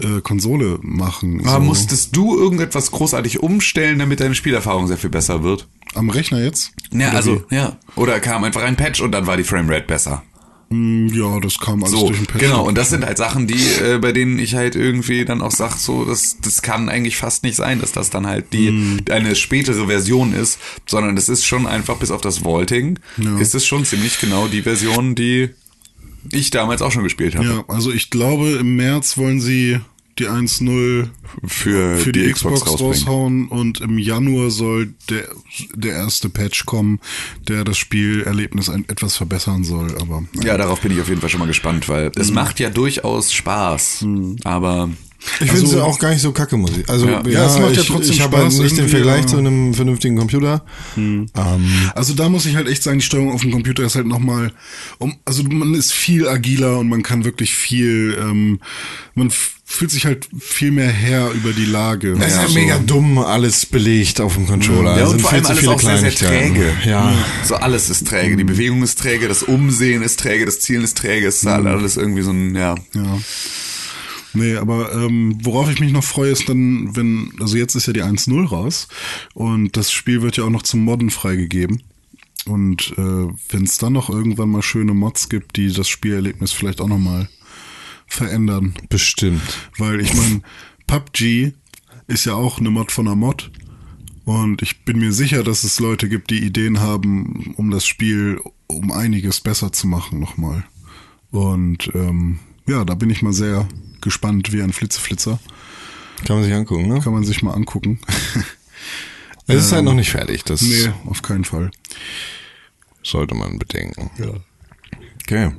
äh, 0.01 0.21
Konsole 0.21 0.79
machen. 0.83 1.41
Aber 1.47 1.53
so. 1.55 1.61
musstest 1.61 2.15
du 2.17 2.37
irgendetwas 2.39 2.91
großartig 2.91 3.41
umstellen, 3.43 3.99
damit 3.99 4.21
deine 4.21 4.35
Spielerfahrung 4.35 4.87
sehr 4.87 4.99
viel 4.99 5.11
besser 5.11 5.43
wird? 5.43 5.67
Am 5.95 6.11
Rechner 6.11 6.43
jetzt? 6.43 6.73
Ja, 6.93 7.09
Oder 7.09 7.17
also, 7.17 7.45
ja. 7.51 7.77
Oder 7.97 8.21
kam 8.21 8.45
einfach 8.45 8.63
ein 8.63 8.77
Patch 8.77 9.01
und 9.01 9.13
dann 9.13 9.27
war 9.27 9.37
die 9.37 9.45
Framerate 9.45 9.87
besser. 9.87 10.23
wie? 10.69 10.77
Mm, 10.77 11.07
Ja, 11.15 11.39
das 11.41 11.59
kam 11.59 11.83
alles 11.85 11.93
So, 11.99 12.09
durch 12.09 12.19
den 12.19 12.27
Patch. 12.27 12.41
genau. 12.45 12.67
Und 12.67 12.77
das 12.77 12.91
sind 12.91 13.05
halt 13.07 13.17
Sachen, 13.19 13.47
die, 13.47 13.55
äh, 13.55 13.99
bei 14.01 14.11
denen 14.13 14.39
ich 14.41 14.55
halt 14.57 14.75
irgendwie 14.75 15.25
dann 15.25 15.41
auch 15.41 15.53
sag, 15.53 15.77
so, 15.77 16.05
das, 16.05 16.39
das 16.43 16.61
kann 16.61 16.89
eigentlich 16.89 17.17
fast 17.17 17.45
nicht 17.45 17.55
sein, 17.57 17.81
dass 17.81 17.93
das 17.93 18.11
dann 18.11 18.27
halt 18.27 18.53
die, 18.53 18.71
Mhm. 18.73 18.99
eine 19.11 19.37
spätere 19.37 19.87
Version 19.87 20.35
ist, 20.35 20.59
sondern 20.87 21.15
das 21.17 21.29
ist 21.29 21.45
schon 21.47 21.67
einfach 21.69 21.97
bis 21.99 22.11
auf 22.11 22.21
das 22.21 22.45
Vaulting, 22.45 22.99
Ja. 23.17 23.39
ist 23.39 23.55
es 23.55 23.65
schon 23.65 23.85
ziemlich 23.85 24.19
genau 24.21 24.49
die 24.49 24.63
Version, 24.63 25.15
die 25.15 25.51
ich 26.33 26.51
damals 26.51 26.83
auch 26.83 26.93
schon 26.93 27.05
gespielt 27.05 27.35
habe. 27.37 27.47
Ja, 27.47 27.65
also 27.69 27.93
ich 27.93 28.11
glaube, 28.11 28.51
im 28.53 28.77
März 28.77 29.17
wollen 29.19 29.41
sie 29.41 29.81
die 30.19 30.29
1.0 30.29 31.09
Für, 31.47 31.97
für 31.99 32.11
die, 32.13 32.33
Xbox, 32.33 32.63
rausbringen. 32.63 32.87
raushauen 32.87 33.49
und 33.49 33.83
im 33.83 33.99
Januar 33.99 34.51
soll 34.51 34.95
der, 35.11 35.29
der 35.75 35.93
erste 35.93 36.31
Patch 36.31 36.65
kommen, 36.65 37.01
der 37.49 37.65
das 37.65 37.77
Spielerlebnis 37.77 38.71
ein, 38.71 38.89
etwas 38.89 39.15
verbessern 39.19 39.63
soll. 39.63 39.95
Aber 40.01 40.25
Ja, 40.43 40.57
darauf 40.57 40.81
bin 40.81 40.93
ich 40.93 41.01
auf 41.03 41.09
jeden 41.11 41.21
Fall 41.21 41.29
schon 41.29 41.41
mal 41.41 41.47
gespannt, 41.47 41.91
weil 41.91 42.07
Mhm. 42.07 42.13
es 42.17 42.31
macht 42.33 42.61
ja 42.61 42.71
durchaus 42.71 43.31
Spaß, 43.35 44.07
aber 44.45 44.89
Ich 45.19 45.37
finde 45.51 45.53
Also- 45.53 45.67
sie 45.69 45.83
auch 45.83 45.99
gar 45.99 46.11
nicht 46.11 46.21
so 46.23 46.33
kacke, 46.33 46.57
muss 46.57 46.71
ich. 46.77 46.89
Also 46.89 47.07
Ja. 47.07 47.23
ja, 47.25 47.31
Ja, 47.31 47.47
es 47.47 47.59
macht 47.59 47.75
ja 47.75 47.83
ich, 47.83 47.89
trotzdem 47.89 48.13
ich 48.13 48.21
habe 48.21 48.37
halt 48.37 48.53
nicht 48.59 48.77
den 48.77 48.89
Vergleich 48.89 49.23
ja. 49.23 49.27
zu 49.27 49.39
einem 49.39 49.75
vernünftigen 49.75 50.17
Computer. 50.17 50.65
Ähm, 50.97 51.27
Also 51.95 52.15
da 52.15 52.29
muss 52.29 52.47
ich 52.47 52.57
halt 52.57 52.69
echt 52.69 52.83
sagen, 52.83 52.99
die 52.99 53.05
Steuerung 53.05 53.33
auf 53.33 53.41
dem 53.41 53.51
Computer 53.51 53.83
ist 53.85 53.95
halt 53.97 54.07
nochmal, 54.07 54.53
um, 54.99 55.17
also 55.25 55.43
man 55.45 55.75
ist 55.75 55.93
viel 55.93 56.29
agiler 56.29 56.79
und 56.79 56.89
man 56.89 57.03
kann 57.03 57.25
wirklich 57.25 57.55
viel, 57.55 58.17
ähm, 58.21 58.61
man 59.15 59.31
fühlt 59.69 59.91
sich 59.91 60.05
halt 60.07 60.29
viel 60.39 60.71
mehr 60.71 60.89
Herr 60.89 61.33
über 61.33 61.53
die 61.53 61.65
Lage. 61.65 62.13
es 62.13 62.27
ist 62.29 62.33
Ja, 62.35 62.39
halt 62.41 62.49
so. 62.51 62.55
mega 62.55 62.79
dumm, 62.79 63.19
alles 63.19 63.67
belegt 63.67 64.21
auf 64.21 64.35
dem 64.35 64.47
Controller. 64.47 64.97
Ja, 64.97 65.03
Es 65.03 65.03
und 65.05 65.11
sind 65.11 65.21
vor 65.23 65.31
viel 65.31 65.37
allem 65.39 65.45
zu 65.45 65.51
alles 65.51 65.61
viele 65.61 65.73
auch 65.73 65.81
sehr, 65.81 65.99
sehr 65.99 66.15
träge. 66.15 66.73
Ja. 66.85 67.15
So 67.45 67.57
alles 67.57 67.91
ist 67.91 68.07
träge. 68.07 68.37
Die 68.37 68.45
Bewegung 68.45 68.83
ist 68.83 68.99
träge, 68.99 69.27
das 69.29 69.43
Umsehen 69.43 70.03
ist 70.03 70.21
träge, 70.21 70.45
das 70.47 70.61
Zielen 70.61 70.85
ist 70.85 70.97
träge, 70.97 71.27
es 71.27 71.39
ist 71.43 71.47
halt 71.47 71.67
alles 71.67 71.97
irgendwie 71.97 72.23
so 72.23 72.31
ein, 72.31 72.55
ja. 72.55 72.77
Ja. 72.95 73.19
Nee, 74.37 74.57
aber 74.57 74.93
ähm, 74.93 75.39
worauf 75.43 75.71
ich 75.71 75.81
mich 75.81 75.93
noch 75.93 76.05
freue, 76.05 76.31
ist 76.31 76.49
dann, 76.49 76.95
wenn, 76.95 77.33
also 77.41 77.57
jetzt 77.57 77.75
ist 77.75 77.87
ja 77.87 77.95
die 77.95 78.03
1.0 78.03 78.47
raus 78.47 78.87
und 79.33 79.77
das 79.77 79.91
Spiel 79.91 80.21
wird 80.21 80.37
ja 80.37 80.45
auch 80.45 80.51
noch 80.51 80.63
zum 80.63 80.85
Modden 80.85 81.11
freigegeben. 81.11 81.83
Und 82.45 82.93
äh, 82.99 83.29
wenn 83.49 83.65
es 83.65 83.79
dann 83.79 83.95
noch 83.95 84.11
irgendwann 84.11 84.51
mal 84.51 84.63
schöne 84.63 84.93
Mods 84.93 85.31
gibt, 85.31 85.57
die 85.57 85.73
das 85.73 85.89
Spielerlebnis 85.89 86.53
vielleicht 86.53 86.81
auch 86.81 86.89
nochmal 86.89 87.29
verändern. 88.07 88.75
Bestimmt. 88.89 89.59
Weil 89.79 90.01
ich 90.01 90.15
meine, 90.15 90.43
PUBG 90.87 91.53
ist 92.07 92.27
ja 92.27 92.35
auch 92.35 92.59
eine 92.59 92.71
Mod 92.71 92.93
von 92.93 93.09
einer 93.09 93.17
Mod. 93.17 93.51
Und 94.25 94.61
ich 94.61 94.85
bin 94.85 94.99
mir 94.99 95.13
sicher, 95.13 95.43
dass 95.43 95.65
es 95.65 95.81
Leute 95.81 96.09
gibt, 96.09 96.31
die 96.31 96.45
Ideen 96.45 96.81
haben, 96.81 97.55
um 97.57 97.71
das 97.71 97.87
Spiel 97.87 98.41
um 98.67 98.93
einiges 98.93 99.41
besser 99.41 99.73
zu 99.73 99.87
machen 99.87 100.21
nochmal. 100.21 100.65
Und 101.31 101.91
ähm, 101.95 102.39
ja, 102.67 102.85
da 102.85 102.95
bin 102.95 103.11
ich 103.11 103.23
mal 103.23 103.33
sehr 103.33 103.67
gespannt 104.01 104.53
wie 104.53 104.63
ein 104.63 104.73
Flitzeflitzer. 104.73 105.39
Kann 106.25 106.37
man 106.37 106.45
sich 106.45 106.55
angucken, 106.55 106.89
ne? 106.89 107.01
Kann 107.01 107.13
man 107.13 107.25
sich 107.25 107.43
mal 107.43 107.53
angucken. 107.53 108.01
Es 109.49 109.67
ist 109.67 109.73
halt 109.73 109.85
noch 109.85 109.95
nicht 109.95 110.11
fertig. 110.11 110.43
Das 110.43 110.61
nee, 110.61 110.91
auf 111.07 111.23
keinen 111.23 111.45
Fall. 111.45 111.71
sollte 113.05 113.37
man 113.37 113.61
bedenken. 113.61 114.11
Ja. 114.19 114.31
Okay. 115.23 115.53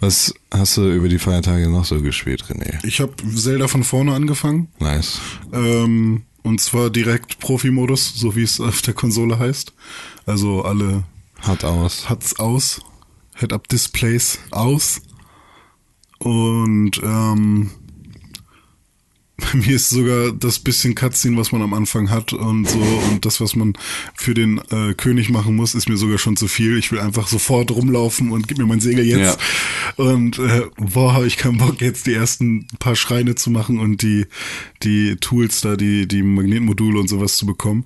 Was 0.00 0.34
hast 0.52 0.76
du 0.76 0.92
über 0.92 1.08
die 1.08 1.18
Feiertage 1.18 1.70
noch 1.70 1.86
so 1.86 2.02
gespielt, 2.02 2.44
René? 2.44 2.84
Ich 2.84 3.00
habe 3.00 3.14
Zelda 3.34 3.68
von 3.68 3.84
vorne 3.84 4.12
angefangen. 4.12 4.68
Nice. 4.80 5.20
Ähm, 5.52 6.24
und 6.42 6.60
zwar 6.60 6.90
direkt 6.90 7.38
Profi-Modus, 7.38 8.12
so 8.16 8.36
wie 8.36 8.42
es 8.42 8.60
auf 8.60 8.82
der 8.82 8.94
Konsole 8.94 9.38
heißt. 9.38 9.72
Also 10.26 10.62
alle 10.62 11.04
Hat 11.40 11.64
aus. 11.64 12.10
hat's 12.10 12.38
aus. 12.38 12.82
Head-Up-Displays 13.36 14.40
aus. 14.50 15.00
Und 16.22 17.00
ähm, 17.02 17.70
mir 19.54 19.76
ist 19.76 19.90
sogar 19.90 20.32
das 20.32 20.60
bisschen 20.60 20.94
Cutscene, 20.94 21.36
was 21.36 21.50
man 21.50 21.62
am 21.62 21.74
Anfang 21.74 22.10
hat 22.10 22.32
und 22.32 22.68
so 22.68 22.78
und 22.78 23.24
das, 23.24 23.40
was 23.40 23.56
man 23.56 23.72
für 24.14 24.34
den 24.34 24.58
äh, 24.70 24.94
König 24.94 25.30
machen 25.30 25.56
muss, 25.56 25.74
ist 25.74 25.88
mir 25.88 25.96
sogar 25.96 26.18
schon 26.18 26.36
zu 26.36 26.46
viel. 26.46 26.78
Ich 26.78 26.92
will 26.92 27.00
einfach 27.00 27.26
sofort 27.26 27.72
rumlaufen 27.72 28.30
und 28.30 28.46
gib 28.46 28.58
mir 28.58 28.66
mein 28.66 28.80
Segel 28.80 29.04
jetzt. 29.04 29.38
Und 29.96 30.38
äh, 30.38 30.62
boah, 30.76 31.14
habe 31.14 31.26
ich 31.26 31.38
keinen 31.38 31.58
Bock, 31.58 31.80
jetzt 31.80 32.06
die 32.06 32.14
ersten 32.14 32.68
paar 32.78 32.94
Schreine 32.94 33.34
zu 33.34 33.50
machen 33.50 33.80
und 33.80 34.02
die, 34.02 34.26
die 34.84 35.16
Tools 35.16 35.60
da, 35.60 35.76
die, 35.76 36.06
die 36.06 36.22
Magnetmodule 36.22 37.00
und 37.00 37.08
sowas 37.08 37.36
zu 37.36 37.46
bekommen. 37.46 37.84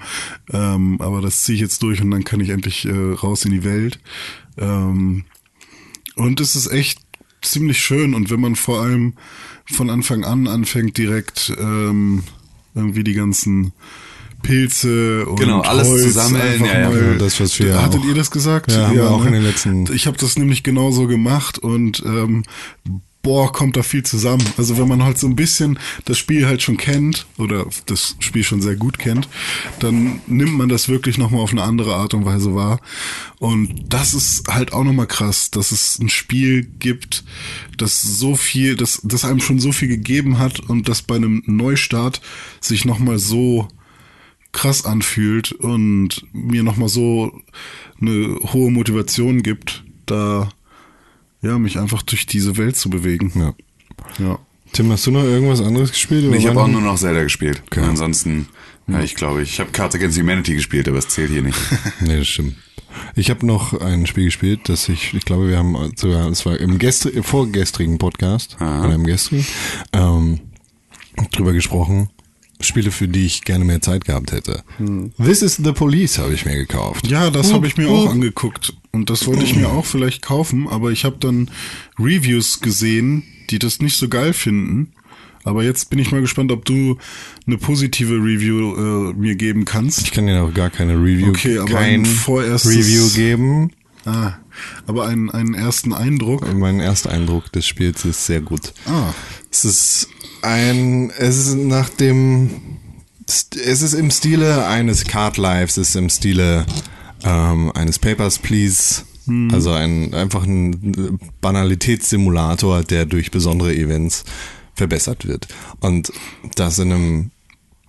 Ähm, 0.53 1.01
aber 1.01 1.23
das 1.23 1.45
ziehe 1.45 1.57
ich 1.57 1.63
jetzt 1.63 1.83
durch 1.83 2.03
und 2.03 2.11
dann 2.11 2.25
kann 2.25 2.41
ich 2.41 2.51
endlich 2.51 2.85
äh, 2.85 2.91
raus 2.91 3.47
in 3.47 3.53
die 3.53 3.65
Welt. 3.65 3.99
Ähm, 4.59 5.25
und 6.17 6.41
es 6.41 6.57
ist 6.57 6.69
echt 6.69 7.06
ziemlich 7.51 7.79
schön. 7.79 8.15
Und 8.15 8.31
wenn 8.31 8.41
man 8.41 8.57
vor 8.57 8.81
allem 8.83 9.15
von 9.73 9.91
Anfang 9.91 10.25
an 10.25 10.47
anfängt, 10.47 10.97
direkt 10.99 11.53
ähm, 11.59 12.23
irgendwie 12.75 13.05
die 13.05 13.15
ganzen 13.15 13.73
Pilze 14.43 15.27
und 15.27 15.41
Genau, 15.41 15.61
alles 15.63 15.89
Holz 15.89 16.03
zu 16.03 16.11
sammeln, 16.11 16.43
einfach 16.43 16.67
ja, 16.67 16.81
ja. 16.81 16.89
mal, 16.91 17.13
Ja, 17.13 17.15
das, 17.19 17.41
was 17.41 17.59
wir 17.59 17.81
Hattet 17.83 18.01
auch- 18.03 18.05
ihr 18.07 18.15
das 18.15 18.31
gesagt? 18.31 18.71
Ja, 18.71 18.87
haben 18.89 18.95
wir 18.97 19.11
auch 19.11 19.25
in 19.25 19.33
den 19.33 19.43
letzten- 19.43 19.93
Ich 19.93 20.07
habe 20.07 20.17
das 20.19 20.37
nämlich 20.39 20.63
genauso 20.63 21.07
gemacht 21.07 21.59
und 21.59 22.03
ähm, 22.07 22.45
boah, 23.27 23.53
kommt 23.53 23.77
da 23.77 23.83
viel 23.83 24.05
zusammen. 24.05 24.47
Also 24.57 24.79
wenn 24.79 24.87
man 24.87 25.03
halt 25.03 25.19
so 25.19 25.27
ein 25.27 25.35
bisschen 25.35 25.81
das 26.05 26.17
Spiel 26.17 26.47
halt 26.47 26.63
schon 26.63 26.77
kennt 26.77 27.27
oder 27.39 27.67
das 27.87 28.15
Spiel 28.21 28.45
schon 28.45 28.63
sehr 28.63 28.77
gut 28.77 29.01
kennt, 29.01 29.29
dann 29.81 30.21
nimmt 30.29 30.53
man 30.53 30.69
das 30.69 30.89
wirklich 30.89 31.19
nochmal 31.19 31.41
auf 31.41 31.51
eine 31.51 31.65
andere 31.65 31.97
Art 31.97 32.15
und 32.15 32.25
Weise 32.25 32.55
wahr. 32.55 32.81
Und 33.41 33.93
das 33.93 34.15
ist 34.15 34.47
halt 34.47 34.73
auch 34.73 34.85
nochmal 34.85 35.09
krass, 35.09 35.51
dass 35.51 35.73
es 35.73 35.99
ein 35.99 36.09
Spiel 36.09 36.63
gibt, 36.79 37.25
das 37.77 38.01
so 38.01 38.37
viel, 38.37 38.77
das, 38.77 39.01
das 39.03 39.25
einem 39.25 39.41
schon 39.41 39.59
so 39.59 39.73
viel 39.73 39.89
gegeben 39.89 40.39
hat 40.39 40.61
und 40.61 40.89
das 40.89 41.03
bei 41.03 41.17
einem 41.17 41.43
Neustart 41.47 42.21
sich 42.61 42.85
nochmal 42.85 43.19
so 43.19 43.67
krass 44.53 44.85
anfühlt 44.85 45.51
und 45.51 46.25
mir 46.33 46.63
nochmal 46.63 46.89
so 46.89 47.43
eine 48.01 48.39
hohe 48.53 48.71
Motivation 48.71 49.43
gibt, 49.43 49.83
da 50.07 50.49
ja, 51.47 51.59
mich 51.59 51.79
einfach 51.79 52.03
durch 52.03 52.27
diese 52.27 52.57
Welt 52.57 52.77
zu 52.77 52.91
bewegen. 52.91 53.33
Ja. 53.35 53.55
Ja. 54.19 54.39
Tim, 54.73 54.91
hast 54.91 55.07
du 55.07 55.11
noch 55.11 55.23
irgendwas 55.23 55.61
anderes 55.61 55.91
gespielt? 55.91 56.25
über 56.25 56.37
Ich 56.37 56.47
habe 56.47 56.61
auch 56.61 56.69
nur 56.69 56.81
noch 56.81 56.99
Zelda 56.99 57.23
gespielt. 57.23 57.63
Und 57.75 57.85
ansonsten, 57.85 58.49
ja, 58.89 59.01
ich 59.01 59.15
glaube, 59.15 59.43
ich 59.43 59.61
habe 59.61 59.71
Cards 59.71 59.95
Against 59.95 60.19
Humanity 60.19 60.55
gespielt, 60.55 60.89
aber 60.89 60.99
es 60.99 61.09
zählt 61.09 61.31
hier 61.31 61.43
nicht. 61.43 61.59
Nee, 62.01 62.19
das 62.19 62.27
stimmt. 62.27 62.57
Ich 63.15 63.31
habe 63.31 63.47
noch 63.47 63.79
ein 63.81 64.07
Spiel 64.07 64.25
gespielt, 64.25 64.69
das 64.69 64.89
ich, 64.89 65.15
ich 65.15 65.25
glaube, 65.25 65.49
wir 65.49 65.59
haben 65.59 65.93
sogar, 65.97 66.29
es 66.31 66.45
war 66.47 66.59
im, 66.59 66.79
gestri 66.79 67.11
im 67.11 67.25
vorgestrigen 67.25 67.99
Podcast, 67.99 68.57
Aha. 68.59 68.85
oder 68.85 68.95
im 68.95 69.05
gestrigen, 69.05 69.47
ähm, 69.93 70.41
drüber 71.33 71.53
gesprochen. 71.53 72.11
Spiele, 72.61 72.91
für 72.91 73.07
die 73.09 73.27
ich 73.27 73.43
gerne 73.43 73.65
mehr 73.65 73.83
Zeit 73.83 74.05
gehabt 74.07 74.33
hätte. 74.33 74.63
This 75.23 75.43
is 75.43 75.57
the 75.57 75.73
Police 75.73 76.19
habe 76.19 76.33
ich 76.35 76.45
mir 76.47 76.57
gekauft. 76.57 77.07
Ja, 77.07 77.31
das 77.31 77.53
habe 77.53 77.67
ich 77.67 77.77
mir 77.77 77.89
auch 77.89 78.11
angeguckt. 78.11 78.73
Und 78.93 79.11
das 79.11 79.27
wollte 79.27 79.45
ich 79.45 79.55
mir 79.55 79.69
auch 79.71 79.85
vielleicht 79.85 80.23
kaufen, 80.23 80.67
aber 80.69 80.91
ich 80.91 81.05
habe 81.05 81.17
dann 81.21 81.51
Reviews 81.99 82.61
gesehen, 82.61 83.25
die 83.51 83.59
das 83.59 83.81
nicht 83.81 83.97
so 83.97 84.09
geil 84.09 84.33
finden. 84.33 84.93
Aber 85.45 85.63
jetzt 85.63 85.91
bin 85.91 85.99
ich 86.01 86.11
mal 86.11 86.21
gespannt, 86.23 86.51
ob 86.51 86.65
du 86.65 86.97
eine 87.47 87.57
positive 87.59 88.15
Review 88.15 88.75
äh, 89.11 89.13
mir 89.13 89.37
geben 89.37 89.65
kannst. 89.65 90.01
Ich 90.03 90.11
kann 90.11 90.27
dir 90.27 90.43
auch 90.43 90.53
gar 90.53 90.71
keine 90.71 90.95
Review, 90.95 91.29
Okay, 91.29 91.59
aber 91.59 91.71
kein 91.71 92.01
ein 92.01 92.07
vorerstes- 92.07 92.75
Review 92.77 93.09
geben. 93.15 93.71
Ah, 94.05 94.35
aber 94.87 95.07
einen, 95.07 95.31
einen 95.31 95.55
ersten 95.55 95.93
Eindruck. 95.93 96.53
Mein 96.55 96.81
erster 96.81 97.11
Eindruck 97.11 97.53
des 97.53 97.67
Spiels 97.67 98.05
ist 98.05 98.25
sehr 98.27 98.41
gut. 98.41 98.73
Ah, 98.87 99.13
Es 99.51 99.65
ist 99.65 100.09
ein, 100.47 101.11
es 101.19 101.37
ist 101.39 101.57
nach 101.57 101.89
dem, 101.89 102.51
es 103.27 103.83
ist 103.83 103.95
im 103.95 104.11
Stile 104.11 104.67
eines 104.67 105.05
Card 105.05 105.37
Lives, 105.37 105.77
es 105.77 105.91
ist 105.91 105.97
im 105.97 106.09
Stile 106.09 106.65
ähm, 107.25 107.73
eines 107.73 107.99
Papers, 107.99 108.39
Please. 108.39 109.03
Also 109.51 109.73
ein, 109.73 110.15
einfach 110.15 110.45
ein 110.45 111.19
Banalitätssimulator, 111.41 112.85
der 112.85 113.07
durch 113.07 113.33
besondere 113.33 113.75
Events 113.75 114.23
verbessert 114.77 115.27
wird. 115.27 115.49
Und 115.81 116.13
das 116.55 116.79
in 116.79 116.93
einem 116.93 117.31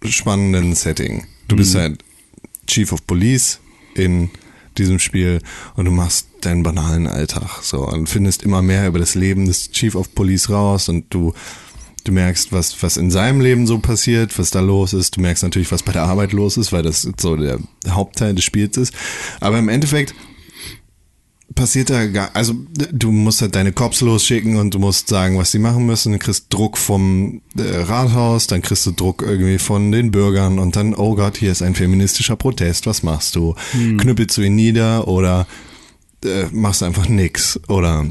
spannenden 0.03 0.73
Setting. 0.73 1.27
Du 1.47 1.55
bist 1.55 1.75
halt 1.75 2.03
Chief 2.65 2.91
of 2.91 3.05
Police 3.05 3.59
in 3.93 4.31
diesem 4.79 4.97
Spiel 4.97 5.39
und 5.75 5.85
du 5.85 5.91
machst 5.91 6.27
deinen 6.41 6.63
banalen 6.63 7.05
Alltag 7.05 7.61
so 7.61 7.87
und 7.87 8.09
findest 8.09 8.41
immer 8.41 8.63
mehr 8.63 8.87
über 8.87 8.97
das 8.97 9.13
Leben 9.13 9.45
des 9.45 9.71
Chief 9.71 9.93
of 9.93 10.15
Police 10.15 10.49
raus 10.49 10.89
und 10.89 11.13
du 11.13 11.33
du 12.07 12.11
merkst, 12.11 12.51
was 12.51 12.81
was 12.81 12.97
in 12.97 13.11
seinem 13.11 13.41
Leben 13.41 13.67
so 13.67 13.79
passiert, 13.79 14.37
was 14.39 14.51
da 14.51 14.59
los 14.59 14.93
ist. 14.93 15.17
Du 15.17 15.21
merkst 15.21 15.43
natürlich, 15.43 15.71
was 15.71 15.83
bei 15.83 15.91
der 15.91 16.03
Arbeit 16.03 16.33
los 16.33 16.57
ist, 16.57 16.71
weil 16.71 16.83
das 16.83 17.07
so 17.19 17.35
der 17.35 17.59
Hauptteil 17.87 18.35
des 18.35 18.43
Spiels 18.45 18.77
ist. 18.77 18.93
Aber 19.39 19.59
im 19.59 19.69
Endeffekt 19.69 20.13
passiert 21.55 21.89
da 21.89 22.05
gar, 22.05 22.29
also 22.35 22.53
du 22.91 23.11
musst 23.11 23.41
halt 23.41 23.55
deine 23.55 23.71
Cops 23.71 24.01
losschicken 24.01 24.57
und 24.57 24.73
du 24.73 24.79
musst 24.79 25.09
sagen, 25.09 25.37
was 25.37 25.51
sie 25.51 25.59
machen 25.59 25.85
müssen. 25.85 26.13
Du 26.13 26.19
kriegst 26.19 26.45
Druck 26.49 26.77
vom 26.77 27.41
äh, 27.57 27.77
Rathaus, 27.77 28.47
dann 28.47 28.61
kriegst 28.61 28.85
du 28.85 28.91
Druck 28.91 29.23
irgendwie 29.23 29.57
von 29.57 29.91
den 29.91 30.11
Bürgern 30.11 30.59
und 30.59 30.75
dann, 30.75 30.93
oh 30.93 31.15
Gott, 31.15 31.37
hier 31.37 31.51
ist 31.51 31.61
ein 31.61 31.75
feministischer 31.75 32.35
Protest, 32.35 32.85
was 32.85 33.03
machst 33.03 33.35
du? 33.35 33.55
Knüppelst 33.97 34.37
du 34.37 34.41
ihn 34.41 34.55
nieder 34.55 35.07
oder 35.07 35.47
äh, 36.23 36.45
machst 36.51 36.81
du 36.81 36.85
einfach 36.85 37.09
nix? 37.09 37.59
Oder 37.67 38.05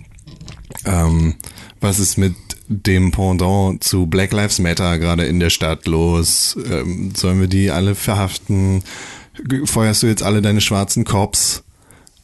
ähm, 0.84 1.34
was 1.80 1.99
ist 1.99 2.18
mit 2.18 2.34
dem 2.69 3.12
Pendant 3.12 3.83
zu 3.83 4.07
Black 4.07 4.33
Lives 4.33 4.59
Matter 4.59 4.99
gerade 4.99 5.25
in 5.27 5.41
der 5.41 5.51
Stadt 5.51 5.87
los? 5.87 6.57
Ähm, 6.71 7.12
sollen 7.14 7.41
wir 7.41 7.49
die 7.49 7.71
alle 7.71 7.95
verhaften? 7.95 8.83
Feuerst 9.64 10.03
du 10.03 10.07
jetzt 10.07 10.23
alle 10.23 10.43
deine 10.43 10.61
schwarzen 10.61 11.05
Cops? 11.05 11.62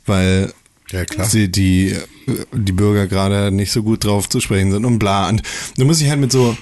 Weil 0.07 0.53
Ja, 0.90 1.05
klar. 1.05 1.26
sie 1.28 1.51
die, 1.51 1.97
die 2.53 2.72
Bürger 2.72 3.07
gerade 3.07 3.51
nicht 3.51 3.70
so 3.72 3.82
gut 3.82 4.05
drauf 4.05 4.28
zu 4.28 4.40
sprechen 4.40 4.72
sind 4.72 4.84
und 4.84 4.99
bla. 4.99 5.28
Und 5.28 5.43
du 5.76 5.84
musst 5.84 6.01
dich 6.01 6.09
halt 6.11 6.20
mit 6.20 6.32
so 6.32 6.57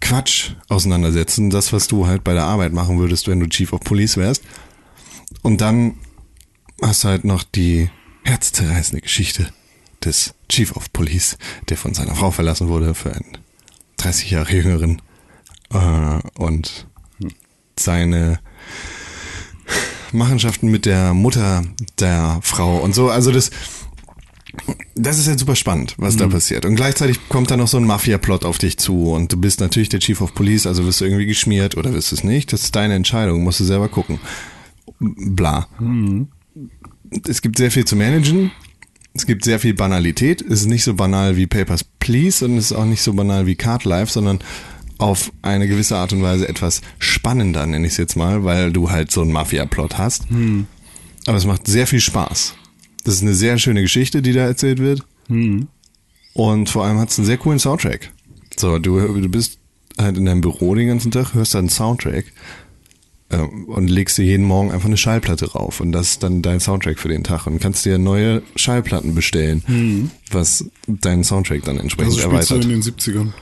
Quatsch 0.00 0.52
auseinandersetzen. 0.68 1.50
Das, 1.50 1.72
was 1.72 1.86
du 1.88 2.06
halt 2.06 2.24
bei 2.24 2.34
der 2.34 2.44
Arbeit 2.44 2.72
machen 2.72 2.98
würdest, 2.98 3.28
wenn 3.28 3.40
du 3.40 3.46
Chief 3.48 3.72
of 3.72 3.80
Police 3.80 4.16
wärst. 4.16 4.42
Und 5.42 5.60
dann 5.60 5.94
hast 6.82 7.04
du 7.04 7.08
halt 7.08 7.24
noch 7.24 7.42
die 7.42 7.90
herzzerreißende 8.24 9.02
Geschichte 9.02 9.48
des 10.04 10.34
Chief 10.48 10.76
of 10.76 10.92
Police, 10.92 11.38
der 11.68 11.76
von 11.76 11.94
seiner 11.94 12.14
Frau 12.14 12.30
verlassen 12.30 12.68
wurde 12.68 12.94
für 12.94 13.12
einen 13.12 13.38
30 13.98 14.30
Jahre 14.30 14.52
jüngeren 14.52 15.02
äh, 15.72 16.20
und 16.38 16.86
seine 17.78 18.40
Machenschaften 20.12 20.70
mit 20.70 20.86
der 20.86 21.14
Mutter 21.14 21.64
der 21.98 22.40
Frau 22.42 22.78
und 22.78 22.94
so. 22.94 23.10
Also 23.10 23.30
das, 23.30 23.50
das 24.94 25.18
ist 25.18 25.28
halt 25.28 25.38
super 25.38 25.56
spannend, 25.56 25.94
was 25.98 26.16
da 26.16 26.26
passiert. 26.28 26.64
Und 26.64 26.76
gleichzeitig 26.76 27.28
kommt 27.28 27.50
da 27.50 27.56
noch 27.56 27.68
so 27.68 27.76
ein 27.76 27.84
Mafia-Plot 27.84 28.44
auf 28.44 28.58
dich 28.58 28.78
zu 28.78 29.12
und 29.12 29.32
du 29.32 29.36
bist 29.36 29.60
natürlich 29.60 29.88
der 29.88 30.00
Chief 30.00 30.20
of 30.20 30.34
Police, 30.34 30.66
also 30.66 30.84
wirst 30.86 31.00
du 31.00 31.04
irgendwie 31.04 31.26
geschmiert 31.26 31.76
oder 31.76 31.92
wirst 31.92 32.12
du 32.12 32.16
es 32.16 32.24
nicht. 32.24 32.52
Das 32.52 32.62
ist 32.62 32.74
deine 32.74 32.94
Entscheidung, 32.94 33.42
musst 33.42 33.60
du 33.60 33.64
selber 33.64 33.88
gucken. 33.88 34.18
Bla. 34.98 35.68
Es 37.28 37.42
gibt 37.42 37.58
sehr 37.58 37.70
viel 37.70 37.84
zu 37.84 37.96
managen. 37.96 38.50
Es 39.18 39.26
gibt 39.26 39.44
sehr 39.44 39.58
viel 39.58 39.74
Banalität. 39.74 40.42
Es 40.42 40.60
ist 40.60 40.66
nicht 40.68 40.84
so 40.84 40.94
banal 40.94 41.36
wie 41.36 41.48
Papers, 41.48 41.82
Please 41.98 42.44
und 42.44 42.56
es 42.56 42.66
ist 42.70 42.72
auch 42.72 42.84
nicht 42.84 43.02
so 43.02 43.12
banal 43.12 43.46
wie 43.46 43.56
Card 43.56 43.82
Life, 43.84 44.12
sondern 44.12 44.38
auf 44.98 45.32
eine 45.42 45.66
gewisse 45.66 45.96
Art 45.96 46.12
und 46.12 46.22
Weise 46.22 46.48
etwas 46.48 46.82
spannender, 47.00 47.66
nenne 47.66 47.84
ich 47.86 47.92
es 47.92 47.98
jetzt 47.98 48.16
mal, 48.16 48.44
weil 48.44 48.72
du 48.72 48.90
halt 48.90 49.10
so 49.10 49.22
einen 49.22 49.32
Mafia-Plot 49.32 49.98
hast. 49.98 50.30
Aber 51.26 51.36
es 51.36 51.46
macht 51.46 51.66
sehr 51.66 51.86
viel 51.88 52.00
Spaß. 52.00 52.54
Das 53.04 53.14
ist 53.14 53.22
eine 53.22 53.34
sehr 53.34 53.58
schöne 53.58 53.82
Geschichte, 53.82 54.22
die 54.22 54.32
da 54.32 54.42
erzählt 54.42 54.78
wird. 54.78 55.04
Und 56.32 56.68
vor 56.68 56.84
allem 56.84 56.98
hat 56.98 57.10
es 57.10 57.18
einen 57.18 57.26
sehr 57.26 57.38
coolen 57.38 57.58
Soundtrack. 57.58 58.12
So, 58.56 58.78
du, 58.78 59.20
du 59.20 59.28
bist 59.28 59.58
halt 59.98 60.16
in 60.16 60.26
deinem 60.26 60.40
Büro 60.42 60.74
den 60.76 60.86
ganzen 60.88 61.10
Tag, 61.10 61.34
hörst 61.34 61.54
dann 61.54 61.62
einen 61.62 61.68
Soundtrack 61.70 62.26
und 63.30 63.88
legst 63.88 64.16
dir 64.18 64.24
jeden 64.24 64.46
Morgen 64.46 64.70
einfach 64.70 64.86
eine 64.86 64.96
Schallplatte 64.96 65.52
rauf. 65.52 65.80
Und 65.80 65.92
das 65.92 66.12
ist 66.12 66.22
dann 66.22 66.40
dein 66.42 66.60
Soundtrack 66.60 66.98
für 66.98 67.08
den 67.08 67.24
Tag. 67.24 67.46
Und 67.46 67.60
kannst 67.60 67.84
dir 67.84 67.98
neue 67.98 68.42
Schallplatten 68.56 69.14
bestellen, 69.14 70.10
was 70.30 70.64
deinen 70.86 71.24
Soundtrack 71.24 71.62
dann 71.64 71.78
entsprechend 71.78 72.14
also 72.14 72.28
spielst 72.28 72.50
du 72.50 72.54
erweitert. 72.54 72.70
in 72.72 72.80
den 72.80 72.82
70ern. 72.82 73.32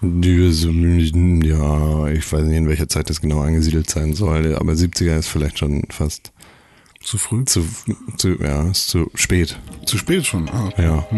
Die 0.00 0.52
so, 0.52 0.70
Ja, 0.70 2.06
ich 2.08 2.32
weiß 2.32 2.44
nicht, 2.44 2.56
in 2.56 2.68
welcher 2.68 2.88
Zeit 2.88 3.10
das 3.10 3.20
genau 3.20 3.40
angesiedelt 3.40 3.90
sein 3.90 4.14
soll, 4.14 4.54
aber 4.54 4.72
70er 4.72 5.18
ist 5.18 5.28
vielleicht 5.28 5.58
schon 5.58 5.82
fast 5.90 6.30
Zu 7.02 7.18
früh? 7.18 7.44
zu, 7.44 7.64
zu 8.16 8.40
ja, 8.40 8.70
ist 8.70 8.88
zu 8.88 9.10
spät. 9.14 9.58
Zu 9.86 9.98
spät 9.98 10.24
schon. 10.24 10.48
Ah, 10.50 10.66
okay. 10.68 10.84
Ja. 10.84 11.08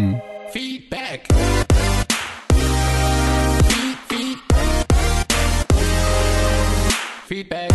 Feedback. 0.51 1.27
Feedback. 7.27 7.70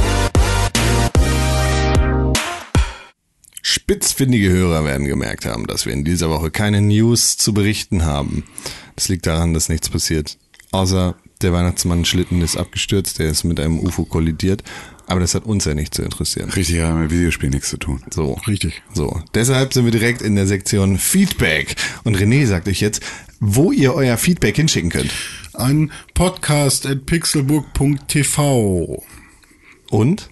Spitzfindige 3.76 4.48
Hörer 4.48 4.86
werden 4.86 5.06
gemerkt 5.06 5.44
haben, 5.44 5.66
dass 5.66 5.84
wir 5.84 5.92
in 5.92 6.02
dieser 6.02 6.30
Woche 6.30 6.50
keine 6.50 6.80
News 6.80 7.36
zu 7.36 7.52
berichten 7.52 8.06
haben. 8.06 8.44
Das 8.96 9.08
liegt 9.08 9.26
daran, 9.26 9.52
dass 9.52 9.68
nichts 9.68 9.90
passiert. 9.90 10.38
Außer 10.72 11.14
der 11.42 11.52
Weihnachtsmann-Schlitten 11.52 12.40
ist 12.40 12.56
abgestürzt, 12.56 13.18
der 13.18 13.28
ist 13.28 13.44
mit 13.44 13.60
einem 13.60 13.78
UFO 13.78 14.06
kollidiert. 14.06 14.64
Aber 15.06 15.20
das 15.20 15.34
hat 15.34 15.44
uns 15.44 15.66
ja 15.66 15.74
nicht 15.74 15.94
zu 15.94 16.02
interessieren. 16.02 16.48
Richtig, 16.48 16.80
hat 16.80 16.94
mit 16.94 17.10
Videospiel 17.10 17.50
nichts 17.50 17.68
zu 17.68 17.76
tun. 17.76 18.02
So. 18.10 18.40
Richtig. 18.46 18.82
So. 18.94 19.20
Deshalb 19.34 19.74
sind 19.74 19.84
wir 19.84 19.92
direkt 19.92 20.22
in 20.22 20.36
der 20.36 20.46
Sektion 20.46 20.96
Feedback. 20.96 21.76
Und 22.02 22.16
René 22.16 22.46
sagt 22.46 22.68
euch 22.68 22.80
jetzt, 22.80 23.02
wo 23.40 23.72
ihr 23.72 23.92
euer 23.92 24.16
Feedback 24.16 24.56
hinschicken 24.56 24.88
könnt. 24.88 25.12
Ein 25.52 25.92
Podcast 26.14 26.86
at 26.86 27.04
pixelburg.tv 27.04 29.04
Und? 29.90 30.30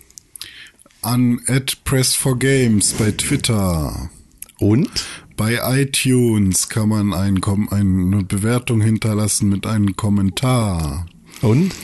An 1.05 1.41
at 1.47 1.79
press4games 1.85 2.95
bei 2.99 3.11
Twitter. 3.13 4.11
Und? 4.59 4.89
Bei 5.37 5.59
iTunes 5.81 6.69
kann 6.69 6.89
man 6.89 7.13
ein, 7.13 7.43
eine 7.71 8.23
Bewertung 8.23 8.81
hinterlassen 8.81 9.49
mit 9.49 9.67
einem 9.67 9.97
Kommentar. 9.97 11.07
Und? 11.43 11.75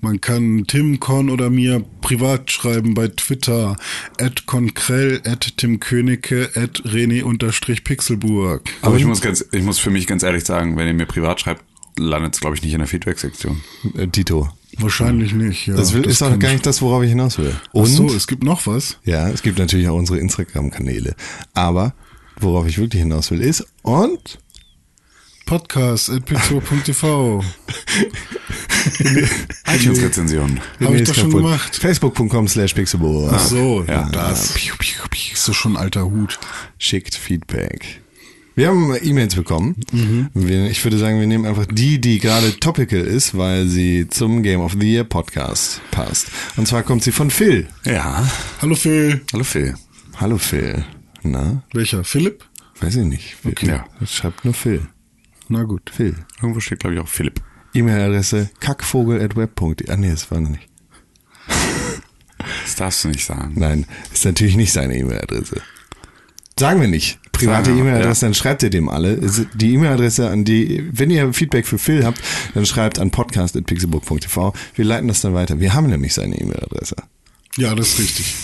Man 0.00 0.20
kann 0.20 0.64
Tim 0.68 1.00
Korn 1.00 1.28
oder 1.28 1.50
mir 1.50 1.84
privat 2.00 2.52
schreiben 2.52 2.94
bei 2.94 3.08
Twitter 3.08 3.76
at 4.20 4.46
Konkrell, 4.46 5.20
at 5.24 5.56
Tim 5.56 5.80
Königke, 5.80 6.50
at 6.54 6.82
René 6.84 7.24
unterstrich 7.24 7.82
Pixelburg. 7.82 8.62
Aber 8.82 8.96
ich 8.96 9.04
muss 9.04 9.20
ganz, 9.20 9.44
ich 9.50 9.62
muss 9.62 9.80
für 9.80 9.90
mich 9.90 10.06
ganz 10.06 10.22
ehrlich 10.22 10.44
sagen, 10.44 10.76
wenn 10.76 10.86
ihr 10.86 10.94
mir 10.94 11.06
privat 11.06 11.40
schreibt, 11.40 11.64
landet 11.98 12.34
es, 12.34 12.40
glaube 12.40 12.56
ich, 12.56 12.62
nicht 12.62 12.72
in 12.72 12.78
der 12.78 12.88
Feedback-Sektion. 12.88 13.60
Äh, 13.96 14.06
Tito. 14.08 14.48
Wahrscheinlich 14.78 15.32
nicht, 15.32 15.66
ja. 15.66 15.74
Das, 15.74 15.92
will, 15.92 16.04
ist 16.06 16.22
auch 16.22 16.38
gar 16.38 16.50
ich- 16.50 16.56
nicht 16.56 16.66
das, 16.66 16.80
worauf 16.82 17.02
ich 17.02 17.10
hinaus 17.10 17.38
will. 17.38 17.54
Ach 17.70 17.74
Und? 17.74 17.86
so, 17.86 18.06
es 18.14 18.26
gibt 18.26 18.44
noch 18.44 18.66
was. 18.66 18.98
Ja, 19.04 19.28
es 19.28 19.42
gibt 19.42 19.58
natürlich 19.58 19.88
auch 19.88 19.96
unsere 19.96 20.18
Instagram-Kanäle. 20.18 21.14
Aber 21.54 21.94
worauf 22.40 22.66
ich 22.68 22.78
wirklich 22.78 23.02
hinaus 23.02 23.30
will 23.30 23.40
ist 23.40 23.66
und 23.82 24.38
Podcast 25.46 26.10
at 26.10 26.22
iTunes-Rezension. 29.66 30.60
Hab 30.80 30.92
ich 30.94 31.04
doch 31.08 31.14
schon 31.14 31.24
kaputt. 31.30 31.42
gemacht. 31.42 31.76
Facebook.com 31.76 32.48
slash 32.48 32.74
pixelbohr. 32.74 33.30
Ach 33.32 33.40
so, 33.40 33.82
ja, 33.86 34.02
Ja, 34.02 34.08
das. 34.10 34.54
Ist 34.56 35.48
doch 35.48 35.54
schon 35.54 35.72
ein 35.72 35.76
alter 35.82 36.04
Hut. 36.04 36.38
Schickt 36.78 37.14
Feedback. 37.14 38.00
Wir 38.58 38.70
haben 38.70 38.92
E-Mails 39.00 39.36
bekommen. 39.36 39.76
Mhm. 39.92 40.30
Wir, 40.34 40.68
ich 40.68 40.82
würde 40.82 40.98
sagen, 40.98 41.20
wir 41.20 41.28
nehmen 41.28 41.46
einfach 41.46 41.64
die, 41.64 42.00
die 42.00 42.18
gerade 42.18 42.58
topical 42.58 42.98
ist, 42.98 43.38
weil 43.38 43.68
sie 43.68 44.08
zum 44.08 44.42
Game 44.42 44.60
of 44.60 44.72
the 44.72 44.94
Year 44.94 45.04
Podcast 45.04 45.80
passt. 45.92 46.26
Und 46.56 46.66
zwar 46.66 46.82
kommt 46.82 47.04
sie 47.04 47.12
von 47.12 47.30
Phil. 47.30 47.68
Ja. 47.84 48.28
Hallo 48.60 48.74
Phil. 48.74 49.20
Hallo 49.32 49.44
Phil. 49.44 49.76
Hallo 50.16 50.38
Phil. 50.38 50.84
Na, 51.22 51.62
Welcher? 51.72 52.02
Philipp? 52.02 52.44
weiß 52.80 52.96
ich 52.96 53.04
nicht. 53.04 53.36
Phil. 53.36 53.54
Ja. 53.62 53.86
Das 54.00 54.12
schreibt 54.12 54.44
nur 54.44 54.54
Phil. 54.54 54.88
Na 55.48 55.62
gut. 55.62 55.88
Phil. 55.94 56.16
Irgendwo 56.42 56.58
steht, 56.58 56.80
glaube 56.80 56.96
ich, 56.96 57.00
auch 57.00 57.06
Philipp. 57.06 57.40
E-Mail-Adresse 57.74 58.50
kackvogel.web.de. 58.58 59.88
Ah 59.88 59.96
nee, 59.96 60.10
das 60.10 60.28
war 60.32 60.40
noch 60.40 60.50
nicht. 60.50 60.68
Das 62.64 62.74
darfst 62.74 63.04
du 63.04 63.08
nicht 63.08 63.24
sagen. 63.24 63.52
Nein, 63.54 63.86
ist 64.12 64.24
natürlich 64.24 64.56
nicht 64.56 64.72
seine 64.72 64.96
E-Mail-Adresse. 64.96 65.62
Sagen 66.58 66.80
wir 66.80 66.88
nicht. 66.88 67.20
Private 67.38 67.70
E-Mail-Adresse, 67.70 68.26
dann 68.26 68.34
schreibt 68.34 68.62
ihr 68.62 68.70
dem 68.70 68.88
alle. 68.88 69.18
Die 69.54 69.74
E-Mail-Adresse, 69.74 70.28
an 70.30 70.44
die, 70.44 70.88
wenn 70.92 71.10
ihr 71.10 71.32
Feedback 71.32 71.66
für 71.66 71.78
Phil 71.78 72.04
habt, 72.04 72.20
dann 72.54 72.66
schreibt 72.66 72.98
an 72.98 73.10
podcast.pixelbook.tv. 73.10 74.52
Wir 74.74 74.84
leiten 74.84 75.08
das 75.08 75.20
dann 75.20 75.34
weiter. 75.34 75.60
Wir 75.60 75.74
haben 75.74 75.88
nämlich 75.88 76.14
seine 76.14 76.36
E-Mail-Adresse. 76.40 76.96
Ja, 77.56 77.74
das 77.74 77.88
ist 77.88 77.98
richtig. 77.98 78.34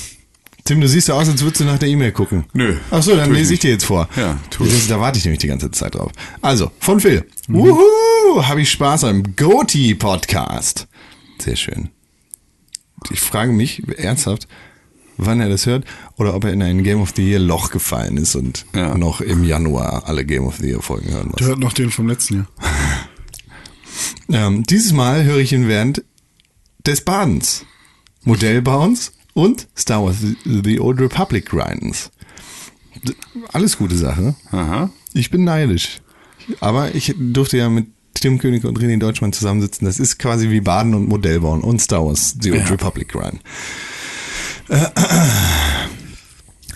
Tim, 0.65 0.81
du 0.81 0.89
siehst 0.89 1.09
ja 1.09 1.15
aus, 1.15 1.29
als 1.29 1.43
würdest 1.43 1.61
du 1.61 1.65
nach 1.67 1.79
der 1.79 1.91
E-Mail 1.91 2.13
gucken. 2.13 2.45
Nö, 2.55 2.77
Ach 2.91 3.03
so, 3.03 3.15
dann 3.15 3.31
ich 3.33 3.37
lese 3.37 3.43
ich 3.45 3.51
nicht. 3.51 3.63
dir 3.65 3.71
jetzt 3.73 3.85
vor. 3.85 4.09
Ja, 4.17 4.39
tu 4.49 4.65
es. 4.65 4.89
Da 4.89 4.99
warte 4.99 5.19
ich 5.19 5.25
nämlich 5.25 5.41
die 5.41 5.47
ganze 5.47 5.71
Zeit 5.71 5.95
drauf. 5.95 6.11
Also, 6.41 6.71
von 6.81 7.01
Phil. 7.01 7.27
Wuhu, 7.49 8.43
habe 8.43 8.63
ich 8.63 8.71
Spaß 8.71 9.05
am 9.05 9.23
Goti-Podcast. 9.37 10.87
Sehr 11.39 11.57
schön. 11.57 11.91
Ich 13.11 13.21
frage 13.21 13.53
mich 13.53 13.83
ernsthaft, 13.99 14.49
wann 15.17 15.41
er 15.41 15.49
das 15.49 15.67
hört 15.67 15.85
oder 16.17 16.35
ob 16.35 16.45
er 16.45 16.53
in 16.53 16.63
ein 16.63 16.83
Game 16.85 17.01
of 17.01 17.13
the 17.17 17.23
Year 17.29 17.39
Loch 17.41 17.71
gefallen 17.71 18.17
ist 18.17 18.35
und 18.35 18.67
Ja. 18.75 18.97
noch 18.97 19.21
im 19.21 19.45
Januar 19.45 20.05
alle 20.07 20.25
Game 20.25 20.45
of 20.45 20.57
the 20.59 20.67
Year 20.69 20.83
Folgen 20.83 21.11
hören 21.11 21.31
Der 21.31 21.41
muss. 21.41 21.49
hört 21.49 21.59
noch 21.61 21.73
den 21.73 21.91
vom 21.91 22.09
letzten 22.09 22.35
Jahr. 22.35 22.47
Ähm, 24.31 24.63
dieses 24.65 24.93
Mal 24.93 25.25
höre 25.25 25.39
ich 25.39 25.53
ihn 25.53 25.69
während 25.69 26.03
des 26.87 27.03
Badens, 27.03 27.65
Modellbauens 28.25 29.13
und 29.35 29.69
Star 29.77 30.03
Wars 30.05 30.17
The, 30.21 30.37
The 30.65 30.81
Old 30.81 31.01
Republic 31.01 31.47
Grindens. 31.47 32.11
Alles 33.53 33.77
gute 33.77 33.97
Sache. 33.97 34.35
Aha. 34.51 34.91
Ich 35.13 35.31
bin 35.31 35.45
neidisch. 35.45 36.01
Aber 36.61 36.95
ich 36.95 37.15
durfte 37.19 37.59
ja 37.59 37.69
mit 37.69 37.87
Tim 38.15 38.39
König 38.39 38.65
und 38.65 38.79
René 38.79 38.99
Deutschmann 38.99 39.33
zusammensitzen. 39.33 39.85
Das 39.85 39.99
ist 40.01 40.19
quasi 40.19 40.51
wie 40.51 40.61
Baden 40.61 40.95
und 40.95 41.09
Modellbauen 41.09 41.61
und 41.61 41.81
Star 41.81 42.05
Wars 42.07 42.37
The 42.41 42.53
Old 42.53 42.63
Ja. 42.65 42.69
Republic 42.71 43.09
Grind. 43.11 43.41
Äh, 44.69 44.87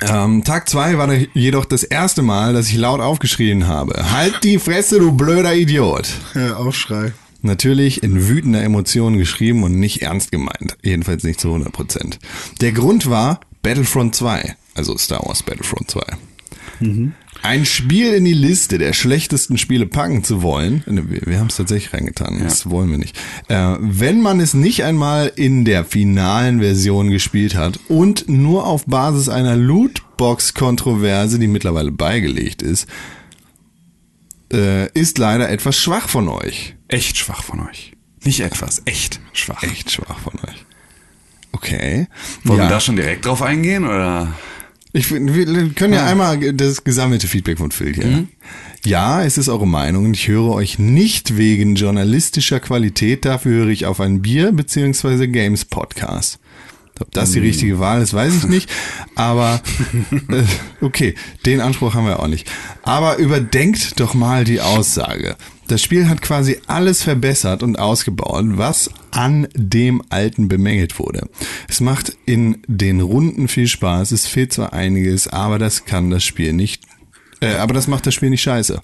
ähm, 0.00 0.44
Tag 0.44 0.68
zwei 0.68 0.98
war 0.98 1.06
da 1.06 1.14
jedoch 1.34 1.64
das 1.64 1.82
erste 1.82 2.22
Mal, 2.22 2.52
dass 2.52 2.68
ich 2.68 2.76
laut 2.76 3.00
aufgeschrien 3.00 3.66
habe. 3.66 4.10
Halt 4.12 4.44
die 4.44 4.58
Fresse, 4.58 4.98
du 4.98 5.12
blöder 5.12 5.54
Idiot. 5.54 6.08
Ja, 6.34 6.56
Aufschrei. 6.56 7.12
Natürlich 7.40 8.02
in 8.02 8.28
wütender 8.28 8.62
Emotion 8.62 9.16
geschrieben 9.16 9.62
und 9.62 9.78
nicht 9.78 10.02
ernst 10.02 10.32
gemeint. 10.32 10.76
Jedenfalls 10.82 11.22
nicht 11.22 11.40
zu 11.40 11.48
100%. 11.48 12.18
Der 12.60 12.72
Grund 12.72 13.08
war 13.08 13.40
Battlefront 13.62 14.14
2, 14.14 14.56
also 14.74 14.96
Star 14.98 15.24
Wars 15.24 15.42
Battlefront 15.42 15.90
2. 15.90 16.00
Ein 17.42 17.64
Spiel 17.64 18.12
in 18.14 18.24
die 18.24 18.34
Liste 18.34 18.78
der 18.78 18.92
schlechtesten 18.92 19.58
Spiele 19.58 19.86
packen 19.86 20.24
zu 20.24 20.42
wollen, 20.42 20.82
ne, 20.86 21.08
wir, 21.08 21.22
wir 21.24 21.38
haben 21.38 21.46
es 21.48 21.56
tatsächlich 21.56 21.92
reingetan, 21.92 22.40
das 22.42 22.68
wollen 22.68 22.90
wir 22.90 22.98
nicht, 22.98 23.16
äh, 23.48 23.76
wenn 23.78 24.20
man 24.20 24.40
es 24.40 24.54
nicht 24.54 24.84
einmal 24.84 25.32
in 25.36 25.64
der 25.64 25.84
finalen 25.84 26.60
Version 26.60 27.10
gespielt 27.10 27.54
hat 27.54 27.78
und 27.88 28.28
nur 28.28 28.66
auf 28.66 28.86
Basis 28.86 29.28
einer 29.28 29.56
Lootbox-Kontroverse, 29.56 31.38
die 31.38 31.46
mittlerweile 31.48 31.92
beigelegt 31.92 32.62
ist, 32.62 32.88
äh, 34.52 34.90
ist 34.92 35.18
leider 35.18 35.48
etwas 35.48 35.76
schwach 35.76 36.08
von 36.08 36.28
euch. 36.28 36.74
Echt 36.88 37.18
schwach 37.18 37.42
von 37.42 37.60
euch. 37.68 37.92
Nicht 38.24 38.40
etwas, 38.40 38.82
echt 38.84 39.20
schwach. 39.32 39.62
Echt 39.62 39.90
schwach 39.90 40.18
von 40.18 40.34
euch. 40.48 40.64
Okay. 41.52 42.06
Wollen 42.44 42.60
ja. 42.60 42.66
wir 42.66 42.70
da 42.70 42.80
schon 42.80 42.96
direkt 42.96 43.26
drauf 43.26 43.42
eingehen 43.42 43.84
oder? 43.84 44.34
Ich, 44.92 45.10
wir 45.12 45.68
können 45.74 45.92
ja 45.92 46.06
einmal 46.06 46.38
das 46.54 46.82
gesammelte 46.82 47.26
Feedback 47.28 47.58
von 47.58 47.70
Phil 47.70 47.94
hier. 47.94 48.24
Ja, 48.84 49.22
es 49.22 49.36
ist 49.36 49.48
eure 49.48 49.66
Meinung 49.66 50.06
und 50.06 50.14
ich 50.14 50.28
höre 50.28 50.50
euch 50.50 50.78
nicht 50.78 51.36
wegen 51.36 51.74
journalistischer 51.74 52.58
Qualität, 52.60 53.24
dafür 53.24 53.64
höre 53.64 53.68
ich 53.68 53.86
auf 53.86 54.00
einen 54.00 54.22
Bier- 54.22 54.52
bzw. 54.52 55.26
Games-Podcast. 55.26 56.38
Ob 57.00 57.12
das 57.12 57.30
die 57.32 57.38
richtige 57.38 57.78
Wahl 57.78 58.02
ist, 58.02 58.12
weiß 58.12 58.34
ich 58.34 58.44
nicht. 58.48 58.70
Aber 59.14 59.60
äh, 60.30 60.42
okay, 60.80 61.14
den 61.46 61.60
Anspruch 61.60 61.94
haben 61.94 62.06
wir 62.06 62.18
auch 62.20 62.26
nicht. 62.26 62.50
Aber 62.82 63.18
überdenkt 63.18 64.00
doch 64.00 64.14
mal 64.14 64.44
die 64.44 64.60
Aussage. 64.60 65.36
Das 65.68 65.82
Spiel 65.82 66.08
hat 66.08 66.22
quasi 66.22 66.58
alles 66.66 67.02
verbessert 67.02 67.62
und 67.62 67.78
ausgebaut, 67.78 68.44
was 68.56 68.90
an 69.10 69.46
dem 69.54 70.02
Alten 70.08 70.48
bemängelt 70.48 70.98
wurde. 70.98 71.28
Es 71.68 71.80
macht 71.80 72.16
in 72.26 72.62
den 72.66 73.00
Runden 73.00 73.48
viel 73.48 73.68
Spaß, 73.68 74.12
es 74.12 74.26
fehlt 74.26 74.52
zwar 74.52 74.72
einiges, 74.72 75.28
aber 75.28 75.58
das 75.58 75.84
kann 75.84 76.10
das 76.10 76.24
Spiel 76.24 76.52
nicht, 76.54 76.82
äh, 77.40 77.54
aber 77.56 77.74
das 77.74 77.86
macht 77.86 78.06
das 78.06 78.14
Spiel 78.14 78.30
nicht 78.30 78.42
scheiße. 78.42 78.80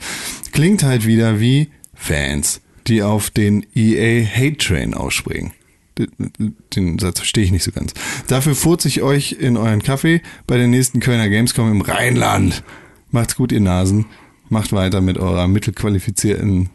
Klingt 0.53 0.83
halt 0.83 1.07
wieder 1.07 1.41
wie 1.41 1.71
Fans, 1.95 2.61
die 2.87 3.03
auf 3.03 3.31
den 3.31 3.65
EA 3.75 4.25
Hate 4.27 4.59
Train 4.59 4.95
aufspringen. 4.95 5.53
Den- 5.99 6.57
Den 6.75 6.99
Satz 6.99 7.21
verstehe 7.21 7.45
ich 7.45 7.53
nicht 7.53 7.63
so 7.65 7.71
ganz. 7.73 7.95
Dafür 8.27 8.55
furze 8.55 8.89
ich 8.89 9.01
euch 9.01 9.33
in 9.33 9.57
euren 9.57 9.83
Kaffee 9.83 10.21
bei 10.47 10.57
der 10.59 10.67
nächsten 10.67 11.01
Kölner 11.01 11.29
Gamescom 11.29 11.71
im 11.71 11.81
Rheinland. 11.81 12.63
Macht's 13.11 13.37
gut, 13.37 13.53
ihr 13.53 13.61
Nasen. 13.61 14.07
Macht 14.55 14.73
weiter 14.73 15.01
mit 15.01 15.19
eurer 15.19 15.49
mittelqualifizierten 15.49 16.71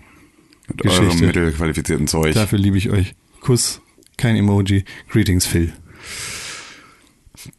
Mit 0.67 0.85
eurem 0.85 1.05
Geschichte. 1.05 1.25
mittelqualifizierten 1.27 2.07
Zeug. 2.07 2.33
Dafür 2.33 2.59
liebe 2.59 2.77
ich 2.77 2.89
euch. 2.89 3.15
Kuss, 3.39 3.79
kein 4.17 4.35
Emoji. 4.35 4.83
Greetings, 5.07 5.45
Phil. 5.45 5.71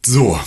So. 0.05 0.39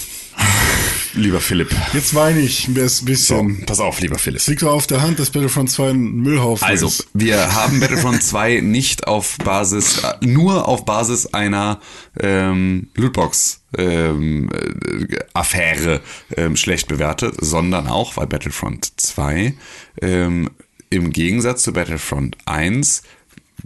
Lieber 1.17 1.41
Philipp. 1.41 1.71
Jetzt 1.93 2.15
weine 2.15 2.41
ich 2.41 2.67
ein 2.69 2.89
So, 2.89 3.05
bisschen. 3.05 3.65
pass 3.67 3.79
auf, 3.81 4.01
lieber 4.01 4.19
Philipp. 4.19 4.41
Es 4.41 4.47
liegt 4.49 4.63
doch 4.63 4.73
auf 4.73 4.87
der 4.87 5.01
Hand, 5.01 5.19
dass 5.19 5.31
Battlefront 5.31 5.71
2 5.71 5.91
ein 5.91 6.15
Müllhaufen 6.17 6.67
Also, 6.67 6.87
ist. 6.89 7.07
wir 7.15 7.55
haben 7.55 7.79
Battlefront 7.81 8.23
2 8.23 8.61
nicht 8.61 9.07
auf 9.07 9.39
Basis, 9.39 10.03
nur 10.23 10.67
auf 10.67 10.85
Basis 10.85 11.33
einer 11.33 11.81
ähm, 12.19 12.89
Lootbox 12.97 13.61
ähm, 13.79 14.51
äh, 14.53 15.17
Affäre 15.35 16.01
ähm, 16.37 16.57
schlecht 16.57 16.89
bewertet, 16.89 17.37
sondern 17.41 17.87
auch, 17.87 18.17
weil 18.17 18.27
Battlefront 18.27 18.93
2 18.97 19.55
ähm, 20.03 20.51
im 20.91 21.13
Gegensatz 21.13 21.63
zu 21.63 21.73
Battlefront 21.73 22.37
1 22.47 23.03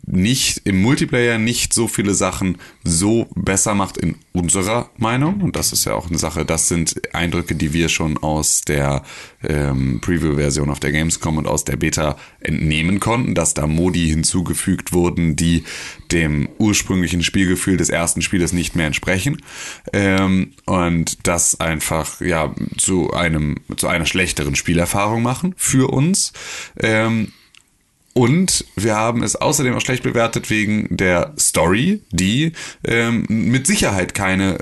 nicht 0.06 0.62
im 0.64 0.80
Multiplayer 0.80 1.38
nicht 1.38 1.74
so 1.74 1.88
viele 1.88 2.14
Sachen 2.14 2.58
so 2.84 3.28
besser 3.34 3.74
macht 3.74 3.96
in 3.98 4.16
unserer 4.32 4.90
Meinung. 4.96 5.40
Und 5.42 5.56
das 5.56 5.72
ist 5.72 5.84
ja 5.84 5.94
auch 5.94 6.08
eine 6.08 6.18
Sache, 6.18 6.44
das 6.44 6.68
sind 6.68 7.14
Eindrücke, 7.14 7.54
die 7.54 7.72
wir 7.72 7.88
schon 7.88 8.16
aus 8.18 8.62
der 8.62 9.02
ähm, 9.42 10.00
Preview-Version 10.00 10.70
auf 10.70 10.80
der 10.80 10.92
Gamescom 10.92 11.36
und 11.38 11.46
aus 11.46 11.64
der 11.64 11.76
Beta 11.76 12.16
entnehmen 12.40 13.00
konnten, 13.00 13.34
dass 13.34 13.54
da 13.54 13.66
Modi 13.66 14.08
hinzugefügt 14.08 14.92
wurden, 14.92 15.36
die 15.36 15.64
dem 16.12 16.48
ursprünglichen 16.58 17.22
Spielgefühl 17.22 17.76
des 17.76 17.90
ersten 17.90 18.22
Spieles 18.22 18.52
nicht 18.52 18.76
mehr 18.76 18.86
entsprechen. 18.86 19.42
Ähm, 19.92 20.52
und 20.64 21.26
das 21.26 21.60
einfach 21.60 22.20
ja 22.20 22.54
zu 22.76 23.12
einem 23.12 23.56
zu 23.76 23.88
einer 23.88 24.06
schlechteren 24.06 24.54
Spielerfahrung 24.54 25.22
machen 25.22 25.54
für 25.56 25.92
uns. 25.92 26.32
Ähm, 26.80 27.32
und 28.18 28.64
wir 28.74 28.96
haben 28.96 29.22
es 29.22 29.36
außerdem 29.36 29.76
auch 29.76 29.80
schlecht 29.80 30.02
bewertet 30.02 30.50
wegen 30.50 30.88
der 30.90 31.34
Story, 31.38 32.02
die 32.10 32.50
ähm, 32.82 33.24
mit 33.28 33.68
Sicherheit 33.68 34.12
keine, 34.12 34.58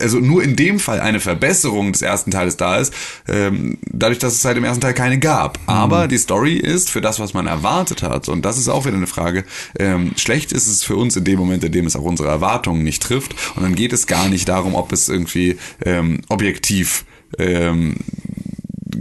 also 0.00 0.18
nur 0.18 0.42
in 0.42 0.56
dem 0.56 0.80
Fall 0.80 0.98
eine 0.98 1.20
Verbesserung 1.20 1.92
des 1.92 2.02
ersten 2.02 2.32
Teiles 2.32 2.56
da 2.56 2.78
ist, 2.78 2.92
ähm, 3.28 3.78
dadurch, 3.88 4.18
dass 4.18 4.32
es 4.32 4.42
seit 4.42 4.56
dem 4.56 4.64
ersten 4.64 4.80
Teil 4.80 4.94
keine 4.94 5.20
gab. 5.20 5.60
Aber 5.66 6.08
die 6.08 6.18
Story 6.18 6.56
ist 6.56 6.90
für 6.90 7.00
das, 7.00 7.20
was 7.20 7.32
man 7.32 7.46
erwartet 7.46 8.02
hat, 8.02 8.28
und 8.28 8.44
das 8.44 8.58
ist 8.58 8.66
auch 8.66 8.86
wieder 8.86 8.96
eine 8.96 9.06
Frage, 9.06 9.44
ähm, 9.78 10.14
schlecht 10.16 10.50
ist 10.50 10.66
es 10.66 10.82
für 10.82 10.96
uns 10.96 11.14
in 11.14 11.22
dem 11.22 11.38
Moment, 11.38 11.62
in 11.62 11.70
dem 11.70 11.86
es 11.86 11.94
auch 11.94 12.02
unsere 12.02 12.28
Erwartungen 12.28 12.82
nicht 12.82 13.04
trifft. 13.04 13.36
Und 13.54 13.62
dann 13.62 13.76
geht 13.76 13.92
es 13.92 14.08
gar 14.08 14.28
nicht 14.28 14.48
darum, 14.48 14.74
ob 14.74 14.90
es 14.90 15.08
irgendwie 15.08 15.58
ähm, 15.84 16.22
objektiv 16.28 17.04
ähm, 17.38 17.94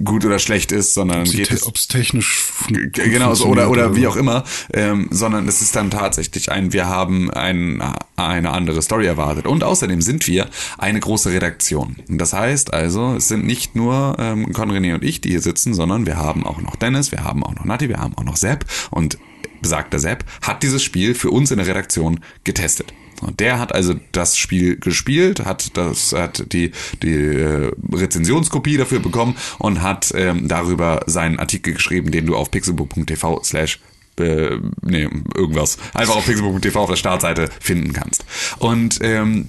gut 0.03 0.25
oder 0.25 0.39
schlecht 0.39 0.71
ist, 0.71 0.93
sondern 0.93 1.23
geht 1.23 1.51
es 1.51 1.65
Ob 1.65 1.75
es 1.75 1.87
technisch 1.87 2.39
fun- 2.39 2.89
G- 2.91 3.09
Genau, 3.09 3.33
so, 3.33 3.45
oder, 3.45 3.69
oder 3.69 3.95
wie 3.95 4.07
auch 4.07 4.15
immer, 4.15 4.43
ähm, 4.73 5.07
sondern 5.11 5.47
es 5.47 5.61
ist 5.61 5.75
dann 5.75 5.89
tatsächlich 5.91 6.51
ein, 6.51 6.73
wir 6.73 6.87
haben 6.87 7.31
ein, 7.31 7.81
eine 8.15 8.51
andere 8.51 8.81
Story 8.81 9.05
erwartet. 9.07 9.47
Und 9.47 9.63
außerdem 9.63 10.01
sind 10.01 10.27
wir 10.27 10.49
eine 10.77 10.99
große 10.99 11.31
Redaktion. 11.31 11.97
Das 12.07 12.33
heißt 12.33 12.73
also, 12.73 13.15
es 13.15 13.27
sind 13.27 13.45
nicht 13.45 13.75
nur 13.75 14.15
ähm, 14.19 14.51
Con 14.53 14.71
René 14.71 14.93
und 14.93 15.03
ich, 15.03 15.21
die 15.21 15.29
hier 15.29 15.41
sitzen, 15.41 15.73
sondern 15.73 16.05
wir 16.05 16.17
haben 16.17 16.45
auch 16.45 16.61
noch 16.61 16.75
Dennis, 16.75 17.11
wir 17.11 17.23
haben 17.23 17.43
auch 17.43 17.55
noch 17.55 17.65
Nati, 17.65 17.89
wir 17.89 17.97
haben 17.97 18.15
auch 18.17 18.23
noch 18.23 18.37
Sepp 18.37 18.65
und 18.91 19.17
besagter 19.61 19.97
Sepp 19.99 20.23
hat 20.41 20.61
dieses 20.61 20.83
Spiel 20.83 21.15
für 21.15 21.31
uns 21.31 21.49
in 21.51 21.57
der 21.57 21.65
Redaktion 21.67 22.19
getestet. 22.43 22.93
Und 23.21 23.39
der 23.39 23.59
hat 23.59 23.73
also 23.73 23.95
das 24.11 24.37
Spiel 24.37 24.77
gespielt, 24.77 25.45
hat 25.45 25.75
das, 25.75 26.13
hat 26.13 26.51
die, 26.53 26.71
die 27.01 27.13
äh, 27.13 27.71
Rezensionskopie 27.91 28.77
dafür 28.77 28.99
bekommen 28.99 29.35
und 29.57 29.81
hat 29.81 30.11
ähm, 30.15 30.47
darüber 30.47 31.01
seinen 31.07 31.39
Artikel 31.39 31.73
geschrieben, 31.73 32.11
den 32.11 32.25
du 32.25 32.35
auf 32.35 32.51
pixelbook.tv 32.51 33.41
slash 33.43 33.79
äh, 34.19 34.57
nee, 34.81 35.09
irgendwas. 35.35 35.77
Einfach 35.93 36.15
auf 36.15 36.25
pixelbook.tv 36.25 36.79
auf 36.79 36.89
der 36.89 36.95
Startseite 36.95 37.49
finden 37.59 37.93
kannst. 37.93 38.25
Und 38.59 38.99
ähm, 39.01 39.47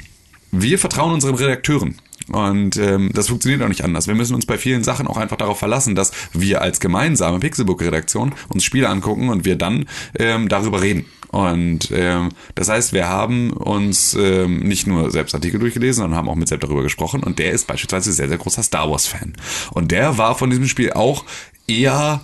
wir 0.50 0.78
vertrauen 0.78 1.12
unseren 1.12 1.34
Redakteuren. 1.34 1.96
Und 2.30 2.76
ähm, 2.76 3.10
das 3.14 3.28
funktioniert 3.28 3.62
auch 3.62 3.68
nicht 3.68 3.84
anders. 3.84 4.06
Wir 4.06 4.14
müssen 4.14 4.34
uns 4.34 4.44
bei 4.44 4.58
vielen 4.58 4.84
Sachen 4.84 5.06
auch 5.06 5.16
einfach 5.16 5.38
darauf 5.38 5.58
verlassen, 5.58 5.94
dass 5.94 6.12
wir 6.32 6.60
als 6.60 6.78
gemeinsame 6.78 7.38
Pixelbook-Redaktion 7.38 8.34
uns 8.48 8.64
Spiele 8.64 8.88
angucken 8.88 9.30
und 9.30 9.46
wir 9.46 9.56
dann 9.56 9.86
ähm, 10.18 10.48
darüber 10.48 10.82
reden 10.82 11.06
Und 11.30 11.90
ähm, 11.92 12.30
das 12.54 12.68
heißt, 12.68 12.92
wir 12.92 13.08
haben 13.08 13.52
uns 13.52 14.14
ähm, 14.14 14.60
nicht 14.60 14.86
nur 14.86 15.10
selbst 15.10 15.34
Artikel 15.34 15.60
durchgelesen, 15.60 16.02
sondern 16.02 16.18
haben 16.18 16.28
auch 16.28 16.34
mit 16.34 16.48
Sepp 16.48 16.60
darüber 16.60 16.82
gesprochen. 16.82 17.22
Und 17.22 17.38
der 17.38 17.52
ist 17.52 17.66
beispielsweise 17.66 18.12
sehr, 18.12 18.28
sehr 18.28 18.38
großer 18.38 18.62
Star 18.62 18.90
Wars-Fan. 18.90 19.34
Und 19.72 19.90
der 19.90 20.18
war 20.18 20.36
von 20.36 20.50
diesem 20.50 20.66
Spiel 20.66 20.92
auch 20.92 21.24
eher 21.66 22.22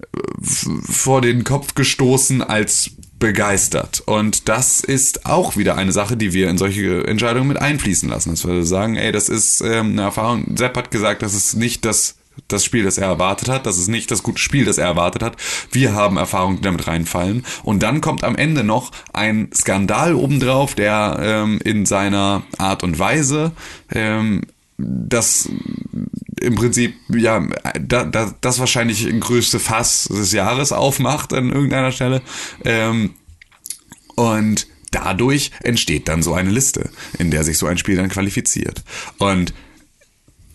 äh, 0.00 0.18
vor 0.82 1.20
den 1.20 1.44
Kopf 1.44 1.74
gestoßen 1.74 2.42
als 2.42 2.90
begeistert. 3.18 4.02
Und 4.04 4.48
das 4.48 4.80
ist 4.80 5.24
auch 5.24 5.56
wieder 5.56 5.76
eine 5.76 5.92
Sache, 5.92 6.16
die 6.16 6.32
wir 6.32 6.50
in 6.50 6.58
solche 6.58 7.06
Entscheidungen 7.06 7.48
mit 7.48 7.60
einfließen 7.60 8.08
lassen. 8.08 8.30
Dass 8.30 8.46
wir 8.46 8.64
sagen, 8.64 8.96
ey, 8.96 9.12
das 9.12 9.28
ist 9.28 9.60
ähm, 9.60 9.92
eine 9.92 10.02
Erfahrung. 10.02 10.56
Sepp 10.56 10.76
hat 10.76 10.90
gesagt, 10.90 11.22
das 11.22 11.34
ist 11.34 11.54
nicht 11.54 11.84
das 11.84 12.16
das 12.48 12.64
Spiel, 12.64 12.84
das 12.84 12.98
er 12.98 13.06
erwartet 13.06 13.48
hat. 13.48 13.66
Das 13.66 13.78
ist 13.78 13.88
nicht 13.88 14.10
das 14.10 14.22
gute 14.22 14.38
Spiel, 14.38 14.64
das 14.64 14.78
er 14.78 14.86
erwartet 14.86 15.22
hat. 15.22 15.36
Wir 15.70 15.94
haben 15.94 16.16
Erfahrungen, 16.16 16.56
die 16.56 16.62
damit 16.62 16.86
reinfallen. 16.86 17.44
Und 17.62 17.82
dann 17.82 18.00
kommt 18.00 18.24
am 18.24 18.36
Ende 18.36 18.64
noch 18.64 18.90
ein 19.12 19.50
Skandal 19.54 20.14
obendrauf, 20.14 20.74
der 20.74 21.18
ähm, 21.20 21.60
in 21.64 21.86
seiner 21.86 22.42
Art 22.58 22.82
und 22.82 22.98
Weise 22.98 23.52
ähm, 23.90 24.42
das 24.76 25.48
im 26.40 26.56
Prinzip 26.56 26.94
ja 27.08 27.46
da, 27.80 28.04
da, 28.04 28.34
das 28.40 28.58
wahrscheinlich 28.58 29.08
größte 29.20 29.60
Fass 29.60 30.08
des 30.10 30.32
Jahres 30.32 30.72
aufmacht 30.72 31.32
an 31.32 31.50
irgendeiner 31.50 31.92
Stelle. 31.92 32.22
Ähm, 32.64 33.14
und 34.16 34.66
dadurch 34.90 35.50
entsteht 35.62 36.08
dann 36.08 36.22
so 36.22 36.34
eine 36.34 36.50
Liste, 36.50 36.90
in 37.18 37.30
der 37.30 37.44
sich 37.44 37.58
so 37.58 37.66
ein 37.66 37.78
Spiel 37.78 37.96
dann 37.96 38.08
qualifiziert. 38.08 38.84
Und 39.18 39.54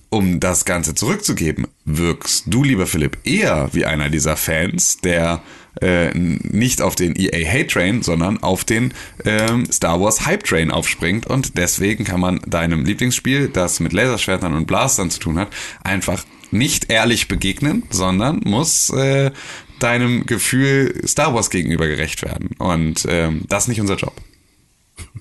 um 0.09 0.39
das 0.39 0.65
Ganze 0.65 0.95
zurückzugeben, 0.95 1.67
wirkst 1.85 2.45
du, 2.47 2.63
lieber 2.63 2.87
Philipp, 2.87 3.17
eher 3.23 3.69
wie 3.73 3.85
einer 3.85 4.09
dieser 4.09 4.35
Fans, 4.35 4.97
der 4.97 5.41
äh, 5.81 6.11
nicht 6.15 6.81
auf 6.81 6.95
den 6.95 7.15
EA 7.15 7.47
Hate 7.47 7.67
Train, 7.67 8.01
sondern 8.01 8.41
auf 8.41 8.63
den 8.63 8.93
ähm, 9.23 9.71
Star 9.71 10.01
Wars 10.01 10.25
Hype 10.25 10.43
Train 10.43 10.71
aufspringt 10.71 11.27
und 11.27 11.57
deswegen 11.57 12.03
kann 12.05 12.19
man 12.19 12.39
deinem 12.47 12.85
Lieblingsspiel, 12.85 13.49
das 13.49 13.79
mit 13.79 13.93
Laserschwertern 13.93 14.53
und 14.53 14.65
Blastern 14.65 15.11
zu 15.11 15.19
tun 15.19 15.37
hat, 15.37 15.49
einfach 15.83 16.25
nicht 16.51 16.89
ehrlich 16.89 17.27
begegnen, 17.27 17.83
sondern 17.91 18.41
muss 18.43 18.89
äh, 18.89 19.31
deinem 19.79 20.25
Gefühl 20.25 21.01
Star 21.07 21.33
Wars 21.33 21.49
gegenüber 21.49 21.87
gerecht 21.87 22.23
werden. 22.23 22.49
Und 22.57 23.05
ähm, 23.07 23.43
das 23.47 23.63
ist 23.63 23.67
nicht 23.69 23.81
unser 23.81 23.95
Job. 23.95 24.13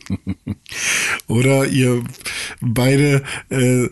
Oder 1.27 1.67
ihr 1.67 2.03
beide 2.61 3.23
äh, 3.51 3.89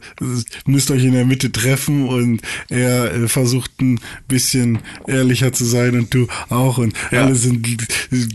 müsst 0.67 0.91
euch 0.91 1.05
in 1.05 1.13
der 1.13 1.25
Mitte 1.25 1.53
treffen 1.53 2.09
und 2.09 2.41
er 2.69 3.13
äh, 3.13 3.29
versucht 3.29 3.71
ein 3.81 4.01
bisschen 4.29 4.79
ehrlicher 5.07 5.53
zu 5.53 5.65
sein 5.65 5.99
und 5.99 6.15
du 6.15 6.27
auch 6.49 6.79
und 6.79 6.95
ja. 7.11 7.25
alle 7.25 7.35
sind 7.35 7.67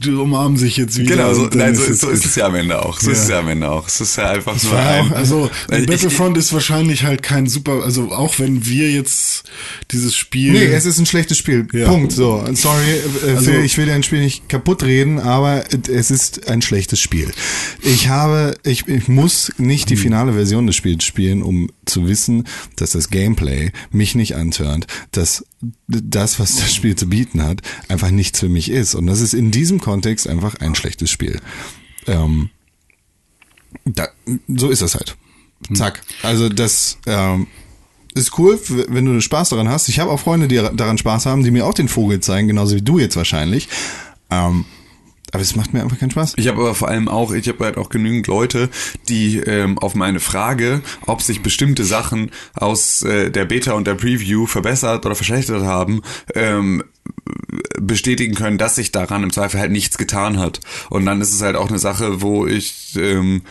umarmen 0.08 0.58
sich 0.58 0.78
jetzt 0.78 0.98
wieder. 0.98 1.16
Genau, 1.16 1.34
so, 1.34 1.50
nein, 1.54 1.76
so, 1.76 1.84
ist, 1.84 2.02
so 2.02 2.10
ist 2.10 2.26
es 2.26 2.36
ja 2.36 2.46
am 2.46 2.56
Ende 2.56 2.84
auch. 2.84 3.00
So 3.00 3.08
ja. 3.08 3.14
ist 3.14 3.24
es 3.24 3.30
ja 3.30 3.40
am 3.40 3.48
Ende 3.48 3.70
auch. 3.70 3.88
Es 3.88 4.02
ist 4.02 4.16
ja 4.18 4.30
einfach 4.30 4.54
das 4.54 4.64
nur 4.64 4.78
ein, 4.78 5.12
auch, 5.12 5.16
Also 5.16 5.50
ich, 5.72 5.86
Battlefront 5.86 6.38
ist 6.38 6.54
wahrscheinlich 6.54 7.04
halt 7.04 7.24
kein 7.24 7.48
super, 7.48 7.84
also 7.84 8.12
auch 8.12 8.40
wenn 8.40 8.66
wir 8.66 8.92
jetzt 8.92 9.44
dieses 9.92 10.16
Spiel. 10.16 10.54
Nee, 10.54 10.66
es 10.66 10.86
ist 10.86 11.00
ein 11.00 11.06
schlechtes 11.06 11.38
Spiel. 11.38 11.68
Ja. 11.74 11.88
Punkt. 11.88 12.12
So, 12.12 12.44
sorry, 12.54 13.02
äh, 13.26 13.36
also, 13.36 13.52
ich 13.52 13.78
will 13.78 13.86
dein 13.86 14.04
Spiel 14.04 14.22
nicht 14.22 14.50
kaputt 14.50 14.84
reden, 14.84 15.20
aber 15.20 15.64
es 15.90 16.12
ist 16.12 16.48
ein 16.48 16.62
schlechtes 16.62 17.00
Spiel. 17.00 17.32
Ich 17.82 18.08
habe, 18.08 18.58
ich, 18.64 18.88
ich 18.88 19.08
muss 19.08 19.52
nicht 19.58 19.90
die 19.90 19.96
hm. 19.96 20.02
finale 20.02 20.34
Version 20.34 20.68
des 20.68 20.76
Spiels 20.76 21.04
spielen, 21.04 21.44
um 21.44 21.70
zu 21.86 22.08
wissen, 22.08 22.46
dass 22.76 22.92
das 22.92 23.10
Gameplay 23.10 23.72
mich 23.92 24.16
nicht 24.16 24.36
antörnt, 24.36 24.88
dass 25.12 25.46
das, 25.88 26.40
was 26.40 26.56
das 26.56 26.74
Spiel 26.74 26.96
zu 26.96 27.08
bieten 27.08 27.44
hat, 27.44 27.62
einfach 27.88 28.12
nichts 28.12 28.40
für 28.40 28.50
mich 28.50 28.70
ist. 28.70 28.96
Und 28.96 29.08
das 29.08 29.22
ist 29.22 29.34
in 29.34 29.52
diesem 29.52 29.80
Kontext 29.80 30.28
einfach 30.28 30.56
ein 30.56 30.76
schlechtes 30.76 31.10
Spiel. 31.10 31.40
Ähm, 32.08 32.50
da, 33.86 34.08
so 34.48 34.70
ist 34.70 34.82
das 34.82 34.96
halt. 34.96 35.18
Hm. 35.68 35.76
Zack. 35.76 36.02
Also 36.24 36.50
das 36.50 36.98
ähm, 37.06 37.48
ist 38.14 38.38
cool, 38.38 38.60
wenn 38.90 39.06
du 39.06 39.22
Spaß 39.22 39.50
daran 39.50 39.70
hast. 39.70 39.88
Ich 39.90 40.00
habe 40.00 40.12
auch 40.12 40.20
Freunde, 40.20 40.48
die 40.48 40.56
daran 40.56 40.98
Spaß 40.98 41.26
haben, 41.26 41.44
die 41.44 41.52
mir 41.52 41.66
auch 41.66 41.74
den 41.74 41.88
Vogel 41.88 42.20
zeigen, 42.20 42.48
genauso 42.48 42.76
wie 42.76 42.82
du 42.82 43.00
jetzt 43.00 43.16
wahrscheinlich. 43.16 43.70
Ähm, 44.30 44.66
aber 45.32 45.42
es 45.42 45.56
macht 45.56 45.74
mir 45.74 45.82
einfach 45.82 46.00
keinen 46.00 46.12
Spaß. 46.12 46.34
Ich 46.38 46.48
habe 46.48 46.60
aber 46.62 46.76
vor 46.76 46.90
allem 46.90 47.08
auch, 47.08 47.32
ich 47.32 47.48
habe 47.48 47.64
halt 47.64 47.78
auch 47.78 47.90
genügend 47.90 48.28
Leute, 48.28 48.70
die 49.10 49.38
ähm, 49.38 49.78
auf 49.78 49.96
meine 49.96 50.20
Frage, 50.20 50.82
ob 51.06 51.22
sich 51.22 51.42
bestimmte 51.42 51.84
Sachen 51.84 52.32
aus 52.54 53.02
äh, 53.04 53.32
der 53.32 53.46
Beta 53.46 53.74
und 53.74 53.88
der 53.88 53.96
Preview 53.96 54.46
verbessert 54.46 55.06
oder 55.06 55.16
verschlechtert 55.16 55.64
haben, 55.64 56.02
ähm, 56.36 56.84
bestätigen 57.88 58.36
können, 58.36 58.58
dass 58.58 58.76
sich 58.76 58.92
daran 58.92 59.24
im 59.24 59.34
Zweifel 59.34 59.60
halt 59.60 59.72
nichts 59.72 59.98
getan 59.98 60.40
hat. 60.40 60.60
Und 60.90 61.06
dann 61.06 61.22
ist 61.22 61.34
es 61.34 61.42
halt 61.42 61.56
auch 61.56 61.70
eine 61.70 61.80
Sache, 61.80 62.22
wo 62.22 62.46
ich 62.46 62.96
ähm, 62.96 63.42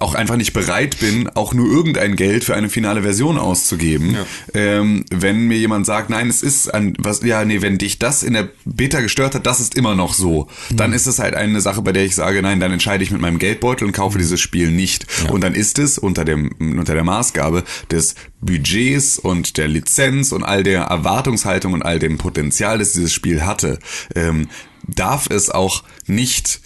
auch 0.00 0.14
einfach 0.14 0.36
nicht 0.36 0.52
bereit 0.52 0.98
bin, 0.98 1.28
auch 1.28 1.54
nur 1.54 1.70
irgendein 1.70 2.16
Geld 2.16 2.44
für 2.44 2.54
eine 2.54 2.68
finale 2.68 3.02
Version 3.02 3.38
auszugeben. 3.38 4.14
Ja. 4.14 4.26
Ähm, 4.54 5.04
wenn 5.10 5.46
mir 5.46 5.58
jemand 5.58 5.86
sagt, 5.86 6.10
nein, 6.10 6.28
es 6.28 6.42
ist 6.42 6.72
ein, 6.72 6.94
was, 6.98 7.22
ja, 7.22 7.44
nee, 7.44 7.62
wenn 7.62 7.78
dich 7.78 7.98
das 7.98 8.22
in 8.22 8.34
der 8.34 8.48
Beta 8.64 9.00
gestört 9.00 9.34
hat, 9.34 9.46
das 9.46 9.60
ist 9.60 9.74
immer 9.74 9.94
noch 9.94 10.14
so, 10.14 10.48
mhm. 10.70 10.76
dann 10.76 10.92
ist 10.92 11.06
es 11.06 11.18
halt 11.18 11.34
eine 11.34 11.60
Sache, 11.60 11.82
bei 11.82 11.92
der 11.92 12.04
ich 12.04 12.14
sage, 12.14 12.42
nein, 12.42 12.60
dann 12.60 12.72
entscheide 12.72 13.04
ich 13.04 13.10
mit 13.10 13.20
meinem 13.20 13.38
Geldbeutel 13.38 13.86
und 13.86 13.92
kaufe 13.92 14.18
dieses 14.18 14.40
Spiel 14.40 14.70
nicht. 14.70 15.06
Ja. 15.24 15.30
Und 15.30 15.42
dann 15.42 15.54
ist 15.54 15.78
es 15.78 15.98
unter 15.98 16.24
dem, 16.24 16.52
unter 16.58 16.94
der 16.94 17.04
Maßgabe 17.04 17.64
des 17.90 18.14
Budgets 18.40 19.18
und 19.18 19.56
der 19.56 19.68
Lizenz 19.68 20.32
und 20.32 20.44
all 20.44 20.62
der 20.62 20.82
Erwartungshaltung 20.82 21.72
und 21.72 21.82
all 21.82 21.98
dem 21.98 22.18
Potenzial, 22.18 22.78
das 22.78 22.92
dieses 22.92 23.12
Spiel 23.12 23.44
hatte, 23.44 23.75
ähm, 24.14 24.48
darf 24.86 25.28
es 25.30 25.50
auch 25.50 25.84
nicht, 26.06 26.60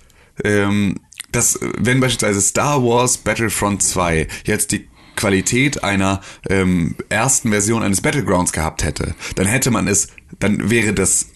ähm, 0.44 0.96
dass, 1.32 1.58
wenn 1.78 2.00
beispielsweise 2.00 2.40
Star 2.40 2.82
Wars 2.82 3.18
Battlefront 3.18 3.82
2 3.82 4.26
jetzt 4.44 4.72
die 4.72 4.88
Qualität 5.16 5.84
einer 5.84 6.22
ähm, 6.48 6.96
ersten 7.08 7.50
Version 7.50 7.82
eines 7.82 8.00
Battlegrounds 8.00 8.52
gehabt 8.52 8.84
hätte, 8.84 9.14
dann 9.36 9.46
hätte 9.46 9.70
man 9.70 9.86
es, 9.86 10.08
dann 10.38 10.70
wäre 10.70 10.94
das 10.94 11.26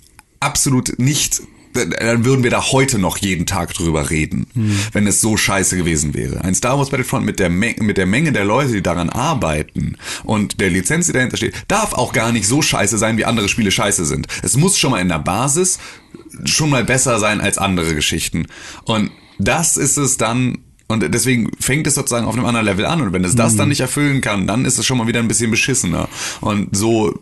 absolut 0.41 0.99
nicht 0.99 1.43
dann 1.75 2.25
würden 2.25 2.43
wir 2.43 2.51
da 2.51 2.73
heute 2.73 2.99
noch 2.99 3.19
jeden 3.19 3.47
Tag 3.47 3.75
drüber 3.75 4.11
reden, 4.11 4.47
hm. 4.55 4.79
wenn 4.93 5.07
es 5.07 5.21
so 5.21 5.37
scheiße 5.37 5.77
gewesen 5.77 6.15
wäre. 6.15 6.43
Ein 6.43 6.55
Star 6.55 6.79
Wars 6.79 6.91
Battlefront 6.91 7.27
mit 7.27 7.41
der, 7.41 7.51
mit 7.51 7.97
der 7.97 8.07
Menge 8.07 8.33
der 8.33 8.45
Leute, 8.45 8.73
die 8.73 8.83
daran 8.83 9.11
arbeiten 9.11 9.97
und 10.23 10.61
der 10.61 10.71
Lizenz, 10.71 11.07
die 11.07 11.13
dahinter 11.13 11.37
steht, 11.37 11.55
darf 11.69 11.93
auch 11.93 12.13
gar 12.13 12.33
nicht 12.33 12.47
so 12.47 12.63
scheiße 12.63 12.99
sein, 12.99 13.17
wie 13.17 13.25
andere 13.25 13.49
Spiele 13.49 13.71
scheiße 13.71 14.05
sind. 14.05 14.29
Es 14.43 14.57
muss 14.57 14.79
schon 14.79 14.93
mal 14.93 15.01
in 15.01 15.09
der 15.09 15.19
Basis 15.19 15.79
schon 16.45 16.71
mal 16.71 16.85
besser 16.85 17.19
sein 17.19 17.41
als 17.41 17.59
andere 17.59 17.95
Geschichten. 17.95 18.47
Und 18.85 19.11
das 19.39 19.77
ist 19.77 19.97
es 19.97 20.17
dann, 20.17 20.59
und 20.87 21.03
deswegen 21.13 21.51
fängt 21.59 21.87
es 21.87 21.95
sozusagen 21.95 22.27
auf 22.27 22.35
einem 22.35 22.47
anderen 22.47 22.67
Level 22.67 22.87
an. 22.87 23.01
Und 23.01 23.13
wenn 23.13 23.25
es 23.25 23.35
das 23.35 23.57
dann 23.57 23.65
hm. 23.65 23.71
nicht 23.71 23.81
erfüllen 23.81 24.21
kann, 24.21 24.47
dann 24.47 24.65
ist 24.65 24.79
es 24.79 24.87
schon 24.87 24.99
mal 24.99 25.07
wieder 25.07 25.21
ein 25.21 25.29
bisschen 25.29 25.51
beschissener. 25.51 26.09
Und 26.41 26.77
so 26.77 27.19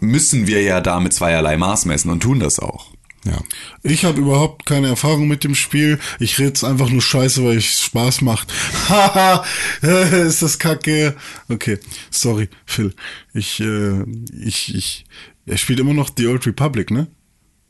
müssen 0.00 0.46
wir 0.46 0.62
ja 0.62 0.80
da 0.80 1.00
mit 1.00 1.12
zweierlei 1.12 1.56
Maß 1.56 1.86
messen 1.86 2.10
und 2.10 2.22
tun 2.22 2.40
das 2.40 2.58
auch. 2.58 2.94
Ja. 3.24 3.40
Ich 3.82 4.04
habe 4.04 4.20
überhaupt 4.20 4.66
keine 4.66 4.88
Erfahrung 4.88 5.28
mit 5.28 5.44
dem 5.44 5.54
Spiel. 5.54 5.98
Ich 6.18 6.38
rede 6.38 6.66
einfach 6.66 6.90
nur 6.90 7.00
scheiße, 7.00 7.44
weil 7.44 7.56
es 7.56 7.80
Spaß 7.80 8.20
macht. 8.20 8.52
Haha, 8.88 9.44
ist 9.82 10.42
das 10.42 10.58
kacke. 10.58 11.16
Okay, 11.48 11.78
sorry, 12.10 12.48
Phil. 12.66 12.94
Ich, 13.32 13.60
äh, 13.60 14.02
ich, 14.44 14.74
ich, 14.74 15.04
er 15.46 15.56
spielt 15.56 15.80
immer 15.80 15.94
noch 15.94 16.10
The 16.16 16.26
Old 16.26 16.46
Republic, 16.46 16.90
ne? 16.90 17.06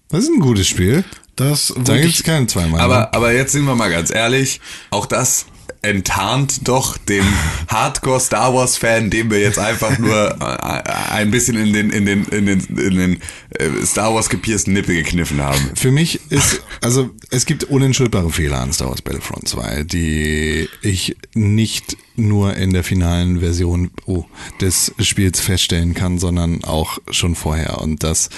Das 0.08 0.24
ist 0.24 0.30
ein 0.30 0.40
gutes 0.40 0.68
Spiel. 0.68 1.04
Das 1.36 1.72
da 1.84 1.96
gibt's 1.98 2.22
keinen 2.22 2.48
zweimal. 2.48 2.80
Aber, 2.80 2.98
ne? 2.98 3.14
aber 3.14 3.32
jetzt 3.32 3.52
sind 3.52 3.64
wir 3.64 3.74
mal 3.74 3.90
ganz 3.90 4.10
ehrlich, 4.10 4.60
auch 4.90 5.06
das 5.06 5.46
enttarnt 5.84 6.66
doch 6.66 6.96
den 6.96 7.24
Hardcore 7.68 8.20
Star 8.20 8.54
Wars 8.54 8.76
Fan, 8.76 9.10
dem 9.10 9.30
wir 9.30 9.40
jetzt 9.40 9.58
einfach 9.58 9.98
nur 9.98 10.36
äh, 10.40 10.90
ein 11.12 11.30
bisschen 11.30 11.56
in 11.56 11.72
den 11.72 11.90
in 11.90 12.06
den 12.06 12.24
in 12.24 12.46
den 12.46 12.60
in 12.60 12.96
den 12.96 13.20
äh, 13.50 13.84
Star 13.84 14.14
Wars 14.14 14.28
gepiersten 14.28 14.72
Nippel 14.72 14.96
gekniffen 14.96 15.42
haben. 15.42 15.70
Für 15.74 15.90
mich 15.90 16.20
ist 16.30 16.62
also 16.80 17.10
es 17.30 17.46
gibt 17.46 17.64
unentschuldbare 17.64 18.30
Fehler 18.30 18.60
an 18.60 18.72
Star 18.72 18.88
Wars 18.88 19.02
Battlefront 19.02 19.46
2, 19.48 19.84
die 19.84 20.68
ich 20.82 21.16
nicht 21.34 21.96
nur 22.16 22.56
in 22.56 22.72
der 22.72 22.84
finalen 22.84 23.40
Version 23.40 23.90
oh, 24.06 24.24
des 24.60 24.92
Spiels 25.00 25.40
feststellen 25.40 25.94
kann, 25.94 26.18
sondern 26.18 26.64
auch 26.64 26.98
schon 27.10 27.34
vorher 27.34 27.80
und 27.80 28.02
das 28.02 28.30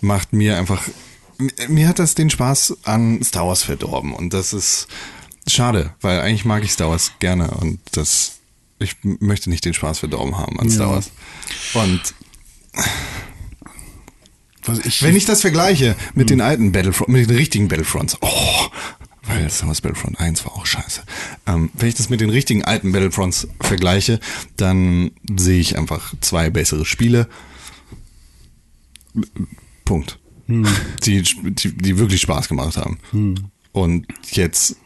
macht 0.00 0.32
mir 0.32 0.58
einfach 0.58 0.82
mir 1.68 1.88
hat 1.88 1.98
das 1.98 2.14
den 2.14 2.30
Spaß 2.30 2.78
an 2.84 3.22
Star 3.22 3.48
Wars 3.48 3.64
verdorben 3.64 4.12
und 4.12 4.32
das 4.32 4.52
ist 4.52 4.86
Schade, 5.46 5.94
weil 6.00 6.20
eigentlich 6.20 6.44
mag 6.44 6.64
ich 6.64 6.72
Star 6.72 6.90
Wars 6.90 7.12
gerne 7.18 7.50
und 7.50 7.78
das, 7.92 8.38
ich 8.78 8.96
möchte 9.02 9.50
nicht 9.50 9.64
den 9.64 9.74
Spaß 9.74 9.98
verdorben 9.98 10.38
haben 10.38 10.58
an 10.58 10.70
Star 10.70 10.90
Wars. 10.90 11.10
Und 11.74 12.14
ich, 14.86 15.02
wenn 15.02 15.14
ich 15.14 15.26
das 15.26 15.42
vergleiche 15.42 15.96
mit 16.14 16.30
hm. 16.30 16.38
den 16.38 16.40
alten 16.40 16.72
Battlefront, 16.72 17.10
mit 17.10 17.28
den 17.28 17.36
richtigen 17.36 17.68
Battlefronts, 17.68 18.16
oh, 18.22 18.68
weil 19.24 19.50
Star 19.50 19.68
Wars 19.68 19.80
Battlefront 19.80 20.18
1 20.18 20.44
war 20.44 20.52
auch 20.52 20.66
scheiße. 20.66 21.02
Ähm, 21.46 21.70
wenn 21.74 21.88
ich 21.88 21.94
das 21.94 22.08
mit 22.08 22.20
den 22.20 22.30
richtigen 22.30 22.64
alten 22.64 22.92
Battlefronts 22.92 23.48
vergleiche, 23.60 24.20
dann 24.56 25.10
sehe 25.36 25.60
ich 25.60 25.76
einfach 25.76 26.14
zwei 26.20 26.50
bessere 26.50 26.84
Spiele. 26.86 27.28
Punkt. 29.84 30.18
Hm. 30.46 30.66
Die, 31.04 31.22
die, 31.22 31.76
die 31.76 31.98
wirklich 31.98 32.22
Spaß 32.22 32.48
gemacht 32.48 32.76
haben. 32.76 32.98
Hm. 33.10 33.50
Und 33.72 34.06
jetzt 34.30 34.76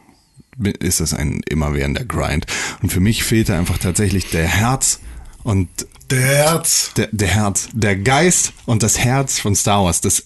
ist 0.79 0.99
das 0.99 1.13
ein 1.13 1.41
immerwährender 1.49 2.05
Grind. 2.05 2.45
Und 2.81 2.91
für 2.91 2.99
mich 2.99 3.23
fehlte 3.23 3.55
einfach 3.55 3.77
tatsächlich 3.77 4.29
der 4.29 4.47
Herz 4.47 4.99
und 5.43 5.69
Der 6.11 6.19
Herz. 6.21 6.91
der, 6.97 7.07
der 7.11 7.27
Herz, 7.29 7.69
der 7.73 7.95
Geist 7.95 8.53
und 8.65 8.83
das 8.83 8.97
Herz 8.99 9.39
von 9.39 9.55
Star 9.55 9.83
Wars, 9.85 10.01
das, 10.01 10.25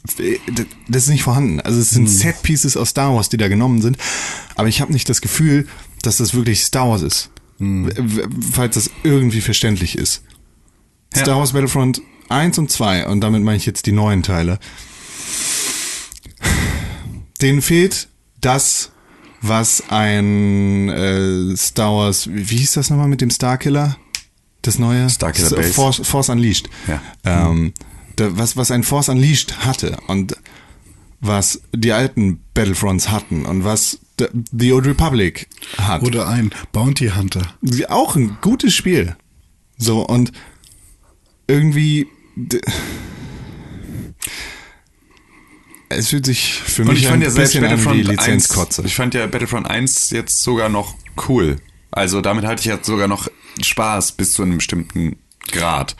das 0.87 1.03
ist 1.03 1.09
nicht 1.09 1.23
vorhanden. 1.23 1.59
Also 1.61 1.79
es 1.79 1.91
sind 1.91 2.07
Set 2.07 2.41
Pieces 2.41 2.75
aus 2.77 2.89
Star 2.89 3.13
Wars, 3.15 3.29
die 3.29 3.37
da 3.37 3.47
genommen 3.47 3.81
sind, 3.81 3.97
aber 4.55 4.67
ich 4.67 4.81
habe 4.81 4.91
nicht 4.91 5.07
das 5.09 5.21
Gefühl, 5.21 5.67
dass 6.01 6.17
das 6.17 6.33
wirklich 6.33 6.63
Star 6.63 6.89
Wars 6.89 7.01
ist. 7.03 7.29
W- 7.59 7.91
Falls 8.51 8.75
das 8.75 8.89
irgendwie 9.03 9.41
verständlich 9.41 9.97
ist. 9.97 10.23
Star 11.15 11.37
Wars 11.37 11.53
Battlefront 11.53 12.01
1 12.29 12.57
und 12.57 12.71
2, 12.71 13.05
und 13.07 13.21
damit 13.21 13.43
meine 13.43 13.57
ich 13.57 13.65
jetzt 13.67 13.85
die 13.85 13.91
neuen 13.91 14.23
Teile, 14.23 14.57
denen 17.41 17.61
fehlt 17.61 18.07
das, 18.41 18.91
was 19.43 19.83
ein 19.89 20.89
äh, 20.89 21.55
Star 21.55 21.91
Wars, 21.93 22.27
wie 22.31 22.57
hieß 22.57 22.73
das 22.73 22.89
nochmal 22.89 23.07
mit 23.09 23.21
dem 23.21 23.29
Starkiller? 23.29 23.97
Das 24.63 24.79
neue? 24.79 25.09
Starkiller 25.09 25.47
S- 25.51 25.55
Base. 25.55 25.73
Force, 25.73 26.01
Force 26.07 26.29
Unleashed. 26.29 26.69
Ja. 26.87 27.01
Ähm, 27.25 27.73
da, 28.15 28.35
was, 28.37 28.57
was 28.57 28.71
ein 28.71 28.83
Force 28.83 29.09
Unleashed 29.09 29.65
hatte 29.65 29.97
und 30.07 30.35
was 31.19 31.61
die 31.73 31.91
alten 31.91 32.39
Battlefronts 32.53 33.09
hatten 33.11 33.45
und 33.45 33.63
was 33.63 33.99
The, 34.19 34.27
The 34.51 34.73
Old 34.73 34.85
Republic 34.85 35.47
hat. 35.77 36.03
Oder 36.03 36.27
ein 36.27 36.51
Bounty 36.71 37.09
Hunter. 37.15 37.41
Auch 37.89 38.15
ein 38.15 38.37
gutes 38.41 38.73
Spiel. 38.73 39.15
So, 39.77 40.05
und 40.05 40.31
irgendwie. 41.47 42.07
Es 45.95 46.09
fühlt 46.09 46.25
sich 46.25 46.53
für 46.53 46.85
mich 46.85 46.99
ich 46.99 47.07
fand 47.07 47.17
ein 47.17 47.21
ja 47.23 47.29
selbst 47.29 47.53
bisschen 47.53 47.65
an 47.65 47.71
wie 47.71 47.75
Battlefront 47.75 48.09
1, 48.09 48.19
Lizenzkotze. 48.19 48.83
ich 48.85 48.95
fand 48.95 49.13
ja 49.13 49.25
Battlefront 49.27 49.69
1 49.69 50.09
jetzt 50.11 50.43
sogar 50.43 50.69
noch 50.69 50.95
cool. 51.27 51.57
Also 51.91 52.21
damit 52.21 52.45
hatte 52.45 52.61
ich 52.61 52.65
jetzt 52.65 52.85
sogar 52.85 53.07
noch 53.07 53.27
Spaß 53.61 54.13
bis 54.13 54.33
zu 54.33 54.41
einem 54.41 54.57
bestimmten 54.57 55.17
Grad. 55.51 55.95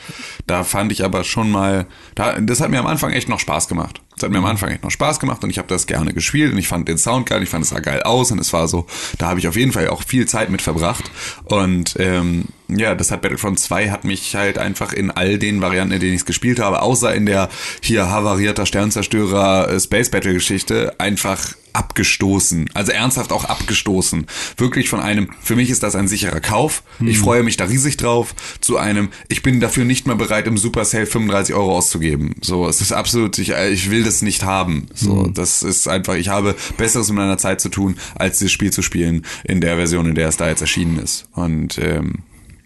Da 0.48 0.64
fand 0.64 0.91
ich 0.91 1.03
aber 1.03 1.24
schon 1.24 1.52
mal, 1.52 1.86
da, 2.15 2.40
das 2.40 2.61
hat 2.61 2.70
mir 2.70 2.80
am 2.80 2.88
Anfang 2.88 3.11
echt 3.11 3.30
noch 3.30 3.40
Spaß 3.40 3.68
gemacht. 3.68 4.02
Das 4.23 4.29
hat 4.29 4.31
mir 4.31 4.37
am 4.37 4.45
Anfang 4.45 4.69
echt 4.69 4.83
noch 4.83 4.89
Spaß 4.89 5.19
gemacht 5.19 5.43
und 5.43 5.49
ich 5.49 5.57
habe 5.57 5.67
das 5.67 5.85
gerne 5.85 6.13
gespielt 6.13 6.53
und 6.53 6.57
ich 6.57 6.69
fand 6.69 6.87
den 6.87 6.97
Sound 6.97 7.25
geil, 7.25 7.43
ich 7.43 7.49
fand 7.49 7.65
es 7.65 7.71
sah 7.71 7.81
geil 7.81 8.03
aus 8.03 8.31
und 8.31 8.39
es 8.39 8.53
war 8.53 8.69
so, 8.69 8.85
da 9.17 9.27
habe 9.27 9.41
ich 9.41 9.49
auf 9.49 9.57
jeden 9.57 9.73
Fall 9.73 9.89
auch 9.89 10.01
viel 10.01 10.25
Zeit 10.29 10.49
mit 10.49 10.61
verbracht. 10.61 11.11
Und 11.43 11.95
ähm, 11.99 12.45
ja, 12.69 12.95
das 12.95 13.11
hat 13.11 13.21
Battlefront 13.21 13.59
2 13.59 13.89
hat 13.89 14.05
mich 14.05 14.33
halt 14.33 14.57
einfach 14.57 14.93
in 14.93 15.11
all 15.11 15.37
den 15.37 15.61
Varianten, 15.61 15.95
in 15.95 15.99
denen 15.99 16.13
ich 16.13 16.21
es 16.21 16.25
gespielt 16.25 16.61
habe, 16.61 16.81
außer 16.81 17.13
in 17.13 17.25
der 17.25 17.49
hier 17.81 18.09
havarierter 18.09 18.65
Sternzerstörer 18.65 19.69
äh, 19.69 19.79
Space 19.81 20.09
Battle 20.09 20.33
Geschichte, 20.33 20.97
einfach 20.99 21.55
abgestoßen. 21.73 22.69
Also 22.73 22.91
ernsthaft 22.91 23.31
auch 23.31 23.45
abgestoßen. 23.45 24.27
Wirklich 24.57 24.89
von 24.89 24.99
einem, 24.99 25.29
für 25.41 25.55
mich 25.55 25.69
ist 25.69 25.83
das 25.83 25.95
ein 25.95 26.07
sicherer 26.07 26.39
Kauf. 26.39 26.83
Ich 27.03 27.17
freue 27.17 27.43
mich 27.43 27.57
da 27.57 27.65
riesig 27.65 27.97
drauf, 27.97 28.35
zu 28.61 28.77
einem, 28.77 29.09
ich 29.27 29.41
bin 29.41 29.59
dafür 29.59 29.83
nicht 29.83 30.05
mehr 30.05 30.15
bereit, 30.15 30.47
im 30.47 30.57
Supercell 30.57 31.05
35 31.05 31.55
Euro 31.55 31.75
auszugeben. 31.75 32.35
So, 32.41 32.67
es 32.67 32.79
ist 32.79 32.91
absolut, 32.91 33.37
ich, 33.39 33.51
ich 33.51 33.89
will 33.89 34.03
das 34.03 34.12
nicht 34.22 34.44
haben. 34.44 34.88
So, 34.94 35.27
das 35.27 35.64
ist 35.64 35.88
einfach, 35.88 36.15
ich 36.15 36.30
habe 36.30 36.56
Besseres 36.77 37.10
in 37.10 37.15
meiner 37.15 37.38
Zeit 37.38 37.61
zu 37.61 37.69
tun, 37.69 37.95
als 38.15 38.40
dieses 38.40 38.52
Spiel 38.52 38.72
zu 38.72 38.81
spielen 38.81 39.26
in 39.44 39.61
der 39.61 39.76
Version, 39.76 40.07
in 40.07 40.15
der 40.15 40.27
es 40.27 40.38
da 40.38 40.48
jetzt 40.48 40.61
erschienen 40.61 40.99
ist. 40.99 41.27
Und 41.34 41.77
ähm, 41.77 42.19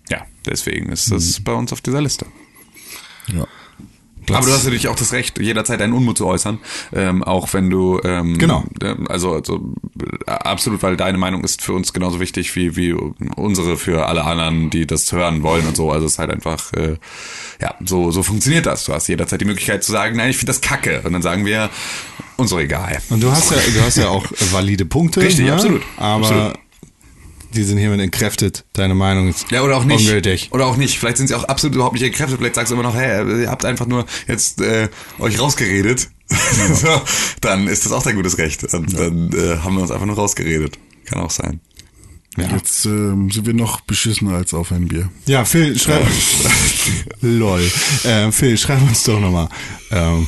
ja, 0.09 0.25
deswegen 0.45 0.89
ist 0.89 1.11
das 1.11 1.39
bei 1.39 1.53
uns 1.53 1.73
auf 1.73 1.81
dieser 1.81 2.01
Liste. 2.01 2.25
Ja. 3.27 3.47
Aber 4.35 4.45
du 4.45 4.51
hast 4.51 4.63
natürlich 4.63 4.87
auch 4.87 4.95
das 4.95 5.13
Recht, 5.13 5.39
jederzeit 5.39 5.79
deinen 5.79 5.93
Unmut 5.93 6.17
zu 6.17 6.25
äußern, 6.27 6.59
ähm, 6.93 7.23
auch 7.23 7.53
wenn 7.53 7.69
du 7.69 7.99
ähm, 8.03 8.37
Genau. 8.37 8.63
ähm, 8.81 9.07
also, 9.09 9.33
also 9.33 9.73
äh, 10.25 10.31
absolut, 10.31 10.83
weil 10.83 10.97
deine 10.97 11.17
Meinung 11.17 11.43
ist 11.43 11.61
für 11.61 11.73
uns 11.73 11.93
genauso 11.93 12.19
wichtig 12.19 12.55
wie 12.55 12.75
wie 12.75 12.93
unsere 13.35 13.77
für 13.77 14.07
alle 14.07 14.23
anderen, 14.25 14.69
die 14.69 14.85
das 14.85 15.11
hören 15.11 15.43
wollen 15.43 15.65
und 15.67 15.75
so. 15.77 15.91
Also 15.91 16.05
es 16.05 16.13
ist 16.13 16.19
halt 16.19 16.31
einfach 16.31 16.73
äh, 16.73 16.97
ja 17.61 17.75
so 17.85 18.11
so 18.11 18.23
funktioniert 18.23 18.65
das. 18.65 18.85
Du 18.85 18.93
hast 18.93 19.07
jederzeit 19.07 19.41
die 19.41 19.45
Möglichkeit 19.45 19.83
zu 19.83 19.91
sagen, 19.91 20.17
nein, 20.17 20.29
ich 20.29 20.37
finde 20.37 20.51
das 20.51 20.61
Kacke 20.61 21.01
und 21.03 21.13
dann 21.13 21.21
sagen 21.21 21.45
wir 21.45 21.69
uns 22.35 22.49
so 22.49 22.59
egal. 22.59 23.01
Und 23.09 23.21
du 23.21 23.31
hast 23.31 23.51
ja, 23.51 23.57
du 23.57 23.81
hast 23.81 23.97
ja 23.97 24.09
auch 24.09 24.25
valide 24.51 24.85
Punkte. 24.85 25.21
Richtig, 25.21 25.45
ne? 25.45 25.53
absolut. 25.53 25.81
Aber 25.97 26.25
Absolut. 26.25 26.53
Die 27.53 27.63
sind 27.63 27.77
hiermit 27.77 27.99
entkräftet. 28.01 28.65
Deine 28.73 28.95
Meinung 28.95 29.29
ist 29.29 29.49
Ja, 29.51 29.61
oder 29.63 29.77
auch 29.77 29.83
nicht. 29.83 29.99
ungültig. 30.05 30.49
Oder 30.51 30.65
auch 30.65 30.77
nicht. 30.77 30.97
Vielleicht 30.99 31.17
sind 31.17 31.27
sie 31.27 31.35
auch 31.35 31.45
absolut 31.45 31.75
überhaupt 31.75 31.93
nicht 31.93 32.03
entkräftet. 32.03 32.37
Vielleicht 32.39 32.55
sagst 32.55 32.71
du 32.71 32.75
immer 32.75 32.83
noch, 32.83 32.95
hey, 32.95 33.41
ihr 33.41 33.49
habt 33.49 33.65
einfach 33.65 33.85
nur 33.85 34.05
jetzt 34.27 34.61
äh, 34.61 34.89
euch 35.19 35.39
rausgeredet. 35.39 36.09
so, 36.73 37.01
dann 37.41 37.67
ist 37.67 37.85
das 37.85 37.91
auch 37.93 38.03
dein 38.03 38.15
gutes 38.15 38.37
Recht. 38.37 38.63
Und 38.73 38.97
dann 38.97 39.31
äh, 39.31 39.57
haben 39.57 39.75
wir 39.75 39.81
uns 39.81 39.91
einfach 39.91 40.05
nur 40.05 40.15
rausgeredet. 40.15 40.77
Kann 41.05 41.19
auch 41.21 41.31
sein. 41.31 41.61
Jetzt 42.37 42.85
ähm, 42.85 43.31
sind 43.31 43.47
wir 43.47 43.53
noch 43.55 43.81
beschissener 43.81 44.35
als 44.35 44.53
auf 44.53 44.71
ein 44.71 44.87
Bier. 44.87 45.09
Ja, 45.25 45.43
Phil, 45.43 45.77
schreib. 45.79 46.05
Lol. 47.21 47.67
Äh, 48.03 48.31
Phil, 48.31 48.57
schreib 48.57 48.81
uns 48.83 49.03
doch 49.03 49.19
nochmal, 49.19 49.49
ähm, 49.89 50.27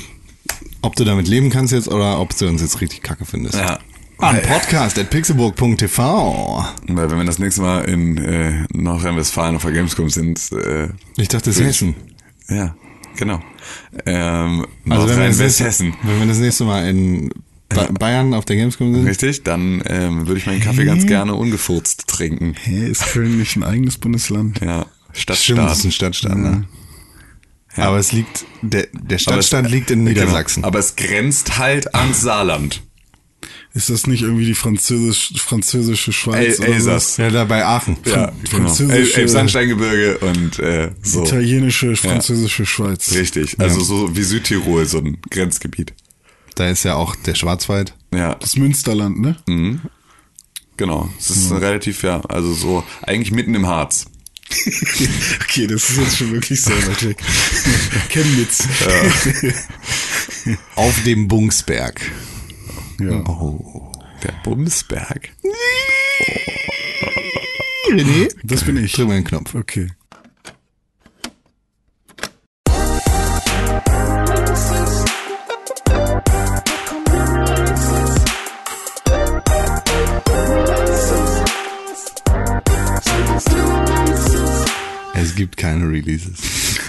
ob 0.81 0.95
du 0.95 1.03
damit 1.03 1.27
leben 1.27 1.51
kannst 1.51 1.71
jetzt 1.71 1.87
oder 1.87 2.19
ob 2.19 2.35
du 2.35 2.47
uns 2.47 2.61
jetzt 2.61 2.81
richtig 2.81 3.03
kacke 3.03 3.25
findest. 3.25 3.55
Ja. 3.55 3.77
An 4.21 4.41
podcast 4.41 4.99
at 4.99 5.09
pixelburg.tv. 5.09 6.65
Weil 6.87 7.09
wenn 7.11 7.17
wir 7.17 7.23
das 7.25 7.39
nächste 7.39 7.61
Mal 7.61 7.85
in 7.85 8.17
äh, 8.17 8.65
Nordrhein-Westfalen 8.73 9.55
auf 9.55 9.61
der 9.63 9.71
Gamescom 9.71 10.09
sind, 10.09 10.51
äh, 10.51 10.89
Ich 11.17 11.29
dachte, 11.29 11.49
es 11.51 11.57
ist 11.57 11.65
Hessen. 11.65 11.95
ja, 12.49 12.75
genau. 13.15 13.39
Ähm, 14.05 14.65
Also 14.89 15.07
wenn 15.09 15.17
wir, 15.19 15.27
das 15.27 15.37
nächste, 15.39 15.63
Nordrhein-Westhessen. 15.85 15.93
wenn 16.03 16.19
wir 16.19 16.27
das 16.27 16.37
nächste 16.39 16.63
Mal 16.65 16.87
in 16.89 17.29
ba 17.69 17.87
Bayern 17.97 18.33
auf 18.33 18.43
der 18.45 18.57
Gamescom 18.57 18.93
sind. 18.93 19.05
Richtig, 19.07 19.43
dann 19.43 19.81
ähm, 19.85 20.27
würde 20.27 20.39
ich 20.39 20.47
meinen 20.47 20.59
Kaffee 20.61 20.85
ganz 20.85 21.05
gerne 21.07 21.35
ungefurzt 21.35 22.07
trinken. 22.07 22.55
Hä, 22.61 22.87
ist 22.87 23.05
Köln 23.13 23.37
nicht 23.37 23.55
ein 23.55 23.63
eigenes 23.63 23.97
Bundesland? 23.99 24.59
Ja, 24.59 24.85
Stadtstaat. 25.13 25.37
Stimmt, 25.37 25.71
ist 25.71 25.83
ein 25.85 25.91
Stadtstaat, 25.91 26.37
ne? 26.37 26.65
Aber 27.75 27.97
es 27.97 28.11
liegt, 28.11 28.45
der, 28.63 28.87
der 28.91 29.15
es- 29.15 29.21
Stadtstaat 29.21 29.69
liegt 29.69 29.91
in 29.91 30.03
Niedersachsen. 30.03 30.61
Genau. 30.63 30.67
Aber 30.67 30.79
es 30.79 30.95
grenzt 30.97 31.57
halt 31.57 31.93
ans 31.95 32.19
Saarland. 32.21 32.81
Ist 33.79 33.89
das 33.89 34.07
nicht 34.07 34.23
irgendwie 34.23 34.45
die 34.45 34.55
französisch, 34.55 35.31
französische 35.37 36.11
Schweiz 36.11 36.59
El 36.59 36.65
oder 36.65 36.75
Elsass. 36.75 37.15
Ja, 37.15 37.29
da 37.29 37.45
bei 37.45 37.63
Aachen. 37.65 37.95
Ja, 38.05 38.33
genau. 38.51 38.67
Französische- 38.67 39.13
El 39.13 39.19
Elbsandsteingebirge 39.21 40.17
und 40.17 40.59
äh, 40.59 40.91
so. 41.01 41.19
so? 41.19 41.25
Italienische, 41.25 41.95
französische 41.95 42.65
Schweiz. 42.65 43.13
Richtig. 43.13 43.57
Also 43.57 43.79
so 43.81 44.13
wie 44.17 44.23
Südtirol, 44.23 44.85
so 44.85 44.97
ein 44.97 45.17
Grenzgebiet. 45.29 45.93
Da 46.55 46.69
ist 46.69 46.83
ja 46.83 46.95
auch 46.95 47.15
der 47.15 47.35
Schwarzwald. 47.35 47.95
Ja, 48.13 48.35
Das 48.35 48.57
Münsterland, 48.57 49.21
ne? 49.21 49.37
genau. 50.75 51.09
Es 51.17 51.29
ist 51.29 51.49
relativ, 51.53 52.03
ja, 52.03 52.19
also 52.27 52.53
so 52.53 52.83
eigentlich 53.01 53.31
mitten 53.31 53.55
im 53.55 53.65
Harz. 53.65 54.07
Okay, 55.43 55.67
das 55.67 55.89
ist 55.89 55.97
jetzt 55.97 56.17
schon 56.17 56.31
wirklich 56.31 56.61
sehr 56.61 56.75
weit 56.87 57.03
weg. 57.05 57.17
Chemnitz. 58.09 58.63
Auf 60.75 61.01
dem 61.03 61.27
Bungsberg. 61.27 62.01
Ja. 62.99 63.23
Oh. 63.29 63.91
Der 64.23 64.33
Bumsberg. 64.43 65.31
René? 67.89 68.29
Das 68.43 68.63
bin 68.63 68.75
ich. 68.77 68.91
Drück 68.91 69.07
mal 69.07 69.15
den 69.15 69.23
Knopf. 69.23 69.55
Okay. 69.55 69.89
Es 85.13 85.35
gibt 85.35 85.55
keine 85.55 85.89
Releases. 85.89 86.79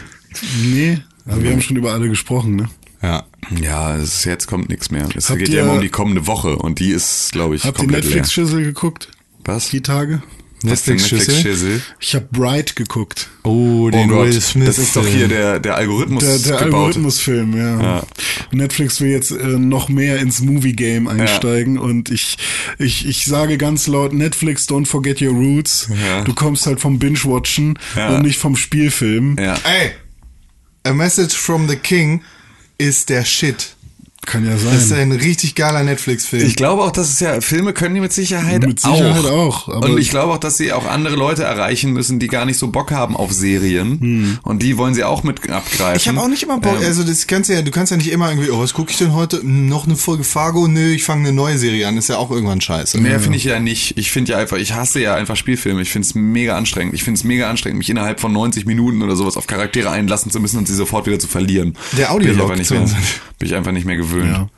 Nee, 0.64 0.98
aber 1.26 1.42
wir 1.42 1.52
haben 1.52 1.60
schon 1.60 1.76
über 1.76 1.92
alle 1.92 2.08
gesprochen, 2.08 2.56
ne? 2.56 2.68
Ja. 3.00 3.24
Ja, 3.60 3.96
es 3.96 4.14
ist, 4.14 4.24
jetzt 4.24 4.46
kommt 4.46 4.68
nichts 4.68 4.90
mehr. 4.90 5.08
Es 5.16 5.28
Habt 5.30 5.38
geht 5.40 5.48
ja 5.48 5.56
ihr- 5.56 5.62
immer 5.62 5.72
um 5.74 5.80
die 5.80 5.88
kommende 5.88 6.26
Woche 6.26 6.56
und 6.56 6.78
die 6.78 6.90
ist, 6.90 7.32
glaube 7.32 7.56
ich, 7.56 7.64
Habt 7.64 7.78
ihr 7.78 7.80
komplett 7.80 8.04
leer. 8.04 8.16
Netflix-Schüssel 8.16 8.62
geguckt? 8.64 9.08
Was? 9.44 9.70
Die 9.70 9.80
Tage? 9.80 10.22
Netflix-Schüssel? 10.62 11.34
Netflix-Schüssel? 11.36 11.82
Ich 12.00 12.14
habe 12.14 12.26
Bright 12.30 12.76
geguckt. 12.76 13.28
Oh, 13.44 13.86
Oh 13.86 13.90
den 13.90 14.08
Gott, 14.10 14.26
Will 14.26 14.40
Smith. 14.42 14.66
das 14.66 14.76
ist 14.78 14.94
doch 14.94 15.06
hier 15.06 15.26
der, 15.26 15.58
der 15.58 15.74
Algorithmus 15.74 16.22
Der, 16.22 16.38
der 16.38 16.50
gebaut. 16.58 16.62
Algorithmusfilm, 16.64 17.56
ja. 17.56 17.80
Ja. 17.82 18.02
Netflix 18.52 19.00
will 19.00 19.08
jetzt 19.10 19.30
äh, 19.30 19.36
noch 19.58 19.88
mehr 19.88 20.18
ins 20.18 20.40
Movie-Game 20.42 21.08
einsteigen 21.08 21.78
und 21.78 22.10
ich, 22.10 22.36
ich, 22.78 23.06
ich 23.08 23.24
sage 23.24 23.56
ganz 23.56 23.86
laut, 23.86 24.12
Netflix, 24.12 24.68
don't 24.68 24.86
forget 24.86 25.22
your 25.22 25.32
roots. 25.34 25.88
Ja. 26.06 26.24
Du 26.24 26.34
kommst 26.34 26.66
halt 26.66 26.78
vom 26.78 26.98
Binge-Watchen 26.98 27.78
Ja. 27.96 28.16
und 28.16 28.22
nicht 28.22 28.38
vom 28.38 28.54
Spielfilm. 28.54 29.36
Ja. 29.40 29.54
Ey, 29.64 29.92
A 30.84 30.92
Message 30.92 31.34
from 31.34 31.68
the 31.70 31.76
King 31.76 32.20
ist 32.80 33.10
der 33.10 33.26
Shit. 33.26 33.76
Kann 34.26 34.44
ja 34.46 34.56
sein. 34.58 34.74
Das 34.74 34.84
ist 34.84 34.92
ein 34.92 35.12
richtig 35.12 35.54
geiler 35.54 35.82
Netflix-Film. 35.82 36.46
Ich 36.46 36.54
glaube 36.54 36.82
auch, 36.82 36.90
dass 36.92 37.08
es 37.08 37.20
ja, 37.20 37.40
Filme 37.40 37.72
können 37.72 37.94
die 37.94 38.02
mit 38.02 38.12
Sicherheit, 38.12 38.62
Mit 38.66 38.78
Sicherheit 38.78 39.24
auch, 39.24 39.68
aber- 39.68 39.86
und 39.88 39.98
ich 39.98 40.10
glaube 40.10 40.34
auch, 40.34 40.38
dass 40.38 40.58
sie 40.58 40.72
auch 40.72 40.86
andere 40.86 41.16
Leute 41.16 41.42
erreichen 41.44 41.92
müssen, 41.92 42.18
die 42.18 42.26
gar 42.28 42.44
nicht 42.44 42.58
so 42.58 42.68
Bock 42.68 42.90
haben 42.92 43.16
auf 43.16 43.32
Serien. 43.32 43.98
Hm. 43.98 44.38
Und 44.42 44.62
die 44.62 44.76
wollen 44.76 44.92
sie 44.94 45.04
auch 45.04 45.22
mit 45.22 45.48
abgreifen. 45.50 45.96
Ich 45.96 46.08
habe 46.08 46.20
auch 46.20 46.28
nicht 46.28 46.42
immer 46.42 46.58
Bock, 46.60 46.76
Ähm, 46.80 46.86
also 46.86 47.02
das 47.02 47.26
kannst 47.26 47.48
du 47.48 47.54
ja, 47.54 47.62
du 47.62 47.70
kannst 47.70 47.90
ja 47.92 47.96
nicht 47.96 48.12
immer 48.12 48.28
irgendwie, 48.30 48.50
oh, 48.50 48.60
was 48.60 48.74
gucke 48.74 48.90
ich 48.90 48.98
denn 48.98 49.14
heute? 49.14 49.40
Hm, 49.40 49.68
Noch 49.68 49.86
eine 49.86 49.96
Folge 49.96 50.22
Fargo? 50.22 50.68
Nö, 50.68 50.92
ich 50.92 51.02
fange 51.04 51.26
eine 51.28 51.32
neue 51.34 51.56
Serie 51.56 51.88
an, 51.88 51.96
ist 51.96 52.08
ja 52.10 52.18
auch 52.18 52.30
irgendwann 52.30 52.60
scheiße. 52.60 52.98
Mehr 52.98 53.20
finde 53.20 53.38
ich 53.38 53.44
ja 53.44 53.58
nicht. 53.58 53.96
Ich 53.96 54.10
finde 54.10 54.32
ja 54.32 54.38
einfach, 54.38 54.58
ich 54.58 54.74
hasse 54.74 55.00
ja 55.00 55.14
einfach 55.14 55.36
Spielfilme. 55.36 55.80
Ich 55.80 55.90
finde 55.90 56.06
es 56.06 56.14
mega 56.14 56.56
anstrengend. 56.58 56.94
Ich 56.94 57.02
finde 57.04 57.18
es 57.18 57.24
mega 57.24 57.48
anstrengend, 57.48 57.78
mich 57.78 57.88
innerhalb 57.88 58.20
von 58.20 58.32
90 58.32 58.66
Minuten 58.66 59.02
oder 59.02 59.16
sowas 59.16 59.36
auf 59.38 59.46
Charaktere 59.46 59.90
einlassen 59.90 60.30
zu 60.30 60.40
müssen 60.40 60.58
und 60.58 60.68
sie 60.68 60.74
sofort 60.74 61.06
wieder 61.06 61.18
zu 61.18 61.26
verlieren. 61.28 61.74
Der 61.96 62.12
Audiolog 62.12 62.52
bin 62.52 62.60
ich 62.60 62.70
einfach 62.70 62.80
nicht 62.80 62.92
mehr, 62.92 63.00
bin 63.40 63.48
ich 63.48 63.54
einfach 63.56 63.72
nicht 63.72 63.86
mehr 63.86 63.96
gewöhnt. 63.96 64.30
Ja. 64.30 64.48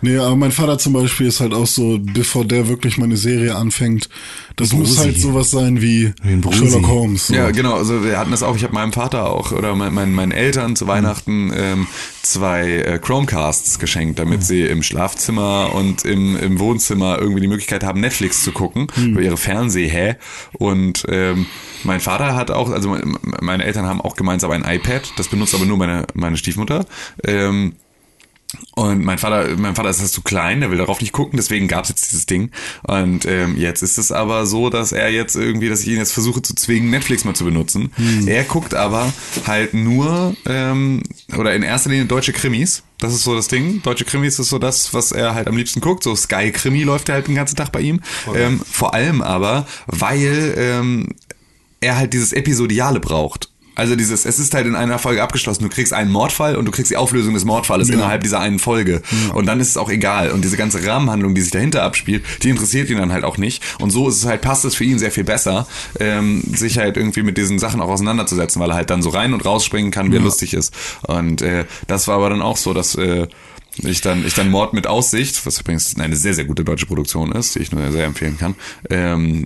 Nee, 0.00 0.16
aber 0.16 0.34
mein 0.34 0.52
Vater 0.52 0.78
zum 0.78 0.94
Beispiel 0.94 1.26
ist 1.26 1.40
halt 1.40 1.52
auch 1.52 1.66
so, 1.66 1.98
bevor 2.00 2.46
der 2.46 2.66
wirklich 2.66 2.96
mal 2.96 3.04
eine 3.04 3.18
Serie 3.18 3.54
anfängt, 3.54 4.08
das 4.56 4.72
muss 4.72 4.96
Brusi. 4.96 5.00
halt 5.02 5.20
sowas 5.20 5.50
sein 5.50 5.82
wie. 5.82 6.12
Sherlock 6.50 6.88
Holmes. 6.88 7.26
So. 7.26 7.34
Ja, 7.34 7.50
genau. 7.50 7.74
Also 7.74 8.02
wir 8.02 8.18
hatten 8.18 8.30
das 8.30 8.42
auch. 8.42 8.56
Ich 8.56 8.64
habe 8.64 8.72
meinem 8.72 8.94
Vater 8.94 9.30
auch 9.30 9.52
oder 9.52 9.76
mein, 9.76 9.92
mein, 9.92 10.14
meinen 10.14 10.32
Eltern 10.32 10.76
zu 10.76 10.86
Weihnachten 10.86 11.52
ähm, 11.54 11.86
zwei 12.22 12.70
äh, 12.78 12.98
Chromecasts 12.98 13.78
geschenkt, 13.78 14.18
damit 14.18 14.42
sie 14.44 14.62
im 14.62 14.82
Schlafzimmer 14.82 15.74
und 15.74 16.06
im, 16.06 16.38
im 16.38 16.58
Wohnzimmer 16.58 17.18
irgendwie 17.20 17.42
die 17.42 17.48
Möglichkeit 17.48 17.84
haben, 17.84 18.00
Netflix 18.00 18.42
zu 18.42 18.52
gucken 18.52 18.86
über 18.96 19.20
ihre 19.20 19.36
Fernsehhä. 19.36 20.14
Und 20.54 21.04
ähm, 21.08 21.44
mein 21.84 22.00
Vater 22.00 22.34
hat 22.34 22.50
auch, 22.50 22.70
also 22.70 22.88
me- 22.88 23.02
meine 23.42 23.64
Eltern 23.64 23.84
haben 23.84 24.00
auch 24.00 24.16
gemeinsam 24.16 24.50
ein 24.52 24.64
iPad. 24.64 25.12
Das 25.18 25.28
benutzt 25.28 25.54
aber 25.54 25.66
nur 25.66 25.76
meine 25.76 26.06
meine 26.14 26.38
Stiefmutter. 26.38 26.86
Ähm, 27.24 27.74
und 28.74 29.04
mein 29.04 29.18
Vater, 29.18 29.56
mein 29.56 29.74
Vater 29.74 29.90
ist 29.90 30.02
das 30.02 30.12
zu 30.12 30.22
klein, 30.22 30.60
der 30.60 30.70
will 30.70 30.78
darauf 30.78 31.00
nicht 31.00 31.12
gucken, 31.12 31.36
deswegen 31.36 31.68
gab 31.68 31.84
es 31.84 31.90
jetzt 31.90 32.10
dieses 32.10 32.26
Ding. 32.26 32.50
Und 32.82 33.24
ähm, 33.26 33.56
jetzt 33.56 33.82
ist 33.82 33.98
es 33.98 34.10
aber 34.10 34.46
so, 34.46 34.70
dass 34.70 34.92
er 34.92 35.10
jetzt 35.10 35.36
irgendwie, 35.36 35.68
dass 35.68 35.82
ich 35.82 35.88
ihn 35.88 35.98
jetzt 35.98 36.12
versuche 36.12 36.42
zu 36.42 36.54
zwingen, 36.54 36.90
Netflix 36.90 37.24
mal 37.24 37.34
zu 37.34 37.44
benutzen. 37.44 37.92
Er 38.26 38.44
guckt 38.44 38.74
aber 38.74 39.12
halt 39.46 39.74
nur 39.74 40.34
ähm, 40.46 41.02
oder 41.36 41.54
in 41.54 41.62
erster 41.62 41.90
Linie 41.90 42.06
deutsche 42.06 42.32
Krimis. 42.32 42.82
Das 42.98 43.14
ist 43.14 43.24
so 43.24 43.34
das 43.34 43.48
Ding. 43.48 43.82
Deutsche 43.82 44.04
Krimis 44.04 44.38
ist 44.38 44.50
so 44.50 44.58
das, 44.58 44.92
was 44.92 45.12
er 45.12 45.34
halt 45.34 45.48
am 45.48 45.56
liebsten 45.56 45.80
guckt. 45.80 46.02
So 46.02 46.14
Sky 46.14 46.50
Krimi 46.50 46.82
läuft 46.82 47.08
er 47.08 47.14
halt 47.16 47.28
den 47.28 47.34
ganzen 47.34 47.56
Tag 47.56 47.72
bei 47.72 47.80
ihm. 47.80 48.00
Ähm, 48.34 48.60
vor 48.70 48.94
allem 48.94 49.22
aber, 49.22 49.66
weil 49.86 50.54
ähm, 50.56 51.08
er 51.80 51.96
halt 51.96 52.12
dieses 52.12 52.32
Episodiale 52.32 53.00
braucht. 53.00 53.49
Also 53.74 53.96
dieses, 53.96 54.26
es 54.26 54.38
ist 54.38 54.52
halt 54.54 54.66
in 54.66 54.74
einer 54.74 54.98
Folge 54.98 55.22
abgeschlossen. 55.22 55.62
Du 55.62 55.68
kriegst 55.68 55.92
einen 55.92 56.10
Mordfall 56.10 56.56
und 56.56 56.64
du 56.64 56.70
kriegst 56.70 56.90
die 56.90 56.96
Auflösung 56.96 57.34
des 57.34 57.44
Mordfalles 57.44 57.88
innerhalb 57.88 58.22
dieser 58.22 58.40
einen 58.40 58.58
Folge. 58.58 59.02
Und 59.34 59.46
dann 59.46 59.60
ist 59.60 59.68
es 59.68 59.76
auch 59.76 59.90
egal. 59.90 60.30
Und 60.32 60.44
diese 60.44 60.56
ganze 60.56 60.84
Rahmenhandlung, 60.86 61.34
die 61.34 61.40
sich 61.40 61.50
dahinter 61.50 61.82
abspielt, 61.82 62.24
die 62.42 62.50
interessiert 62.50 62.90
ihn 62.90 62.98
dann 62.98 63.12
halt 63.12 63.24
auch 63.24 63.38
nicht. 63.38 63.62
Und 63.78 63.90
so 63.90 64.08
ist 64.08 64.16
es 64.16 64.26
halt, 64.26 64.42
passt 64.42 64.64
es 64.64 64.74
für 64.74 64.84
ihn 64.84 64.98
sehr 64.98 65.10
viel 65.10 65.24
besser, 65.24 65.66
ähm, 65.98 66.42
sich 66.54 66.78
halt 66.78 66.96
irgendwie 66.96 67.22
mit 67.22 67.38
diesen 67.38 67.58
Sachen 67.58 67.80
auch 67.80 67.88
auseinanderzusetzen, 67.88 68.60
weil 68.60 68.70
er 68.70 68.76
halt 68.76 68.90
dann 68.90 69.02
so 69.02 69.10
rein 69.10 69.32
und 69.32 69.44
rausspringen 69.44 69.90
kann, 69.90 70.12
wie 70.12 70.16
er 70.16 70.22
lustig 70.22 70.54
ist. 70.54 70.74
Und 71.02 71.42
äh, 71.42 71.64
das 71.86 72.08
war 72.08 72.16
aber 72.16 72.30
dann 72.30 72.42
auch 72.42 72.56
so, 72.56 72.74
dass 72.74 72.94
äh, 72.96 73.28
ich 73.76 74.00
dann, 74.00 74.26
ich 74.26 74.34
dann 74.34 74.50
Mord 74.50 74.72
mit 74.72 74.86
Aussicht, 74.86 75.44
was 75.46 75.60
übrigens 75.60 75.98
eine 75.98 76.16
sehr, 76.16 76.34
sehr 76.34 76.44
gute 76.44 76.64
deutsche 76.64 76.86
Produktion 76.86 77.32
ist, 77.32 77.54
die 77.54 77.60
ich 77.60 77.72
nur 77.72 77.90
sehr 77.92 78.04
empfehlen 78.04 78.38
kann, 78.38 78.54
ähm, 78.90 79.44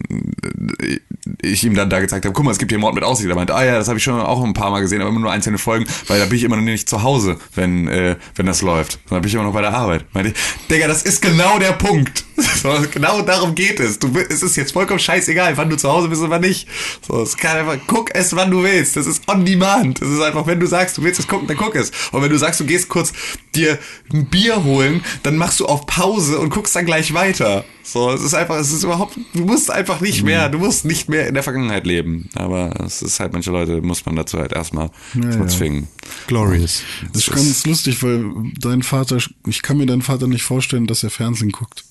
ich 1.43 1.65
ihm 1.65 1.75
dann 1.75 1.91
da 1.91 2.01
gezeigt 2.01 2.25
habe, 2.25 2.33
guck 2.33 2.45
mal, 2.45 2.51
es 2.51 2.59
gibt 2.59 2.71
hier 2.71 2.79
Mord 2.79 2.95
mit 2.95 3.05
Aussicht. 3.05 3.29
Er 3.29 3.35
meinte, 3.35 3.55
ah 3.55 3.65
ja, 3.65 3.79
das 3.79 3.89
habe 3.89 3.99
ich 3.99 4.05
schon 4.05 4.21
auch 4.21 4.43
ein 4.43 4.55
paar 4.55 4.71
Mal 4.71 4.81
gesehen, 4.81 5.01
aber 5.01 5.11
immer 5.11 5.21
nur 5.21 5.31
einzelne 5.31 5.59
Folgen, 5.59 5.87
weil 6.09 6.19
da 6.19 6.27
bin 6.27 6.37
ich 6.37 6.45
immer 6.45 6.57
noch 6.57 6.63
nicht 6.63 6.89
zu 6.89 7.03
Hause, 7.03 7.39
wenn, 7.55 7.89
äh, 7.89 8.17
wenn 8.35 8.47
das 8.47 8.63
läuft. 8.63 8.99
Dann 9.11 9.21
bin 9.21 9.29
ich 9.29 9.35
immer 9.35 9.45
noch 9.45 9.53
bei 9.53 9.63
der 9.63 9.75
Arbeit. 9.75 10.07
Meinte 10.13 10.31
ich, 10.31 10.67
Digga, 10.69 10.89
das 10.89 11.03
ist 11.03 11.23
genau 11.23 11.59
der 11.59 11.73
Punkt. 11.73 12.25
So, 12.65 12.73
genau 12.93 13.21
darum 13.23 13.55
geht 13.55 13.79
es. 13.79 13.99
Du, 13.99 14.11
es 14.19 14.43
ist 14.43 14.57
jetzt 14.57 14.73
vollkommen 14.73 14.99
scheißegal, 14.99 15.57
wann 15.57 15.69
du 15.69 15.77
zu 15.77 15.91
Hause 15.91 16.09
bist 16.09 16.23
oder 16.23 16.39
nicht. 16.39 16.67
So, 17.07 17.23
es 17.23 17.37
kann 17.37 17.59
einfach, 17.59 17.77
guck 17.87 18.15
es, 18.15 18.35
wann 18.35 18.51
du 18.51 18.63
willst. 18.63 18.97
Das 18.97 19.07
ist 19.07 19.29
on 19.29 19.45
demand. 19.45 20.01
Das 20.01 20.09
ist 20.09 20.21
einfach, 20.21 20.47
wenn 20.47 20.59
du 20.59 20.67
sagst, 20.67 20.97
du 20.97 21.03
willst 21.03 21.21
es 21.21 21.29
gucken, 21.29 21.47
dann 21.47 21.57
guck 21.57 21.75
es. 21.75 21.93
Und 22.11 22.23
wenn 22.23 22.31
du 22.31 22.39
sagst, 22.39 22.61
du 22.61 22.65
gehst 22.65 22.89
kurz 22.89 23.13
dir 23.55 23.79
ein 24.15 24.27
Bier 24.27 24.65
holen, 24.65 25.03
dann 25.25 25.37
machst 25.37 25.61
du 25.61 25.67
auf 25.67 25.87
Pause 25.87 26.39
und 26.39 26.51
guckst 26.51 26.75
dann 26.77 26.87
gleich 26.87 27.13
weiter. 27.13 27.65
So, 27.83 28.11
es 28.13 28.23
ist 28.23 28.33
einfach, 28.33 28.57
es 28.57 28.73
ist 28.73 28.83
überhaupt, 28.85 29.19
du 29.35 29.45
musst 29.45 29.71
einfach 29.71 30.01
nicht 30.01 30.23
mehr, 30.23 30.49
du 30.49 30.59
musst 30.59 30.85
nicht 30.85 31.09
mehr 31.09 31.27
in 31.29 31.35
der 31.35 31.43
Vergangenheit 31.43 31.85
leben. 31.87 32.31
Aber 32.35 32.73
es 32.87 33.03
ist 33.03 33.21
halt, 33.21 33.33
manche 33.33 33.51
Leute 33.51 33.83
muss 33.83 34.07
man 34.07 34.17
dazu 34.17 34.39
halt 34.39 34.53
erstmal 34.53 34.91
ja. 35.15 35.47
zwingen. 35.49 35.89
Glorious. 36.29 36.83
Das 37.13 37.29
ist 37.29 37.35
ganz 37.35 37.67
lustig, 37.67 38.03
weil 38.03 38.25
dein 38.61 38.83
Vater, 38.83 39.19
ich 39.47 39.63
kann 39.63 39.77
mir 39.77 39.87
deinen 39.87 40.03
Vater 40.03 40.27
nicht 40.29 40.45
vorstellen, 40.45 40.87
dass 40.87 41.03
er 41.03 41.11
Fernsehen 41.11 41.51
guckt. 41.53 41.85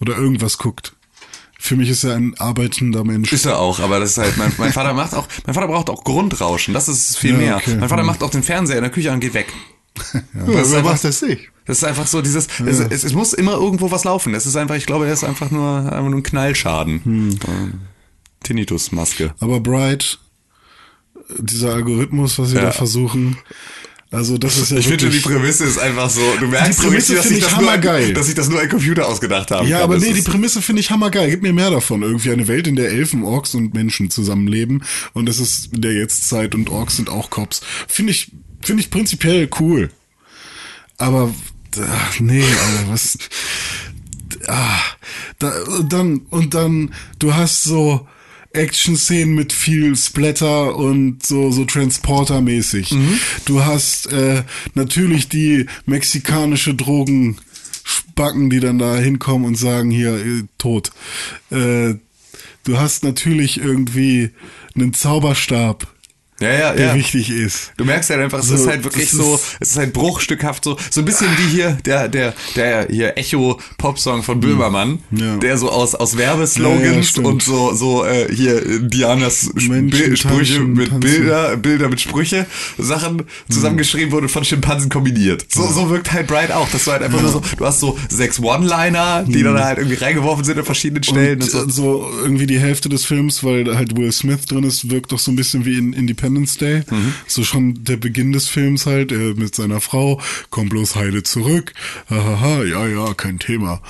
Oder 0.00 0.16
irgendwas 0.16 0.58
guckt. 0.58 0.94
Für 1.58 1.76
mich 1.76 1.90
ist 1.90 2.04
er 2.04 2.14
ein 2.16 2.34
arbeitender 2.38 3.04
Mensch. 3.04 3.32
Ist 3.32 3.44
er 3.44 3.58
auch, 3.58 3.80
aber 3.80 4.00
das 4.00 4.12
ist 4.12 4.18
halt, 4.18 4.36
mein, 4.38 4.50
mein 4.56 4.72
Vater 4.72 4.94
macht 4.94 5.14
auch, 5.14 5.26
mein 5.46 5.52
Vater 5.54 5.66
braucht 5.66 5.90
auch 5.90 6.04
Grundrauschen, 6.04 6.72
das 6.72 6.88
ist 6.88 7.18
viel 7.18 7.32
Ja, 7.32 7.36
mehr. 7.36 7.56
okay. 7.56 7.76
Mein 7.78 7.88
Vater 7.90 8.00
Hm. 8.00 8.06
macht 8.06 8.22
auch 8.22 8.30
den 8.30 8.42
Fernseher 8.42 8.76
in 8.78 8.82
der 8.82 8.90
Küche 8.90 9.08
an 9.10 9.16
und 9.16 9.20
geht 9.20 9.34
weg. 9.34 9.52
Ja, 10.12 10.20
Das 10.46 10.70
wer 10.70 10.78
einfach- 10.78 10.82
macht 10.92 11.04
das 11.04 11.22
nicht? 11.22 11.50
Das 11.66 11.78
ist 11.78 11.84
einfach 11.84 12.06
so 12.06 12.20
dieses, 12.20 12.48
es, 12.66 12.80
es, 12.80 13.04
es 13.04 13.12
muss 13.12 13.32
immer 13.32 13.52
irgendwo 13.52 13.90
was 13.92 14.02
laufen. 14.04 14.34
Es 14.34 14.44
ist 14.44 14.56
einfach, 14.56 14.74
ich 14.74 14.86
glaube, 14.86 15.06
er 15.06 15.12
ist 15.12 15.22
einfach 15.22 15.50
nur, 15.52 15.78
einfach 15.92 16.08
nur 16.10 16.18
ein 16.18 16.22
Knallschaden. 16.24 17.04
Hm. 17.04 17.30
Ähm, 17.46 17.72
Tinnitus-Maske. 18.42 19.34
Aber 19.40 19.60
Bright, 19.60 20.18
dieser 21.38 21.74
Algorithmus, 21.74 22.38
was 22.38 22.50
sie 22.50 22.56
Ja. 22.56 22.62
da 22.62 22.70
versuchen, 22.72 23.36
also 24.10 24.36
das 24.38 24.56
ist 24.58 24.72
ja 24.72 24.78
Ich 24.78 24.88
finde, 24.88 25.08
die 25.10 25.20
Prämisse 25.20 25.64
ist 25.64 25.78
einfach 25.78 26.10
so, 26.10 26.20
du 26.40 26.48
merkst 26.48 26.80
Die 26.80 26.86
Prämisse 26.86 27.12
richtig, 27.12 27.16
dass 27.16 27.30
ich 27.30 27.40
das 27.44 27.50
nur 27.52 27.60
ein, 27.60 27.66
hammergeil. 27.66 28.12
dass 28.14 28.26
sich 28.26 28.34
das 28.34 28.48
nur 28.48 28.58
ein 28.58 28.68
Computer 28.68 29.06
ausgedacht 29.06 29.52
haben 29.52 29.68
Ja, 29.68 29.76
kann. 29.76 29.84
aber 29.84 29.94
Das 29.94 30.02
nee, 30.04 30.12
die 30.14 30.22
Prämisse 30.22 30.62
finde 30.62 30.80
ich 30.80 30.90
hammergeil. 30.90 31.30
Gib 31.30 31.42
mir 31.42 31.52
mehr 31.52 31.70
davon. 31.70 32.02
Irgendwie 32.02 32.32
eine 32.32 32.48
Welt, 32.48 32.66
in 32.66 32.74
der 32.74 32.90
Elfen, 32.90 33.22
Orks 33.22 33.54
und 33.54 33.72
Menschen 33.74 34.10
zusammenleben. 34.10 34.82
Und 35.12 35.28
es 35.28 35.38
ist 35.38 35.72
in 35.72 35.82
der 35.82 35.92
Jetztzeit 35.92 36.56
und 36.56 36.70
Orks 36.70 36.96
sind 36.96 37.08
auch 37.08 37.30
Cops. 37.30 37.60
Finde 37.86 38.10
ich, 38.10 38.32
finde 38.62 38.82
ich 38.82 38.90
prinzipiell 38.90 39.48
cool. 39.60 39.90
Aber, 40.98 41.34
ach, 41.80 42.20
nee, 42.20 42.44
Alter, 42.44 42.92
was, 42.92 43.18
ah, 44.46 44.80
da, 45.38 45.50
und 45.62 45.92
dann, 45.92 46.18
und 46.30 46.54
dann, 46.54 46.94
du 47.18 47.34
hast 47.34 47.64
so 47.64 48.06
Action-Szenen 48.52 49.34
mit 49.34 49.52
viel 49.52 49.96
Splatter 49.96 50.76
und 50.76 51.24
so, 51.24 51.52
so 51.52 51.64
Transporter-mäßig. 51.64 52.92
Du 53.44 53.64
hast 53.64 54.12
äh, 54.12 54.42
natürlich 54.74 55.28
die 55.28 55.66
mexikanische 55.86 56.74
Drogenspacken, 56.74 58.50
die 58.50 58.60
dann 58.60 58.78
da 58.78 58.96
hinkommen 58.96 59.46
und 59.46 59.54
sagen, 59.54 59.90
hier, 59.90 60.14
äh, 60.14 60.42
tot. 60.58 60.90
Äh, 61.50 61.94
du 62.64 62.78
hast 62.78 63.04
natürlich 63.04 63.60
irgendwie 63.60 64.30
einen 64.74 64.94
Zauberstab, 64.94 65.86
ja, 66.40 66.52
ja, 66.52 66.72
der 66.72 66.86
ja. 66.88 66.94
wichtig 66.94 67.30
ist. 67.30 67.72
Du 67.76 67.84
merkst 67.84 68.10
halt 68.10 68.20
einfach, 68.20 68.38
es 68.38 68.48
So, 68.48 68.54
ist 68.54 68.66
halt 68.66 68.84
wirklich 68.84 69.10
so, 69.10 69.38
es 69.60 69.70
ist 69.70 69.76
halt 69.76 69.92
bruchstückhaft 69.92 70.64
so, 70.64 70.76
so 70.90 71.00
ein 71.00 71.04
bisschen 71.04 71.28
wie 71.38 71.50
hier 71.50 71.78
der, 71.84 72.08
der, 72.08 72.34
der 72.56 72.88
hier 72.90 73.16
Echo-Pop-Song 73.18 74.22
von 74.22 74.40
Böhmermann, 74.40 75.00
Ja. 75.10 75.36
der 75.36 75.58
so 75.58 75.70
aus, 75.70 75.94
aus 75.94 76.14
Ja, 76.14 76.20
ja, 76.20 76.26
Werbeslogans 76.28 77.08
stimmt. 77.08 77.26
und 77.26 77.42
so, 77.42 77.74
so, 77.74 78.04
äh, 78.04 78.32
hier 78.34 78.56
äh, 78.64 78.78
Dianas 78.82 79.50
Sch- 79.54 79.68
Menschen 79.68 80.16
Sprüche 80.16 80.54
tanzen, 80.54 80.72
mit 80.74 80.88
tanzen. 80.88 81.00
Bilder, 81.00 81.56
Bilder 81.56 81.88
mit 81.88 82.00
Sprüche, 82.00 82.46
Sachen 82.78 83.22
zusammengeschrieben 83.48 84.12
wurde 84.12 84.28
von 84.28 84.44
Schimpansen 84.44 84.88
kombiniert. 84.90 85.44
So, 85.52 85.66
so 85.66 85.90
wirkt 85.90 86.12
halt 86.12 86.26
Bright 86.26 86.52
auch, 86.52 86.68
dass 86.70 86.84
du 86.84 86.92
halt 86.92 87.02
einfach 87.02 87.20
nur 87.20 87.30
so, 87.30 87.42
du 87.56 87.64
hast 87.66 87.80
so 87.80 87.98
sechs 88.08 88.40
One-Liner, 88.40 89.24
die 89.26 89.42
dann 89.42 89.58
halt 89.62 89.78
irgendwie 89.78 89.96
reingeworfen 89.96 90.44
sind 90.44 90.58
an 90.58 90.64
verschiedenen 90.64 91.02
Stellen 91.02 91.42
und, 91.42 91.54
Und 91.54 91.68
äh, 91.68 91.72
so. 91.72 91.80
so 91.80 92.10
irgendwie 92.22 92.46
die 92.46 92.58
Hälfte 92.58 92.88
des 92.88 93.04
Films, 93.04 93.44
weil 93.44 93.76
halt 93.76 93.96
Will 93.96 94.10
Smith 94.12 94.46
drin 94.46 94.64
ist, 94.64 94.90
wirkt 94.90 95.12
doch 95.12 95.18
so 95.18 95.30
ein 95.30 95.36
bisschen 95.36 95.64
wie 95.64 95.76
in 95.76 95.92
Independence 95.92 96.29
Day. 96.56 96.82
Mhm. 96.90 97.14
So 97.26 97.44
schon 97.44 97.84
der 97.84 97.96
Beginn 97.96 98.32
des 98.32 98.48
Films 98.48 98.86
halt, 98.86 99.12
er 99.12 99.34
mit 99.34 99.54
seiner 99.54 99.80
Frau, 99.80 100.20
komm 100.50 100.68
bloß 100.68 100.96
heile 100.96 101.22
zurück. 101.22 101.72
Hahaha, 102.08 102.64
ja, 102.64 102.86
ja, 102.86 103.14
kein 103.14 103.38
Thema. 103.38 103.80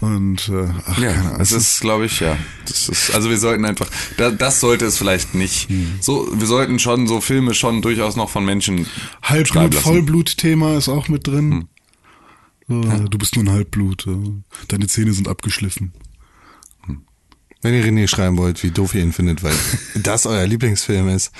Und 0.00 0.50
äh, 0.50 0.68
ach, 0.86 0.98
Ja, 0.98 1.36
es 1.38 1.52
ist, 1.52 1.80
glaube 1.80 2.04
ich, 2.06 2.20
ja. 2.20 2.36
Das 2.66 2.88
ist, 2.90 3.14
also 3.14 3.30
wir 3.30 3.38
sollten 3.38 3.64
einfach, 3.64 3.88
da, 4.18 4.30
das 4.30 4.60
sollte 4.60 4.84
es 4.84 4.98
vielleicht 4.98 5.34
nicht. 5.34 5.68
So, 6.00 6.28
wir 6.32 6.46
sollten 6.46 6.78
schon 6.78 7.06
so 7.06 7.20
Filme 7.22 7.54
schon 7.54 7.80
durchaus 7.80 8.14
noch 8.16 8.28
von 8.28 8.44
Menschen 8.44 8.86
Halbblut. 9.22 9.74
Vollblut-Thema 9.74 10.76
ist 10.76 10.88
auch 10.88 11.08
mit 11.08 11.26
drin. 11.26 11.68
Hm. 12.68 12.82
So, 12.82 13.08
Du 13.08 13.18
bist 13.18 13.36
nur 13.36 13.44
ein 13.44 13.50
Halbblut. 13.50 14.06
äh, 14.06 14.10
Deine 14.68 14.88
Zähne 14.88 15.12
sind 15.14 15.28
abgeschliffen. 15.28 15.92
Wenn 17.64 17.72
ihr 17.72 17.82
René 17.82 18.06
schreiben 18.06 18.36
wollt, 18.36 18.62
wie 18.62 18.70
doof 18.70 18.94
ihr 18.94 19.00
ihn 19.00 19.14
findet, 19.14 19.42
weil 19.42 19.54
das 19.94 20.26
euer 20.26 20.46
Lieblingsfilm 20.46 21.08
ist, 21.08 21.32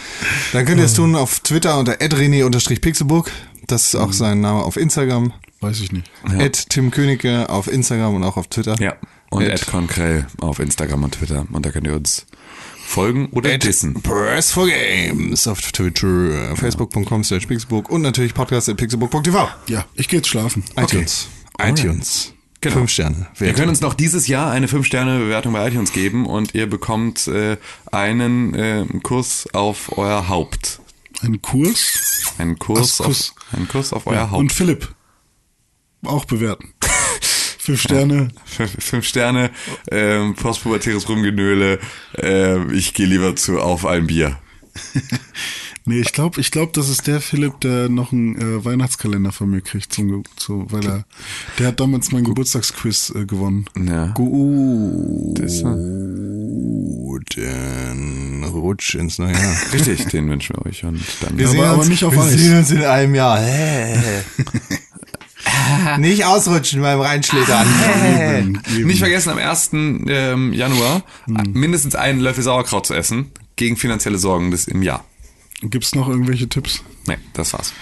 dann 0.55 0.65
könnt 0.65 0.79
ihr 0.79 0.87
es 0.87 0.95
tun 0.95 1.15
auf 1.17 1.41
Twitter 1.41 1.79
unter 1.79 2.01
@rené_pixelburg. 2.01 3.31
Das 3.67 3.85
ist 3.85 3.95
auch 3.95 4.15
sein 4.15 4.41
Name 4.41 4.63
auf 4.63 4.79
Instagram. 4.79 5.35
Weiß 5.61 5.81
ich 5.81 5.93
nicht. 5.93 6.11
Ed 6.39 6.71
Tim 6.71 6.91
Königke 6.91 7.51
auf 7.51 7.71
Instagram 7.71 8.15
und 8.15 8.25
auch 8.25 8.39
auf 8.39 8.47
Twitter. 8.47 8.75
Ja. 8.81 8.97
Und 9.29 9.43
Ed. 9.43 9.61
Ed 9.61 9.67
Konkrell 9.67 10.27
auf 10.41 10.61
Instagram 10.61 11.05
und 11.05 11.13
Twitter. 11.13 11.47
Und 11.53 11.67
da 11.67 11.71
könnt 11.71 11.87
ihr 11.87 11.95
uns 11.95 12.25
folgen 12.87 13.27
oder 13.27 13.53
At 13.53 13.65
dissen. 13.65 13.93
Press 14.01 14.51
for 14.51 14.67
Games 14.67 15.47
auf 15.47 15.61
Twitter, 15.61 16.57
facebook.com 16.57 17.23
slash 17.23 17.45
pixelbook 17.45 17.91
und 17.91 18.01
natürlich 18.01 18.33
podcast 18.33 18.71
at 18.71 18.79
pixelbook.tv. 18.79 19.49
Ja, 19.69 19.85
ich 19.95 20.09
gehe 20.09 20.21
jetzt 20.21 20.29
schlafen. 20.29 20.65
iTunes. 20.77 21.29
iTunes. 21.59 22.34
Genau. 22.65 22.77
Fünf 22.77 22.93
Sterne. 22.93 23.27
Wir 23.37 23.53
können 23.53 23.69
uns 23.69 23.83
noch 23.83 23.93
dieses 23.93 24.27
Jahr 24.27 24.51
eine 24.51 24.69
5-Sterne-Bewertung 24.69 25.53
bei 25.53 25.69
iTunes 25.69 25.93
geben 25.93 26.25
und 26.25 26.55
ihr 26.55 26.67
bekommt 26.67 27.29
äh, 27.29 27.59
einen 27.93 28.55
äh, 28.55 28.87
Kurs 29.03 29.47
auf 29.53 29.99
euer 29.99 30.29
Haupt. 30.29 30.81
Ein 31.21 31.43
Kurs. 31.43 32.33
Einen 32.39 32.59
Kurs, 32.59 33.01
Ach, 33.03 33.05
Kuss. 33.05 33.35
Auf, 33.37 33.55
einen 33.55 33.69
Kurs 33.69 33.93
auf 33.93 34.07
euer 34.07 34.23
Und 34.23 34.31
Haupt. 34.31 34.53
Philipp. 34.53 34.95
Auch 36.07 36.25
bewerten. 36.25 36.73
Fünf 37.59 37.83
Sterne. 37.83 38.29
Fünf, 38.47 38.83
fünf 38.83 39.07
Sterne, 39.07 39.51
ähm, 39.91 40.35
postpubertäres 40.35 41.07
Rumgenöle. 41.07 41.81
Äh, 42.17 42.73
ich 42.73 42.95
gehe 42.95 43.05
lieber 43.07 43.37
zu 43.37 43.61
auf 43.61 43.85
ein 43.85 44.07
Bier. 44.07 44.39
Nee, 45.87 46.01
ich 46.01 46.13
glaube, 46.15 46.41
ich 46.41 46.51
glaub, 46.51 46.73
das 46.73 46.89
ist 46.89 47.07
der 47.07 47.21
Philipp, 47.21 47.61
der 47.61 47.91
noch 47.91 48.11
einen 48.11 48.37
äh, 48.41 48.65
Weihnachtskalender 48.65 49.33
von 49.33 49.51
mir 49.51 49.61
kriegt, 49.61 49.93
zum, 49.93 50.23
zu, 50.37 50.67
weil 50.71 50.87
er, 50.87 51.05
der 51.59 51.69
hat 51.69 51.79
damals 51.81 52.11
mein 52.11 52.25
Geburtstagsquiz 52.25 53.13
äh, 53.15 53.27
gewonnen. 53.27 53.67
Ja. 53.87 54.07
Gut. 54.09 55.39
Das, 55.39 55.63
Guten 57.05 58.45
Rutsch 58.45 58.95
ins 58.95 59.19
neue 59.19 59.33
Jahr. 59.35 59.57
richtig, 59.73 60.07
den 60.07 60.29
wünschen 60.31 60.57
wir 60.57 60.67
euch 60.67 60.85
und 60.85 61.01
dann. 61.21 61.39
Ja, 61.39 61.51
aber- 61.51 61.67
aber 61.67 61.85
nicht 61.85 62.03
auf 62.05 62.15
wir 62.15 62.23
Eis. 62.23 62.33
sehen 62.33 62.57
uns 62.59 62.71
in 62.71 62.83
einem 62.83 63.15
Jahr. 63.15 63.41
nicht 65.99 66.25
ausrutschen 66.25 66.81
beim 66.81 67.01
Reinschlittern. 67.01 67.67
Eben, 68.39 68.61
eben. 68.75 68.87
Nicht 68.87 68.99
vergessen, 69.01 69.31
am 69.31 69.39
1. 69.39 69.71
Ähm, 69.75 70.53
Januar 70.53 71.03
mindestens 71.53 71.95
einen 71.95 72.21
Löffel 72.21 72.43
Sauerkraut 72.43 72.87
zu 72.87 72.95
essen 72.95 73.31
gegen 73.57 73.77
finanzielle 73.77 74.19
Sorgen 74.19 74.51
des 74.51 74.67
im 74.67 74.83
Jahr. 74.83 75.05
Gibt's 75.71 75.95
noch 75.95 76.09
irgendwelche 76.09 76.49
Tipps? 76.49 76.83
Nee, 77.07 77.19
das 77.33 77.53
war's. 77.53 77.73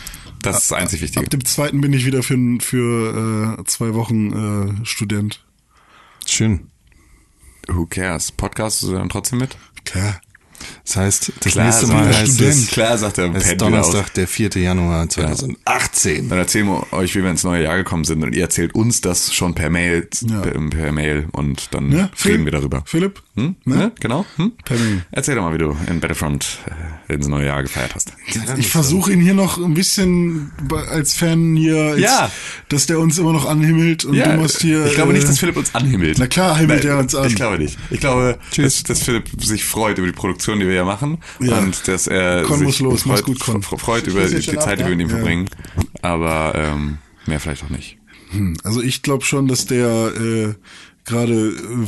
Das 0.43 0.63
ist 0.63 0.71
das 0.71 0.79
einzig 0.79 1.01
Wichtige. 1.01 1.25
Ab 1.25 1.31
dem 1.31 1.45
zweiten 1.45 1.81
bin 1.81 1.93
ich 1.93 2.05
wieder 2.05 2.23
für, 2.23 2.37
für 2.61 3.59
äh, 3.59 3.65
zwei 3.65 3.95
Wochen 3.95 4.81
äh, 4.81 4.85
Student. 4.85 5.45
Schön. 6.27 6.69
Who 7.69 7.87
cares? 7.87 8.33
Podcast 8.33 8.83
du 8.83 8.93
dann 8.93 9.09
trotzdem 9.09 9.39
mit? 9.39 9.57
Klar. 9.85 10.21
Das 10.85 10.97
heißt, 10.97 11.33
das 11.41 11.53
Klar, 11.53 11.67
nächste 11.67 11.87
Mal 11.89 12.07
heißt 12.15 12.41
es, 12.41 12.67
Klar, 12.69 12.99
sagt 12.99 13.19
es 13.19 13.25
Pennt 13.25 13.37
ist 13.45 13.61
Donnerstag, 13.61 14.13
der 14.15 14.27
4. 14.29 14.51
Januar 14.57 15.09
2018. 15.09 16.29
Dann 16.29 16.39
erzählen 16.39 16.67
wir 16.67 16.93
euch, 16.93 17.15
wie 17.15 17.23
wir 17.23 17.31
ins 17.31 17.45
neue 17.45 17.65
Jahr 17.65 17.77
gekommen 17.77 18.05
sind 18.05 18.23
und 18.23 18.35
ihr 18.35 18.43
erzählt 18.43 18.75
uns 18.75 19.01
das 19.01 19.33
schon 19.35 19.55
per 19.55 19.71
Mail, 19.71 20.09
Ja. 20.23 20.41
per, 20.41 20.53
per 20.69 20.93
Mail 20.93 21.27
und 21.33 21.69
dann 21.75 21.89
Ne? 21.89 22.11
reden 22.25 22.45
wir 22.45 22.53
darüber. 22.53 22.83
Philipp? 22.87 23.23
Hm? 23.37 23.57
Ne? 23.65 23.93
Genau. 24.01 24.27
Hm? 24.37 24.53
Per 24.65 24.77
Mail. 24.79 25.05
Erzähl 25.11 25.35
doch 25.37 25.43
mal, 25.43 25.55
wie 25.55 25.59
du 25.59 25.77
in 25.89 26.01
Battlefront 26.01 26.59
äh, 27.09 27.15
ins 27.15 27.29
neue 27.29 27.47
Jahr 27.47 27.63
gefeiert 27.63 27.95
hast. 27.95 28.13
Ich 28.57 28.69
versuche 28.69 29.13
ihn 29.13 29.21
hier 29.21 29.35
noch 29.35 29.59
ein 29.59 29.75
bisschen 29.75 30.51
als 30.91 31.15
Fan 31.15 31.57
hier, 31.57 31.91
jetzt, 31.99 32.01
Ja. 32.01 32.31
dass 32.69 32.87
der 32.87 32.99
uns 32.99 33.19
immer 33.19 33.33
noch 33.33 33.47
anhimmelt 33.47 34.05
und 34.05 34.17
du 34.17 34.29
musst 34.37 34.61
hier. 34.61 34.87
ich 34.87 34.95
glaube 34.95 35.13
äh, 35.13 35.17
nicht, 35.17 35.29
dass 35.29 35.39
Philipp 35.39 35.57
uns 35.57 35.75
anhimmelt. 35.75 36.19
Na 36.19 36.27
klar 36.27 36.57
himmelt 36.59 36.85
er 36.85 36.99
uns 36.99 37.15
an. 37.15 37.27
Ich 37.27 37.35
glaube 37.37 37.59
nicht. 37.59 37.79
Ich 37.91 38.01
glaube, 38.01 38.39
dass, 38.57 38.83
dass 38.83 39.03
Philipp 39.03 39.29
sich 39.43 39.65
freut 39.65 39.99
über 39.99 40.07
die 40.07 40.13
Produktion, 40.13 40.52
die 40.61 40.67
wir 40.67 40.73
hier 40.75 40.85
machen 40.85 41.19
Ja. 41.41 41.59
und 41.59 41.87
dass 41.89 42.07
er 42.07 42.43
Con 42.43 42.59
sich 42.61 42.81
los. 42.81 43.03
Freut, 43.03 43.25
gut, 43.25 43.41
Con. 43.41 43.63
fre- 43.63 43.79
freut 43.79 44.07
über 44.07 44.25
die 44.27 44.35
jetzt 44.35 44.45
schon 44.47 44.61
Zeit, 44.61 44.79
die 44.79 44.85
ab, 44.85 44.89
wir 44.91 44.97
mit 44.97 45.07
ihm 45.07 45.11
ja? 45.11 45.17
verbringen. 45.17 45.49
Aber 46.03 46.53
ähm, 46.57 46.99
mehr 47.27 47.41
vielleicht 47.41 47.65
auch 47.65 47.71
nicht. 47.71 47.99
Also 48.65 48.81
ich 48.83 49.03
glaube 49.03 49.25
schon, 49.25 49.47
dass 49.49 49.67
der 49.67 50.13
äh, 50.17 50.55
gerade 51.05 51.35
äh, 51.51 51.87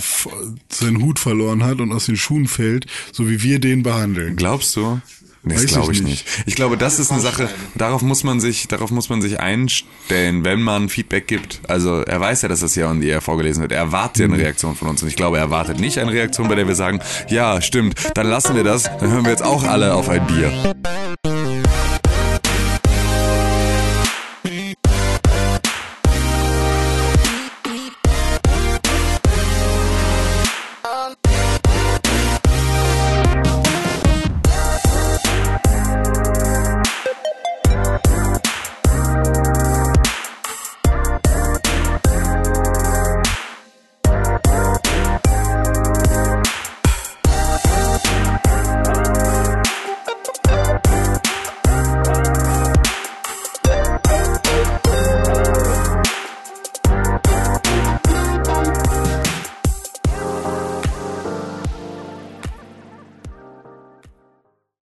seinen 0.68 1.02
Hut 1.02 1.18
verloren 1.18 1.64
hat 1.64 1.80
und 1.80 1.92
aus 1.92 2.06
den 2.06 2.16
Schuhen 2.16 2.46
fällt, 2.48 2.86
so 3.12 3.28
wie 3.30 3.42
wir 3.42 3.60
den 3.60 3.82
behandeln. 3.82 4.36
Glaubst 4.36 4.76
du? 4.76 5.00
Nee, 5.44 5.54
das 5.54 5.66
glaube 5.66 5.92
ich 5.92 5.98
ich 5.98 6.04
nicht. 6.04 6.26
nicht. 6.26 6.44
Ich 6.46 6.54
glaube, 6.54 6.78
das 6.78 6.98
ist 6.98 7.12
eine 7.12 7.20
Sache, 7.20 7.48
darauf 7.74 8.00
muss 8.00 8.24
man 8.24 8.40
sich, 8.40 8.66
darauf 8.66 8.90
muss 8.90 9.10
man 9.10 9.20
sich 9.20 9.40
einstellen, 9.40 10.44
wenn 10.44 10.62
man 10.62 10.88
Feedback 10.88 11.26
gibt. 11.26 11.60
Also 11.68 12.00
er 12.00 12.18
weiß 12.20 12.42
ja, 12.42 12.48
dass 12.48 12.60
das 12.60 12.74
ja 12.74 12.88
on 12.90 13.02
the 13.02 13.08
air 13.08 13.20
vorgelesen 13.20 13.60
wird. 13.60 13.72
Er 13.72 13.78
erwartet 13.78 14.18
ja 14.18 14.24
eine 14.24 14.38
Reaktion 14.38 14.74
von 14.74 14.88
uns. 14.88 15.02
Und 15.02 15.08
ich 15.08 15.16
glaube, 15.16 15.36
er 15.36 15.44
erwartet 15.44 15.78
nicht 15.78 15.98
eine 15.98 16.12
Reaktion, 16.12 16.48
bei 16.48 16.54
der 16.54 16.66
wir 16.66 16.74
sagen, 16.74 17.00
ja, 17.28 17.60
stimmt, 17.60 17.94
dann 18.14 18.28
lassen 18.28 18.56
wir 18.56 18.64
das, 18.64 18.84
dann 18.84 19.10
hören 19.10 19.24
wir 19.24 19.32
jetzt 19.32 19.44
auch 19.44 19.64
alle 19.64 19.94
auf 19.94 20.08
ein 20.08 20.26
Bier. 20.26 20.74